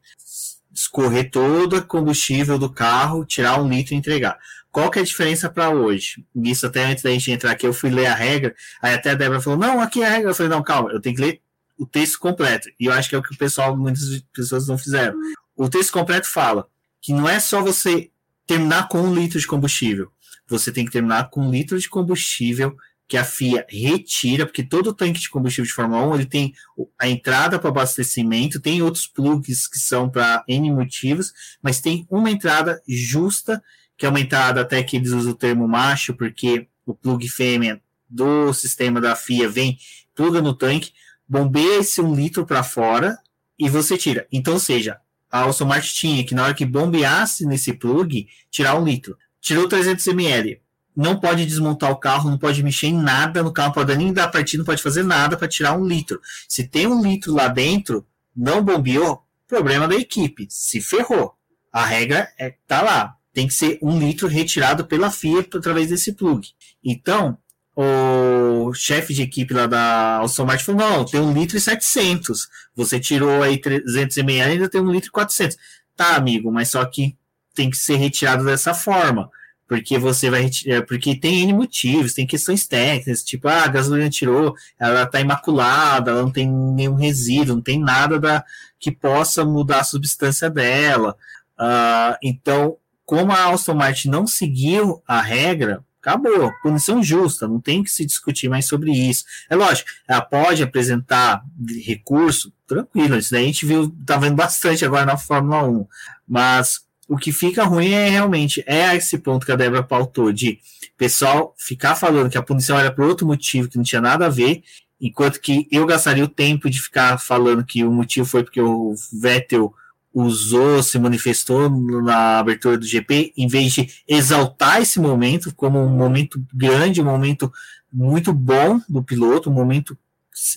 escorrer 0.73 1.29
todo 1.29 1.77
o 1.77 1.85
combustível 1.85 2.57
do 2.57 2.69
carro, 2.69 3.25
tirar 3.25 3.61
um 3.61 3.69
litro 3.69 3.93
e 3.93 3.97
entregar. 3.97 4.37
Qual 4.71 4.91
que 4.91 4.99
é 4.99 5.01
a 5.01 5.05
diferença 5.05 5.49
para 5.49 5.69
hoje? 5.69 6.23
Isso 6.35 6.65
até 6.65 6.85
antes 6.85 7.03
da 7.03 7.09
gente 7.09 7.31
entrar 7.31 7.51
aqui, 7.51 7.65
eu 7.65 7.73
fui 7.73 7.89
ler 7.89 8.05
a 8.05 8.13
regra, 8.13 8.55
aí 8.81 8.93
até 8.93 9.11
a 9.11 9.15
Débora 9.15 9.41
falou, 9.41 9.57
não, 9.57 9.81
aqui 9.81 10.03
é 10.03 10.07
a 10.07 10.11
regra. 10.11 10.29
Eu 10.29 10.35
falei, 10.35 10.51
não, 10.51 10.63
calma, 10.63 10.91
eu 10.91 11.01
tenho 11.01 11.15
que 11.15 11.21
ler 11.21 11.41
o 11.77 11.85
texto 11.85 12.19
completo. 12.19 12.69
E 12.79 12.85
eu 12.85 12.93
acho 12.93 13.09
que 13.09 13.15
é 13.15 13.17
o 13.17 13.23
que 13.23 13.33
o 13.33 13.37
pessoal, 13.37 13.75
muitas 13.75 14.21
pessoas 14.33 14.67
não 14.67 14.77
fizeram. 14.77 15.17
O 15.55 15.69
texto 15.69 15.91
completo 15.91 16.27
fala 16.27 16.67
que 17.01 17.13
não 17.13 17.27
é 17.27 17.39
só 17.39 17.61
você 17.61 18.11
terminar 18.45 18.87
com 18.89 18.99
um 19.01 19.13
litro 19.13 19.39
de 19.39 19.47
combustível. 19.47 20.11
Você 20.47 20.71
tem 20.71 20.85
que 20.85 20.91
terminar 20.91 21.29
com 21.29 21.41
um 21.41 21.51
litro 21.51 21.79
de 21.79 21.87
combustível 21.87 22.75
que 23.07 23.17
a 23.17 23.23
FIA 23.23 23.65
retira, 23.67 24.45
porque 24.45 24.63
todo 24.63 24.93
tanque 24.93 25.19
de 25.19 25.29
combustível 25.29 25.65
de 25.65 25.73
Fórmula 25.73 26.05
1 26.07 26.15
ele 26.15 26.25
tem 26.27 26.53
a 26.99 27.07
entrada 27.07 27.57
para 27.57 27.69
abastecimento, 27.69 28.59
tem 28.59 28.83
outros 28.83 29.07
plugs 29.07 29.67
que 29.67 29.79
são 29.79 30.07
para 30.07 30.43
N 30.47 30.71
motivos, 30.71 31.33
mas 31.61 31.81
tem 31.81 32.05
uma 32.09 32.29
entrada 32.29 32.79
justa 32.87 33.63
que 33.99 34.05
é 34.05 34.09
uma 34.09 34.21
entrada 34.21 34.61
até 34.61 34.81
que 34.81 34.95
eles 34.95 35.11
usam 35.11 35.33
o 35.33 35.35
termo 35.35 35.67
macho, 35.67 36.13
porque 36.13 36.67
o 36.85 36.95
plug 36.95 37.27
fêmea 37.27 37.81
do 38.09 38.53
sistema 38.53 39.01
da 39.01 39.13
FIA 39.13 39.49
vem, 39.49 39.77
pluga 40.15 40.41
no 40.41 40.53
tanque, 40.53 40.93
bombeia 41.27 41.79
esse 41.79 41.99
um 41.99 42.15
litro 42.15 42.45
para 42.45 42.63
fora 42.63 43.17
e 43.59 43.69
você 43.69 43.97
tira. 43.97 44.25
Então, 44.31 44.57
seja, 44.57 44.97
a 45.29 45.43
Aston 45.43 45.65
Martin 45.65 45.93
tinha 45.93 46.23
que 46.23 46.33
na 46.33 46.45
hora 46.45 46.53
que 46.53 46.65
bombeasse 46.65 47.45
nesse 47.45 47.73
plug, 47.73 48.25
tirar 48.49 48.79
um 48.79 48.85
litro. 48.85 49.17
Tirou 49.41 49.67
300 49.67 50.07
ml. 50.07 50.61
Não 50.95 51.19
pode 51.19 51.45
desmontar 51.45 51.91
o 51.91 51.97
carro, 51.97 52.29
não 52.29 52.37
pode 52.37 52.63
mexer 52.63 52.87
em 52.87 52.97
nada 52.97 53.43
no 53.43 53.51
carro, 53.51 53.67
não 53.67 53.73
pode 53.73 53.97
nem 53.97 54.13
dar 54.13 54.29
partida, 54.29 54.59
não 54.59 54.65
pode 54.65 54.81
fazer 54.81 55.03
nada 55.03 55.35
para 55.35 55.47
tirar 55.47 55.77
um 55.77 55.85
litro. 55.85 56.21
Se 56.47 56.65
tem 56.65 56.87
um 56.87 57.03
litro 57.03 57.33
lá 57.33 57.49
dentro, 57.49 58.07
não 58.35 58.63
bombeou, 58.63 59.23
problema 59.45 59.89
da 59.89 59.95
equipe, 59.95 60.47
se 60.49 60.79
ferrou. 60.79 61.33
A 61.71 61.85
regra 61.85 62.29
é 62.39 62.55
tá 62.65 62.81
lá 62.81 63.18
tem 63.39 63.47
que 63.47 63.53
ser 63.53 63.79
um 63.81 63.97
litro 63.97 64.27
retirado 64.27 64.85
pela 64.85 65.09
FIA 65.09 65.39
através 65.55 65.87
desse 65.87 66.11
plug. 66.11 66.45
Então, 66.83 67.37
o 67.73 68.73
chefe 68.73 69.13
de 69.13 69.21
equipe 69.21 69.53
lá 69.53 69.65
da 69.65 70.19
Aston 70.19 70.45
Martin 70.45 70.65
falou, 70.65 70.81
não, 70.81 71.05
tem 71.05 71.21
um 71.21 71.31
litro 71.31 71.55
e 71.55 71.61
700. 71.61 72.49
Você 72.75 72.99
tirou 72.99 73.41
aí 73.41 73.57
300 73.57 74.17
ml, 74.17 74.51
ainda 74.51 74.67
tem 74.67 74.81
um 74.81 74.91
litro 74.91 75.07
e 75.07 75.11
400. 75.11 75.55
Tá, 75.95 76.17
amigo, 76.17 76.51
mas 76.51 76.69
só 76.69 76.83
que 76.83 77.15
tem 77.55 77.69
que 77.69 77.77
ser 77.77 77.95
retirado 77.95 78.43
dessa 78.43 78.73
forma. 78.73 79.29
Porque 79.65 79.97
você 79.97 80.29
vai 80.29 80.41
retirar, 80.41 80.85
porque 80.85 81.15
tem 81.15 81.43
N 81.43 81.53
motivos, 81.53 82.13
tem 82.13 82.27
questões 82.27 82.67
técnicas, 82.67 83.23
tipo, 83.23 83.47
ah, 83.47 83.63
a 83.63 83.67
gasolina 83.67 84.09
tirou, 84.09 84.53
ela 84.77 85.05
tá 85.05 85.21
imaculada, 85.21 86.11
ela 86.11 86.23
não 86.23 86.31
tem 86.31 86.51
nenhum 86.51 86.95
resíduo, 86.95 87.55
não 87.55 87.61
tem 87.61 87.79
nada 87.79 88.19
da, 88.19 88.43
que 88.77 88.91
possa 88.91 89.45
mudar 89.45 89.79
a 89.79 89.85
substância 89.85 90.49
dela. 90.49 91.15
Uh, 91.57 92.17
então, 92.21 92.77
como 93.09 93.31
a 93.31 93.51
Aston 93.51 93.73
Martin 93.73 94.07
não 94.07 94.27
seguiu 94.27 95.01
a 95.07 95.19
regra, 95.19 95.83
acabou. 95.99 96.53
Punição 96.61 97.01
justa, 97.01 97.47
não 97.47 97.59
tem 97.59 97.81
que 97.81 97.89
se 97.89 98.05
discutir 98.05 98.47
mais 98.47 98.67
sobre 98.67 98.91
isso. 98.91 99.25
É 99.49 99.55
lógico, 99.55 99.89
ela 100.07 100.21
pode 100.21 100.61
apresentar 100.61 101.43
recurso, 101.83 102.53
tranquilo, 102.67 103.17
isso 103.17 103.31
daí 103.31 103.45
a 103.45 103.47
gente 103.47 103.65
viu, 103.65 103.89
tá 104.05 104.15
vendo 104.15 104.35
bastante 104.35 104.85
agora 104.85 105.07
na 105.07 105.17
Fórmula 105.17 105.63
1. 105.63 105.87
Mas 106.27 106.81
o 107.07 107.17
que 107.17 107.31
fica 107.31 107.63
ruim 107.63 107.93
é 107.93 108.09
realmente 108.09 108.63
é 108.67 108.95
esse 108.95 109.17
ponto 109.17 109.43
que 109.43 109.51
a 109.51 109.55
Débora 109.55 109.81
pautou 109.81 110.31
de 110.31 110.59
pessoal 110.95 111.55
ficar 111.57 111.95
falando 111.95 112.29
que 112.29 112.37
a 112.37 112.43
punição 112.43 112.77
era 112.77 112.91
por 112.91 113.05
outro 113.05 113.25
motivo 113.25 113.67
que 113.67 113.77
não 113.77 113.83
tinha 113.83 114.01
nada 114.01 114.27
a 114.27 114.29
ver, 114.29 114.61
enquanto 115.01 115.41
que 115.41 115.67
eu 115.71 115.83
gastaria 115.87 116.23
o 116.23 116.27
tempo 116.27 116.69
de 116.69 116.79
ficar 116.79 117.17
falando 117.17 117.65
que 117.65 117.83
o 117.83 117.91
motivo 117.91 118.27
foi 118.27 118.43
porque 118.43 118.61
o 118.61 118.93
Vettel 119.19 119.73
usou, 120.13 120.81
se 120.81 120.97
manifestou 120.97 121.69
na 122.01 122.39
abertura 122.39 122.77
do 122.77 122.85
GP, 122.85 123.33
em 123.37 123.47
vez 123.47 123.73
de 123.73 123.89
exaltar 124.07 124.81
esse 124.81 124.99
momento 124.99 125.53
como 125.55 125.79
um 125.79 125.89
momento 125.89 126.43
grande, 126.53 127.01
um 127.01 127.05
momento 127.05 127.51
muito 127.91 128.33
bom 128.33 128.81
do 128.87 129.03
piloto, 129.03 129.49
um 129.49 129.53
momento 129.53 129.97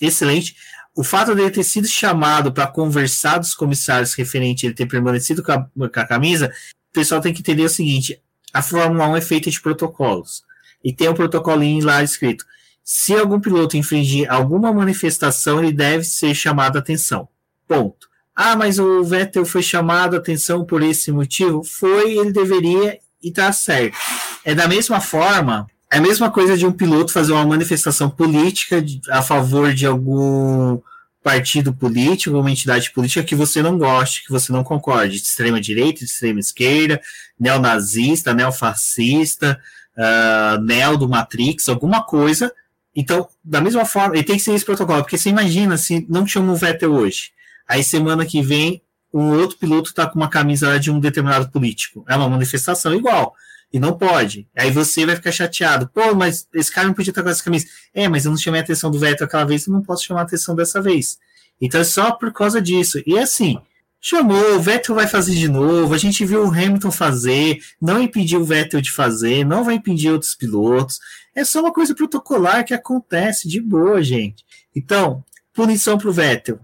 excelente. 0.00 0.56
O 0.94 1.02
fato 1.02 1.34
dele 1.34 1.50
ter 1.50 1.64
sido 1.64 1.86
chamado 1.86 2.52
para 2.52 2.66
conversar 2.66 3.38
dos 3.38 3.54
comissários 3.54 4.14
referente 4.14 4.66
ele 4.66 4.74
ter 4.74 4.86
permanecido 4.86 5.42
com 5.42 5.52
a, 5.52 5.64
com 5.64 5.84
a 5.84 6.06
camisa, 6.06 6.52
o 6.90 6.92
pessoal 6.92 7.20
tem 7.20 7.32
que 7.32 7.40
entender 7.40 7.64
o 7.64 7.70
seguinte: 7.70 8.20
a 8.52 8.62
Fórmula 8.62 9.08
1 9.08 9.16
é 9.16 9.20
feita 9.20 9.50
de 9.50 9.60
protocolos. 9.60 10.44
E 10.84 10.92
tem 10.92 11.08
um 11.08 11.14
protocolinho 11.14 11.84
lá 11.84 12.02
escrito: 12.02 12.44
se 12.84 13.14
algum 13.14 13.40
piloto 13.40 13.76
infringir 13.76 14.30
alguma 14.30 14.72
manifestação, 14.72 15.58
ele 15.62 15.72
deve 15.72 16.04
ser 16.04 16.34
chamado 16.34 16.76
a 16.76 16.80
atenção. 16.80 17.28
Ponto. 17.66 18.11
Ah, 18.34 18.56
mas 18.56 18.78
o 18.78 19.04
Vettel 19.04 19.44
foi 19.44 19.62
chamado 19.62 20.14
a 20.14 20.18
atenção 20.18 20.64
por 20.64 20.82
esse 20.82 21.12
motivo? 21.12 21.62
Foi, 21.62 22.16
ele 22.16 22.32
deveria 22.32 22.98
e 23.22 23.30
tá 23.30 23.52
certo. 23.52 23.96
É 24.44 24.54
da 24.54 24.66
mesma 24.66 25.00
forma, 25.00 25.66
é 25.90 25.98
a 25.98 26.00
mesma 26.00 26.30
coisa 26.30 26.56
de 26.56 26.66
um 26.66 26.72
piloto 26.72 27.12
fazer 27.12 27.32
uma 27.32 27.44
manifestação 27.44 28.08
política 28.08 28.82
a 29.10 29.22
favor 29.22 29.72
de 29.72 29.86
algum 29.86 30.80
partido 31.22 31.72
político, 31.72 32.36
uma 32.36 32.50
entidade 32.50 32.90
política 32.90 33.22
que 33.22 33.36
você 33.36 33.62
não 33.62 33.78
goste, 33.78 34.24
que 34.24 34.30
você 34.32 34.50
não 34.50 34.64
concorde, 34.64 35.20
de 35.20 35.26
extrema 35.26 35.60
direita, 35.60 36.00
de 36.00 36.06
extrema 36.06 36.40
esquerda, 36.40 37.00
neonazista, 37.38 38.34
neofascista, 38.34 39.60
uh, 39.96 40.60
neo 40.60 40.96
do 40.96 41.08
Matrix, 41.08 41.68
alguma 41.68 42.02
coisa. 42.02 42.52
Então, 42.94 43.28
da 43.44 43.60
mesma 43.60 43.84
forma, 43.84 44.16
ele 44.16 44.24
tem 44.24 44.36
que 44.36 44.42
ser 44.42 44.52
esse 44.52 44.64
protocolo, 44.64 45.02
porque 45.02 45.16
você 45.16 45.30
imagina 45.30 45.76
se 45.76 46.04
não 46.08 46.26
chama 46.26 46.52
o 46.52 46.56
Vettel 46.56 46.92
hoje, 46.92 47.30
aí 47.68 47.82
semana 47.82 48.24
que 48.26 48.42
vem 48.42 48.82
um 49.12 49.38
outro 49.38 49.58
piloto 49.58 49.90
está 49.90 50.06
com 50.06 50.18
uma 50.18 50.28
camisa 50.28 50.78
de 50.80 50.90
um 50.90 50.98
determinado 50.98 51.50
político. 51.50 52.04
É 52.08 52.16
uma 52.16 52.28
manifestação 52.28 52.94
igual. 52.94 53.34
E 53.72 53.78
não 53.78 53.96
pode. 53.96 54.46
Aí 54.56 54.70
você 54.70 55.06
vai 55.06 55.16
ficar 55.16 55.32
chateado. 55.32 55.88
Pô, 55.88 56.14
mas 56.14 56.46
esse 56.54 56.70
cara 56.70 56.86
não 56.86 56.94
podia 56.94 57.10
estar 57.10 57.22
com 57.22 57.28
essa 57.28 57.42
camisa. 57.42 57.66
É, 57.94 58.08
mas 58.08 58.24
eu 58.24 58.30
não 58.30 58.38
chamei 58.38 58.60
a 58.60 58.64
atenção 58.64 58.90
do 58.90 58.98
Vettel 58.98 59.26
aquela 59.26 59.44
vez, 59.44 59.66
eu 59.66 59.72
não 59.72 59.82
posso 59.82 60.04
chamar 60.04 60.20
a 60.20 60.24
atenção 60.24 60.54
dessa 60.54 60.80
vez. 60.80 61.18
Então 61.60 61.80
é 61.80 61.84
só 61.84 62.12
por 62.12 62.32
causa 62.32 62.60
disso. 62.60 63.02
E 63.06 63.18
assim, 63.18 63.58
chamou, 64.00 64.56
o 64.56 64.60
Vettel 64.60 64.94
vai 64.94 65.06
fazer 65.06 65.34
de 65.34 65.48
novo. 65.48 65.94
A 65.94 65.98
gente 65.98 66.24
viu 66.24 66.44
o 66.44 66.50
Hamilton 66.50 66.90
fazer, 66.90 67.62
não 67.80 68.02
impediu 68.02 68.40
o 68.40 68.44
Vettel 68.44 68.80
de 68.80 68.90
fazer, 68.90 69.44
não 69.44 69.64
vai 69.64 69.76
impedir 69.76 70.10
outros 70.10 70.34
pilotos. 70.34 70.98
É 71.34 71.44
só 71.44 71.60
uma 71.60 71.72
coisa 71.72 71.94
protocolar 71.94 72.64
que 72.64 72.74
acontece 72.74 73.48
de 73.48 73.60
boa, 73.60 74.02
gente. 74.02 74.44
Então, 74.74 75.24
punição 75.52 75.98
para 75.98 76.08
o 76.08 76.12
Vettel. 76.12 76.60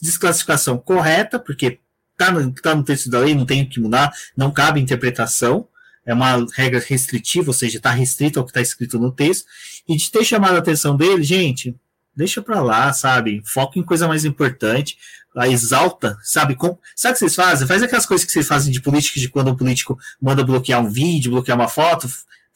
Desclassificação 0.00 0.78
correta, 0.78 1.38
porque 1.38 1.80
tá 2.16 2.30
no, 2.30 2.52
tá 2.52 2.74
no 2.74 2.84
texto 2.84 3.10
da 3.10 3.18
lei, 3.18 3.34
não 3.34 3.46
tem 3.46 3.62
o 3.62 3.68
que 3.68 3.80
mudar, 3.80 4.12
não 4.36 4.50
cabe 4.50 4.80
interpretação 4.80 5.68
é 6.08 6.14
uma 6.14 6.46
regra 6.54 6.80
restritiva, 6.80 7.50
ou 7.50 7.52
seja, 7.52 7.76
está 7.76 7.90
restrito 7.90 8.38
ao 8.38 8.44
que 8.46 8.50
está 8.50 8.62
escrito 8.62 8.98
no 8.98 9.12
texto, 9.12 9.44
e 9.86 9.94
de 9.94 10.10
ter 10.10 10.24
chamado 10.24 10.56
a 10.56 10.58
atenção 10.58 10.96
dele, 10.96 11.22
gente, 11.22 11.76
deixa 12.16 12.40
para 12.40 12.62
lá, 12.62 12.90
sabe? 12.94 13.42
Foca 13.44 13.78
em 13.78 13.82
coisa 13.82 14.08
mais 14.08 14.24
importante, 14.24 14.96
a 15.36 15.46
exalta, 15.46 16.16
sabe? 16.22 16.54
Com, 16.54 16.78
sabe 16.96 17.12
o 17.12 17.14
que 17.14 17.18
vocês 17.18 17.34
fazem? 17.34 17.68
Faz 17.68 17.82
aquelas 17.82 18.06
coisas 18.06 18.24
que 18.24 18.32
vocês 18.32 18.48
fazem 18.48 18.72
de 18.72 18.80
política, 18.80 19.20
de 19.20 19.28
quando 19.28 19.50
um 19.50 19.54
político 19.54 19.98
manda 20.18 20.42
bloquear 20.42 20.80
um 20.80 20.88
vídeo, 20.88 21.30
bloquear 21.30 21.58
uma 21.58 21.68
foto, 21.68 22.08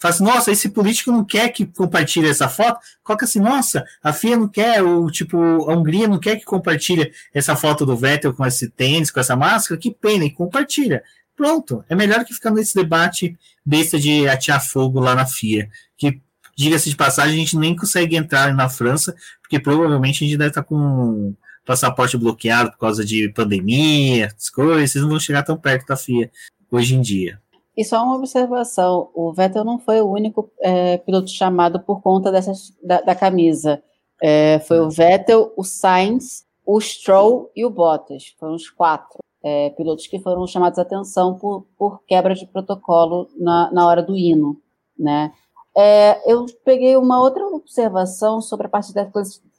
faz 0.02 0.16
assim, 0.16 0.24
nossa, 0.24 0.50
esse 0.50 0.68
político 0.68 1.12
não 1.12 1.24
quer 1.24 1.48
que 1.50 1.64
compartilhe 1.64 2.28
essa 2.28 2.48
foto, 2.48 2.80
coloca 3.04 3.24
assim, 3.24 3.38
nossa, 3.38 3.84
a 4.02 4.12
FIA 4.12 4.36
não 4.36 4.48
quer, 4.48 4.82
o 4.82 5.08
tipo, 5.08 5.38
a 5.70 5.76
Hungria 5.76 6.08
não 6.08 6.18
quer 6.18 6.34
que 6.34 6.44
compartilhe 6.44 7.12
essa 7.32 7.54
foto 7.54 7.86
do 7.86 7.96
Vettel 7.96 8.34
com 8.34 8.44
esse 8.44 8.68
tênis, 8.68 9.12
com 9.12 9.20
essa 9.20 9.36
máscara, 9.36 9.80
que 9.80 9.92
pena, 9.92 10.24
e 10.24 10.30
compartilha. 10.30 11.04
Pronto. 11.36 11.84
É 11.88 11.94
melhor 11.94 12.24
que 12.24 12.34
ficar 12.34 12.50
nesse 12.50 12.74
debate 12.74 13.38
besta 13.64 13.96
de 13.96 14.26
atear 14.28 14.60
fogo 14.60 14.98
lá 14.98 15.14
na 15.14 15.24
FIA. 15.24 15.70
Que, 15.96 16.20
diga-se 16.56 16.90
de 16.90 16.96
passagem, 16.96 17.34
a 17.34 17.38
gente 17.38 17.56
nem 17.56 17.76
consegue 17.76 18.16
entrar 18.16 18.52
na 18.52 18.68
França, 18.68 19.14
porque 19.40 19.60
provavelmente 19.60 20.24
a 20.24 20.26
gente 20.26 20.36
deve 20.36 20.50
estar 20.50 20.64
com 20.64 21.32
passaporte 21.64 22.16
bloqueado 22.16 22.72
por 22.72 22.78
causa 22.78 23.04
de 23.04 23.28
pandemia, 23.28 24.34
as 24.36 24.50
coisas, 24.50 24.90
vocês 24.90 25.02
não 25.02 25.10
vão 25.10 25.20
chegar 25.20 25.44
tão 25.44 25.56
perto 25.56 25.86
da 25.86 25.96
FIA 25.96 26.28
hoje 26.72 26.96
em 26.96 27.00
dia. 27.00 27.40
E 27.77 27.85
só 27.85 28.03
uma 28.03 28.16
observação: 28.16 29.11
o 29.15 29.32
Vettel 29.32 29.65
não 29.65 29.78
foi 29.78 30.01
o 30.01 30.11
único 30.11 30.51
é, 30.61 30.99
piloto 30.99 31.28
chamado 31.28 31.81
por 31.81 32.03
conta 32.03 32.31
dessas, 32.31 32.77
da, 32.82 33.01
da 33.01 33.15
camisa. 33.15 33.82
É, 34.20 34.59
foi 34.61 34.81
o 34.81 34.90
Vettel, 34.90 35.53
o 35.57 35.65
Sainz, 35.65 36.44
o 36.65 36.81
Stroll 36.81 37.51
e 37.57 37.65
o 37.65 37.70
Bottas. 37.70 38.35
Foram 38.39 38.55
os 38.55 38.69
quatro 38.70 39.19
é, 39.43 39.70
pilotos 39.70 40.07
que 40.07 40.20
foram 40.20 40.47
chamados 40.47 40.78
a 40.78 40.82
atenção 40.82 41.35
por, 41.36 41.66
por 41.77 42.03
quebra 42.07 42.35
de 42.35 42.47
protocolo 42.47 43.28
na, 43.36 43.70
na 43.73 43.86
hora 43.86 44.03
do 44.03 44.16
hino, 44.16 44.61
né? 44.99 45.32
É, 45.74 46.31
eu 46.31 46.44
peguei 46.65 46.97
uma 46.97 47.20
outra 47.20 47.47
observação 47.47 48.40
sobre 48.43 48.66
a 48.66 48.70
parte 48.70 48.93
da 48.93 49.11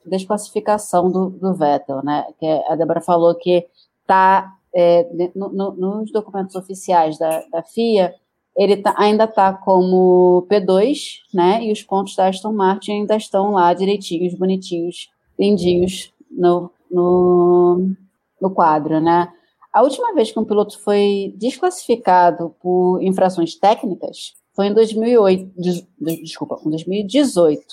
desclassificação 0.06 1.12
do, 1.12 1.32
do 1.32 1.54
Vettel, 1.56 2.04
né? 2.04 2.28
Que 2.40 2.46
a 2.46 2.76
Débora 2.76 3.02
falou 3.02 3.34
que 3.36 3.68
está 4.02 4.54
é, 4.76 5.08
no, 5.36 5.50
no, 5.50 5.72
nos 5.72 6.12
documentos 6.12 6.56
oficiais 6.56 7.18
da, 7.18 7.44
da 7.52 7.64
FIA, 7.64 8.14
ele 8.56 8.78
tá, 8.78 8.94
ainda 8.98 9.24
está 9.26 9.54
como 9.54 10.46
P2, 10.50 11.20
né? 11.34 11.64
E 11.64 11.72
os 11.72 11.82
pontos 11.82 12.16
da 12.16 12.28
Aston 12.28 12.54
Martin 12.54 12.92
ainda 12.92 13.16
estão 13.16 13.52
lá 13.52 13.74
direitinhos, 13.74 14.34
bonitinhos, 14.36 15.10
lindinhos 15.40 16.14
no, 16.30 16.72
no, 16.90 17.96
no 18.40 18.52
quadro, 18.52 19.00
né? 19.00 19.32
A 19.72 19.82
última 19.82 20.14
vez 20.14 20.32
que 20.32 20.40
um 20.40 20.46
piloto 20.46 20.80
foi 20.80 21.34
desclassificado 21.38 22.56
por 22.62 23.02
infrações 23.02 23.56
técnicas 23.56 24.34
foi 24.56 24.68
em 24.68 24.74
2008, 24.74 25.52
des, 25.58 25.88
desculpa, 26.22 26.60
em 26.64 26.70
2018, 26.70 27.66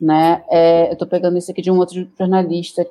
né? 0.00 0.44
É, 0.48 0.88
eu 0.88 0.92
estou 0.92 1.08
pegando 1.08 1.36
isso 1.36 1.50
aqui 1.50 1.60
de 1.60 1.70
um 1.72 1.78
outro 1.78 2.08
jornalista, 2.16 2.82
na, 2.84 2.86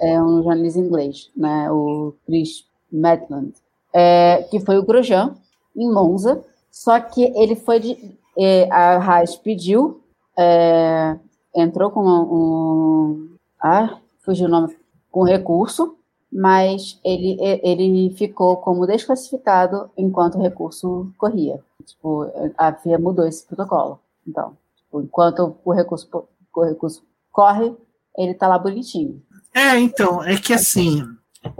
é 0.00 0.22
um 0.22 0.42
jornalista 0.42 0.80
inglês, 0.80 1.30
né? 1.36 1.70
O 1.70 2.14
Chris 2.26 2.64
Maitland, 2.92 3.52
é, 3.92 4.42
que 4.50 4.60
foi 4.60 4.78
o 4.78 4.84
Grosjean 4.84 5.34
em 5.76 5.92
Monza, 5.92 6.44
só 6.70 6.98
que 7.00 7.22
ele 7.36 7.56
foi 7.56 7.80
de, 7.80 8.18
é, 8.38 8.68
a 8.70 8.96
Haas 8.96 9.36
pediu, 9.36 10.00
é, 10.36 11.16
entrou 11.54 11.90
com 11.90 12.00
um, 12.00 12.34
um 12.34 13.36
ah, 13.62 13.98
fugiu 14.24 14.46
o 14.46 14.50
nome, 14.50 14.76
com 15.10 15.22
recurso 15.22 15.96
mas 16.36 16.98
ele, 17.04 17.38
ele 17.62 18.10
ficou 18.10 18.56
como 18.56 18.88
desclassificado 18.88 19.88
enquanto 19.96 20.34
o 20.34 20.42
recurso 20.42 21.12
corria. 21.16 21.62
Tipo, 21.86 22.26
a 22.58 22.72
FIA 22.72 22.98
mudou 22.98 23.24
esse 23.24 23.46
protocolo. 23.46 24.00
Então, 24.26 24.56
tipo, 24.74 25.00
enquanto 25.00 25.56
o 25.64 25.72
recurso, 25.72 26.08
o 26.52 26.64
recurso 26.64 27.04
corre, 27.30 27.72
ele 28.18 28.32
está 28.32 28.48
lá 28.48 28.58
bonitinho. 28.58 29.22
É, 29.54 29.78
então, 29.78 30.22
é 30.22 30.36
que 30.36 30.52
assim, 30.52 31.06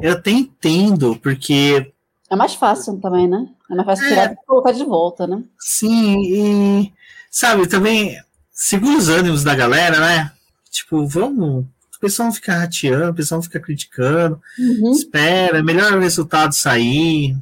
eu 0.02 0.12
até 0.12 0.30
entendo, 0.30 1.16
porque. 1.22 1.92
É 2.28 2.36
mais 2.36 2.54
fácil 2.54 3.00
também, 3.00 3.28
né? 3.28 3.48
É 3.70 3.74
mais 3.74 3.86
fácil 3.86 4.08
tirar 4.08 4.30
é, 4.30 4.32
e 4.32 4.46
colocar 4.46 4.72
de 4.72 4.84
volta, 4.84 5.26
né? 5.26 5.42
Sim, 5.58 6.20
e. 6.22 6.92
Sabe, 7.30 7.68
também 7.68 8.20
segura 8.50 8.96
os 8.96 9.08
ânimos 9.08 9.44
da 9.44 9.54
galera, 9.54 9.98
né? 10.00 10.32
Tipo, 10.70 11.06
vamos 11.06 11.66
pessoal 12.04 12.26
não 12.26 12.34
fica 12.34 12.54
rateando, 12.54 13.10
o 13.10 13.14
pessoal 13.14 13.38
não 13.38 13.42
fica 13.42 13.60
criticando, 13.60 14.40
uhum. 14.58 14.92
espera, 14.92 15.58
é 15.58 15.62
melhor 15.62 15.94
o 15.94 16.00
resultado 16.00 16.52
sair. 16.52 17.34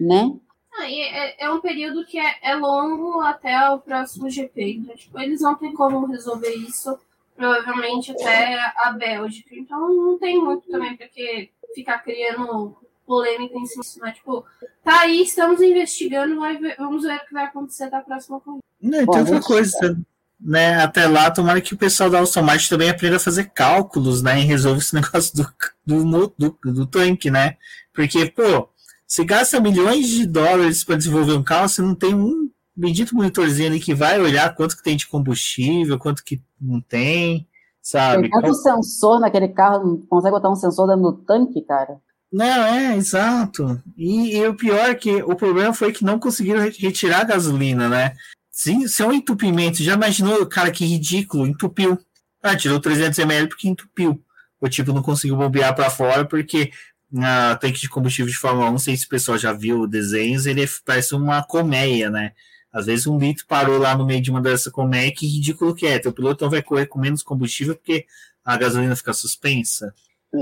Né? 0.00 0.32
Ah, 0.76 0.90
é, 0.90 1.44
é, 1.44 1.50
um 1.50 1.60
período 1.60 2.04
que 2.04 2.18
é, 2.18 2.36
é, 2.42 2.54
longo 2.56 3.20
até 3.20 3.68
o 3.70 3.78
próximo 3.78 4.28
GP. 4.28 4.78
Então, 4.78 4.96
tipo, 4.96 5.18
eles 5.20 5.40
não 5.40 5.54
têm 5.54 5.72
como 5.72 6.06
resolver 6.06 6.52
isso, 6.54 6.98
provavelmente 7.38 8.10
até 8.10 8.58
a 8.76 8.92
Bélgica. 8.92 9.54
Então 9.54 9.88
não 9.88 10.18
tem 10.18 10.42
muito 10.42 10.68
também 10.68 10.96
porque 10.96 11.50
ficar 11.74 12.00
criando 12.00 12.76
polêmica 13.06 13.56
em 13.56 13.64
cima. 13.64 14.06
Né? 14.06 14.12
Tipo, 14.12 14.44
tá 14.82 15.02
aí, 15.02 15.22
estamos 15.22 15.62
investigando, 15.62 16.40
vai 16.40 16.58
ver, 16.58 16.76
vamos 16.76 17.04
ver 17.04 17.16
o 17.16 17.26
que 17.26 17.32
vai 17.32 17.44
acontecer 17.44 17.88
da 17.88 18.00
próxima 18.00 18.40
corrida. 18.40 18.62
Não, 18.82 19.06
tem 19.06 19.20
outra 19.20 19.40
coisa 19.40 19.96
né, 20.40 20.82
até 20.82 21.06
lá, 21.06 21.30
tomara 21.30 21.60
que 21.60 21.74
o 21.74 21.78
pessoal 21.78 22.10
da 22.10 22.20
Aston 22.20 22.42
Martin 22.42 22.68
também 22.68 22.90
aprenda 22.90 23.16
a 23.16 23.20
fazer 23.20 23.50
cálculos, 23.50 24.22
né, 24.22 24.40
e 24.40 24.44
resolva 24.44 24.78
esse 24.78 24.94
negócio 24.94 25.34
do, 25.34 26.04
do, 26.04 26.34
do, 26.38 26.58
do 26.72 26.86
tanque, 26.86 27.30
né, 27.30 27.56
porque, 27.92 28.26
pô, 28.26 28.68
você 29.06 29.24
gasta 29.24 29.60
milhões 29.60 30.06
de 30.06 30.26
dólares 30.26 30.84
para 30.84 30.96
desenvolver 30.96 31.32
um 31.32 31.42
carro, 31.42 31.68
você 31.68 31.82
não 31.82 31.94
tem 31.94 32.14
um 32.14 32.48
bendito 32.76 33.16
monitorzinho 33.16 33.68
ali 33.68 33.80
que 33.80 33.94
vai 33.94 34.20
olhar 34.20 34.54
quanto 34.54 34.76
que 34.76 34.82
tem 34.82 34.96
de 34.96 35.08
combustível, 35.08 35.98
quanto 35.98 36.22
que 36.22 36.40
não 36.60 36.80
tem, 36.80 37.46
sabe? 37.80 38.22
Tem 38.22 38.30
tanto 38.30 38.54
sensor 38.54 39.20
naquele 39.20 39.48
carro, 39.48 39.86
não 39.86 39.96
consegue 40.06 40.34
botar 40.34 40.50
um 40.50 40.56
sensor 40.56 40.86
dentro 40.86 41.02
do 41.02 41.12
tanque, 41.24 41.62
cara? 41.62 42.00
Não, 42.30 42.44
é, 42.44 42.96
exato. 42.96 43.82
E, 43.96 44.36
e, 44.36 44.46
o 44.46 44.54
pior 44.54 44.90
é 44.90 44.94
que 44.94 45.22
o 45.22 45.34
problema 45.34 45.72
foi 45.72 45.92
que 45.92 46.04
não 46.04 46.18
conseguiram 46.18 46.60
retirar 46.60 47.22
a 47.22 47.24
gasolina, 47.24 47.88
né? 47.88 48.14
Sim, 48.50 48.86
se 48.86 49.02
é 49.02 49.06
um 49.06 49.12
entupimento, 49.12 49.82
já 49.82 49.94
imaginou, 49.94 50.44
cara, 50.46 50.70
que 50.70 50.84
ridículo, 50.84 51.46
entupiu. 51.46 51.98
Ah, 52.42 52.56
tirou 52.56 52.80
300 52.80 53.18
ml 53.20 53.48
porque 53.48 53.68
entupiu. 53.68 54.22
O 54.60 54.68
tipo 54.68 54.92
não 54.92 55.02
conseguiu 55.02 55.36
bombear 55.36 55.74
para 55.74 55.90
fora 55.90 56.24
porque 56.24 56.70
na 57.10 57.56
tanque 57.56 57.80
de 57.80 57.88
combustível 57.88 58.30
de 58.30 58.36
Fórmula 58.36 58.68
1, 58.68 58.72
não 58.72 58.78
sei 58.78 58.96
se 58.96 59.06
o 59.06 59.08
pessoal 59.08 59.38
já 59.38 59.52
viu 59.52 59.86
desenhos, 59.86 60.44
ele 60.44 60.68
parece 60.84 61.14
uma 61.14 61.42
colmeia, 61.42 62.10
né? 62.10 62.32
Às 62.72 62.86
vezes 62.86 63.06
um 63.06 63.18
litro 63.18 63.46
parou 63.46 63.78
lá 63.78 63.96
no 63.96 64.04
meio 64.06 64.20
de 64.20 64.30
uma 64.30 64.40
dessa 64.40 64.70
colmeia, 64.70 65.12
que 65.14 65.26
ridículo 65.26 65.74
que 65.74 65.86
é. 65.86 65.98
Teu 65.98 66.12
piloto 66.12 66.48
vai 66.50 66.62
correr 66.62 66.86
com 66.86 66.98
menos 67.00 67.22
combustível 67.22 67.74
porque 67.74 68.04
a 68.44 68.56
gasolina 68.56 68.94
fica 68.96 69.12
suspensa. 69.12 69.94
É. 70.34 70.38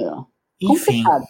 Enfim, 0.61 1.03
Complicado. 1.05 1.24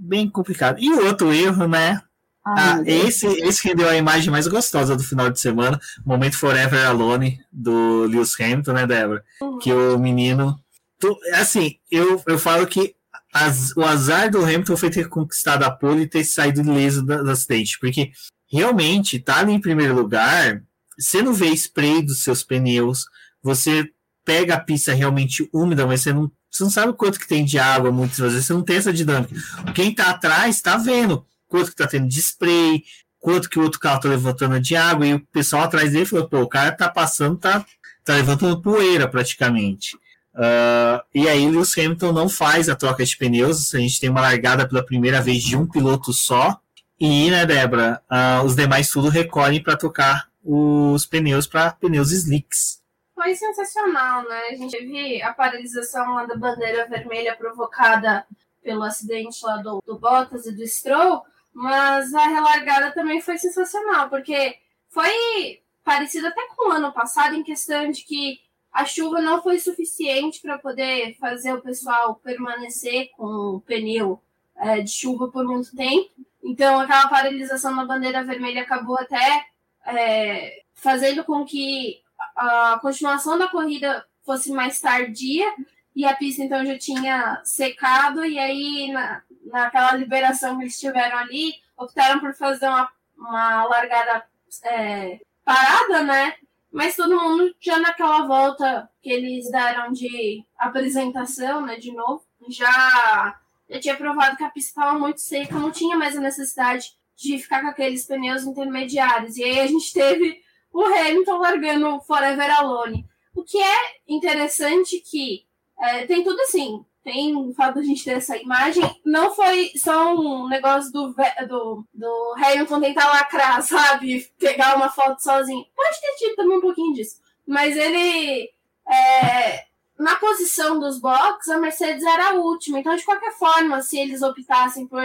bem 0.00 0.28
complicado. 0.30 0.78
E 0.80 0.90
outro 0.92 1.32
erro, 1.32 1.68
né? 1.68 2.00
Ah, 2.46 2.78
Deus. 2.80 3.04
esse, 3.08 3.26
esse 3.26 3.66
rendeu 3.66 3.88
a 3.88 3.96
imagem 3.96 4.30
mais 4.30 4.46
gostosa 4.46 4.94
do 4.94 5.02
final 5.02 5.30
de 5.30 5.40
semana, 5.40 5.80
Momento 6.04 6.36
Forever 6.38 6.86
Alone, 6.86 7.40
do 7.50 8.04
Lewis 8.04 8.38
Hamilton, 8.38 8.72
né, 8.74 8.86
Débora? 8.86 9.24
Que 9.62 9.72
o 9.72 9.98
menino. 9.98 10.58
tu- 10.98 11.18
assim, 11.34 11.76
eu, 11.90 12.22
eu 12.26 12.38
falo 12.38 12.66
que 12.66 12.94
as- 13.32 13.74
o 13.76 13.82
azar 13.82 14.30
do 14.30 14.42
Hamilton 14.44 14.76
foi 14.76 14.90
ter 14.90 15.08
conquistado 15.08 15.62
a 15.62 15.70
pole 15.70 16.02
e 16.02 16.06
ter 16.08 16.22
saído 16.24 16.60
ileso 16.60 17.04
da- 17.04 17.22
do 17.22 17.30
acidente, 17.30 17.78
porque 17.80 18.12
realmente 18.54 19.18
tá 19.18 19.38
ali 19.38 19.52
em 19.52 19.60
primeiro 19.60 19.94
lugar, 19.94 20.62
você 20.98 21.20
não 21.20 21.34
vê 21.34 21.48
spray 21.48 22.02
dos 22.02 22.22
seus 22.22 22.42
pneus, 22.42 23.06
você 23.42 23.90
pega 24.24 24.54
a 24.54 24.60
pista 24.60 24.94
realmente 24.94 25.48
úmida, 25.52 25.86
mas 25.86 26.02
você 26.02 26.12
não, 26.12 26.30
você 26.50 26.62
não 26.62 26.70
sabe 26.70 26.92
quanto 26.92 27.18
que 27.18 27.26
tem 27.26 27.44
de 27.44 27.58
água, 27.58 27.90
muitas 27.90 28.18
vezes 28.18 28.46
você 28.46 28.52
não 28.52 28.62
tem 28.62 28.76
essa 28.76 28.92
dinâmica. 28.92 29.34
Quem 29.74 29.92
tá 29.94 30.10
atrás 30.10 30.60
tá 30.60 30.76
vendo 30.76 31.26
quanto 31.48 31.70
que 31.70 31.76
tá 31.76 31.86
tendo 31.86 32.08
de 32.08 32.20
spray, 32.20 32.84
quanto 33.18 33.50
que 33.50 33.58
o 33.58 33.62
outro 33.62 33.80
carro 33.80 34.00
tá 34.00 34.08
levantando 34.08 34.60
de 34.60 34.76
água, 34.76 35.06
e 35.06 35.14
o 35.14 35.20
pessoal 35.32 35.64
atrás 35.64 35.92
dele 35.92 36.06
falou, 36.06 36.28
pô, 36.28 36.40
o 36.42 36.48
cara 36.48 36.72
tá 36.72 36.88
passando, 36.88 37.36
tá, 37.36 37.64
tá 38.04 38.14
levantando 38.14 38.62
poeira 38.62 39.08
praticamente. 39.08 39.96
Ah, 40.34 41.04
e 41.14 41.28
aí 41.28 41.48
Lewis 41.48 41.76
Hamilton 41.76 42.12
não 42.12 42.28
faz 42.28 42.68
a 42.68 42.74
troca 42.74 43.04
de 43.04 43.16
pneus, 43.16 43.74
a 43.74 43.78
gente 43.78 44.00
tem 44.00 44.10
uma 44.10 44.20
largada 44.20 44.66
pela 44.68 44.84
primeira 44.84 45.20
vez 45.20 45.42
de 45.42 45.56
um 45.56 45.66
piloto 45.66 46.12
só, 46.12 46.60
e, 46.98 47.30
né, 47.30 47.44
Débora, 47.44 48.02
ah, 48.08 48.42
os 48.44 48.54
demais 48.54 48.90
tudo 48.90 49.08
recolhem 49.08 49.62
para 49.62 49.76
trocar 49.76 50.28
os 50.44 51.06
pneus 51.06 51.46
para 51.46 51.72
pneus 51.72 52.12
slicks. 52.12 52.82
Foi 53.14 53.34
sensacional, 53.34 54.28
né? 54.28 54.48
A 54.50 54.54
gente 54.54 54.76
teve 54.76 55.22
a 55.22 55.32
paralisação 55.32 56.14
lá 56.14 56.26
da 56.26 56.36
bandeira 56.36 56.86
vermelha 56.86 57.36
provocada 57.36 58.26
pelo 58.62 58.82
acidente 58.82 59.44
lá 59.44 59.56
do, 59.58 59.82
do 59.86 59.98
Bottas 59.98 60.46
e 60.46 60.52
do 60.52 60.66
Stroll, 60.66 61.22
mas 61.52 62.12
a 62.12 62.26
relargada 62.26 62.92
também 62.92 63.20
foi 63.20 63.38
sensacional, 63.38 64.08
porque 64.08 64.56
foi 64.88 65.62
parecido 65.84 66.26
até 66.26 66.40
com 66.48 66.68
o 66.68 66.72
ano 66.72 66.92
passado, 66.92 67.34
em 67.34 67.42
questão 67.42 67.90
de 67.90 68.02
que 68.02 68.40
a 68.72 68.84
chuva 68.84 69.20
não 69.20 69.40
foi 69.42 69.60
suficiente 69.60 70.40
para 70.40 70.58
poder 70.58 71.16
fazer 71.20 71.52
o 71.52 71.60
pessoal 71.60 72.16
permanecer 72.16 73.10
com 73.16 73.24
o 73.56 73.60
pneu 73.60 74.20
é, 74.56 74.80
de 74.80 74.90
chuva 74.90 75.28
por 75.28 75.44
muito 75.44 75.74
tempo. 75.76 76.10
Então, 76.44 76.78
aquela 76.78 77.08
paralisação 77.08 77.74
na 77.74 77.86
bandeira 77.86 78.22
vermelha 78.22 78.62
acabou 78.62 78.98
até 78.98 79.46
é, 79.86 80.62
fazendo 80.74 81.24
com 81.24 81.44
que 81.44 82.02
a 82.36 82.78
continuação 82.80 83.38
da 83.38 83.48
corrida 83.48 84.04
fosse 84.24 84.52
mais 84.52 84.80
tardia 84.80 85.46
e 85.94 86.04
a 86.04 86.14
pista 86.14 86.42
então 86.42 86.64
já 86.64 86.78
tinha 86.78 87.40
secado 87.44 88.24
e 88.24 88.38
aí 88.38 88.90
na, 88.92 89.22
naquela 89.46 89.92
liberação 89.94 90.56
que 90.56 90.64
eles 90.64 90.78
tiveram 90.78 91.18
ali 91.18 91.54
optaram 91.76 92.20
por 92.20 92.34
fazer 92.34 92.66
uma, 92.66 92.90
uma 93.16 93.64
largada 93.64 94.24
é, 94.64 95.20
parada, 95.44 96.02
né? 96.02 96.34
Mas 96.72 96.96
todo 96.96 97.20
mundo 97.20 97.54
já 97.60 97.78
naquela 97.78 98.26
volta 98.26 98.90
que 99.00 99.10
eles 99.10 99.48
deram 99.50 99.92
de 99.92 100.44
apresentação, 100.58 101.60
né, 101.60 101.76
de 101.76 101.92
novo, 101.92 102.24
já, 102.48 103.38
já 103.68 103.80
tinha 103.80 103.96
provado 103.96 104.36
que 104.36 104.44
a 104.44 104.50
pista 104.50 104.70
estava 104.70 104.98
muito 104.98 105.20
seca, 105.20 105.54
não 105.54 105.70
tinha 105.70 105.96
mais 105.96 106.16
a 106.16 106.20
necessidade 106.20 106.92
de 107.16 107.38
ficar 107.38 107.60
com 107.62 107.68
aqueles 107.68 108.06
pneus 108.06 108.44
intermediários. 108.44 109.36
E 109.36 109.44
aí 109.44 109.60
a 109.60 109.66
gente 109.66 109.92
teve 109.92 110.40
o 110.72 110.82
Hamilton 110.82 111.38
largando 111.38 112.00
Forever 112.00 112.58
Alone. 112.58 113.06
O 113.34 113.42
que 113.42 113.58
é 113.60 113.78
interessante 114.08 115.00
que 115.00 115.46
é, 115.78 116.06
tem 116.06 116.22
tudo 116.22 116.40
assim. 116.42 116.84
Tem 117.02 117.36
o 117.36 117.52
fato 117.52 117.74
da 117.74 117.82
gente 117.82 118.02
ter 118.02 118.12
essa 118.12 118.36
imagem. 118.36 118.82
Não 119.04 119.34
foi 119.34 119.72
só 119.76 120.14
um 120.14 120.48
negócio 120.48 120.90
do, 120.90 121.14
do, 121.46 121.86
do 121.92 122.34
Hamilton 122.38 122.80
tentar 122.80 123.08
lacrar, 123.08 123.60
sabe? 123.62 124.26
Pegar 124.38 124.76
uma 124.76 124.88
foto 124.88 125.22
sozinho. 125.22 125.64
Pode 125.76 126.00
ter 126.00 126.14
tido 126.16 126.36
também 126.36 126.56
um 126.58 126.62
pouquinho 126.62 126.94
disso. 126.94 127.20
Mas 127.46 127.76
ele. 127.76 128.50
é, 128.90 129.66
na 129.98 130.16
posição 130.16 130.78
dos 130.78 130.98
boxes, 130.98 131.48
a 131.52 131.58
Mercedes 131.58 132.04
era 132.04 132.30
a 132.30 132.34
última. 132.34 132.78
Então, 132.78 132.94
de 132.96 133.04
qualquer 133.04 133.32
forma, 133.32 133.80
se 133.82 133.98
eles 133.98 134.22
optassem 134.22 134.86
por 134.86 135.02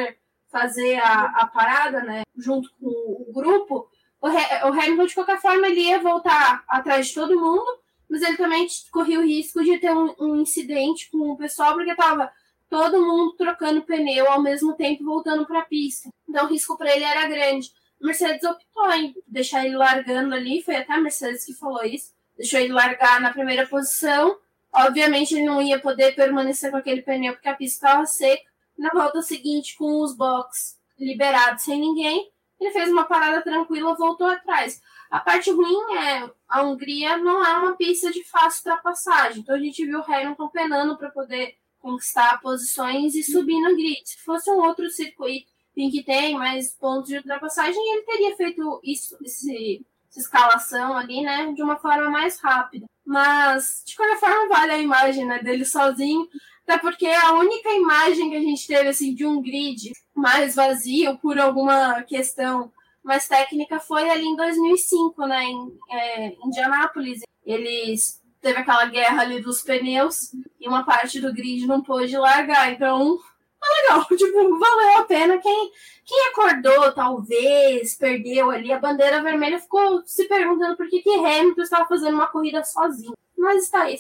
fazer 0.49 0.97
a, 0.97 1.25
a 1.41 1.47
parada, 1.47 2.01
né? 2.01 2.23
Junto 2.35 2.69
com 2.79 2.87
o 2.87 3.31
grupo, 3.33 3.87
o, 4.21 4.27
o 4.27 4.73
Hamilton, 4.73 5.05
de 5.05 5.13
qualquer 5.13 5.39
forma, 5.39 5.67
ele 5.67 5.81
ia 5.81 5.99
voltar 5.99 6.63
atrás 6.67 7.07
de 7.07 7.13
todo 7.13 7.39
mundo, 7.39 7.67
mas 8.09 8.21
ele 8.21 8.37
também 8.37 8.67
corria 8.91 9.19
o 9.19 9.25
risco 9.25 9.63
de 9.63 9.77
ter 9.77 9.91
um, 9.91 10.13
um 10.19 10.35
incidente 10.37 11.09
com 11.11 11.31
o 11.31 11.37
pessoal, 11.37 11.73
porque 11.73 11.95
tava 11.95 12.31
todo 12.69 13.05
mundo 13.05 13.35
trocando 13.35 13.81
pneu 13.81 14.29
ao 14.29 14.41
mesmo 14.41 14.73
tempo 14.73 15.03
voltando 15.03 15.45
para 15.45 15.59
a 15.59 15.65
pista. 15.65 16.09
Então 16.27 16.45
o 16.45 16.49
risco 16.49 16.77
para 16.77 16.95
ele 16.95 17.03
era 17.03 17.27
grande. 17.27 17.71
Mercedes 18.01 18.43
optou 18.43 18.91
em 18.93 19.13
deixar 19.27 19.65
ele 19.65 19.75
largando 19.75 20.33
ali, 20.33 20.61
foi 20.61 20.75
até 20.75 20.93
a 20.93 21.01
Mercedes 21.01 21.43
que 21.43 21.53
falou 21.53 21.83
isso, 21.83 22.13
deixou 22.37 22.59
ele 22.59 22.71
largar 22.71 23.19
na 23.19 23.33
primeira 23.33 23.67
posição. 23.67 24.37
Obviamente 24.73 25.33
ele 25.33 25.45
não 25.45 25.61
ia 25.61 25.79
poder 25.79 26.15
permanecer 26.15 26.71
com 26.71 26.77
aquele 26.77 27.01
pneu 27.01 27.33
porque 27.33 27.49
a 27.49 27.55
pista 27.55 27.87
estava 27.87 28.05
seca. 28.05 28.49
Na 28.77 28.89
volta 28.89 29.21
seguinte, 29.21 29.75
com 29.77 30.01
os 30.01 30.15
boxes 30.15 30.77
liberados 30.97 31.63
sem 31.63 31.79
ninguém, 31.79 32.31
ele 32.59 32.71
fez 32.71 32.89
uma 32.89 33.05
parada 33.05 33.41
tranquila, 33.41 33.95
voltou 33.95 34.27
atrás. 34.27 34.81
A 35.09 35.19
parte 35.19 35.49
ruim 35.49 35.95
é 35.97 36.29
a 36.47 36.61
Hungria 36.61 37.17
não 37.17 37.43
é 37.43 37.57
uma 37.57 37.75
pista 37.75 38.11
de 38.11 38.23
fácil 38.23 38.69
ultrapassagem. 38.69 39.41
Então 39.41 39.55
a 39.55 39.59
gente 39.59 39.85
viu 39.85 39.99
o 39.99 40.03
Hamilton 40.03 40.49
penando 40.49 40.97
para 40.97 41.09
poder 41.09 41.55
conquistar 41.79 42.39
posições 42.41 43.15
e 43.15 43.23
subir 43.23 43.59
no 43.61 43.75
grid. 43.75 44.01
Se 44.03 44.19
fosse 44.19 44.51
um 44.51 44.59
outro 44.59 44.89
circuito 44.89 45.49
em 45.75 45.89
que 45.89 46.03
tem 46.03 46.35
mais 46.35 46.73
pontos 46.73 47.09
de 47.09 47.17
ultrapassagem, 47.17 47.81
ele 47.93 48.03
teria 48.03 48.35
feito 48.35 48.81
isso, 48.83 49.17
esse, 49.23 49.85
essa 50.09 50.19
escalação 50.19 50.95
ali, 50.97 51.21
né, 51.21 51.51
de 51.53 51.61
uma 51.61 51.77
forma 51.77 52.09
mais 52.09 52.39
rápida. 52.39 52.85
Mas, 53.05 53.83
de 53.85 53.95
qualquer 53.95 54.19
forma, 54.19 54.47
vale 54.47 54.71
a 54.71 54.77
imagem 54.77 55.25
né, 55.25 55.39
dele 55.39 55.65
sozinho, 55.65 56.27
até 56.63 56.77
porque 56.77 57.07
a 57.07 57.33
única 57.33 57.69
imagem 57.71 58.29
que 58.29 58.35
a 58.35 58.41
gente 58.41 58.67
teve 58.67 58.89
assim, 58.89 59.13
de 59.15 59.25
um 59.25 59.41
grid 59.41 59.91
mais 60.13 60.55
vazio 60.55 61.17
por 61.17 61.39
alguma 61.39 62.03
questão 62.03 62.71
mais 63.03 63.27
técnica 63.27 63.79
foi 63.79 64.07
ali 64.09 64.25
em 64.25 64.35
2005, 64.35 65.25
né, 65.25 65.43
em 65.45 65.77
é, 65.89 66.35
Indianápolis. 66.45 67.21
Eles 67.45 68.21
teve 68.41 68.59
aquela 68.59 68.85
guerra 68.85 69.21
ali 69.21 69.41
dos 69.41 69.61
pneus 69.61 70.31
e 70.59 70.67
uma 70.67 70.83
parte 70.85 71.19
do 71.19 71.33
grid 71.33 71.65
não 71.65 71.81
pôde 71.81 72.15
largar. 72.17 72.71
Então, 72.71 73.17
é 73.63 73.81
legal, 73.81 74.05
tipo, 74.17 74.59
valeu 74.59 74.97
a 74.97 75.03
pena. 75.03 75.37
Quem, 75.39 75.71
quem 76.05 76.27
acordou, 76.31 76.91
talvez, 76.93 77.95
perdeu 77.95 78.49
ali, 78.49 78.71
a 78.71 78.79
bandeira 78.79 79.21
vermelha 79.21 79.59
ficou 79.59 80.01
se 80.05 80.27
perguntando 80.27 80.75
por 80.77 80.87
que, 80.87 81.01
que 81.01 81.09
Hamilton 81.13 81.61
estava 81.61 81.87
fazendo 81.87 82.15
uma 82.15 82.27
corrida 82.27 82.63
sozinho. 82.63 83.13
Mas 83.37 83.63
está 83.63 83.83
aí. 83.83 83.97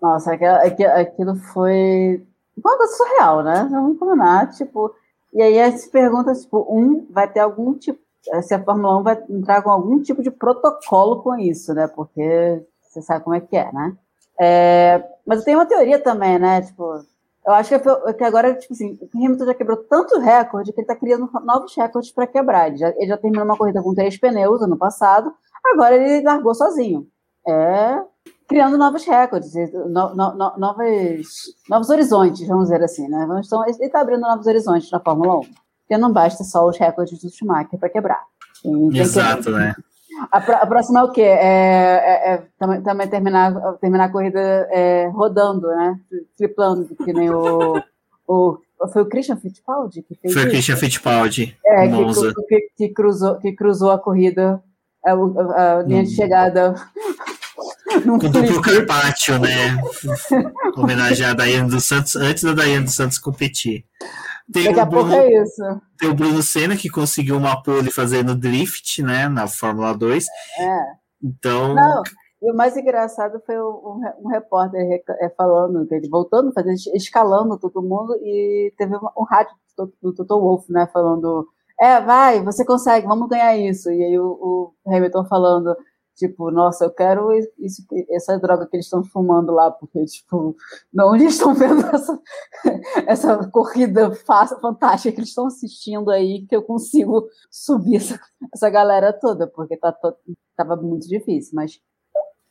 Nossa, 0.00 0.32
aquilo, 0.32 0.90
aquilo- 0.90 1.36
foi 1.52 2.24
uma 2.56 2.76
coisa 2.76 2.92
surreal, 2.96 3.42
né? 3.42 3.68
Vamos 3.70 3.98
combinar, 3.98 4.50
tipo. 4.52 4.94
E 5.32 5.40
aí 5.42 5.58
aí 5.58 5.72
se 5.78 5.88
pergunta, 5.90 6.32
tipo, 6.34 6.66
um, 6.68 7.06
vai 7.10 7.30
ter 7.30 7.40
algum 7.40 7.74
tipo. 7.74 8.00
Se 8.42 8.54
a 8.54 8.62
Fórmula 8.62 8.98
1 8.98 9.02
vai 9.02 9.24
entrar 9.30 9.62
com 9.62 9.70
algum 9.70 10.00
tipo 10.00 10.22
de 10.22 10.30
protocolo 10.30 11.22
com 11.22 11.36
isso, 11.36 11.74
né? 11.74 11.88
Porque 11.88 12.62
você 12.80 13.02
sabe 13.02 13.24
como 13.24 13.34
é 13.34 13.40
que 13.40 13.56
é, 13.56 13.70
né? 13.72 13.96
É, 14.40 15.04
mas 15.26 15.40
eu 15.40 15.44
tenho 15.44 15.58
uma 15.58 15.66
teoria 15.66 15.98
também, 15.98 16.38
né? 16.38 16.62
Tipo, 16.62 17.04
eu 17.44 17.52
acho 17.52 17.70
que, 18.16 18.24
agora, 18.24 18.54
tipo 18.54 18.72
assim, 18.72 18.98
o 19.00 19.18
Hamilton 19.18 19.46
já 19.46 19.54
quebrou 19.54 19.76
tanto 19.78 20.18
recorde 20.20 20.72
que 20.72 20.80
ele 20.80 20.86
tá 20.86 20.94
criando 20.96 21.28
novos 21.44 21.74
recordes 21.76 22.12
para 22.12 22.26
quebrar. 22.26 22.68
Ele 22.68 22.76
já, 22.76 22.88
ele 22.90 23.06
já 23.08 23.16
terminou 23.16 23.44
uma 23.44 23.56
corrida 23.56 23.82
com 23.82 23.94
três 23.94 24.16
pneus 24.18 24.62
ano 24.62 24.76
passado, 24.76 25.32
agora 25.72 25.96
ele 25.96 26.24
largou 26.24 26.54
sozinho. 26.54 27.06
É, 27.48 28.00
criando 28.46 28.78
novos 28.78 29.04
recordes, 29.04 29.52
no, 29.72 30.14
no, 30.14 30.34
no, 30.34 30.56
novos, 30.58 31.26
novos 31.68 31.90
horizontes, 31.90 32.46
vamos 32.46 32.64
dizer 32.68 32.82
assim, 32.84 33.08
né? 33.08 33.26
Então, 33.44 33.66
ele 33.66 33.76
está 33.84 34.00
abrindo 34.00 34.20
novos 34.20 34.46
horizontes 34.46 34.90
na 34.90 35.00
Fórmula 35.00 35.38
1. 35.38 35.40
Porque 35.40 35.98
não 35.98 36.12
basta 36.12 36.44
só 36.44 36.64
os 36.66 36.78
recordes 36.78 37.20
do 37.20 37.28
Schumacher 37.30 37.78
para 37.78 37.88
quebrar. 37.88 38.20
Tem 38.62 38.96
Exato, 39.00 39.44
que- 39.44 39.50
né? 39.50 39.74
A, 40.30 40.40
pró- 40.40 40.56
a 40.60 40.66
próxima 40.66 41.00
é 41.00 41.02
o 41.04 41.10
quê? 41.12 41.22
É, 41.22 41.34
é- 41.34 42.34
é 42.34 42.42
também, 42.58 42.82
também 42.82 43.08
terminar, 43.08 43.52
terminar 43.80 44.04
a 44.04 44.12
corrida 44.12 44.40
é, 44.70 45.08
rodando, 45.08 45.66
né? 45.68 45.98
Triplando, 46.36 46.94
que 46.96 47.12
nem 47.12 47.30
o, 47.30 47.82
o. 48.26 48.58
Foi 48.92 49.02
o 49.02 49.06
Christian 49.08 49.36
Fittipaldi 49.36 50.02
que 50.02 50.14
fez 50.16 50.34
Foi 50.34 50.44
o? 50.44 50.48
Christian 50.50 50.76
Fittipaldi, 50.76 51.56
É, 51.64 51.82
que, 51.86 51.92
Monza. 51.92 52.32
que, 52.48 52.68
que 52.76 52.88
cruzou, 52.88 53.36
que 53.38 53.52
cruzou 53.52 53.90
a 53.92 53.98
corrida, 53.98 54.60
a, 55.04 55.12
a- 55.12 55.78
a 55.78 55.82
linha 55.82 56.02
de 56.04 56.10
Hum. 56.12 56.16
chegada. 56.16 56.74
num 58.04 58.18
Com 58.18 58.26
o 58.26 58.30
duplo. 58.30 58.60
Carpaccio, 58.62 59.38
né? 59.38 59.76
Homenagear 60.76 61.30
a 61.30 61.34
Daiane 61.34 61.68
dos 61.70 61.84
Santos 61.84 62.16
antes 62.16 62.42
da 62.42 62.52
Daiane 62.54 62.84
dos 62.86 62.94
Santos 62.94 63.18
competir. 63.18 63.84
Tem 64.50 64.64
Daqui 64.64 64.78
o, 64.78 64.82
a 64.82 64.86
pouco 64.86 65.08
Bruno, 65.08 65.22
é 65.22 65.42
isso. 65.42 65.62
tem 65.98 66.08
o 66.08 66.14
Bruno 66.14 66.42
Senna 66.42 66.76
que 66.76 66.88
conseguiu 66.88 67.36
uma 67.36 67.62
pole 67.62 67.90
fazendo 67.90 68.34
drift, 68.34 69.02
né? 69.02 69.28
Na 69.28 69.46
Fórmula 69.46 69.92
2. 69.92 70.26
É. 70.58 71.02
Então, 71.22 71.74
Não, 71.74 72.02
E 72.42 72.50
o 72.50 72.56
mais 72.56 72.76
engraçado 72.76 73.40
foi 73.46 73.56
um, 73.60 74.00
um 74.20 74.28
repórter 74.28 75.02
é, 75.20 75.28
falando, 75.30 75.86
ele 75.92 76.08
voltando, 76.08 76.52
fazendo, 76.52 76.74
escalando 76.94 77.58
todo 77.58 77.82
mundo, 77.82 78.16
e 78.16 78.72
teve 78.76 78.96
um 78.96 79.22
rádio 79.22 79.54
do 80.02 80.12
Toto 80.12 80.40
Wolff, 80.40 80.70
né, 80.70 80.88
falando, 80.92 81.46
é, 81.80 82.00
vai, 82.00 82.42
você 82.42 82.64
consegue, 82.64 83.06
vamos 83.06 83.28
ganhar 83.28 83.56
isso. 83.56 83.90
E 83.90 84.04
aí 84.04 84.18
o, 84.18 84.72
o 84.84 84.90
Hamilton 84.92 85.24
falando, 85.24 85.76
tipo, 86.16 86.50
nossa, 86.50 86.84
eu 86.84 86.90
quero 86.90 87.32
isso, 87.58 87.82
essa 88.10 88.38
droga 88.38 88.66
que 88.66 88.76
eles 88.76 88.86
estão 88.86 89.02
fumando 89.04 89.52
lá, 89.52 89.70
porque, 89.70 90.04
tipo, 90.04 90.56
onde 91.00 91.24
eles 91.24 91.34
estão 91.34 91.54
vendo 91.54 91.82
essa, 91.94 92.20
essa 93.06 93.50
corrida 93.50 94.12
fantástica 94.60 95.12
que 95.12 95.20
eles 95.20 95.30
estão 95.30 95.46
assistindo 95.46 96.10
aí, 96.10 96.46
que 96.46 96.56
eu 96.56 96.62
consigo 96.62 97.26
subir 97.50 97.96
essa, 97.96 98.20
essa 98.52 98.70
galera 98.70 99.12
toda, 99.12 99.46
porque 99.46 99.76
tá, 99.76 99.94
tava 100.56 100.76
muito 100.76 101.08
difícil, 101.08 101.52
mas 101.54 101.80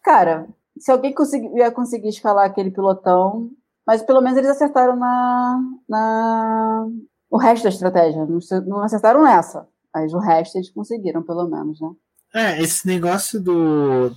Cara, 0.03 0.47
se 0.77 0.91
alguém 0.91 1.13
conseguir, 1.13 1.55
ia 1.55 1.71
conseguir 1.71 2.09
escalar 2.09 2.45
aquele 2.45 2.71
pilotão, 2.71 3.51
mas 3.85 4.01
pelo 4.01 4.21
menos 4.21 4.37
eles 4.37 4.49
acertaram 4.49 4.95
na, 4.95 5.59
na 5.87 6.87
o 7.29 7.37
resto 7.37 7.63
da 7.63 7.69
estratégia. 7.69 8.25
Não, 8.25 8.39
não 8.67 8.83
acertaram 8.83 9.23
nessa, 9.23 9.67
mas 9.93 10.13
o 10.13 10.19
resto 10.19 10.57
eles 10.57 10.71
conseguiram, 10.71 11.23
pelo 11.23 11.47
menos, 11.47 11.79
né? 11.79 11.89
É, 12.33 12.61
esse 12.61 12.87
negócio 12.87 13.41
do, 13.41 14.09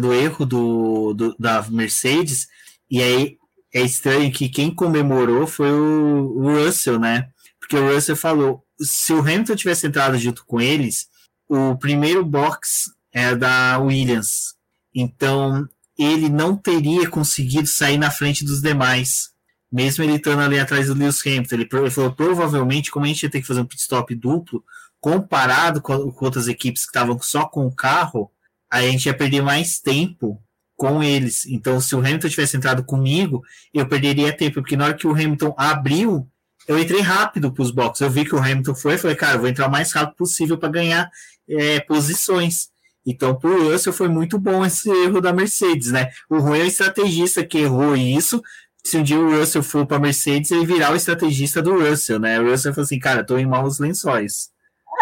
do 0.00 0.12
erro 0.12 0.44
do, 0.44 1.14
do, 1.14 1.36
da 1.38 1.62
Mercedes, 1.70 2.48
e 2.90 3.00
aí 3.00 3.38
é 3.72 3.80
estranho 3.80 4.32
que 4.32 4.48
quem 4.48 4.74
comemorou 4.74 5.46
foi 5.46 5.70
o, 5.72 6.36
o 6.36 6.64
Russell, 6.64 6.98
né? 6.98 7.28
Porque 7.60 7.76
o 7.76 7.94
Russell 7.94 8.16
falou: 8.16 8.64
se 8.80 9.12
o 9.12 9.20
Hamilton 9.20 9.54
tivesse 9.56 9.86
entrado 9.86 10.18
junto 10.18 10.44
com 10.44 10.60
eles, 10.60 11.06
o 11.48 11.76
primeiro 11.76 12.24
box 12.24 12.90
é 13.12 13.34
da 13.36 13.78
Williams. 13.78 14.54
Então, 14.92 15.68
ele 15.98 16.28
não 16.28 16.56
teria 16.56 17.08
conseguido 17.08 17.68
sair 17.68 17.98
na 17.98 18.10
frente 18.10 18.44
dos 18.44 18.60
demais, 18.60 19.30
mesmo 19.70 20.02
ele 20.02 20.14
estando 20.14 20.40
ali 20.40 20.58
atrás 20.58 20.88
do 20.88 20.94
Lewis 20.94 21.24
Hamilton. 21.24 21.54
Ele, 21.54 21.68
ele 21.72 21.90
falou, 21.90 22.12
provavelmente, 22.12 22.90
como 22.90 23.04
a 23.04 23.08
gente 23.08 23.22
ia 23.22 23.30
ter 23.30 23.40
que 23.40 23.46
fazer 23.46 23.60
um 23.60 23.66
pit 23.66 23.80
stop 23.80 24.14
duplo, 24.14 24.64
comparado 25.04 25.82
com, 25.82 26.10
com 26.10 26.24
outras 26.24 26.48
equipes 26.48 26.84
que 26.84 26.88
estavam 26.88 27.20
só 27.20 27.44
com 27.44 27.66
o 27.66 27.70
carro, 27.70 28.30
a 28.70 28.80
gente 28.80 29.04
ia 29.04 29.12
perder 29.12 29.42
mais 29.42 29.78
tempo 29.78 30.42
com 30.74 31.02
eles. 31.02 31.44
Então, 31.44 31.78
se 31.78 31.94
o 31.94 31.98
Hamilton 31.98 32.30
tivesse 32.30 32.56
entrado 32.56 32.82
comigo, 32.82 33.42
eu 33.74 33.86
perderia 33.86 34.34
tempo, 34.34 34.62
porque 34.62 34.78
na 34.78 34.86
hora 34.86 34.94
que 34.94 35.06
o 35.06 35.10
Hamilton 35.10 35.54
abriu, 35.58 36.26
eu 36.66 36.78
entrei 36.78 37.02
rápido 37.02 37.52
para 37.52 37.62
os 37.62 37.70
boxes. 37.70 38.00
Eu 38.00 38.08
vi 38.08 38.24
que 38.24 38.34
o 38.34 38.38
Hamilton 38.38 38.74
foi, 38.74 38.96
falei, 38.96 39.14
cara, 39.14 39.36
vou 39.36 39.46
entrar 39.46 39.68
o 39.68 39.70
mais 39.70 39.92
rápido 39.92 40.16
possível 40.16 40.56
para 40.56 40.70
ganhar 40.70 41.10
é, 41.46 41.80
posições. 41.80 42.70
Então, 43.04 43.34
para 43.34 43.50
o 43.50 43.70
Russell 43.70 43.92
foi 43.92 44.08
muito 44.08 44.38
bom 44.38 44.64
esse 44.64 44.88
erro 44.88 45.20
da 45.20 45.34
Mercedes, 45.34 45.92
né? 45.92 46.10
O 46.30 46.38
ruim 46.38 46.60
é 46.60 46.62
o 46.62 46.66
estrategista 46.66 47.44
que 47.44 47.58
errou 47.58 47.94
isso. 47.94 48.42
Se 48.82 48.96
um 48.96 49.02
dia 49.02 49.20
o 49.20 49.38
Russell 49.38 49.62
for 49.62 49.84
para 49.84 49.98
a 49.98 50.00
Mercedes, 50.00 50.50
ele 50.50 50.64
virar 50.64 50.92
o 50.92 50.96
estrategista 50.96 51.60
do 51.60 51.78
Russell, 51.78 52.18
né? 52.18 52.40
O 52.40 52.48
Russell 52.48 52.72
falou 52.72 52.86
assim, 52.86 52.98
cara, 52.98 53.22
tô 53.22 53.36
em 53.36 53.44
maus 53.44 53.78
lençóis. 53.78 54.53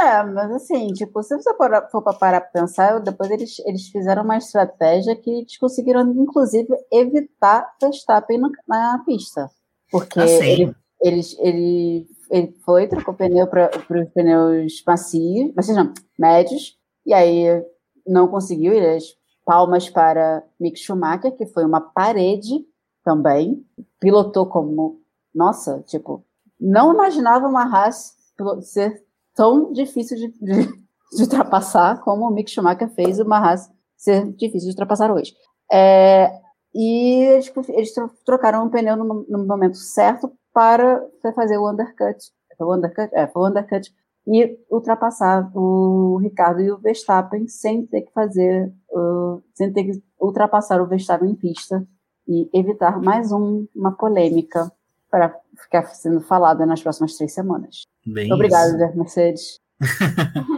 É, 0.02 0.24
mas 0.24 0.50
assim, 0.50 0.88
tipo, 0.88 1.22
se 1.22 1.36
você 1.36 1.54
for, 1.54 1.70
for 1.90 2.02
para 2.02 2.18
parar 2.18 2.40
para 2.40 2.50
pensar, 2.50 2.98
depois 2.98 3.30
eles, 3.30 3.58
eles 3.60 3.86
fizeram 3.88 4.24
uma 4.24 4.36
estratégia 4.36 5.14
que 5.14 5.30
eles 5.30 5.56
conseguiram, 5.56 6.02
inclusive, 6.12 6.68
evitar 6.90 7.72
Verstappen 7.80 8.40
na, 8.40 8.50
na 8.66 9.04
pista. 9.04 9.48
Porque 9.92 10.18
ah, 10.18 10.26
ele, 10.26 10.74
eles, 11.00 11.36
ele, 11.38 12.06
ele 12.28 12.52
foi, 12.64 12.88
trocou 12.88 13.14
pneu 13.14 13.46
para 13.46 13.70
os 13.76 14.08
pneus 14.12 14.82
macios, 14.84 15.54
macios 15.54 15.76
não, 15.76 15.94
médios, 16.18 16.76
e 17.06 17.14
aí 17.14 17.64
não 18.04 18.26
conseguiu, 18.26 18.72
e 18.72 18.96
as 18.96 19.04
palmas 19.44 19.88
para 19.88 20.42
Mick 20.58 20.80
Schumacher, 20.80 21.36
que 21.36 21.46
foi 21.46 21.64
uma 21.64 21.80
parede 21.80 22.66
também, 23.04 23.64
pilotou 24.00 24.46
como, 24.46 25.00
nossa, 25.32 25.80
tipo, 25.86 26.24
não 26.60 26.92
imaginava 26.92 27.46
uma 27.46 27.62
Haas 27.62 28.16
ser 28.62 29.04
tão 29.34 29.72
difícil 29.72 30.16
de, 30.16 30.28
de, 30.28 30.66
de 31.16 31.22
ultrapassar 31.22 32.00
como 32.00 32.26
o 32.26 32.30
Mick 32.30 32.50
Schumacher 32.50 32.88
fez 32.90 33.18
uma 33.18 33.38
Haas 33.38 33.70
ser 33.96 34.32
difícil 34.32 34.68
de 34.68 34.74
ultrapassar 34.74 35.10
hoje. 35.10 35.32
É, 35.70 36.32
e 36.74 37.24
eles, 37.24 37.52
eles, 37.68 37.94
trocaram 38.24 38.64
um 38.64 38.70
pneu 38.70 38.96
no, 38.96 39.26
no, 39.28 39.46
momento 39.46 39.76
certo 39.76 40.32
para 40.52 41.02
fazer 41.34 41.58
o 41.58 41.70
undercut. 41.70 42.18
Foi 42.56 42.66
o 42.66 42.74
undercut? 42.74 43.14
É, 43.14 43.30
o 43.34 43.48
undercut 43.48 43.92
e 44.26 44.58
ultrapassar 44.70 45.50
o 45.54 46.18
Ricardo 46.18 46.60
e 46.60 46.70
o 46.70 46.78
Verstappen 46.78 47.48
sem 47.48 47.86
ter 47.86 48.02
que 48.02 48.12
fazer, 48.12 48.72
uh, 48.92 49.42
sem 49.54 49.72
ter 49.72 49.84
que 49.84 50.02
ultrapassar 50.20 50.80
o 50.80 50.86
Verstappen 50.86 51.30
em 51.30 51.34
pista 51.34 51.86
e 52.28 52.48
evitar 52.52 53.00
mais 53.00 53.32
um, 53.32 53.66
uma 53.74 53.92
polêmica 53.92 54.70
para 55.10 55.36
ficar 55.60 55.84
sendo 55.88 56.20
falada 56.20 56.64
nas 56.64 56.82
próximas 56.82 57.16
três 57.16 57.34
semanas. 57.34 57.82
Bem 58.04 58.32
Obrigada, 58.32 58.92
Mercedes. 58.94 59.60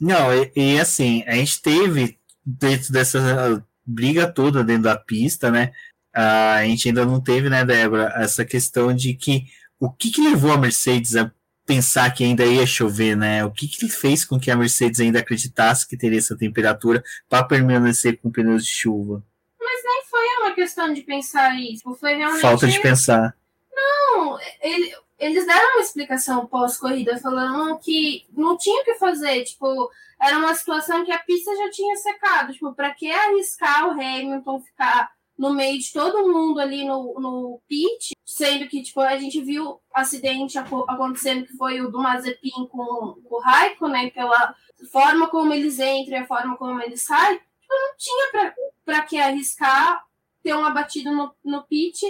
Não, 0.00 0.32
e, 0.32 0.50
e, 0.56 0.80
assim, 0.80 1.22
a 1.26 1.34
gente 1.34 1.60
teve 1.60 2.18
dentro 2.44 2.92
dessa 2.92 3.64
briga 3.84 4.30
toda 4.30 4.64
dentro 4.64 4.84
da 4.84 4.96
pista, 4.96 5.50
né? 5.50 5.72
A 6.12 6.64
gente 6.64 6.88
ainda 6.88 7.04
não 7.04 7.20
teve, 7.20 7.48
né, 7.48 7.64
Débora, 7.64 8.12
essa 8.16 8.44
questão 8.44 8.94
de 8.94 9.14
que 9.14 9.44
o 9.78 9.90
que, 9.90 10.10
que 10.10 10.20
levou 10.20 10.52
a 10.52 10.58
Mercedes 10.58 11.16
a 11.16 11.30
pensar 11.64 12.10
que 12.10 12.24
ainda 12.24 12.44
ia 12.44 12.66
chover, 12.66 13.16
né? 13.16 13.44
O 13.44 13.50
que, 13.50 13.68
que 13.68 13.88
fez 13.88 14.24
com 14.24 14.38
que 14.38 14.50
a 14.50 14.56
Mercedes 14.56 15.00
ainda 15.00 15.20
acreditasse 15.20 15.86
que 15.86 15.96
teria 15.96 16.18
essa 16.18 16.36
temperatura 16.36 17.02
para 17.28 17.44
permanecer 17.44 18.20
com 18.20 18.30
pneus 18.30 18.64
de 18.64 18.72
chuva? 18.72 19.22
Mas 19.60 19.80
nem 19.84 20.02
foi 20.10 20.26
uma 20.40 20.54
questão 20.54 20.92
de 20.92 21.02
pensar 21.02 21.54
isso, 21.60 21.94
foi 21.94 22.16
realmente 22.16 22.40
falta 22.40 22.66
de 22.66 22.80
pensar. 22.80 23.36
Não, 23.72 24.38
ele, 24.60 24.92
eles 25.20 25.46
deram 25.46 25.74
uma 25.74 25.82
explicação 25.82 26.46
pós-corrida 26.46 27.18
falando 27.18 27.78
que 27.78 28.26
não 28.32 28.56
tinha 28.56 28.80
o 28.80 28.84
que 28.84 28.94
fazer, 28.94 29.44
tipo, 29.44 29.90
era 30.20 30.38
uma 30.38 30.54
situação 30.54 31.04
que 31.04 31.12
a 31.12 31.18
pista 31.18 31.54
já 31.54 31.70
tinha 31.70 31.94
secado, 31.96 32.52
tipo, 32.54 32.74
para 32.74 32.94
que 32.94 33.10
arriscar 33.10 33.86
o 33.86 33.92
Hamilton 33.92 34.60
ficar 34.60 35.12
no 35.38 35.54
meio 35.54 35.78
de 35.78 35.92
todo 35.92 36.30
mundo 36.30 36.58
ali 36.58 36.84
no, 36.84 37.14
no 37.18 37.62
pit, 37.68 38.14
sendo 38.26 38.66
que 38.68 38.82
tipo, 38.82 39.00
a 39.00 39.18
gente 39.18 39.40
viu 39.42 39.80
acidente 39.94 40.58
acontecendo 40.58 41.46
que 41.46 41.56
foi 41.56 41.80
o 41.80 41.90
do 41.90 41.98
Mazepin 41.98 42.66
com, 42.70 43.18
com 43.24 43.36
o 43.36 43.40
Raikkonen, 43.40 44.04
né, 44.04 44.10
pela 44.10 44.54
forma 44.90 45.28
como 45.28 45.52
eles 45.52 45.78
entram 45.78 46.18
e 46.18 46.20
a 46.20 46.26
forma 46.26 46.56
como 46.56 46.80
eles 46.82 47.02
saem, 47.02 47.38
tipo, 47.38 47.46
não 47.70 47.96
tinha 47.96 48.54
para 48.84 49.02
que 49.02 49.18
arriscar 49.18 50.04
ter 50.42 50.54
uma 50.54 50.70
batida 50.70 51.10
no, 51.10 51.34
no 51.44 51.62
pit, 51.62 52.00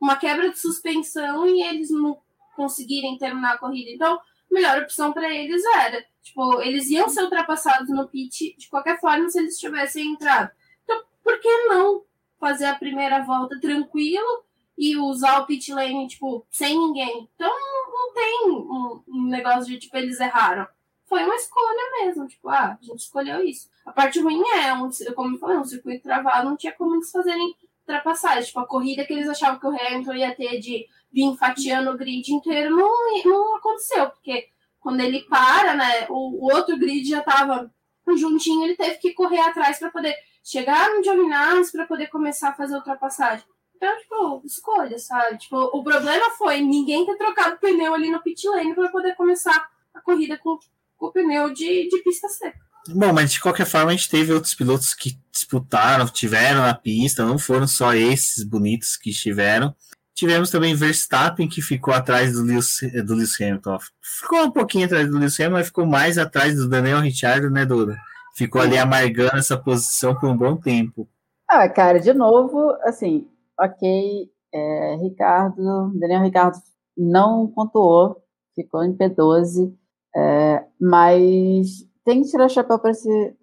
uma 0.00 0.16
quebra 0.16 0.50
de 0.50 0.58
suspensão 0.58 1.46
e 1.46 1.62
eles 1.62 1.90
não 1.90 2.18
conseguirem 2.56 3.18
terminar 3.18 3.54
a 3.54 3.58
corrida. 3.58 3.90
Então, 3.90 4.14
a 4.14 4.20
melhor 4.50 4.82
opção 4.82 5.12
para 5.12 5.32
eles 5.32 5.62
era, 5.76 6.04
tipo, 6.22 6.60
eles 6.62 6.90
iam 6.90 7.08
ser 7.08 7.22
ultrapassados 7.22 7.88
no 7.90 8.08
pit 8.08 8.56
de 8.56 8.68
qualquer 8.68 8.98
forma 8.98 9.28
se 9.28 9.38
eles 9.38 9.58
tivessem 9.58 10.12
entrado. 10.12 10.50
Então, 10.82 11.00
por 11.22 11.38
que 11.38 11.66
não 11.66 12.04
fazer 12.40 12.66
a 12.66 12.74
primeira 12.74 13.22
volta 13.22 13.58
tranquilo 13.60 14.44
e 14.76 14.96
usar 14.96 15.40
o 15.40 15.46
pit 15.46 15.72
lane, 15.72 16.06
tipo, 16.06 16.46
sem 16.50 16.78
ninguém. 16.78 17.28
Então 17.34 17.50
não 17.50 18.12
tem 18.12 18.50
um, 18.50 19.02
um, 19.08 19.28
negócio 19.28 19.66
de, 19.66 19.78
tipo, 19.78 19.96
eles 19.96 20.20
erraram. 20.20 20.66
Foi 21.06 21.24
uma 21.24 21.36
escolha 21.36 22.04
mesmo, 22.04 22.26
tipo, 22.26 22.48
ah, 22.48 22.76
a 22.80 22.84
gente 22.84 22.98
escolheu 22.98 23.42
isso. 23.44 23.70
A 23.84 23.92
parte 23.92 24.20
ruim 24.20 24.42
é, 24.48 24.72
um, 24.74 24.90
como 25.14 25.34
eu 25.34 25.38
falei, 25.38 25.56
um 25.56 25.64
circuito 25.64 26.02
travado, 26.02 26.48
não 26.48 26.56
tinha 26.56 26.72
como 26.72 26.94
eles 26.96 27.10
fazerem 27.10 27.54
ultrapassagem. 27.80 28.44
Tipo, 28.44 28.60
a 28.60 28.66
corrida 28.66 29.04
que 29.04 29.12
eles 29.12 29.28
achavam 29.28 29.58
que 29.58 29.66
o 29.66 29.70
Hamilton 29.70 30.14
ia 30.14 30.34
ter 30.34 30.58
de 30.58 30.86
vir 31.12 31.36
fatiando 31.36 31.90
o 31.90 31.96
grid 31.96 32.28
inteiro 32.32 32.74
não, 32.76 33.22
não 33.24 33.56
aconteceu, 33.56 34.10
porque 34.10 34.48
quando 34.80 35.00
ele 35.00 35.22
para, 35.22 35.74
né, 35.74 36.06
o, 36.08 36.44
o 36.44 36.54
outro 36.54 36.78
grid 36.78 37.08
já 37.08 37.22
tava 37.22 37.70
juntinho, 38.16 38.64
ele 38.64 38.76
teve 38.76 38.96
que 38.98 39.12
correr 39.14 39.40
atrás 39.40 39.78
para 39.78 39.90
poder 39.90 40.14
chegar 40.44 40.90
no 40.90 41.02
Giovinazzi 41.02 41.72
para 41.72 41.86
poder 41.86 42.06
começar 42.06 42.50
a 42.50 42.54
fazer 42.54 42.76
ultrapassagem. 42.76 43.44
Então, 43.74 43.98
tipo, 43.98 44.42
escolha, 44.46 44.98
sabe? 44.98 45.38
Tipo, 45.38 45.56
o 45.56 45.82
problema 45.82 46.30
foi 46.38 46.60
ninguém 46.60 47.04
ter 47.04 47.16
trocado 47.16 47.58
pneu 47.58 47.92
ali 47.92 48.10
no 48.10 48.22
pit 48.22 48.48
lane 48.48 48.74
para 48.74 48.88
poder 48.88 49.14
começar 49.16 49.68
a 49.92 50.00
corrida 50.00 50.38
com, 50.38 50.58
com 50.96 51.06
o 51.06 51.12
pneu 51.12 51.52
de, 51.52 51.88
de 51.88 51.98
pista 52.02 52.28
seca. 52.28 52.58
Bom, 52.88 53.12
mas 53.12 53.32
de 53.32 53.40
qualquer 53.40 53.66
forma 53.66 53.90
a 53.90 53.94
gente 53.94 54.08
teve 54.08 54.32
outros 54.32 54.54
pilotos 54.54 54.94
que 54.94 55.18
disputaram, 55.32 56.06
tiveram 56.06 56.60
na 56.60 56.74
pista, 56.74 57.26
não 57.26 57.38
foram 57.38 57.66
só 57.66 57.92
esses 57.92 58.44
bonitos 58.44 58.96
que 58.96 59.10
estiveram. 59.10 59.74
Tivemos 60.16 60.50
também 60.50 60.74
Verstappen, 60.74 61.46
que 61.46 61.62
ficou 61.62 61.94
atrás 61.94 62.32
do 62.32 62.42
Lewis, 62.42 62.78
do 63.04 63.14
Lewis 63.14 63.40
Hamilton. 63.40 63.78
Ficou 64.00 64.44
um 64.44 64.50
pouquinho 64.50 64.86
atrás 64.86 65.08
do 65.08 65.18
Lewis 65.18 65.38
Hamilton, 65.38 65.58
mas 65.58 65.66
ficou 65.66 65.86
mais 65.86 66.18
atrás 66.18 66.56
do 66.56 66.68
Daniel 66.68 67.00
Ricciardo, 67.00 67.50
né, 67.50 67.64
Duda? 67.64 67.96
ficou 68.36 68.60
ali 68.60 68.76
amargando 68.76 69.38
essa 69.38 69.56
posição 69.56 70.14
por 70.14 70.28
um 70.28 70.36
bom 70.36 70.56
tempo. 70.56 71.08
Ah, 71.48 71.68
cara, 71.68 71.98
de 71.98 72.12
novo, 72.12 72.70
assim, 72.82 73.26
ok, 73.58 74.30
é, 74.52 74.96
Ricardo, 74.96 75.90
Daniel 75.98 76.22
Ricardo 76.22 76.58
não 76.96 77.48
pontuou, 77.48 78.22
ficou 78.54 78.84
em 78.84 78.94
P12, 78.94 79.74
é, 80.14 80.64
mas 80.80 81.86
tem 82.04 82.22
que 82.22 82.28
tirar 82.28 82.46
o 82.46 82.50
chapéu 82.50 82.78
para 82.78 82.90
esse 82.90 83.34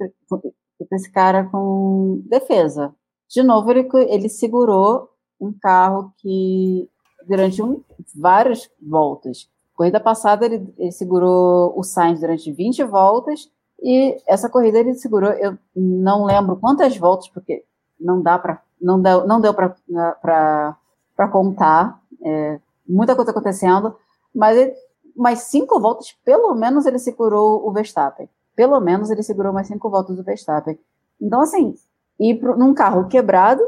esse 0.92 1.12
cara 1.12 1.46
com 1.46 2.22
defesa. 2.26 2.94
De 3.30 3.42
novo, 3.42 3.72
ele, 3.72 3.88
ele 4.10 4.28
segurou 4.28 5.10
um 5.46 5.54
carro 5.54 6.14
que, 6.18 6.90
durante 7.28 7.62
um, 7.62 7.82
várias 8.16 8.70
voltas, 8.82 9.50
corrida 9.76 10.00
passada 10.00 10.46
ele, 10.46 10.74
ele, 10.78 10.92
segurou 10.92 11.74
o 11.78 11.84
Sainz 11.84 12.20
durante 12.20 12.52
20 12.52 12.84
voltas 12.84 13.50
e 13.82 14.18
essa 14.28 14.50
corrida 14.50 14.80
ele 14.80 14.94
segurou, 14.94 15.32
eu 15.32 15.58
não 15.76 16.26
lembro 16.26 16.56
quantas 16.56 16.96
voltas, 16.98 17.28
porque 17.30 17.64
não 18.00 18.22
dá 18.22 18.38
para 18.38 18.62
não 18.84 19.02
deu, 19.02 19.26
não 19.26 19.40
deu 19.40 19.54
para 19.54 21.28
contar, 21.32 22.02
é, 22.22 22.60
muita 22.88 23.16
coisa 23.16 23.32
acontecendo, 23.32 23.96
mas 24.36 24.58
ele, 24.58 24.74
mais 25.16 25.44
cinco 25.44 25.80
voltas, 25.80 26.14
pelo 26.26 26.54
menos 26.54 26.86
ele 26.86 27.00
segurou 27.00 27.66
o 27.66 27.72
Verstappen. 27.72 28.30
Pelo 28.56 28.80
menos 28.80 29.10
ele 29.10 29.24
segurou 29.24 29.54
mais 29.54 29.68
cinco 29.68 29.90
voltas 29.90 30.18
do 30.18 30.24
Verstappen. 30.24 30.78
Então, 31.20 31.42
assim, 31.42 31.76
ir 32.20 32.42
num 32.42 32.74
carro 32.74 33.08
quebrado, 33.08 33.64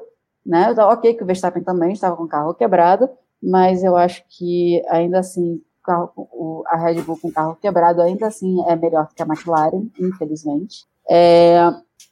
né? 0.45 0.72
Ok, 0.77 1.13
que 1.13 1.23
o 1.23 1.26
Verstappen 1.26 1.63
também 1.63 1.93
estava 1.93 2.15
com 2.15 2.23
o 2.23 2.27
carro 2.27 2.53
quebrado, 2.53 3.09
mas 3.41 3.84
eu 3.84 3.95
acho 3.95 4.23
que 4.30 4.81
ainda 4.89 5.19
assim, 5.19 5.61
carro, 5.84 6.11
o, 6.15 6.63
a 6.67 6.77
Red 6.77 7.01
Bull 7.01 7.19
com 7.19 7.30
o 7.30 7.34
carro 7.34 7.55
quebrado 7.55 8.01
ainda 8.01 8.27
assim 8.27 8.63
é 8.67 8.76
melhor 8.76 9.09
que 9.15 9.22
a 9.22 9.26
McLaren, 9.26 9.89
infelizmente. 9.99 10.85
É, 11.09 11.57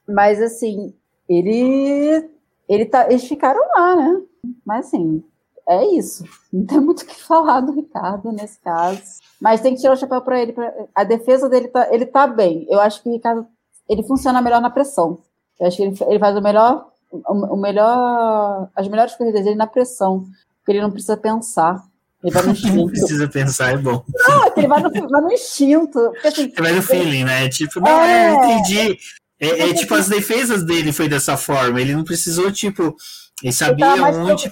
mas 0.08 0.42
assim, 0.42 0.94
ele, 1.28 2.30
ele 2.68 2.86
tá, 2.86 3.08
eles 3.10 3.28
ficaram 3.28 3.62
lá, 3.76 3.96
né? 3.96 4.22
Mas 4.66 4.88
assim, 4.88 5.24
é 5.68 5.86
isso. 5.86 6.24
Não 6.52 6.66
tem 6.66 6.80
muito 6.80 7.02
o 7.02 7.06
que 7.06 7.16
falar 7.16 7.62
do 7.62 7.72
Ricardo 7.72 8.32
nesse 8.32 8.60
caso. 8.60 9.02
Mas 9.40 9.62
tem 9.62 9.74
que 9.74 9.82
tirar 9.82 9.94
o 9.94 9.98
chapéu 9.98 10.22
para 10.22 10.42
ele. 10.42 10.54
Pra... 10.54 10.74
A 10.94 11.04
defesa 11.04 11.50
dele 11.50 11.68
tá, 11.68 11.94
ele 11.94 12.06
tá 12.06 12.28
bem. 12.28 12.66
Eu 12.70 12.80
acho 12.80 13.02
que 13.02 13.10
o 13.10 13.14
Ricardo 13.14 13.48
ele 13.88 14.04
funciona 14.04 14.42
melhor 14.42 14.62
na 14.62 14.70
pressão. 14.70 15.20
Eu 15.60 15.68
acho 15.68 15.78
que 15.78 15.84
ele, 15.84 15.98
ele 16.08 16.20
faz 16.20 16.36
o 16.36 16.42
melhor, 16.42 16.92
o, 17.28 17.56
melhor, 17.56 18.70
as 18.76 18.88
melhores 18.88 19.16
corridas 19.16 19.44
dele 19.44 19.56
na 19.56 19.68
pressão, 19.68 20.26
porque 20.58 20.72
ele 20.72 20.82
não 20.82 20.92
precisa 20.92 21.16
pensar. 21.16 21.84
Ele 22.24 22.34
vai 22.34 22.44
no 22.44 22.52
instinto. 22.54 22.76
Não 22.76 22.88
precisa 22.88 23.28
pensar, 23.28 23.74
é 23.74 23.78
bom. 23.78 24.04
Não, 24.28 24.44
é 24.46 24.54
ele 24.58 24.68
vai 24.68 24.82
no, 24.82 25.10
vai 25.10 25.22
no 25.22 25.32
instinto. 25.32 26.00
Porque, 26.12 26.28
assim, 26.28 26.42
ele 26.44 26.62
vai 26.62 26.72
no 26.72 26.82
feeling, 26.82 27.24
né? 27.26 27.50
Tipo, 27.50 27.80
não, 27.80 28.02
é, 28.02 28.32
eu 28.32 28.36
entendi. 28.36 28.98
É, 29.40 29.70
é, 29.70 29.74
tipo, 29.74 29.94
as 29.94 30.08
defesas 30.08 30.64
dele 30.64 30.92
foi 30.92 31.08
dessa 31.08 31.38
forma. 31.38 31.80
Ele 31.80 31.96
não 31.96 32.04
precisou, 32.04 32.52
tipo, 32.52 32.96
ele 33.44 33.54
sabia 33.54 33.94
ele 33.94 34.02
onde. 34.02 34.46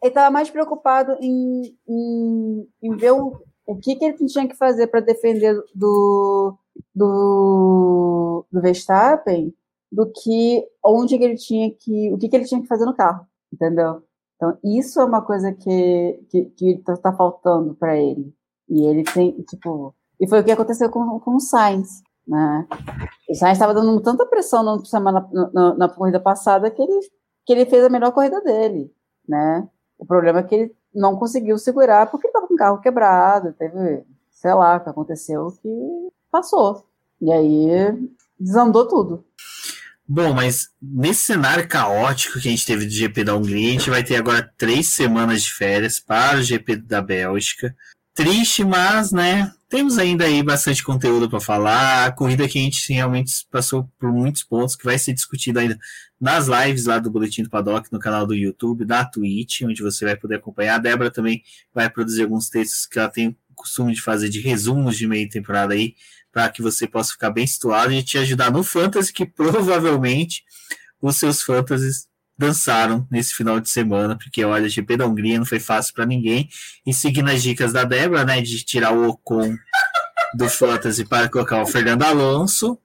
Ele 0.00 0.10
estava 0.10 0.30
mais 0.30 0.48
preocupado 0.48 1.16
em, 1.20 1.74
em, 1.88 2.68
em 2.82 2.96
ver 2.96 3.12
o, 3.12 3.36
o 3.66 3.76
que, 3.76 3.96
que 3.96 4.04
ele 4.04 4.14
tinha 4.26 4.48
que 4.48 4.56
fazer 4.56 4.86
para 4.86 5.00
defender 5.00 5.60
do, 5.74 6.56
do, 6.94 8.46
do 8.50 8.60
Verstappen 8.60 9.52
do 9.90 10.10
que 10.10 10.64
onde 10.84 11.14
ele 11.14 11.36
tinha 11.36 11.70
que. 11.70 12.12
o 12.12 12.18
que, 12.18 12.28
que 12.28 12.36
ele 12.36 12.44
tinha 12.44 12.60
que 12.60 12.68
fazer 12.68 12.84
no 12.84 12.94
carro, 12.94 13.26
entendeu? 13.52 14.02
Então, 14.36 14.56
isso 14.62 15.00
é 15.00 15.04
uma 15.04 15.20
coisa 15.20 15.52
que, 15.52 16.24
que, 16.30 16.44
que 16.44 16.78
tá, 16.84 16.96
tá 16.96 17.12
faltando 17.12 17.74
para 17.74 17.96
ele. 17.96 18.32
E 18.68 18.86
ele 18.86 19.02
tem, 19.02 19.32
tipo. 19.42 19.94
E 20.20 20.28
foi 20.28 20.40
o 20.40 20.44
que 20.44 20.52
aconteceu 20.52 20.90
com, 20.90 21.18
com 21.20 21.36
o 21.36 21.40
Sainz. 21.40 22.02
Né? 22.26 22.66
O 23.28 23.34
Sainz 23.34 23.56
estava 23.56 23.74
dando 23.74 24.00
tanta 24.00 24.26
pressão 24.26 24.84
semana, 24.84 25.28
na, 25.52 25.74
na, 25.74 25.88
corrida 25.88 26.20
passada 26.20 26.70
que 26.70 26.82
ele, 26.82 27.00
que 27.46 27.52
ele 27.52 27.66
fez 27.66 27.84
a 27.84 27.88
melhor 27.88 28.12
corrida 28.12 28.40
dele. 28.42 28.92
Né? 29.26 29.66
O 29.98 30.04
problema 30.04 30.40
é 30.40 30.42
que 30.42 30.54
ele 30.54 30.76
não 30.94 31.16
conseguiu 31.16 31.56
segurar 31.58 32.10
porque 32.10 32.26
ele 32.26 32.30
estava 32.30 32.46
com 32.46 32.54
o 32.54 32.56
carro 32.56 32.80
quebrado, 32.80 33.52
teve, 33.54 34.04
sei 34.30 34.52
lá, 34.54 34.76
o 34.76 34.80
que 34.80 34.88
aconteceu 34.90 35.52
que 35.62 36.12
passou. 36.30 36.84
E 37.20 37.32
aí 37.32 38.10
desandou 38.38 38.86
tudo. 38.86 39.24
Bom, 40.10 40.32
mas 40.32 40.70
nesse 40.80 41.20
cenário 41.20 41.68
caótico 41.68 42.40
que 42.40 42.48
a 42.48 42.50
gente 42.50 42.64
teve 42.64 42.86
do 42.86 42.90
GP 42.90 43.24
da 43.24 43.36
Hungria, 43.36 43.68
a 43.68 43.72
gente 43.72 43.90
vai 43.90 44.02
ter 44.02 44.16
agora 44.16 44.50
três 44.56 44.86
semanas 44.86 45.42
de 45.42 45.52
férias 45.52 46.00
para 46.00 46.38
o 46.38 46.42
GP 46.42 46.76
da 46.76 47.02
Bélgica. 47.02 47.76
Triste, 48.14 48.64
mas, 48.64 49.12
né, 49.12 49.52
temos 49.68 49.98
ainda 49.98 50.24
aí 50.24 50.42
bastante 50.42 50.82
conteúdo 50.82 51.28
para 51.28 51.40
falar. 51.40 52.06
A 52.06 52.10
corrida 52.10 52.48
que 52.48 52.58
a 52.58 52.62
gente 52.62 52.90
realmente 52.90 53.46
passou 53.50 53.86
por 53.98 54.10
muitos 54.10 54.42
pontos, 54.42 54.74
que 54.74 54.84
vai 54.84 54.98
ser 54.98 55.12
discutido 55.12 55.58
ainda 55.58 55.78
nas 56.18 56.46
lives 56.48 56.86
lá 56.86 56.98
do 56.98 57.10
Boletim 57.10 57.42
do 57.42 57.50
Paddock, 57.50 57.92
no 57.92 57.98
canal 57.98 58.26
do 58.26 58.34
YouTube, 58.34 58.86
da 58.86 59.04
Twitch, 59.04 59.60
onde 59.62 59.82
você 59.82 60.06
vai 60.06 60.16
poder 60.16 60.36
acompanhar. 60.36 60.76
A 60.76 60.78
Débora 60.78 61.10
também 61.10 61.42
vai 61.72 61.90
produzir 61.90 62.22
alguns 62.22 62.48
textos 62.48 62.86
que 62.86 62.98
ela 62.98 63.10
tem 63.10 63.36
o 63.58 63.62
costume 63.62 63.92
de 63.92 64.00
fazer 64.00 64.28
de 64.28 64.40
resumos 64.40 64.96
de 64.96 65.06
meio 65.06 65.28
temporada 65.28 65.74
aí 65.74 65.94
para 66.32 66.48
que 66.48 66.62
você 66.62 66.86
possa 66.86 67.12
ficar 67.12 67.30
bem 67.30 67.46
situado 67.46 67.92
e 67.92 68.02
te 68.02 68.16
ajudar 68.18 68.52
no 68.52 68.62
fantasy, 68.62 69.12
que 69.12 69.26
provavelmente 69.26 70.44
os 71.02 71.16
seus 71.16 71.42
fantasies 71.42 72.06
dançaram 72.36 73.06
nesse 73.10 73.34
final 73.34 73.58
de 73.58 73.68
semana, 73.68 74.16
porque 74.16 74.44
olha, 74.44 74.66
a 74.66 74.68
GP 74.68 74.96
da 74.96 75.06
Hungria 75.06 75.38
não 75.38 75.46
foi 75.46 75.58
fácil 75.58 75.92
para 75.92 76.06
ninguém. 76.06 76.48
E 76.86 76.94
seguindo 76.94 77.28
as 77.28 77.42
dicas 77.42 77.72
da 77.72 77.82
Débora, 77.82 78.24
né, 78.24 78.40
de 78.40 78.64
tirar 78.64 78.92
o 78.92 79.08
Ocon 79.08 79.56
do 80.34 80.48
fantasy 80.48 81.04
para 81.04 81.28
colocar 81.28 81.60
o 81.60 81.66
Fernando 81.66 82.04
Alonso. 82.04 82.78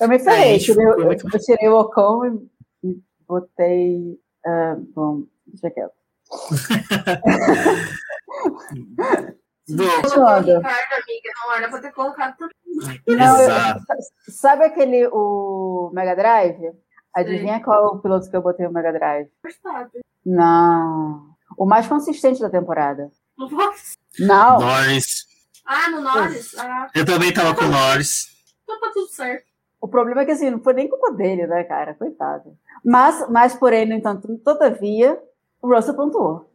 Eu 0.00 0.08
me 0.08 0.18
ferrei, 0.18 0.58
tirei, 0.58 0.86
eu, 0.86 1.12
eu, 1.12 1.18
tirei 1.18 1.68
o 1.68 1.78
Ocon 1.78 2.48
e 2.82 2.98
botei. 3.28 4.18
Uh, 4.46 4.92
bom, 4.94 5.24
deixa 5.46 5.70
quieto. 5.70 5.92
Bom, 9.68 9.84
Ricardo, 9.84 10.50
amiga, 10.50 11.30
não 11.70 11.80
ter 11.80 11.92
tudo. 12.36 12.50
Sabe 14.28 14.64
aquele 14.64 15.08
o 15.10 15.90
Mega 15.94 16.14
Drive? 16.14 16.72
Adivinha 17.14 17.56
Sim. 17.56 17.62
qual 17.62 17.84
é 17.84 17.88
o 17.88 17.98
piloto 17.98 18.28
que 18.28 18.36
eu 18.36 18.42
botei 18.42 18.66
no 18.66 18.72
Mega 18.72 18.92
Drive? 18.92 19.28
Verstappen. 19.42 20.02
Não. 20.26 21.34
O 21.56 21.64
mais 21.64 21.86
consistente 21.86 22.40
da 22.40 22.50
temporada. 22.50 23.10
No? 23.38 23.48
Não. 24.18 24.60
Norris. 24.60 25.24
Ah, 25.64 25.90
no 25.90 26.00
Norris? 26.00 26.58
Ah. 26.58 26.88
Eu 26.94 27.06
também 27.06 27.32
tava 27.32 27.54
com 27.54 27.64
o 27.64 27.68
Norris. 27.68 28.28
Então 28.64 28.80
tá 28.80 28.90
tudo 28.92 29.06
certo. 29.08 29.46
O 29.80 29.88
problema 29.88 30.22
é 30.22 30.24
que 30.24 30.32
assim, 30.32 30.50
não 30.50 30.60
foi 30.60 30.72
nem 30.74 30.88
culpa 30.88 31.12
dele, 31.12 31.46
né, 31.46 31.62
cara? 31.64 31.94
Coitado. 31.94 32.56
Mas, 32.84 33.28
mas 33.30 33.54
porém, 33.54 33.86
no 33.86 33.94
entanto, 33.94 34.36
todavia, 34.38 35.18
o 35.62 35.74
Russell 35.74 35.94
pontuou. 35.94 36.50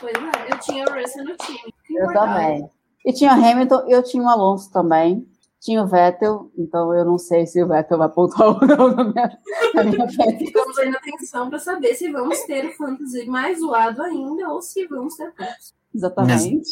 Pois 0.00 0.14
é, 0.14 0.52
eu 0.52 0.58
tinha 0.60 0.84
o 0.84 0.92
Russell 0.92 1.24
no 1.24 1.36
time. 1.36 1.74
Eu 1.90 2.12
também. 2.12 2.70
E 3.04 3.12
tinha 3.12 3.32
Hamilton, 3.32 3.84
eu 3.88 4.02
tinha 4.02 4.22
o 4.22 4.28
Alonso 4.28 4.70
também. 4.70 5.26
Tinha 5.60 5.82
o 5.82 5.88
Vettel, 5.88 6.52
então 6.56 6.94
eu 6.94 7.04
não 7.04 7.18
sei 7.18 7.44
se 7.44 7.60
o 7.60 7.66
Vettel 7.66 7.98
vai 7.98 8.08
pontuar 8.08 8.50
ou 8.50 8.66
não 8.66 8.94
na 8.94 9.04
minha, 9.04 9.38
na 9.74 9.84
minha. 9.84 10.06
Ficamos 10.38 10.78
aí 10.78 10.88
na 10.88 10.98
atenção 10.98 11.50
para 11.50 11.58
saber 11.58 11.94
se 11.94 12.12
vamos 12.12 12.38
ter 12.42 12.64
o 12.66 12.72
fantasy 12.76 13.26
mais 13.26 13.58
zoado 13.58 14.00
ainda 14.02 14.48
ou 14.50 14.62
se 14.62 14.86
vamos 14.86 15.16
ter 15.16 15.32
pontos. 15.32 15.74
Exatamente. 15.92 16.70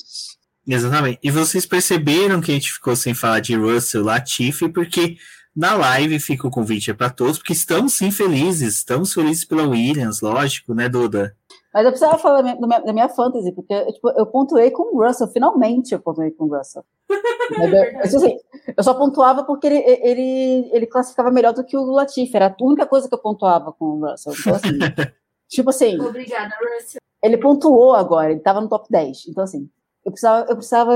Exatamente. 0.69 1.19
E 1.20 1.31
vocês 1.32 1.66
perceberam 1.66 2.40
que 2.40 2.53
a 2.53 2.55
gente 2.55 2.73
ficou 2.73 2.94
sem 2.94 3.12
falar 3.12 3.40
de 3.40 3.57
Russell 3.57 4.05
Latifi, 4.05 4.69
porque 4.69 5.16
na 5.55 5.74
live 5.74 6.20
fica 6.20 6.47
o 6.47 6.51
convite 6.51 6.93
para 6.93 7.11
todos, 7.11 7.39
porque 7.39 7.55
estamos 7.55 7.94
sim 7.94 8.11
felizes, 8.11 8.74
estamos 8.74 9.12
felizes 9.12 9.44
pela 9.44 9.66
Williams, 9.66 10.20
lógico, 10.20 10.74
né, 10.74 10.89
Duda? 10.89 11.35
Mas 11.77 11.85
eu 11.85 11.90
precisava 11.90 12.16
falar 12.16 12.40
da 12.40 12.57
minha, 12.57 12.78
da 12.81 12.90
minha 12.90 13.07
fantasy, 13.07 13.53
porque 13.53 13.93
tipo, 13.93 14.09
eu 14.12 14.24
pontuei 14.24 14.70
com 14.70 14.97
o 14.97 15.07
Russell, 15.07 15.28
finalmente 15.28 15.93
eu 15.93 16.01
pontuei 16.01 16.31
com 16.31 16.47
o 16.47 16.57
Russell. 16.57 16.82
eu, 17.11 18.01
assim, 18.01 18.39
eu 18.74 18.82
só 18.82 18.94
pontuava 18.94 19.44
porque 19.44 19.66
ele, 19.66 19.85
ele, 20.03 20.70
ele 20.73 20.86
classificava 20.86 21.31
melhor 21.31 21.53
do 21.53 21.62
que 21.62 21.77
o 21.77 21.85
Latifi, 21.85 22.35
era 22.35 22.47
a 22.47 22.65
única 22.65 22.86
coisa 22.86 23.07
que 23.07 23.15
eu 23.15 23.19
pontuava 23.19 23.74
com 23.74 23.85
o 23.85 24.07
Russell. 24.07 24.32
Então, 24.40 24.55
assim, 24.55 24.70
tipo 25.51 25.69
assim. 25.69 26.01
Obrigada, 26.01 26.55
Russell. 26.59 26.98
Ele 27.23 27.36
pontuou 27.36 27.94
agora, 27.94 28.31
ele 28.31 28.39
estava 28.39 28.62
no 28.62 28.70
top 28.70 28.86
10. 28.90 29.27
Então, 29.28 29.44
assim, 29.44 29.69
eu 30.03 30.12
precisava. 30.12 30.47
Eu 30.48 30.57
precisava, 30.57 30.94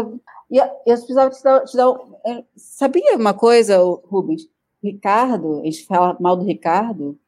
eu 0.51 0.95
precisava 0.97 1.31
te 1.31 1.45
dar, 1.45 1.65
te 1.67 1.77
dar. 1.77 1.95
Sabia 2.57 3.19
uma 3.19 3.35
coisa, 3.35 3.77
Rubens? 4.07 4.49
Ricardo, 4.83 5.61
a 5.61 5.65
gente 5.65 5.85
fala 5.85 6.17
mal 6.19 6.39
do 6.39 6.45
Ricardo, 6.47 7.19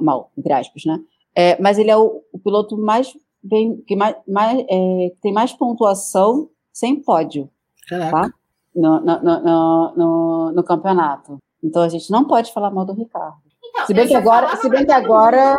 mal, 0.00 0.32
entre 0.34 0.54
aspas, 0.54 0.86
né? 0.86 0.98
É, 1.36 1.60
mas 1.60 1.78
ele 1.78 1.90
é 1.90 1.96
o, 1.96 2.24
o, 2.32 2.38
piloto 2.38 2.78
mais 2.78 3.12
bem, 3.42 3.76
que 3.86 3.94
mais, 3.94 4.16
mais 4.26 4.64
é, 4.70 5.12
tem 5.20 5.32
mais 5.32 5.52
pontuação 5.52 6.48
sem 6.72 7.02
pódio, 7.02 7.50
Caraca. 7.86 8.10
tá? 8.10 8.34
No, 8.74 9.00
no, 9.00 9.22
no, 9.22 9.94
no, 9.94 10.52
no, 10.52 10.64
campeonato. 10.64 11.36
Então 11.62 11.82
a 11.82 11.88
gente 11.88 12.10
não 12.10 12.24
pode 12.24 12.52
falar 12.52 12.70
mal 12.70 12.86
do 12.86 12.94
Ricardo. 12.94 13.36
Então, 13.68 13.86
se 13.86 13.92
bem 13.92 14.06
que 14.06 14.14
agora, 14.14 14.56
se 14.56 14.68
bem 14.68 14.86
que 14.86 14.92
agora 14.92 15.58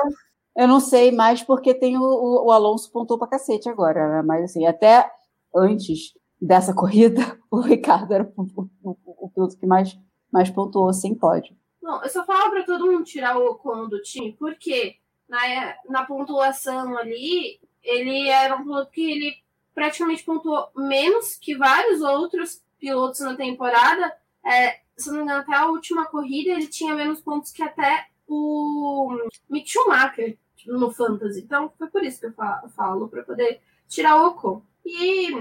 eu 0.56 0.68
não 0.68 0.80
sei 0.80 1.12
mais 1.12 1.44
porque 1.44 1.74
tem 1.76 1.98
o, 1.98 2.02
o, 2.02 2.48
o 2.48 2.52
Alonso 2.52 2.92
pontuou 2.92 3.20
pra 3.20 3.28
cacete 3.28 3.70
agora, 3.70 4.08
né? 4.10 4.22
Mas 4.24 4.46
assim, 4.46 4.66
até 4.66 5.08
antes 5.56 6.14
dessa 6.42 6.74
corrida, 6.76 7.38
o 7.52 7.60
Ricardo 7.60 8.12
era 8.14 8.34
o, 8.36 8.68
o, 8.84 8.98
o 9.06 9.30
piloto 9.30 9.58
que 9.58 9.68
mais, 9.68 9.96
mais 10.32 10.50
pontuou 10.50 10.92
sem 10.92 11.14
pódio. 11.14 11.56
Não, 11.82 12.02
eu 12.02 12.10
só 12.10 12.26
falo 12.26 12.50
para 12.50 12.66
todo 12.66 12.88
mundo 12.88 13.04
tirar 13.04 13.38
o 13.38 13.46
Ocon 13.52 13.88
do 13.88 14.02
time, 14.02 14.36
porque 14.40 14.96
na, 15.28 15.76
na 15.90 16.06
pontuação 16.06 16.98
ali, 16.98 17.60
ele 17.84 18.28
era 18.30 18.56
um 18.56 18.64
piloto 18.64 18.92
que 18.92 19.12
ele 19.12 19.38
praticamente 19.74 20.24
pontuou 20.24 20.70
menos 20.76 21.36
que 21.36 21.56
vários 21.56 22.02
outros 22.02 22.64
pilotos 22.80 23.20
na 23.20 23.36
temporada. 23.36 24.16
É, 24.44 24.80
se 24.98 25.10
não 25.10 25.18
me 25.18 25.24
engano, 25.24 25.42
até 25.42 25.56
a 25.56 25.68
última 25.68 26.06
corrida 26.06 26.52
ele 26.52 26.68
tinha 26.68 26.96
menos 26.96 27.22
pontos 27.22 27.52
que 27.52 27.62
até 27.62 28.08
o 28.28 29.30
Mick 29.50 29.70
Schumacher 29.70 30.38
no 30.66 30.92
Fantasy. 30.92 31.42
Então 31.42 31.72
foi 31.78 31.88
por 31.88 32.04
isso 32.04 32.20
que 32.20 32.26
eu 32.26 32.70
falo, 32.76 33.08
para 33.08 33.24
poder 33.24 33.62
tirar 33.88 34.22
o 34.22 34.28
Ocon. 34.28 34.62
E, 34.86 35.32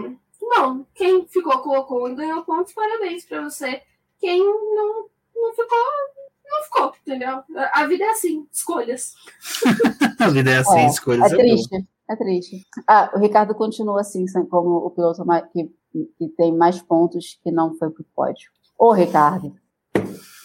bom, 0.40 0.84
quem 0.94 1.26
ficou 1.26 1.58
com 1.60 1.70
o 1.70 1.78
Ocon 1.80 2.08
e 2.08 2.14
ganhou 2.14 2.44
pontos, 2.44 2.72
parabéns 2.72 3.24
para 3.24 3.42
você. 3.42 3.82
Quem 4.20 4.38
não, 4.40 5.08
não 5.34 5.50
ficou, 5.54 5.78
não 6.50 6.62
ficou, 6.64 6.92
entendeu? 7.06 7.42
A 7.72 7.86
vida 7.86 8.04
é 8.04 8.10
assim, 8.10 8.46
escolhas. 8.52 9.14
a 10.18 10.28
vida 10.28 10.50
é 10.50 10.58
assim, 10.58 10.78
é, 10.78 10.86
escolhas. 10.86 11.32
É, 11.32 11.34
é 11.34 11.38
triste, 11.38 11.88
é 12.10 12.16
triste. 12.16 12.66
Ah, 12.86 13.10
o 13.14 13.18
Ricardo 13.18 13.54
continua 13.54 14.00
assim, 14.00 14.24
como 14.48 14.76
o 14.76 14.90
piloto 14.90 15.24
que, 15.52 15.70
que 16.18 16.28
tem 16.36 16.54
mais 16.56 16.80
pontos 16.80 17.38
que 17.42 17.50
não 17.50 17.76
foi 17.76 17.90
pro 17.90 18.04
pódio. 18.14 18.50
Ô, 18.78 18.92
Ricardo, 18.92 19.54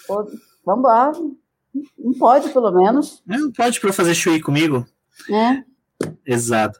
ô, 0.10 0.26
vamos 0.66 0.86
lá. 0.86 1.12
Não 1.98 2.14
pode, 2.18 2.50
pelo 2.50 2.72
menos. 2.72 3.22
Não 3.26 3.52
pode 3.52 3.80
para 3.80 3.94
fazer 3.94 4.14
show 4.14 4.40
comigo. 4.42 4.86
É. 5.30 5.64
Exato. 6.26 6.80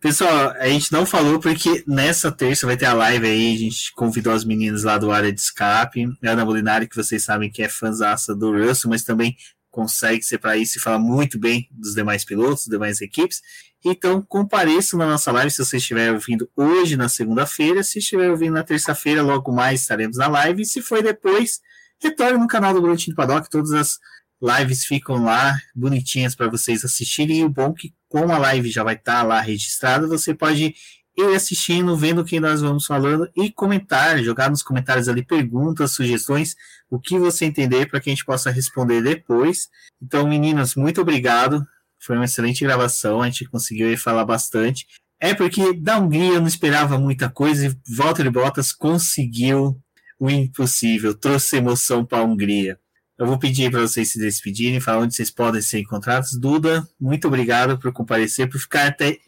Pessoal, 0.00 0.50
a 0.58 0.68
gente 0.68 0.92
não 0.92 1.06
falou 1.06 1.38
porque 1.38 1.84
nessa 1.86 2.30
terça 2.30 2.66
vai 2.66 2.76
ter 2.76 2.86
a 2.86 2.92
live 2.92 3.26
aí, 3.26 3.54
a 3.54 3.58
gente 3.58 3.92
convidou 3.94 4.32
as 4.32 4.44
meninas 4.44 4.82
lá 4.84 4.98
do 4.98 5.10
Área 5.10 5.32
de 5.32 5.40
Escape, 5.40 6.06
Ana 6.22 6.44
Molinari, 6.44 6.88
que 6.88 6.96
vocês 6.96 7.24
sabem 7.24 7.50
que 7.50 7.62
é 7.62 7.68
fãzaça 7.68 8.34
do 8.34 8.52
Russell, 8.52 8.90
mas 8.90 9.04
também 9.04 9.36
consegue 9.70 10.22
ser 10.22 10.38
para 10.38 10.56
isso 10.56 10.78
e 10.78 10.80
fala 10.80 10.98
muito 10.98 11.38
bem 11.38 11.68
dos 11.70 11.94
demais 11.94 12.24
pilotos, 12.24 12.66
das 12.66 12.72
demais 12.72 13.00
equipes. 13.00 13.40
Então, 13.84 14.20
compareçam 14.20 14.98
na 14.98 15.06
nossa 15.06 15.32
live 15.32 15.50
se 15.50 15.64
você 15.64 15.78
estiver 15.78 16.12
ouvindo 16.12 16.50
hoje, 16.54 16.96
na 16.96 17.08
segunda-feira. 17.08 17.82
Se 17.82 17.98
estiver 17.98 18.30
ouvindo 18.30 18.52
na 18.52 18.62
terça-feira, 18.62 19.22
logo 19.22 19.50
mais 19.52 19.80
estaremos 19.80 20.18
na 20.18 20.28
live. 20.28 20.62
E 20.62 20.66
se 20.66 20.82
for 20.82 21.02
depois, 21.02 21.60
retorne 21.98 22.38
no 22.38 22.46
canal 22.46 22.74
do 22.74 22.80
Boletim 22.80 23.10
do 23.10 23.16
Paddock. 23.16 23.48
Todas 23.48 23.72
as 23.72 23.98
lives 24.42 24.84
ficam 24.84 25.24
lá 25.24 25.56
bonitinhas 25.74 26.34
para 26.34 26.48
vocês 26.48 26.84
assistirem. 26.84 27.38
E 27.38 27.44
o 27.44 27.48
bom 27.48 27.70
é 27.70 27.80
que, 27.80 27.94
como 28.10 28.32
a 28.32 28.38
live 28.38 28.70
já 28.70 28.82
vai 28.82 28.96
estar 28.96 29.20
tá 29.20 29.22
lá 29.22 29.40
registrada, 29.40 30.06
você 30.06 30.34
pode 30.34 30.74
ir 31.16 31.34
assistindo, 31.34 31.96
vendo 31.96 32.20
o 32.22 32.24
que 32.24 32.40
nós 32.40 32.60
vamos 32.60 32.84
falando 32.84 33.30
e 33.36 33.50
comentar, 33.50 34.22
jogar 34.22 34.50
nos 34.50 34.62
comentários 34.62 35.08
ali 35.08 35.24
perguntas, 35.24 35.92
sugestões, 35.92 36.56
o 36.90 36.98
que 36.98 37.18
você 37.18 37.44
entender 37.44 37.86
para 37.88 38.00
que 38.00 38.10
a 38.10 38.12
gente 38.12 38.24
possa 38.24 38.50
responder 38.50 39.00
depois. 39.00 39.68
Então, 40.02 40.26
meninas, 40.26 40.74
muito 40.74 41.00
obrigado. 41.00 41.64
Foi 42.00 42.16
uma 42.16 42.24
excelente 42.24 42.64
gravação, 42.64 43.22
a 43.22 43.26
gente 43.26 43.48
conseguiu 43.48 43.96
falar 43.96 44.24
bastante. 44.24 44.86
É 45.20 45.32
porque 45.32 45.72
da 45.74 45.98
Hungria 45.98 46.34
eu 46.34 46.40
não 46.40 46.48
esperava 46.48 46.98
muita 46.98 47.30
coisa 47.30 47.66
e 47.66 47.94
Walter 47.94 48.28
Bottas 48.30 48.72
conseguiu 48.72 49.80
o 50.18 50.28
impossível, 50.28 51.14
trouxe 51.14 51.58
emoção 51.58 52.04
para 52.04 52.18
a 52.18 52.24
Hungria. 52.24 52.78
Eu 53.20 53.26
vou 53.26 53.38
pedir 53.38 53.70
para 53.70 53.82
vocês 53.82 54.10
se 54.10 54.18
despedirem, 54.18 54.80
falar 54.80 55.02
onde 55.02 55.14
vocês 55.14 55.30
podem 55.30 55.60
ser 55.60 55.80
encontrados. 55.80 56.32
Duda, 56.40 56.88
muito 56.98 57.28
obrigado 57.28 57.78
por 57.78 57.92
comparecer, 57.92 58.48
por 58.48 58.58
ficar 58.58 58.86
até 58.86 59.18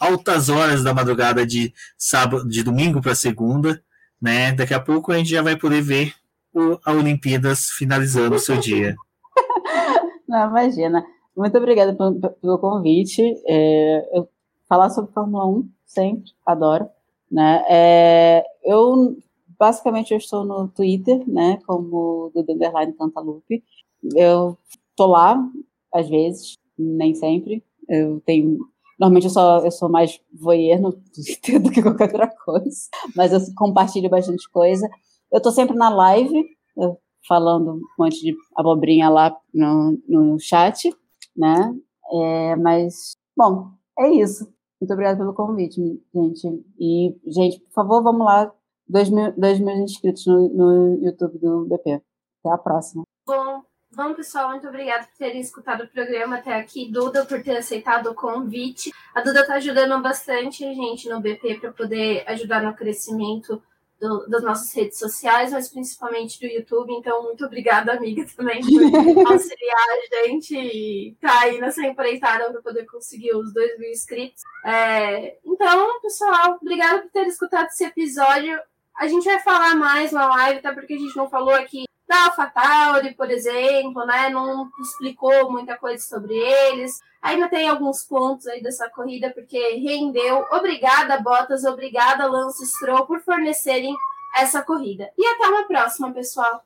altas 0.00 0.48
horas 0.48 0.82
da 0.82 0.92
madrugada 0.92 1.46
de 1.46 1.72
sábado, 1.96 2.48
de 2.48 2.64
domingo 2.64 3.00
para 3.00 3.14
segunda, 3.14 3.80
né? 4.20 4.50
Daqui 4.50 4.74
a 4.74 4.80
pouco 4.80 5.12
a 5.12 5.18
gente 5.18 5.30
já 5.30 5.40
vai 5.40 5.54
poder 5.54 5.80
ver 5.80 6.14
o, 6.52 6.80
a 6.84 6.92
Olimpíadas 6.92 7.66
finalizando 7.66 8.34
o 8.34 8.40
seu 8.40 8.56
dia. 8.58 8.96
Não, 10.28 10.48
imagina. 10.50 11.06
Muito 11.36 11.56
obrigada 11.56 11.94
pelo, 11.94 12.58
convite. 12.58 13.22
É, 13.46 14.18
eu 14.18 14.28
falar 14.68 14.90
sobre 14.90 15.12
Fórmula 15.12 15.46
1 15.46 15.70
sempre, 15.86 16.32
adoro. 16.44 16.88
Né? 17.30 17.64
É, 17.70 18.44
eu 18.64 19.16
basicamente 19.58 20.12
eu 20.12 20.18
estou 20.18 20.44
no 20.44 20.68
Twitter, 20.68 21.22
né, 21.28 21.58
como 21.66 22.30
do 22.34 22.40
Underline 22.40 22.92
Cantalupe. 22.94 23.62
Eu 24.14 24.56
tô 24.96 25.06
lá, 25.06 25.38
às 25.92 26.08
vezes, 26.08 26.56
nem 26.78 27.14
sempre. 27.14 27.64
Eu 27.88 28.20
tenho. 28.24 28.58
Normalmente 28.98 29.24
eu, 29.24 29.30
só, 29.30 29.64
eu 29.64 29.70
sou 29.70 29.88
mais 29.88 30.20
voyeur 30.32 30.80
no 30.80 30.92
Twitter 30.92 31.60
do 31.62 31.70
que 31.70 31.82
qualquer 31.82 32.06
outra 32.06 32.28
coisa, 32.44 32.88
mas 33.14 33.32
eu 33.32 33.40
compartilho 33.56 34.10
bastante 34.10 34.48
coisa. 34.50 34.88
Eu 35.32 35.40
tô 35.40 35.50
sempre 35.50 35.76
na 35.76 35.88
live, 35.88 36.44
falando 37.26 37.74
um 37.74 37.80
monte 37.98 38.20
de 38.20 38.34
abobrinha 38.56 39.08
lá 39.08 39.36
no, 39.52 39.98
no 40.08 40.38
chat, 40.40 40.90
né? 41.36 41.74
É, 42.10 42.56
mas, 42.56 43.16
bom, 43.36 43.70
é 43.98 44.10
isso. 44.10 44.44
Muito 44.80 44.92
obrigada 44.92 45.18
pelo 45.18 45.34
convite, 45.34 45.80
gente. 46.14 46.64
E, 46.78 47.16
gente, 47.26 47.60
por 47.60 47.72
favor, 47.72 48.02
vamos 48.02 48.24
lá 48.24 48.52
2 48.88 49.10
mil, 49.10 49.32
2 49.36 49.60
mil 49.60 49.76
inscritos 49.76 50.26
no, 50.26 50.48
no 50.48 51.04
YouTube 51.04 51.38
do 51.38 51.66
BP. 51.66 52.00
Até 52.44 52.54
a 52.54 52.58
próxima. 52.58 53.02
Bom, 53.26 53.62
bom, 53.94 54.14
pessoal, 54.14 54.50
muito 54.50 54.66
obrigada 54.66 55.04
por 55.04 55.16
terem 55.18 55.40
escutado 55.40 55.84
o 55.84 55.88
programa 55.88 56.36
até 56.36 56.54
aqui. 56.54 56.90
Duda, 56.90 57.24
por 57.24 57.42
ter 57.42 57.56
aceitado 57.56 58.10
o 58.10 58.14
convite. 58.14 58.92
A 59.14 59.20
Duda 59.20 59.40
está 59.40 59.54
ajudando 59.54 60.00
bastante 60.02 60.64
a 60.64 60.72
gente 60.72 61.08
no 61.08 61.20
BP 61.20 61.60
para 61.60 61.72
poder 61.72 62.24
ajudar 62.26 62.62
no 62.62 62.74
crescimento 62.74 63.62
do, 64.00 64.26
das 64.28 64.42
nossas 64.42 64.72
redes 64.72 64.98
sociais, 64.98 65.52
mas 65.52 65.68
principalmente 65.68 66.40
do 66.40 66.46
YouTube. 66.46 66.92
Então, 66.92 67.22
muito 67.24 67.44
obrigada, 67.44 67.92
amiga, 67.92 68.24
também 68.36 68.60
por 68.60 68.72
auxiliar 69.32 69.88
a 69.90 70.26
gente 70.26 70.56
e 70.56 71.16
tá 71.20 71.40
aí 71.40 71.60
nessa 71.60 71.84
empreitada 71.84 72.50
para 72.50 72.62
poder 72.62 72.86
conseguir 72.86 73.34
os 73.34 73.52
2 73.52 73.78
mil 73.78 73.90
inscritos. 73.90 74.42
É, 74.64 75.36
então, 75.44 76.00
pessoal, 76.00 76.58
obrigada 76.60 77.02
por 77.02 77.10
ter 77.10 77.26
escutado 77.26 77.66
esse 77.66 77.84
episódio. 77.84 78.58
A 78.98 79.06
gente 79.06 79.24
vai 79.24 79.38
falar 79.40 79.76
mais 79.76 80.10
na 80.10 80.26
live, 80.28 80.58
até 80.58 80.72
porque 80.72 80.94
a 80.94 80.98
gente 80.98 81.16
não 81.16 81.30
falou 81.30 81.54
aqui 81.54 81.84
da 82.08 82.24
AlphaTauri, 82.24 83.14
por 83.14 83.30
exemplo, 83.30 84.04
né? 84.04 84.28
Não 84.30 84.68
explicou 84.80 85.52
muita 85.52 85.76
coisa 85.76 86.02
sobre 86.02 86.34
eles. 86.34 86.98
Ainda 87.22 87.48
tem 87.48 87.68
alguns 87.68 88.04
pontos 88.04 88.46
aí 88.46 88.62
dessa 88.62 88.88
corrida, 88.90 89.30
porque 89.30 89.76
rendeu. 89.76 90.44
Obrigada, 90.50 91.20
Bottas. 91.20 91.64
Obrigada, 91.64 92.26
Lance 92.26 92.66
Stroll, 92.66 93.06
por 93.06 93.20
fornecerem 93.20 93.94
essa 94.36 94.62
corrida. 94.62 95.10
E 95.16 95.26
até 95.26 95.46
uma 95.46 95.66
próxima, 95.66 96.12
pessoal. 96.12 96.64